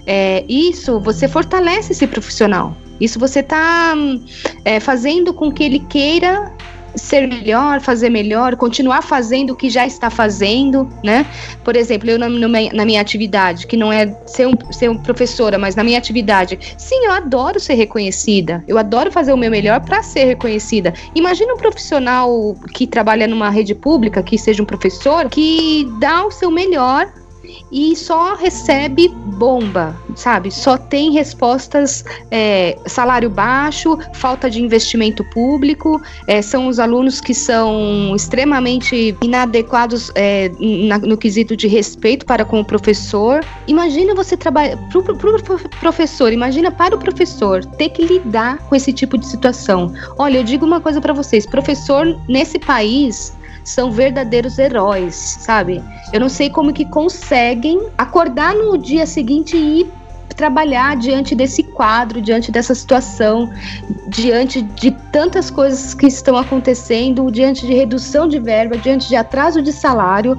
É, 0.07 0.45
isso 0.49 1.01
você 1.01 1.29
fortalece 1.29 1.93
esse 1.93 2.07
profissional. 2.07 2.77
Isso 3.01 3.19
você 3.19 3.43
tá 3.43 3.95
é, 4.65 4.79
fazendo 4.81 5.35
com 5.35 5.51
que 5.51 5.65
ele 5.65 5.81
queira 5.81 6.53
ser 6.97 7.27
melhor, 7.27 7.81
fazer 7.81 8.09
melhor, 8.09 8.57
continuar 8.57 9.03
fazendo 9.03 9.51
o 9.51 9.57
que 9.57 9.69
já 9.69 9.87
está 9.87 10.11
fazendo, 10.11 10.89
né? 11.03 11.27
Por 11.65 11.77
exemplo, 11.77 12.11
eu 12.11 12.19
na, 12.19 12.29
na 12.29 12.85
minha 12.85 13.01
atividade, 13.01 13.67
que 13.67 13.77
não 13.77 13.93
é 13.93 14.07
ser, 14.27 14.47
um, 14.47 14.55
ser 14.73 14.89
um 14.89 14.97
professora, 14.97 15.59
mas 15.59 15.75
na 15.75 15.83
minha 15.83 15.99
atividade, 15.99 16.59
sim, 16.79 17.07
eu 17.07 17.13
adoro 17.13 17.59
ser 17.59 17.75
reconhecida, 17.75 18.63
eu 18.69 18.79
adoro 18.79 19.11
fazer 19.11 19.33
o 19.33 19.37
meu 19.37 19.51
melhor 19.51 19.81
para 19.81 20.03
ser 20.03 20.25
reconhecida. 20.25 20.95
Imagina 21.15 21.55
um 21.55 21.59
profissional 21.59 22.57
que 22.73 22.87
trabalha 22.87 23.27
numa 23.27 23.51
rede 23.51 23.75
pública, 23.75 24.23
que 24.23 24.39
seja 24.39 24.63
um 24.63 24.67
professor, 24.67 25.29
que 25.29 25.89
dá 25.99 26.25
o 26.25 26.31
seu 26.31 26.51
melhor 26.51 27.13
e 27.71 27.97
só 27.97 28.35
recebe 28.35 29.09
bomba, 29.09 29.97
sabe? 30.15 30.51
Só 30.51 30.77
tem 30.77 31.13
respostas 31.13 32.05
é, 32.31 32.79
salário 32.87 33.29
baixo, 33.29 33.99
falta 34.15 34.49
de 34.49 34.63
investimento 34.63 35.25
público, 35.25 36.01
é, 36.27 36.41
são 36.41 36.69
os 36.69 36.79
alunos 36.79 37.21
que 37.21 37.35
são 37.35 38.15
extremamente 38.15 39.17
inadequados 39.23 40.11
é, 40.15 40.51
na, 40.87 40.99
no 40.99 41.17
quesito 41.17 41.57
de 41.57 41.67
respeito 41.67 42.25
para 42.25 42.45
com 42.45 42.61
o 42.61 42.65
professor. 42.65 43.45
Imagina 43.67 44.15
você 44.15 44.37
trabalhar 44.37 44.77
para 44.91 45.01
o 45.01 45.69
professor, 45.81 46.33
imagina 46.33 46.71
para 46.71 46.95
o 46.95 46.99
professor 46.99 47.65
ter 47.65 47.91
que 47.91 48.05
lidar 48.05 48.59
com 48.59 48.77
esse 48.77 48.93
tipo 48.93 49.19
de 49.19 49.27
situação. 49.27 49.93
Olha, 50.19 50.39
eu 50.39 50.45
digo 50.45 50.65
uma 50.65 50.81
coisa 50.81 51.01
para 51.01 51.13
vocês, 51.13 51.47
professor 51.47 52.05
nesse 52.29 52.59
país 52.59 53.33
são 53.65 53.91
verdadeiros 53.91 54.59
heróis, 54.59 55.15
sabe? 55.41 55.83
Eu 56.13 56.21
não 56.21 56.29
sei 56.29 56.51
como 56.51 56.73
que 56.73 56.85
conseguem 56.85 57.89
acordar 57.97 58.55
no 58.55 58.77
dia 58.77 59.07
seguinte 59.07 59.57
e 59.57 59.81
ir 59.81 59.93
trabalhar 60.37 60.97
diante 60.97 61.35
desse 61.35 61.63
quadro, 61.63 62.21
diante 62.21 62.51
dessa 62.51 62.75
situação, 62.75 63.51
diante 64.09 64.63
de 64.63 64.91
tantas 65.13 65.51
coisas 65.51 65.95
que 65.95 66.07
estão 66.07 66.37
acontecendo, 66.37 67.31
diante 67.31 67.67
de 67.67 67.73
redução 67.73 68.29
de 68.29 68.39
verba, 68.39 68.77
diante 68.77 69.09
de 69.09 69.17
atraso 69.17 69.63
de 69.63 69.73
salário. 69.73 70.39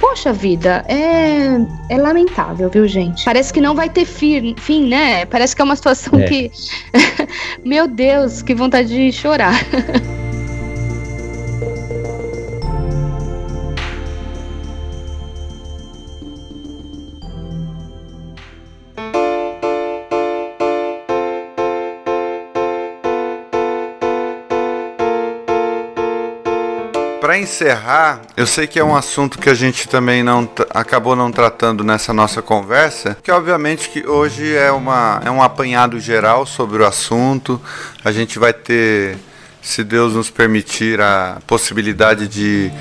Poxa 0.00 0.32
vida, 0.32 0.84
é, 0.86 1.58
é 1.88 1.98
lamentável, 1.98 2.70
viu, 2.70 2.86
gente? 2.86 3.24
Parece 3.24 3.52
que 3.52 3.60
não 3.60 3.74
vai 3.74 3.90
ter 3.90 4.04
fim, 4.04 4.54
fim 4.56 4.86
né? 4.86 5.26
Parece 5.26 5.56
que 5.56 5.62
é 5.62 5.64
uma 5.64 5.76
situação 5.76 6.20
é. 6.20 6.24
que. 6.24 6.50
Meu 7.64 7.88
Deus, 7.88 8.40
que 8.40 8.54
vontade 8.54 8.88
de 8.88 9.12
chorar. 9.12 9.54
para 27.38 27.40
encerrar, 27.40 28.20
eu 28.36 28.46
sei 28.46 28.66
que 28.66 28.78
é 28.78 28.84
um 28.84 28.96
assunto 28.96 29.38
que 29.38 29.48
a 29.48 29.54
gente 29.54 29.88
também 29.88 30.22
não 30.22 30.48
acabou 30.70 31.14
não 31.14 31.30
tratando 31.30 31.84
nessa 31.84 32.12
nossa 32.12 32.42
conversa, 32.42 33.16
que 33.22 33.30
obviamente 33.30 33.88
que 33.90 34.06
hoje 34.06 34.56
é, 34.56 34.72
uma, 34.72 35.20
é 35.24 35.30
um 35.30 35.40
apanhado 35.42 36.00
geral 36.00 36.44
sobre 36.44 36.82
o 36.82 36.86
assunto. 36.86 37.60
A 38.04 38.10
gente 38.10 38.38
vai 38.38 38.52
ter, 38.52 39.16
se 39.62 39.84
Deus 39.84 40.14
nos 40.14 40.30
permitir, 40.30 41.00
a 41.00 41.38
possibilidade 41.46 42.26
de 42.26 42.72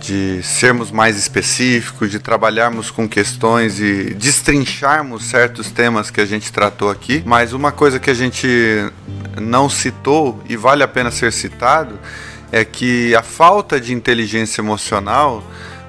de 0.00 0.42
sermos 0.42 0.90
mais 0.90 1.16
específicos, 1.16 2.10
de 2.10 2.18
trabalharmos 2.18 2.90
com 2.90 3.08
questões 3.08 3.80
e 3.80 4.12
destrincharmos 4.12 5.24
certos 5.24 5.70
temas 5.70 6.10
que 6.10 6.20
a 6.20 6.26
gente 6.26 6.52
tratou 6.52 6.90
aqui. 6.90 7.22
Mas 7.24 7.54
uma 7.54 7.72
coisa 7.72 7.98
que 7.98 8.10
a 8.10 8.14
gente 8.14 8.46
não 9.40 9.70
citou 9.70 10.44
e 10.46 10.58
vale 10.58 10.82
a 10.82 10.88
pena 10.88 11.10
ser 11.10 11.32
citado 11.32 11.98
é 12.54 12.64
que 12.64 13.16
a 13.16 13.22
falta 13.22 13.80
de 13.80 13.92
inteligência 13.92 14.60
emocional 14.60 15.42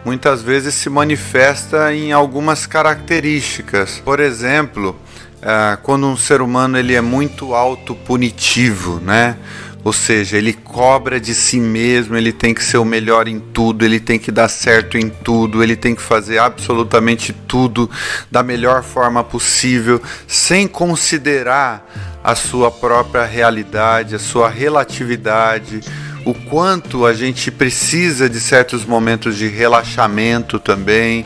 muitas 0.04 0.42
vezes 0.42 0.74
se 0.74 0.90
manifesta 0.90 1.94
em 1.94 2.12
algumas 2.12 2.66
características. 2.66 4.02
Por 4.04 4.20
exemplo, 4.20 4.96
é, 5.44 5.78
quando 5.84 6.08
um 6.08 6.18
ser 6.18 6.42
humano 6.42 6.76
ele 6.76 6.96
é 6.96 7.02
muito 7.02 7.54
autopunitivo, 7.54 9.00
né? 9.00 9.38
Ou 9.84 9.94
seja, 9.94 10.38
ele 10.38 10.54
cobra 10.54 11.20
de 11.20 11.36
si 11.36 11.60
mesmo, 11.60 12.18
ele 12.18 12.34
tem 12.34 12.52
que 12.52 12.64
ser 12.64 12.80
o 12.80 12.86
melhor 12.86 13.28
em 13.28 13.40
tudo, 13.40 13.86
ele 13.86 14.00
tem 14.00 14.18
que 14.18 14.32
dar 14.32 14.48
certo 14.48 14.98
em 14.98 15.08
tudo, 15.08 15.62
ele 15.62 15.76
tem 15.76 15.94
que 15.94 16.02
fazer 16.02 16.40
absolutamente 16.40 17.32
tudo 17.32 17.88
da 18.32 18.42
melhor 18.42 18.82
forma 18.82 19.24
possível, 19.24 20.02
sem 20.28 20.68
considerar 20.68 21.88
a 22.24 22.34
sua 22.34 22.72
própria 22.72 23.24
realidade, 23.24 24.16
a 24.16 24.20
sua 24.20 24.50
relatividade, 24.50 25.82
o 26.26 26.34
quanto 26.34 27.06
a 27.06 27.14
gente 27.14 27.52
precisa 27.52 28.28
de 28.28 28.40
certos 28.40 28.84
momentos 28.84 29.38
de 29.38 29.48
relaxamento 29.48 30.60
também. 30.60 31.26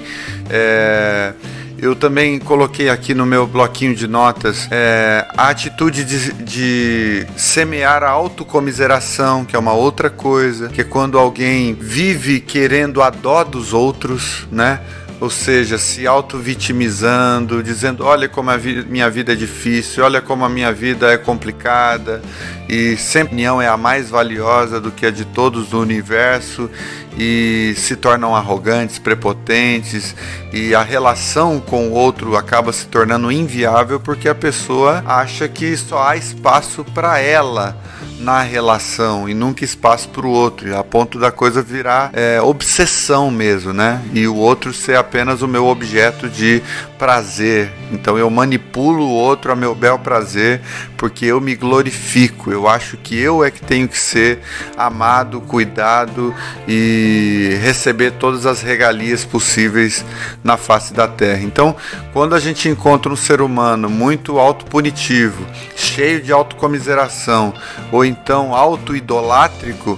É, 0.50 1.34
eu 1.82 1.96
também 1.96 2.38
coloquei 2.40 2.90
aqui 2.90 3.14
no 3.14 3.26
meu 3.26 3.48
bloquinho 3.48 3.96
de 3.96 4.06
notas 4.06 4.68
é, 4.70 5.26
a 5.38 5.48
atitude 5.48 6.04
de, 6.04 6.34
de 6.34 7.26
semear 7.38 8.04
a 8.04 8.10
autocomiseração, 8.10 9.46
que 9.46 9.56
é 9.56 9.60
uma 9.60 9.72
outra 9.72 10.10
coisa, 10.10 10.68
que 10.68 10.82
é 10.82 10.84
quando 10.84 11.18
alguém 11.18 11.74
vive 11.74 12.42
querendo 12.42 13.02
a 13.02 13.10
dó 13.10 13.46
dos 13.46 13.72
outros, 13.72 14.46
né? 14.52 14.82
Ou 15.20 15.30
seja, 15.30 15.78
se 15.78 16.08
auto-vitimizando, 16.08 17.62
dizendo: 17.62 18.06
olha 18.06 18.30
como 18.30 18.50
a 18.50 18.58
vi 18.58 18.86
minha 18.86 19.10
vida 19.10 19.34
é 19.34 19.36
difícil, 19.36 20.04
olha 20.04 20.22
como 20.22 20.46
a 20.46 20.50
minha 20.50 20.72
vida 20.72 21.12
é 21.12 21.18
complicada, 21.18 22.22
e 22.68 22.96
sempre 22.96 23.20
a 23.22 23.26
opinião 23.26 23.62
é 23.62 23.68
a 23.68 23.76
mais 23.76 24.10
valiosa 24.10 24.80
do 24.80 24.92
que 24.92 25.06
a 25.06 25.12
de 25.12 25.26
todos 25.26 25.70
do 25.70 25.80
universo, 25.80 26.70
e 27.18 27.74
se 27.78 27.96
tornam 27.98 28.34
arrogantes, 28.34 28.98
prepotentes, 28.98 30.16
e 30.54 30.74
a 30.74 30.82
relação 30.82 31.60
com 31.60 31.90
o 31.90 31.92
outro 31.92 32.38
acaba 32.38 32.72
se 32.72 32.88
tornando 32.88 33.32
inviável 33.32 34.00
porque 34.00 34.30
a 34.30 34.36
pessoa 34.36 35.04
acha 35.06 35.50
que 35.50 35.76
só 35.76 36.08
há 36.08 36.16
espaço 36.16 36.86
para 36.94 37.20
ela 37.20 37.78
na 38.20 38.42
relação 38.42 39.30
e 39.30 39.34
nunca 39.34 39.64
espaço 39.64 40.10
para 40.10 40.28
o 40.28 40.30
outro, 40.30 40.76
a 40.78 40.84
ponto 40.84 41.18
da 41.18 41.32
coisa 41.32 41.62
virar 41.62 42.12
é, 42.14 42.42
obsessão 42.42 43.32
mesmo, 43.32 43.74
né? 43.74 44.02
E 44.14 44.28
o 44.28 44.36
outro 44.36 44.74
ser 44.74 44.98
apenas 44.98 45.42
o 45.42 45.48
meu 45.48 45.66
objeto 45.66 46.30
de 46.30 46.62
prazer. 47.00 47.72
Então 47.92 48.18
eu 48.18 48.30
manipulo 48.30 49.06
o 49.06 49.10
outro 49.10 49.54
a 49.54 49.56
meu 49.56 49.74
bel 49.74 49.98
prazer 49.98 50.62
porque 50.98 51.26
eu 51.26 51.40
me 51.40 51.56
glorifico. 51.56 52.52
Eu 52.52 52.68
acho 52.68 52.98
que 52.98 53.18
eu 53.18 53.44
é 53.44 53.50
que 53.50 53.62
tenho 53.62 53.88
que 53.88 53.98
ser 53.98 54.40
amado, 54.78 55.40
cuidado 55.40 56.36
e 56.68 57.58
receber 57.62 58.12
todas 58.12 58.46
as 58.46 58.62
regalias 58.62 59.24
possíveis 59.24 60.06
na 60.44 60.58
face 60.58 60.94
da 60.94 61.08
terra. 61.08 61.42
Então, 61.42 61.76
quando 62.12 62.36
a 62.36 62.40
gente 62.40 62.68
encontra 62.68 63.12
um 63.12 63.16
ser 63.16 63.42
humano 63.42 63.90
muito 63.90 64.38
autopunitivo, 64.38 65.46
cheio 65.76 66.22
de 66.22 66.34
autocomiseração 66.34 67.54
ou 67.92 68.04
então 68.04 68.54
auto-idolátrico, 68.54 69.98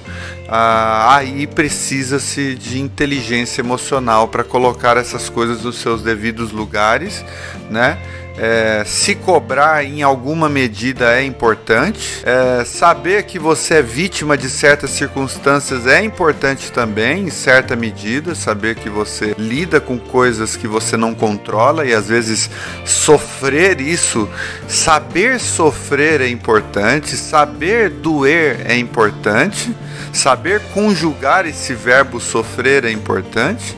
ah, 0.54 1.16
aí 1.16 1.48
precisa-se 1.48 2.56
de 2.56 2.82
inteligência 2.82 3.62
emocional 3.62 4.28
para 4.28 4.44
colocar 4.44 4.98
essas 4.98 5.30
coisas 5.30 5.64
nos 5.64 5.78
seus 5.78 6.04
devidos 6.04 6.52
lugares, 6.52 7.24
né? 7.70 7.98
É, 8.38 8.84
se 8.86 9.14
cobrar 9.14 9.84
em 9.84 10.02
alguma 10.02 10.50
medida 10.50 11.14
é 11.18 11.24
importante. 11.24 12.22
É, 12.26 12.66
saber 12.66 13.24
que 13.24 13.38
você 13.38 13.76
é 13.76 13.82
vítima 13.82 14.38
de 14.38 14.50
certas 14.50 14.90
circunstâncias 14.92 15.86
é 15.86 16.04
importante 16.04 16.72
também, 16.72 17.28
em 17.28 17.30
certa 17.30 17.76
medida. 17.76 18.34
Saber 18.34 18.76
que 18.76 18.90
você 18.90 19.36
lida 19.38 19.80
com 19.80 19.98
coisas 19.98 20.56
que 20.56 20.68
você 20.68 20.98
não 20.98 21.14
controla 21.14 21.86
e 21.86 21.94
às 21.94 22.08
vezes 22.08 22.50
sofrer 22.86 23.80
isso, 23.80 24.28
saber 24.68 25.40
sofrer 25.40 26.22
é 26.22 26.28
importante, 26.28 27.16
saber 27.16 27.90
doer 27.90 28.62
é 28.66 28.78
importante, 28.78 29.74
saber 30.18 30.62
conjugar 30.74 31.46
esse 31.46 31.74
verbo 31.74 32.20
sofrer 32.20 32.86
é 32.86 32.92
importante. 32.92 33.78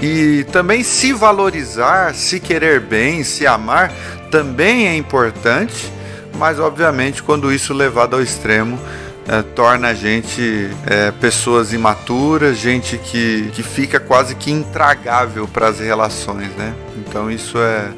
E 0.00 0.44
também 0.50 0.82
se 0.82 1.12
valorizar, 1.12 2.14
se 2.14 2.40
querer 2.40 2.80
bem, 2.80 3.22
se 3.22 3.46
amar 3.46 3.92
também 4.30 4.88
é 4.88 4.96
importante, 4.96 5.92
mas 6.36 6.58
obviamente 6.58 7.22
quando 7.22 7.52
isso 7.52 7.72
levado 7.74 8.14
ao 8.14 8.22
extremo 8.22 8.80
é, 9.28 9.42
torna 9.42 9.88
a 9.88 9.94
gente 9.94 10.70
é, 10.86 11.12
pessoas 11.12 11.72
imaturas, 11.72 12.58
gente 12.58 12.98
que, 12.98 13.50
que 13.52 13.62
fica 13.62 14.00
quase 14.00 14.34
que 14.34 14.50
intragável 14.50 15.46
para 15.46 15.68
as 15.68 15.78
relações, 15.78 16.48
né? 16.56 16.74
Então 16.96 17.30
isso 17.30 17.58
é, 17.58 17.88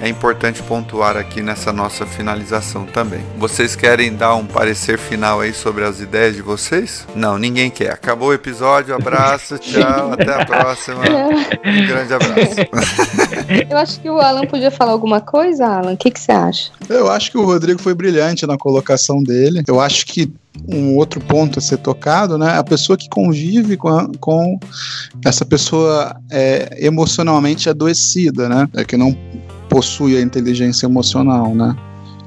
é 0.00 0.08
importante 0.08 0.62
pontuar 0.62 1.16
aqui 1.16 1.42
nessa 1.42 1.72
nossa 1.72 2.06
finalização 2.06 2.86
também. 2.86 3.20
Vocês 3.36 3.76
querem 3.76 4.14
dar 4.14 4.34
um 4.34 4.46
parecer 4.46 4.98
final 4.98 5.40
aí 5.40 5.52
sobre 5.52 5.84
as 5.84 6.00
ideias 6.00 6.34
de 6.34 6.42
vocês? 6.42 7.06
Não, 7.14 7.38
ninguém 7.38 7.70
quer. 7.70 7.92
Acabou 7.92 8.28
o 8.28 8.32
episódio, 8.32 8.94
abraço, 8.94 9.58
tchau, 9.60 10.12
até 10.12 10.42
a 10.42 10.46
próxima. 10.46 11.00
Um 11.00 11.86
grande 11.86 12.14
abraço. 12.14 12.56
Eu 13.68 13.76
acho 13.76 14.00
que 14.00 14.08
o 14.08 14.18
Alan 14.18 14.46
podia 14.46 14.70
falar 14.70 14.92
alguma 14.92 15.20
coisa, 15.20 15.66
Alan. 15.66 15.92
O 15.92 15.96
que, 15.96 16.10
que 16.10 16.20
você 16.20 16.32
acha? 16.32 16.70
Eu 16.88 17.10
acho 17.10 17.30
que 17.30 17.36
o 17.36 17.44
Rodrigo 17.44 17.80
foi 17.80 17.94
brilhante 17.94 18.46
na 18.46 18.56
colocação 18.56 19.22
dele. 19.22 19.62
Eu 19.66 19.80
acho 19.80 20.06
que 20.06 20.32
um 20.68 20.96
outro 20.96 21.20
ponto 21.20 21.58
a 21.58 21.62
ser 21.62 21.76
tocado, 21.78 22.38
né? 22.38 22.58
A 22.58 22.64
pessoa 22.64 22.96
que 22.96 23.08
convive 23.08 23.76
com, 23.76 23.88
a, 23.88 24.08
com 24.18 24.58
essa 25.24 25.44
pessoa 25.44 26.16
é, 26.30 26.76
emocionalmente 26.78 27.68
adoecida, 27.68 28.48
né? 28.48 28.68
É 28.74 28.84
que 28.84 28.96
não 28.96 29.16
possui 29.70 30.16
a 30.16 30.20
inteligência 30.20 30.84
emocional, 30.84 31.54
né? 31.54 31.74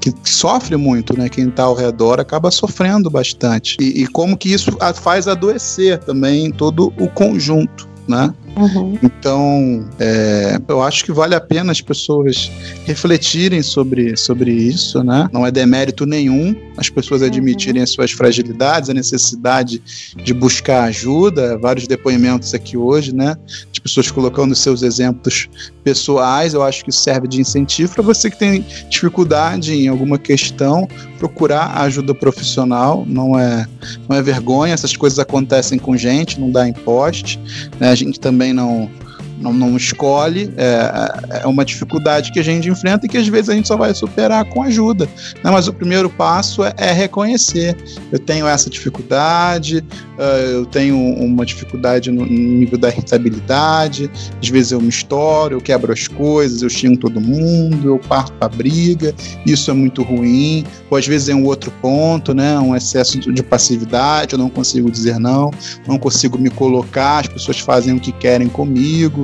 Que, 0.00 0.12
sofre 0.24 0.76
muito, 0.76 1.16
né? 1.16 1.28
Quem 1.28 1.48
está 1.48 1.64
ao 1.64 1.74
redor 1.74 2.18
acaba 2.18 2.50
sofrendo 2.50 3.08
bastante. 3.08 3.76
E, 3.80 4.02
e 4.02 4.06
como 4.08 4.36
que 4.36 4.52
isso 4.52 4.76
faz 4.94 5.28
adoecer 5.28 5.98
também 5.98 6.50
todo 6.50 6.92
o 6.98 7.08
conjunto, 7.08 7.88
né? 8.08 8.34
Uhum. 8.56 8.98
Então, 9.02 9.88
é, 9.98 10.60
eu 10.68 10.82
acho 10.82 11.04
que 11.04 11.12
vale 11.12 11.34
a 11.34 11.40
pena 11.40 11.72
as 11.72 11.80
pessoas 11.80 12.50
refletirem 12.84 13.62
sobre, 13.62 14.16
sobre 14.16 14.52
isso, 14.52 15.02
né? 15.02 15.28
Não 15.32 15.46
é 15.46 15.50
demérito 15.50 16.06
nenhum 16.06 16.54
as 16.76 16.88
pessoas 16.88 17.20
uhum. 17.20 17.28
admitirem 17.28 17.82
as 17.82 17.90
suas 17.90 18.12
fragilidades, 18.12 18.90
a 18.90 18.94
necessidade 18.94 19.82
de 20.16 20.34
buscar 20.34 20.84
ajuda. 20.84 21.58
Vários 21.58 21.86
depoimentos 21.86 22.54
aqui 22.54 22.76
hoje, 22.76 23.14
né? 23.14 23.36
De 23.72 23.80
pessoas 23.80 24.10
colocando 24.10 24.54
seus 24.54 24.82
exemplos 24.82 25.48
pessoais. 25.82 26.54
Eu 26.54 26.62
acho 26.62 26.84
que 26.84 26.90
isso 26.90 27.00
serve 27.00 27.28
de 27.28 27.40
incentivo 27.40 27.94
para 27.94 28.02
você 28.02 28.30
que 28.30 28.38
tem 28.38 28.64
dificuldade 28.88 29.74
em 29.74 29.88
alguma 29.88 30.18
questão, 30.18 30.88
procurar 31.18 31.76
ajuda 31.82 32.14
profissional. 32.14 33.04
Não 33.06 33.38
é, 33.38 33.66
não 34.08 34.16
é 34.16 34.22
vergonha, 34.22 34.74
essas 34.74 34.96
coisas 34.96 35.18
acontecem 35.18 35.78
com 35.78 35.96
gente, 35.96 36.40
não 36.40 36.50
dá 36.50 36.68
imposte. 36.68 37.38
Né? 37.78 37.90
A 37.90 37.94
gente 37.94 38.18
também 38.18 38.43
também 38.44 38.52
não, 38.52 38.90
não, 39.38 39.52
não 39.52 39.76
escolhe, 39.76 40.52
é, 40.56 41.42
é 41.42 41.46
uma 41.46 41.64
dificuldade 41.64 42.32
que 42.32 42.38
a 42.38 42.42
gente 42.42 42.68
enfrenta 42.68 43.06
e 43.06 43.08
que 43.08 43.18
às 43.18 43.26
vezes 43.26 43.48
a 43.48 43.54
gente 43.54 43.68
só 43.68 43.76
vai 43.76 43.94
superar 43.94 44.44
com 44.44 44.62
ajuda. 44.62 45.08
Né? 45.42 45.50
Mas 45.50 45.68
o 45.68 45.72
primeiro 45.72 46.08
passo 46.08 46.64
é, 46.64 46.72
é 46.76 46.92
reconhecer: 46.92 47.76
eu 48.12 48.18
tenho 48.18 48.46
essa 48.46 48.70
dificuldade, 48.70 49.84
uh, 50.18 50.46
eu 50.52 50.66
tenho 50.66 50.96
uma 50.96 51.44
dificuldade 51.44 52.10
no, 52.10 52.24
nível 52.24 52.78
da 52.78 52.88
irritabilidade, 52.88 54.10
às 54.40 54.48
vezes 54.48 54.72
eu 54.72 54.80
me 54.80 54.88
estouro, 54.88 55.56
eu 55.56 55.60
quebro 55.60 55.92
as 55.92 56.06
coisas, 56.06 56.62
eu 56.62 56.70
xingo 56.70 56.98
todo 56.98 57.20
mundo, 57.20 57.88
eu 57.88 57.98
parto 57.98 58.32
para 58.34 58.48
briga, 58.48 59.14
isso 59.44 59.70
é 59.70 59.74
muito 59.74 60.02
ruim, 60.02 60.64
ou 60.90 60.96
às 60.96 61.06
vezes 61.06 61.28
é 61.28 61.34
um 61.34 61.44
outro 61.44 61.72
ponto, 61.82 62.34
né? 62.34 62.58
um 62.58 62.74
excesso 62.74 63.18
de 63.18 63.42
passividade, 63.42 64.34
eu 64.34 64.38
não 64.38 64.48
consigo 64.48 64.90
dizer 64.90 65.18
não, 65.18 65.50
não 65.86 65.98
consigo 65.98 66.38
me 66.38 66.50
colocar, 66.50 67.20
as 67.20 67.28
pessoas 67.28 67.58
fazem 67.58 67.94
o 67.94 68.00
que 68.00 68.12
querem 68.12 68.48
comigo 68.48 69.23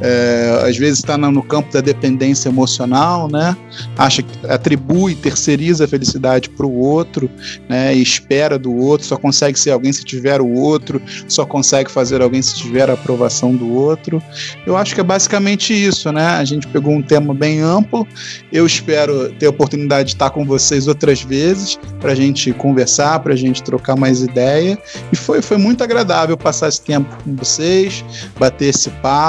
é, 0.00 0.64
às 0.68 0.76
vezes 0.76 0.98
está 0.98 1.16
no 1.16 1.42
campo 1.42 1.72
da 1.72 1.80
dependência 1.80 2.48
emocional, 2.48 3.28
né? 3.30 3.56
Acha 3.96 4.22
que 4.22 4.46
atribui, 4.46 5.14
terceiriza 5.14 5.84
a 5.84 5.88
felicidade 5.88 6.48
para 6.48 6.66
o 6.66 6.78
outro, 6.78 7.30
né? 7.68 7.94
E 7.94 8.02
espera 8.02 8.58
do 8.58 8.74
outro, 8.74 9.06
só 9.06 9.16
consegue 9.16 9.58
ser 9.58 9.70
alguém 9.70 9.92
se 9.92 10.04
tiver 10.04 10.40
o 10.40 10.52
outro, 10.52 11.00
só 11.26 11.44
consegue 11.44 11.90
fazer 11.90 12.22
alguém 12.22 12.42
se 12.42 12.54
tiver 12.56 12.90
a 12.90 12.94
aprovação 12.94 13.54
do 13.54 13.72
outro. 13.72 14.22
Eu 14.66 14.76
acho 14.76 14.94
que 14.94 15.00
é 15.00 15.04
basicamente 15.04 15.72
isso, 15.72 16.12
né? 16.12 16.26
A 16.26 16.44
gente 16.44 16.66
pegou 16.66 16.94
um 16.94 17.02
tema 17.02 17.34
bem 17.34 17.60
amplo. 17.60 18.06
Eu 18.52 18.66
espero 18.66 19.32
ter 19.34 19.46
a 19.46 19.50
oportunidade 19.50 20.08
de 20.10 20.14
estar 20.14 20.30
com 20.30 20.44
vocês 20.44 20.86
outras 20.86 21.22
vezes 21.22 21.78
para 22.00 22.12
a 22.12 22.14
gente 22.14 22.52
conversar, 22.52 23.18
para 23.20 23.32
a 23.32 23.36
gente 23.36 23.62
trocar 23.62 23.96
mais 23.96 24.22
ideia. 24.22 24.78
E 25.12 25.16
foi, 25.16 25.42
foi 25.42 25.56
muito 25.56 25.82
agradável 25.82 26.36
passar 26.36 26.68
esse 26.68 26.80
tempo 26.80 27.16
com 27.22 27.34
vocês, 27.36 28.04
bater 28.38 28.66
esse 28.66 28.90
papo. 28.90 29.27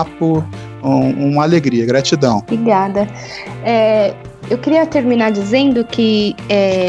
Um, 0.81 1.31
uma 1.31 1.43
alegria, 1.43 1.85
gratidão. 1.85 2.37
Obrigada. 2.37 3.07
É, 3.65 4.13
eu 4.49 4.57
queria 4.57 4.85
terminar 4.85 5.31
dizendo 5.31 5.83
que, 5.83 6.35
é, 6.47 6.87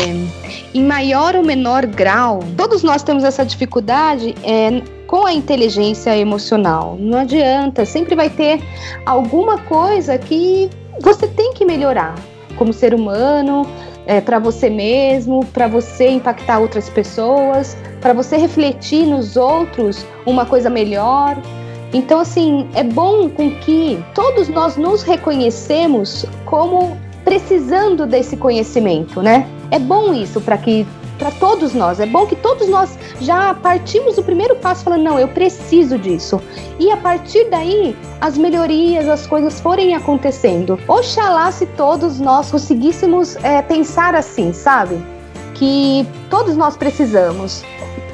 em 0.73 0.85
maior 0.85 1.35
ou 1.35 1.45
menor 1.45 1.87
grau, 1.87 2.41
todos 2.57 2.83
nós 2.83 3.03
temos 3.03 3.25
essa 3.25 3.45
dificuldade 3.45 4.35
é, 4.45 4.81
com 5.07 5.27
a 5.27 5.33
inteligência 5.33 6.17
emocional. 6.17 6.97
Não 6.99 7.19
adianta, 7.19 7.85
sempre 7.85 8.15
vai 8.15 8.31
ter 8.31 8.61
alguma 9.05 9.59
coisa 9.59 10.17
que 10.17 10.71
você 11.01 11.27
tem 11.27 11.53
que 11.53 11.65
melhorar 11.65 12.15
como 12.57 12.73
ser 12.73 12.95
humano, 12.95 13.67
é, 14.07 14.21
para 14.21 14.39
você 14.39 14.69
mesmo, 14.69 15.45
para 15.47 15.67
você 15.67 16.11
impactar 16.11 16.59
outras 16.59 16.89
pessoas, 16.91 17.77
para 18.01 18.13
você 18.13 18.37
refletir 18.37 19.07
nos 19.07 19.37
outros 19.37 20.05
uma 20.27 20.45
coisa 20.45 20.69
melhor. 20.69 21.37
Então, 21.93 22.21
assim, 22.21 22.69
é 22.75 22.85
bom 22.85 23.29
com 23.29 23.51
que 23.57 24.03
todos 24.15 24.49
nós 24.49 24.77
nos 24.77 25.03
reconhecemos 25.03 26.25
como 26.45 26.97
precisando 27.25 28.07
desse 28.07 28.37
conhecimento, 28.37 29.21
né? 29.23 29.47
É 29.71 29.79
bom 29.79 30.15
isso 30.15 30.41
para 30.41 30.57
que 30.57 30.87
para 31.21 31.31
todos 31.33 31.75
nós. 31.75 32.01
É 32.01 32.07
bom 32.07 32.27
que 32.27 32.35
todos 32.35 32.67
nós 32.69 32.99
já 33.21 33.53
partimos 33.55 34.17
do 34.17 34.23
primeiro 34.23 34.57
passo 34.57 34.83
falando, 34.83 35.03
não, 35.03 35.19
eu 35.19 35.29
preciso 35.29 35.99
disso. 35.99 36.41
E 36.79 36.91
a 36.91 36.97
partir 36.97 37.45
daí, 37.51 37.95
as 38.21 38.39
melhorias, 38.39 39.07
as 39.07 39.27
coisas 39.27 39.61
forem 39.61 39.95
acontecendo. 39.95 40.79
Oxalá 40.89 41.53
se 41.53 41.67
todos 41.67 42.19
nós 42.19 42.51
conseguíssemos 42.51 43.37
é, 43.45 43.61
pensar 43.61 44.15
assim, 44.15 44.53
sabe? 44.53 45.01
Que 45.55 46.09
todos 46.31 46.57
nós 46.57 46.77
precisamos. 46.77 47.63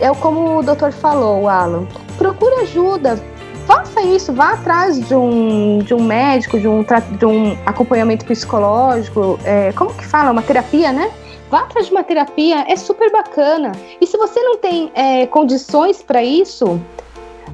É 0.00 0.12
como 0.14 0.58
o 0.58 0.62
doutor 0.62 0.92
falou, 0.92 1.48
Alan. 1.48 1.86
Procure 2.18 2.62
ajuda, 2.62 3.22
faça 3.66 4.00
isso, 4.00 4.32
vá 4.32 4.52
atrás 4.52 5.00
de 5.06 5.14
um, 5.14 5.78
de 5.78 5.92
um 5.92 6.02
médico, 6.02 6.58
de 6.58 6.68
um, 6.68 6.84
de 7.18 7.26
um 7.26 7.58
acompanhamento 7.66 8.24
psicológico, 8.24 9.38
é, 9.44 9.72
como 9.72 9.92
que 9.92 10.04
fala? 10.04 10.30
Uma 10.30 10.42
terapia, 10.42 10.92
né? 10.92 11.10
Vá 11.50 11.60
atrás 11.60 11.86
de 11.86 11.92
uma 11.92 12.02
terapia, 12.02 12.64
é 12.68 12.76
super 12.76 13.10
bacana. 13.10 13.72
E 14.00 14.06
se 14.06 14.16
você 14.16 14.40
não 14.40 14.56
tem 14.58 14.90
é, 14.94 15.26
condições 15.26 16.02
para 16.02 16.22
isso, 16.22 16.80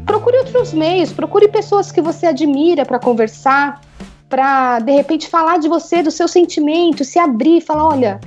procure 0.07 0.37
outros 0.39 0.73
meios, 0.73 1.13
procure 1.13 1.49
pessoas 1.49 1.91
que 1.91 2.01
você 2.01 2.27
admira 2.27 2.85
para 2.85 2.99
conversar, 2.99 3.81
para 4.29 4.81
de 4.81 4.93
repente 4.93 5.29
falar 5.29 5.59
de 5.59 5.69
você, 5.69 6.03
dos 6.03 6.15
seus 6.15 6.31
sentimentos, 6.31 7.09
se 7.09 7.19
abrir, 7.19 7.61
falar, 7.61 7.89
olha, 7.89 8.21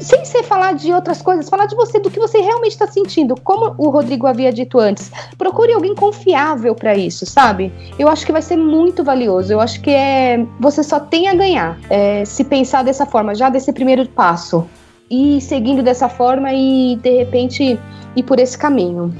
sem 0.00 0.24
ser 0.24 0.42
falar 0.42 0.74
de 0.74 0.92
outras 0.92 1.22
coisas, 1.22 1.48
falar 1.48 1.66
de 1.66 1.74
você, 1.74 1.98
do 1.98 2.10
que 2.10 2.18
você 2.18 2.38
realmente 2.38 2.72
está 2.72 2.86
sentindo. 2.86 3.34
Como 3.42 3.74
o 3.78 3.90
Rodrigo 3.90 4.26
havia 4.26 4.52
dito 4.52 4.78
antes, 4.78 5.10
procure 5.36 5.72
alguém 5.72 5.94
confiável 5.94 6.74
para 6.74 6.94
isso, 6.94 7.26
sabe? 7.26 7.72
Eu 7.98 8.08
acho 8.08 8.24
que 8.24 8.32
vai 8.32 8.42
ser 8.42 8.56
muito 8.56 9.02
valioso. 9.02 9.52
Eu 9.52 9.60
acho 9.60 9.80
que 9.80 9.90
é 9.90 10.44
você 10.60 10.82
só 10.82 11.00
tem 11.00 11.28
a 11.28 11.34
ganhar 11.34 11.78
é, 11.90 12.24
se 12.24 12.44
pensar 12.44 12.82
dessa 12.82 13.06
forma, 13.06 13.34
já 13.34 13.48
desse 13.48 13.72
primeiro 13.72 14.08
passo 14.08 14.66
e 15.10 15.40
seguindo 15.40 15.82
dessa 15.82 16.08
forma 16.08 16.52
e 16.52 16.96
de 16.96 17.10
repente 17.18 17.78
ir 18.14 18.22
por 18.22 18.38
esse 18.38 18.56
caminho. 18.56 19.14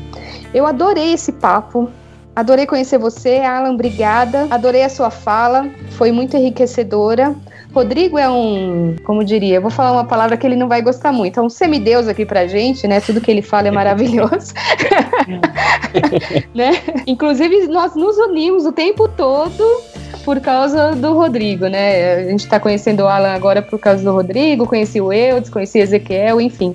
Eu 0.53 0.67
adorei 0.67 1.13
esse 1.13 1.33
papo. 1.33 1.91
Adorei 2.35 2.67
conhecer 2.67 2.99
você, 2.99 3.39
Alan, 3.39 3.73
obrigada. 3.73 4.47
Adorei 4.51 4.83
a 4.83 4.91
sua 4.91 5.11
fala, 5.11 5.71
foi 5.93 6.13
muito 6.13 6.37
enriquecedora. 6.37 7.35
Rodrigo 7.77 8.17
é 8.17 8.27
um, 8.27 8.97
como 9.05 9.23
diria, 9.23 9.57
eu 9.57 9.61
vou 9.61 9.71
falar 9.71 9.93
uma 9.93 10.07
palavra 10.07 10.35
que 10.39 10.47
ele 10.47 10.57
não 10.57 10.67
vai 10.67 10.81
gostar 10.81 11.13
muito, 11.13 11.39
é 11.39 11.43
um 11.43 11.51
semideus 11.51 12.09
aqui 12.09 12.25
pra 12.25 12.47
gente, 12.47 12.89
né? 12.89 13.01
Tudo 13.01 13.21
que 13.21 13.31
ele 13.31 13.43
fala 13.43 13.69
é 13.69 13.71
maravilhoso. 13.71 14.55
né? 16.55 16.71
Inclusive, 17.07 17.67
nós 17.67 17.95
nos 17.95 18.17
unimos 18.17 18.65
o 18.65 18.73
tempo 18.73 19.07
todo 19.09 19.63
por 20.25 20.41
causa 20.41 20.93
do 20.97 21.13
Rodrigo, 21.13 21.67
né? 21.67 22.15
A 22.15 22.31
gente 22.31 22.49
tá 22.49 22.59
conhecendo 22.59 23.03
o 23.03 23.09
Alan 23.09 23.35
agora 23.35 23.61
por 23.61 23.79
causa 23.79 24.03
do 24.03 24.11
Rodrigo, 24.11 24.67
conheci 24.67 24.99
o 24.99 25.13
Eudes, 25.13 25.51
conheci 25.51 25.79
Ezequiel, 25.79 26.41
enfim. 26.41 26.75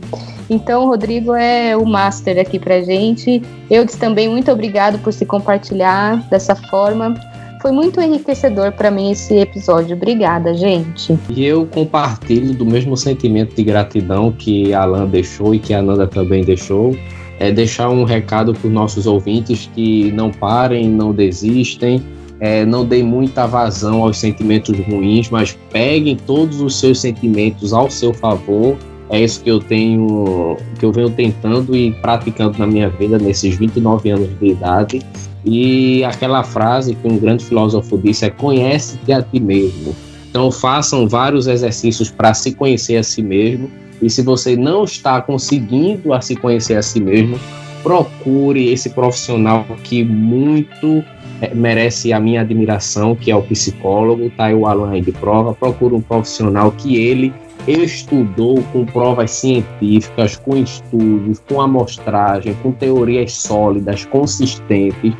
Então, 0.51 0.83
o 0.83 0.85
Rodrigo 0.85 1.33
é 1.33 1.75
o 1.75 1.83
master 1.83 2.39
aqui 2.39 2.59
pra 2.59 2.79
gente. 2.81 3.41
Eudes 3.71 3.95
também, 3.95 4.29
muito 4.29 4.51
obrigado 4.51 4.99
por 4.99 5.11
se 5.11 5.25
compartilhar 5.25 6.17
dessa 6.29 6.55
forma. 6.55 7.15
Foi 7.61 7.71
muito 7.71 8.01
enriquecedor 8.01 8.71
para 8.71 8.89
mim 8.89 9.11
esse 9.11 9.35
episódio. 9.35 9.95
Obrigada, 9.95 10.51
gente. 10.53 11.17
E 11.29 11.45
eu 11.45 11.67
compartilho 11.67 12.53
do 12.55 12.65
mesmo 12.65 12.97
sentimento 12.97 13.55
de 13.55 13.63
gratidão 13.63 14.31
que 14.31 14.73
a 14.73 14.81
Alan 14.81 15.05
deixou 15.05 15.53
e 15.53 15.59
que 15.59 15.71
a 15.71 15.79
Ananda 15.79 16.07
também 16.07 16.43
deixou. 16.43 16.97
É 17.39 17.51
deixar 17.51 17.89
um 17.89 18.03
recado 18.03 18.53
para 18.53 18.67
os 18.67 18.73
nossos 18.73 19.05
ouvintes 19.05 19.69
que 19.75 20.11
não 20.11 20.31
parem, 20.31 20.89
não 20.89 21.13
desistem, 21.13 22.03
é, 22.39 22.65
não 22.65 22.83
deem 22.83 23.03
muita 23.03 23.45
vazão 23.45 24.01
aos 24.01 24.17
sentimentos 24.17 24.75
ruins, 24.79 25.29
mas 25.29 25.57
peguem 25.71 26.15
todos 26.15 26.61
os 26.61 26.79
seus 26.79 26.99
sentimentos 26.99 27.73
ao 27.73 27.91
seu 27.91 28.11
favor. 28.11 28.75
É 29.11 29.21
isso 29.21 29.43
que 29.43 29.51
eu 29.51 29.59
tenho, 29.59 30.57
que 30.79 30.85
eu 30.85 30.91
venho 30.91 31.11
tentando 31.11 31.75
e 31.75 31.91
praticando 32.01 32.57
na 32.57 32.65
minha 32.65 32.89
vida 32.89 33.19
nesses 33.19 33.55
29 33.55 34.09
anos 34.09 34.29
de 34.39 34.47
idade. 34.47 35.01
E 35.43 36.03
aquela 36.03 36.43
frase 36.43 36.95
que 36.95 37.07
um 37.07 37.17
grande 37.17 37.45
filósofo 37.45 37.97
disse 37.97 38.25
é: 38.25 38.29
conhece-te 38.29 39.11
a 39.11 39.21
ti 39.21 39.39
mesmo. 39.39 39.95
Então, 40.29 40.51
façam 40.51 41.07
vários 41.07 41.47
exercícios 41.47 42.09
para 42.09 42.33
se 42.33 42.53
conhecer 42.53 42.97
a 42.97 43.03
si 43.03 43.21
mesmo. 43.21 43.69
E 44.01 44.09
se 44.09 44.21
você 44.21 44.55
não 44.55 44.83
está 44.83 45.21
conseguindo 45.21 46.13
a 46.13 46.21
se 46.21 46.35
conhecer 46.35 46.75
a 46.75 46.81
si 46.81 46.99
mesmo, 46.99 47.39
procure 47.83 48.71
esse 48.71 48.89
profissional 48.89 49.65
que 49.83 50.03
muito 50.03 51.03
é, 51.41 51.53
merece 51.53 52.13
a 52.13 52.19
minha 52.19 52.41
admiração, 52.41 53.15
que 53.15 53.29
é 53.29 53.35
o 53.35 53.41
psicólogo, 53.41 54.31
tá 54.31 54.45
aí 54.45 54.55
o 54.55 54.65
Alan 54.65 54.91
aí 54.91 55.01
de 55.01 55.11
prova. 55.11 55.53
Procure 55.53 55.95
um 55.95 56.01
profissional 56.01 56.71
que 56.71 56.95
ele 56.95 57.33
estudou 57.67 58.63
com 58.71 58.85
provas 58.85 59.31
científicas, 59.31 60.35
com 60.35 60.57
estudos, 60.57 61.39
com 61.47 61.61
amostragem, 61.61 62.55
com 62.63 62.71
teorias 62.71 63.33
sólidas, 63.33 64.05
consistentes 64.05 65.13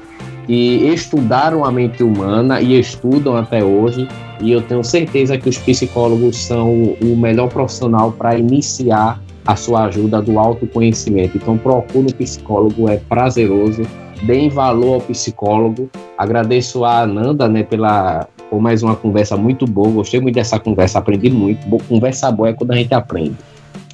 que 0.46 0.88
estudaram 0.88 1.64
a 1.64 1.72
mente 1.72 2.04
humana 2.04 2.62
e 2.62 2.80
estudam 2.80 3.36
até 3.36 3.64
hoje. 3.64 4.08
E 4.40 4.52
eu 4.52 4.62
tenho 4.62 4.84
certeza 4.84 5.38
que 5.38 5.48
os 5.48 5.58
psicólogos 5.58 6.36
são 6.36 6.96
o 7.02 7.16
melhor 7.16 7.48
profissional 7.50 8.12
para 8.12 8.38
iniciar 8.38 9.22
a 9.46 9.56
sua 9.56 9.86
ajuda 9.86 10.22
do 10.22 10.40
autoconhecimento. 10.40 11.38
Então, 11.38 11.58
procure 11.58 12.08
um 12.08 12.18
psicólogo, 12.18 12.90
é 12.90 12.98
prazeroso. 12.98 13.84
Deem 14.24 14.50
valor 14.50 14.96
ao 14.96 15.02
psicólogo. 15.02 15.90
Agradeço 16.18 16.86
a 16.86 17.02
Ananda 17.02 17.48
né, 17.48 17.64
pela, 17.64 18.28
por 18.50 18.62
mais 18.62 18.84
uma 18.84 18.96
conversa 18.96 19.36
muito 19.36 19.66
boa. 19.66 19.90
Gostei 19.90 20.20
muito 20.20 20.36
dessa 20.36 20.60
conversa, 20.60 21.00
aprendi 21.00 21.30
muito. 21.30 21.68
Conversa 21.88 22.32
boa 22.32 22.50
é 22.50 22.54
quando 22.54 22.72
a 22.72 22.76
gente 22.76 22.94
aprende. 22.94 23.36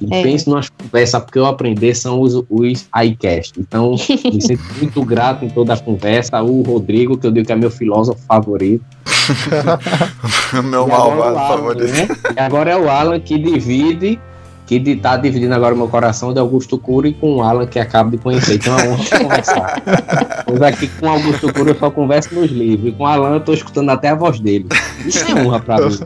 E 0.00 0.14
é. 0.14 0.22
pense 0.22 0.48
nas 0.48 0.68
conversas, 0.68 1.22
porque 1.22 1.38
eu 1.38 1.46
aprender 1.46 1.94
são 1.94 2.20
os, 2.20 2.34
os 2.48 2.88
iCast. 3.04 3.58
Então, 3.58 3.92
me 3.92 4.40
sinto 4.42 4.62
muito 4.78 5.04
grato 5.04 5.44
em 5.44 5.48
toda 5.48 5.74
a 5.74 5.76
conversa. 5.76 6.40
O 6.42 6.62
Rodrigo, 6.62 7.16
que 7.16 7.26
eu 7.26 7.30
digo 7.30 7.46
que 7.46 7.52
é 7.52 7.56
meu 7.56 7.70
filósofo 7.70 8.20
favorito. 8.26 8.84
meu 10.64 10.86
malvado 10.86 11.36
é 11.36 11.48
favorito. 11.48 11.92
Né? 11.92 12.08
E 12.36 12.40
agora 12.40 12.70
é 12.70 12.76
o 12.76 12.88
Alan 12.88 13.20
que 13.20 13.38
divide 13.38 14.18
que 14.68 14.76
está 14.76 15.16
dividindo 15.16 15.54
agora 15.54 15.74
o 15.74 15.78
meu 15.78 15.88
coração 15.88 16.34
de 16.34 16.38
Augusto 16.38 16.78
Cury 16.78 17.14
com 17.14 17.36
o 17.36 17.42
Alan, 17.42 17.66
que 17.66 17.78
acabo 17.78 18.10
de 18.10 18.18
conhecer. 18.18 18.56
Então 18.56 18.78
é 18.78 18.82
uma 18.82 18.92
honra 18.92 19.18
conversar. 19.18 19.82
Pois 20.44 20.60
aqui 20.60 20.88
com 20.88 21.08
Augusto 21.08 21.50
Cury 21.54 21.70
eu 21.70 21.78
só 21.78 21.90
converso 21.90 22.34
nos 22.34 22.50
livros. 22.50 22.92
E 22.92 22.92
com 22.92 23.04
o 23.04 23.06
Alan 23.06 23.30
eu 23.30 23.38
estou 23.38 23.54
escutando 23.54 23.88
até 23.88 24.10
a 24.10 24.14
voz 24.14 24.38
dele. 24.38 24.66
Isso 25.06 25.24
é 25.24 25.34
honra 25.34 25.60
para 25.60 25.88
mim. 25.88 25.96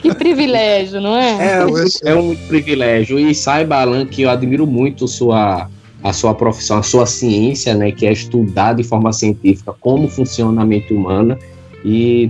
Que 0.00 0.14
privilégio, 0.14 1.00
não 1.00 1.16
é? 1.16 1.62
É, 2.04 2.10
é 2.10 2.14
um 2.14 2.34
privilégio. 2.34 3.18
E 3.18 3.34
saiba, 3.34 3.76
Alan, 3.76 4.06
que 4.06 4.22
eu 4.22 4.30
admiro 4.30 4.66
muito 4.66 5.06
sua 5.08 5.68
a 6.02 6.12
sua 6.12 6.34
profissão, 6.34 6.78
a 6.78 6.82
sua 6.82 7.06
ciência, 7.06 7.74
né, 7.74 7.92
que 7.92 8.04
é 8.04 8.12
estudar 8.12 8.72
de 8.72 8.82
forma 8.82 9.12
científica 9.12 9.72
como 9.80 10.08
funciona 10.08 10.62
a 10.62 10.64
mente 10.64 10.92
humana 10.92 11.38
e 11.84 12.28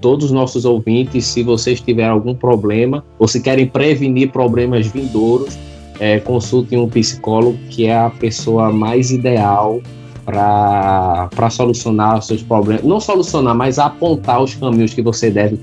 todos 0.00 0.26
os 0.26 0.30
nossos 0.30 0.66
ouvintes, 0.66 1.24
se 1.24 1.42
vocês 1.42 1.80
tiverem 1.80 2.10
algum 2.10 2.34
problema 2.34 3.02
ou 3.18 3.26
se 3.26 3.40
querem 3.40 3.66
prevenir 3.66 4.30
problemas 4.30 4.86
vindouros, 4.86 5.56
é, 5.98 6.20
consultem 6.20 6.78
um 6.78 6.88
psicólogo 6.88 7.56
que 7.70 7.86
é 7.86 7.96
a 7.96 8.10
pessoa 8.10 8.70
mais 8.70 9.10
ideal 9.10 9.80
para 10.24 11.50
solucionar 11.50 12.18
os 12.18 12.26
seus 12.26 12.42
problemas. 12.42 12.84
Não 12.84 13.00
solucionar, 13.00 13.54
mas 13.54 13.78
apontar 13.78 14.42
os 14.42 14.54
caminhos 14.54 14.94
que 14.94 15.02
você 15.02 15.30
deve 15.30 15.60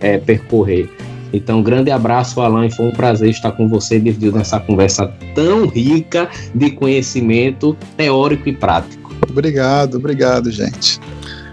é, 0.00 0.18
percorrer. 0.18 0.88
Então, 1.32 1.62
grande 1.62 1.90
abraço, 1.90 2.40
Alan, 2.40 2.66
e 2.66 2.70
foi 2.70 2.86
um 2.86 2.92
prazer 2.92 3.30
estar 3.30 3.52
com 3.52 3.68
você 3.68 3.98
dividindo 3.98 4.38
essa 4.38 4.60
conversa 4.60 5.12
tão 5.34 5.66
rica 5.66 6.30
de 6.54 6.70
conhecimento 6.70 7.76
teórico 7.96 8.48
e 8.48 8.52
prático. 8.52 9.14
Obrigado, 9.28 9.96
obrigado, 9.96 10.50
gente. 10.50 11.00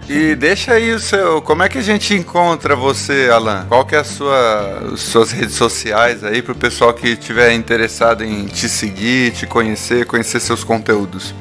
E 0.08 0.34
deixa 0.34 0.72
aí 0.72 0.92
o 0.92 0.98
seu. 0.98 1.40
Como 1.40 1.62
é 1.62 1.68
que 1.68 1.78
a 1.78 1.82
gente 1.82 2.14
encontra 2.14 2.76
você, 2.76 3.30
Alan? 3.32 3.64
Qual 3.68 3.86
que 3.86 3.94
é 3.94 4.00
a 4.00 4.04
sua 4.04 4.92
suas 4.96 5.32
redes 5.32 5.54
sociais 5.54 6.22
aí 6.22 6.42
para 6.42 6.52
o 6.52 6.54
pessoal 6.54 6.92
que 6.92 7.08
estiver 7.08 7.54
interessado 7.54 8.22
em 8.22 8.44
te 8.44 8.68
seguir, 8.68 9.32
te 9.32 9.46
conhecer, 9.46 10.04
conhecer 10.04 10.40
seus 10.40 10.62
conteúdos? 10.62 11.34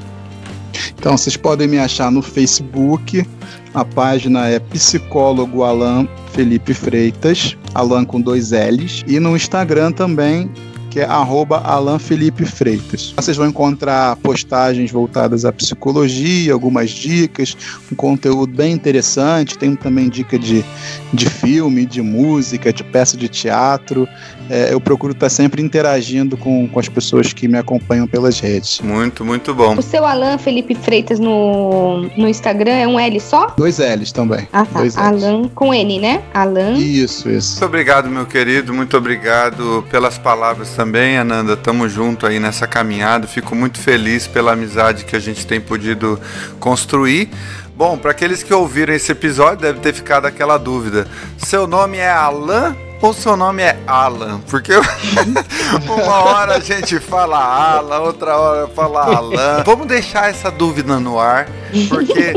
Então, 0.98 1.18
vocês 1.18 1.38
podem 1.38 1.68
me 1.68 1.78
achar 1.78 2.12
no 2.12 2.22
Facebook. 2.22 3.26
A 3.74 3.84
página 3.84 4.48
é 4.48 4.60
Psicólogo 4.60 5.64
Alan 5.64 6.08
Felipe 6.32 6.74
Freitas, 6.74 7.58
Alan 7.74 8.06
com 8.06 8.22
dois 8.22 8.52
L's. 8.52 9.04
E 9.08 9.20
no 9.20 9.36
Instagram 9.36 9.92
também, 9.92 10.50
que 10.94 11.00
é 11.00 11.06
arroba 11.06 11.58
Alan 11.58 11.98
Felipe 11.98 12.46
Freitas. 12.46 13.16
Vocês 13.16 13.36
vão 13.36 13.48
encontrar 13.48 14.16
postagens 14.18 14.92
voltadas 14.92 15.44
à 15.44 15.52
psicologia, 15.52 16.54
algumas 16.54 16.92
dicas, 16.92 17.58
um 17.92 17.96
conteúdo 17.96 18.56
bem 18.56 18.74
interessante. 18.74 19.58
Tem 19.58 19.76
também 19.76 20.08
dica 20.08 20.38
de, 20.38 20.64
de 21.12 21.28
filme, 21.28 21.84
de 21.84 22.00
música, 22.00 22.72
de 22.72 22.84
peça 22.84 23.18
de 23.18 23.28
teatro. 23.28 24.08
É, 24.50 24.74
eu 24.74 24.82
procuro 24.82 25.14
estar 25.14 25.30
sempre 25.30 25.62
interagindo 25.62 26.36
com, 26.38 26.68
com 26.68 26.80
as 26.80 26.90
pessoas 26.90 27.32
que 27.34 27.48
me 27.48 27.58
acompanham 27.58 28.08
pelas 28.08 28.40
redes. 28.40 28.80
Muito, 28.82 29.24
muito 29.24 29.54
bom. 29.54 29.76
O 29.78 29.82
seu 29.82 30.06
Alan 30.06 30.38
Felipe 30.38 30.76
Freitas 30.76 31.20
no, 31.20 32.10
no 32.18 32.28
Instagram 32.28 32.74
é 32.74 32.88
um 32.88 33.00
L 33.00 33.20
só? 33.20 33.48
Dois 33.58 33.80
L's 33.80 34.12
também. 34.12 34.48
Ah, 34.52 34.66
tá. 34.66 34.80
Dois 34.80 34.96
L's. 34.96 35.24
Alan 35.24 35.48
com 35.50 35.74
N, 35.74 36.00
né? 36.00 36.22
Alan. 36.34 36.74
Isso, 36.74 37.30
isso. 37.30 37.52
Muito 37.52 37.66
obrigado, 37.66 38.10
meu 38.10 38.26
querido. 38.26 38.74
Muito 38.74 38.98
obrigado 38.98 39.86
pelas 39.90 40.18
palavras 40.18 40.72
também, 40.72 41.18
Ananda. 41.18 41.56
Tamo 41.56 41.88
junto 41.88 42.26
aí 42.26 42.40
nessa 42.40 42.68
caminhada. 42.68 43.28
Fico 43.28 43.56
muito 43.56 43.80
feliz 43.80 44.28
pela 44.28 44.54
amizade 44.54 45.06
que 45.06 45.16
a 45.16 45.20
gente 45.20 45.46
tem 45.48 45.60
podido 45.60 46.20
construir. 46.60 47.30
Bom, 47.76 47.98
para 47.98 48.12
aqueles 48.12 48.44
que 48.44 48.54
ouviram 48.54 48.94
esse 48.94 49.12
episódio, 49.12 49.58
deve 49.58 49.80
ter 49.80 49.94
ficado 49.94 50.26
aquela 50.26 50.58
dúvida. 50.58 51.08
Seu 51.38 51.66
nome 51.66 51.98
é 51.98 52.10
Alan 52.10 52.76
ou 53.02 53.14
seu 53.14 53.36
nome 53.36 53.62
é 53.62 53.78
Alan? 53.86 54.40
Porque 54.50 54.72
uma 55.88 56.20
hora 56.24 56.56
a 56.56 56.60
gente 56.60 57.00
fala 57.00 57.38
Alan, 57.38 58.00
outra 58.00 58.38
hora 58.38 58.68
fala 58.68 59.04
Alan. 59.04 59.64
Vamos 59.66 59.88
deixar 59.88 60.30
essa 60.30 60.50
dúvida 60.52 61.00
no 61.00 61.20
ar, 61.20 61.48
porque 61.90 62.34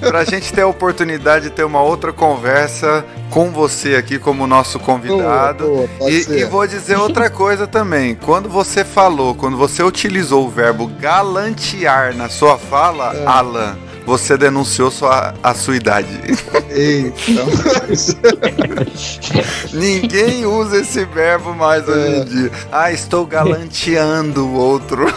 pra 0.00 0.24
gente 0.24 0.52
ter 0.52 0.62
a 0.62 0.66
oportunidade 0.66 1.44
de 1.44 1.50
ter 1.50 1.64
uma 1.64 1.82
outra 1.82 2.12
conversa 2.12 3.04
com 3.30 3.50
você 3.50 3.94
aqui 3.94 4.18
como 4.18 4.46
nosso 4.46 4.78
convidado. 4.80 5.64
Boa, 5.66 5.88
boa, 5.98 6.10
e, 6.10 6.40
e 6.40 6.44
vou 6.46 6.66
dizer 6.66 6.96
outra 6.96 7.30
coisa 7.30 7.66
também. 7.66 8.14
Quando 8.14 8.48
você 8.48 8.84
falou, 8.84 9.34
quando 9.34 9.56
você 9.56 9.82
utilizou 9.82 10.46
o 10.46 10.50
verbo 10.50 10.88
galantear 10.98 12.16
na 12.16 12.28
sua 12.28 12.58
fala, 12.58 13.14
É. 13.14 13.24
Alan, 13.24 13.76
você 14.04 14.36
denunciou 14.36 14.90
sua, 14.90 15.34
a 15.42 15.54
sua 15.54 15.76
idade. 15.76 16.08
Eita. 16.70 17.44
Ninguém 19.72 20.44
usa 20.46 20.78
esse 20.80 21.04
verbo 21.04 21.54
mais 21.54 21.86
hoje 21.88 22.14
É. 22.14 22.18
em 22.18 22.24
dia. 22.24 22.50
Ah, 22.70 22.92
estou 22.92 23.24
galanteando 23.26 24.46
o 24.46 24.54
outro. 24.54 25.06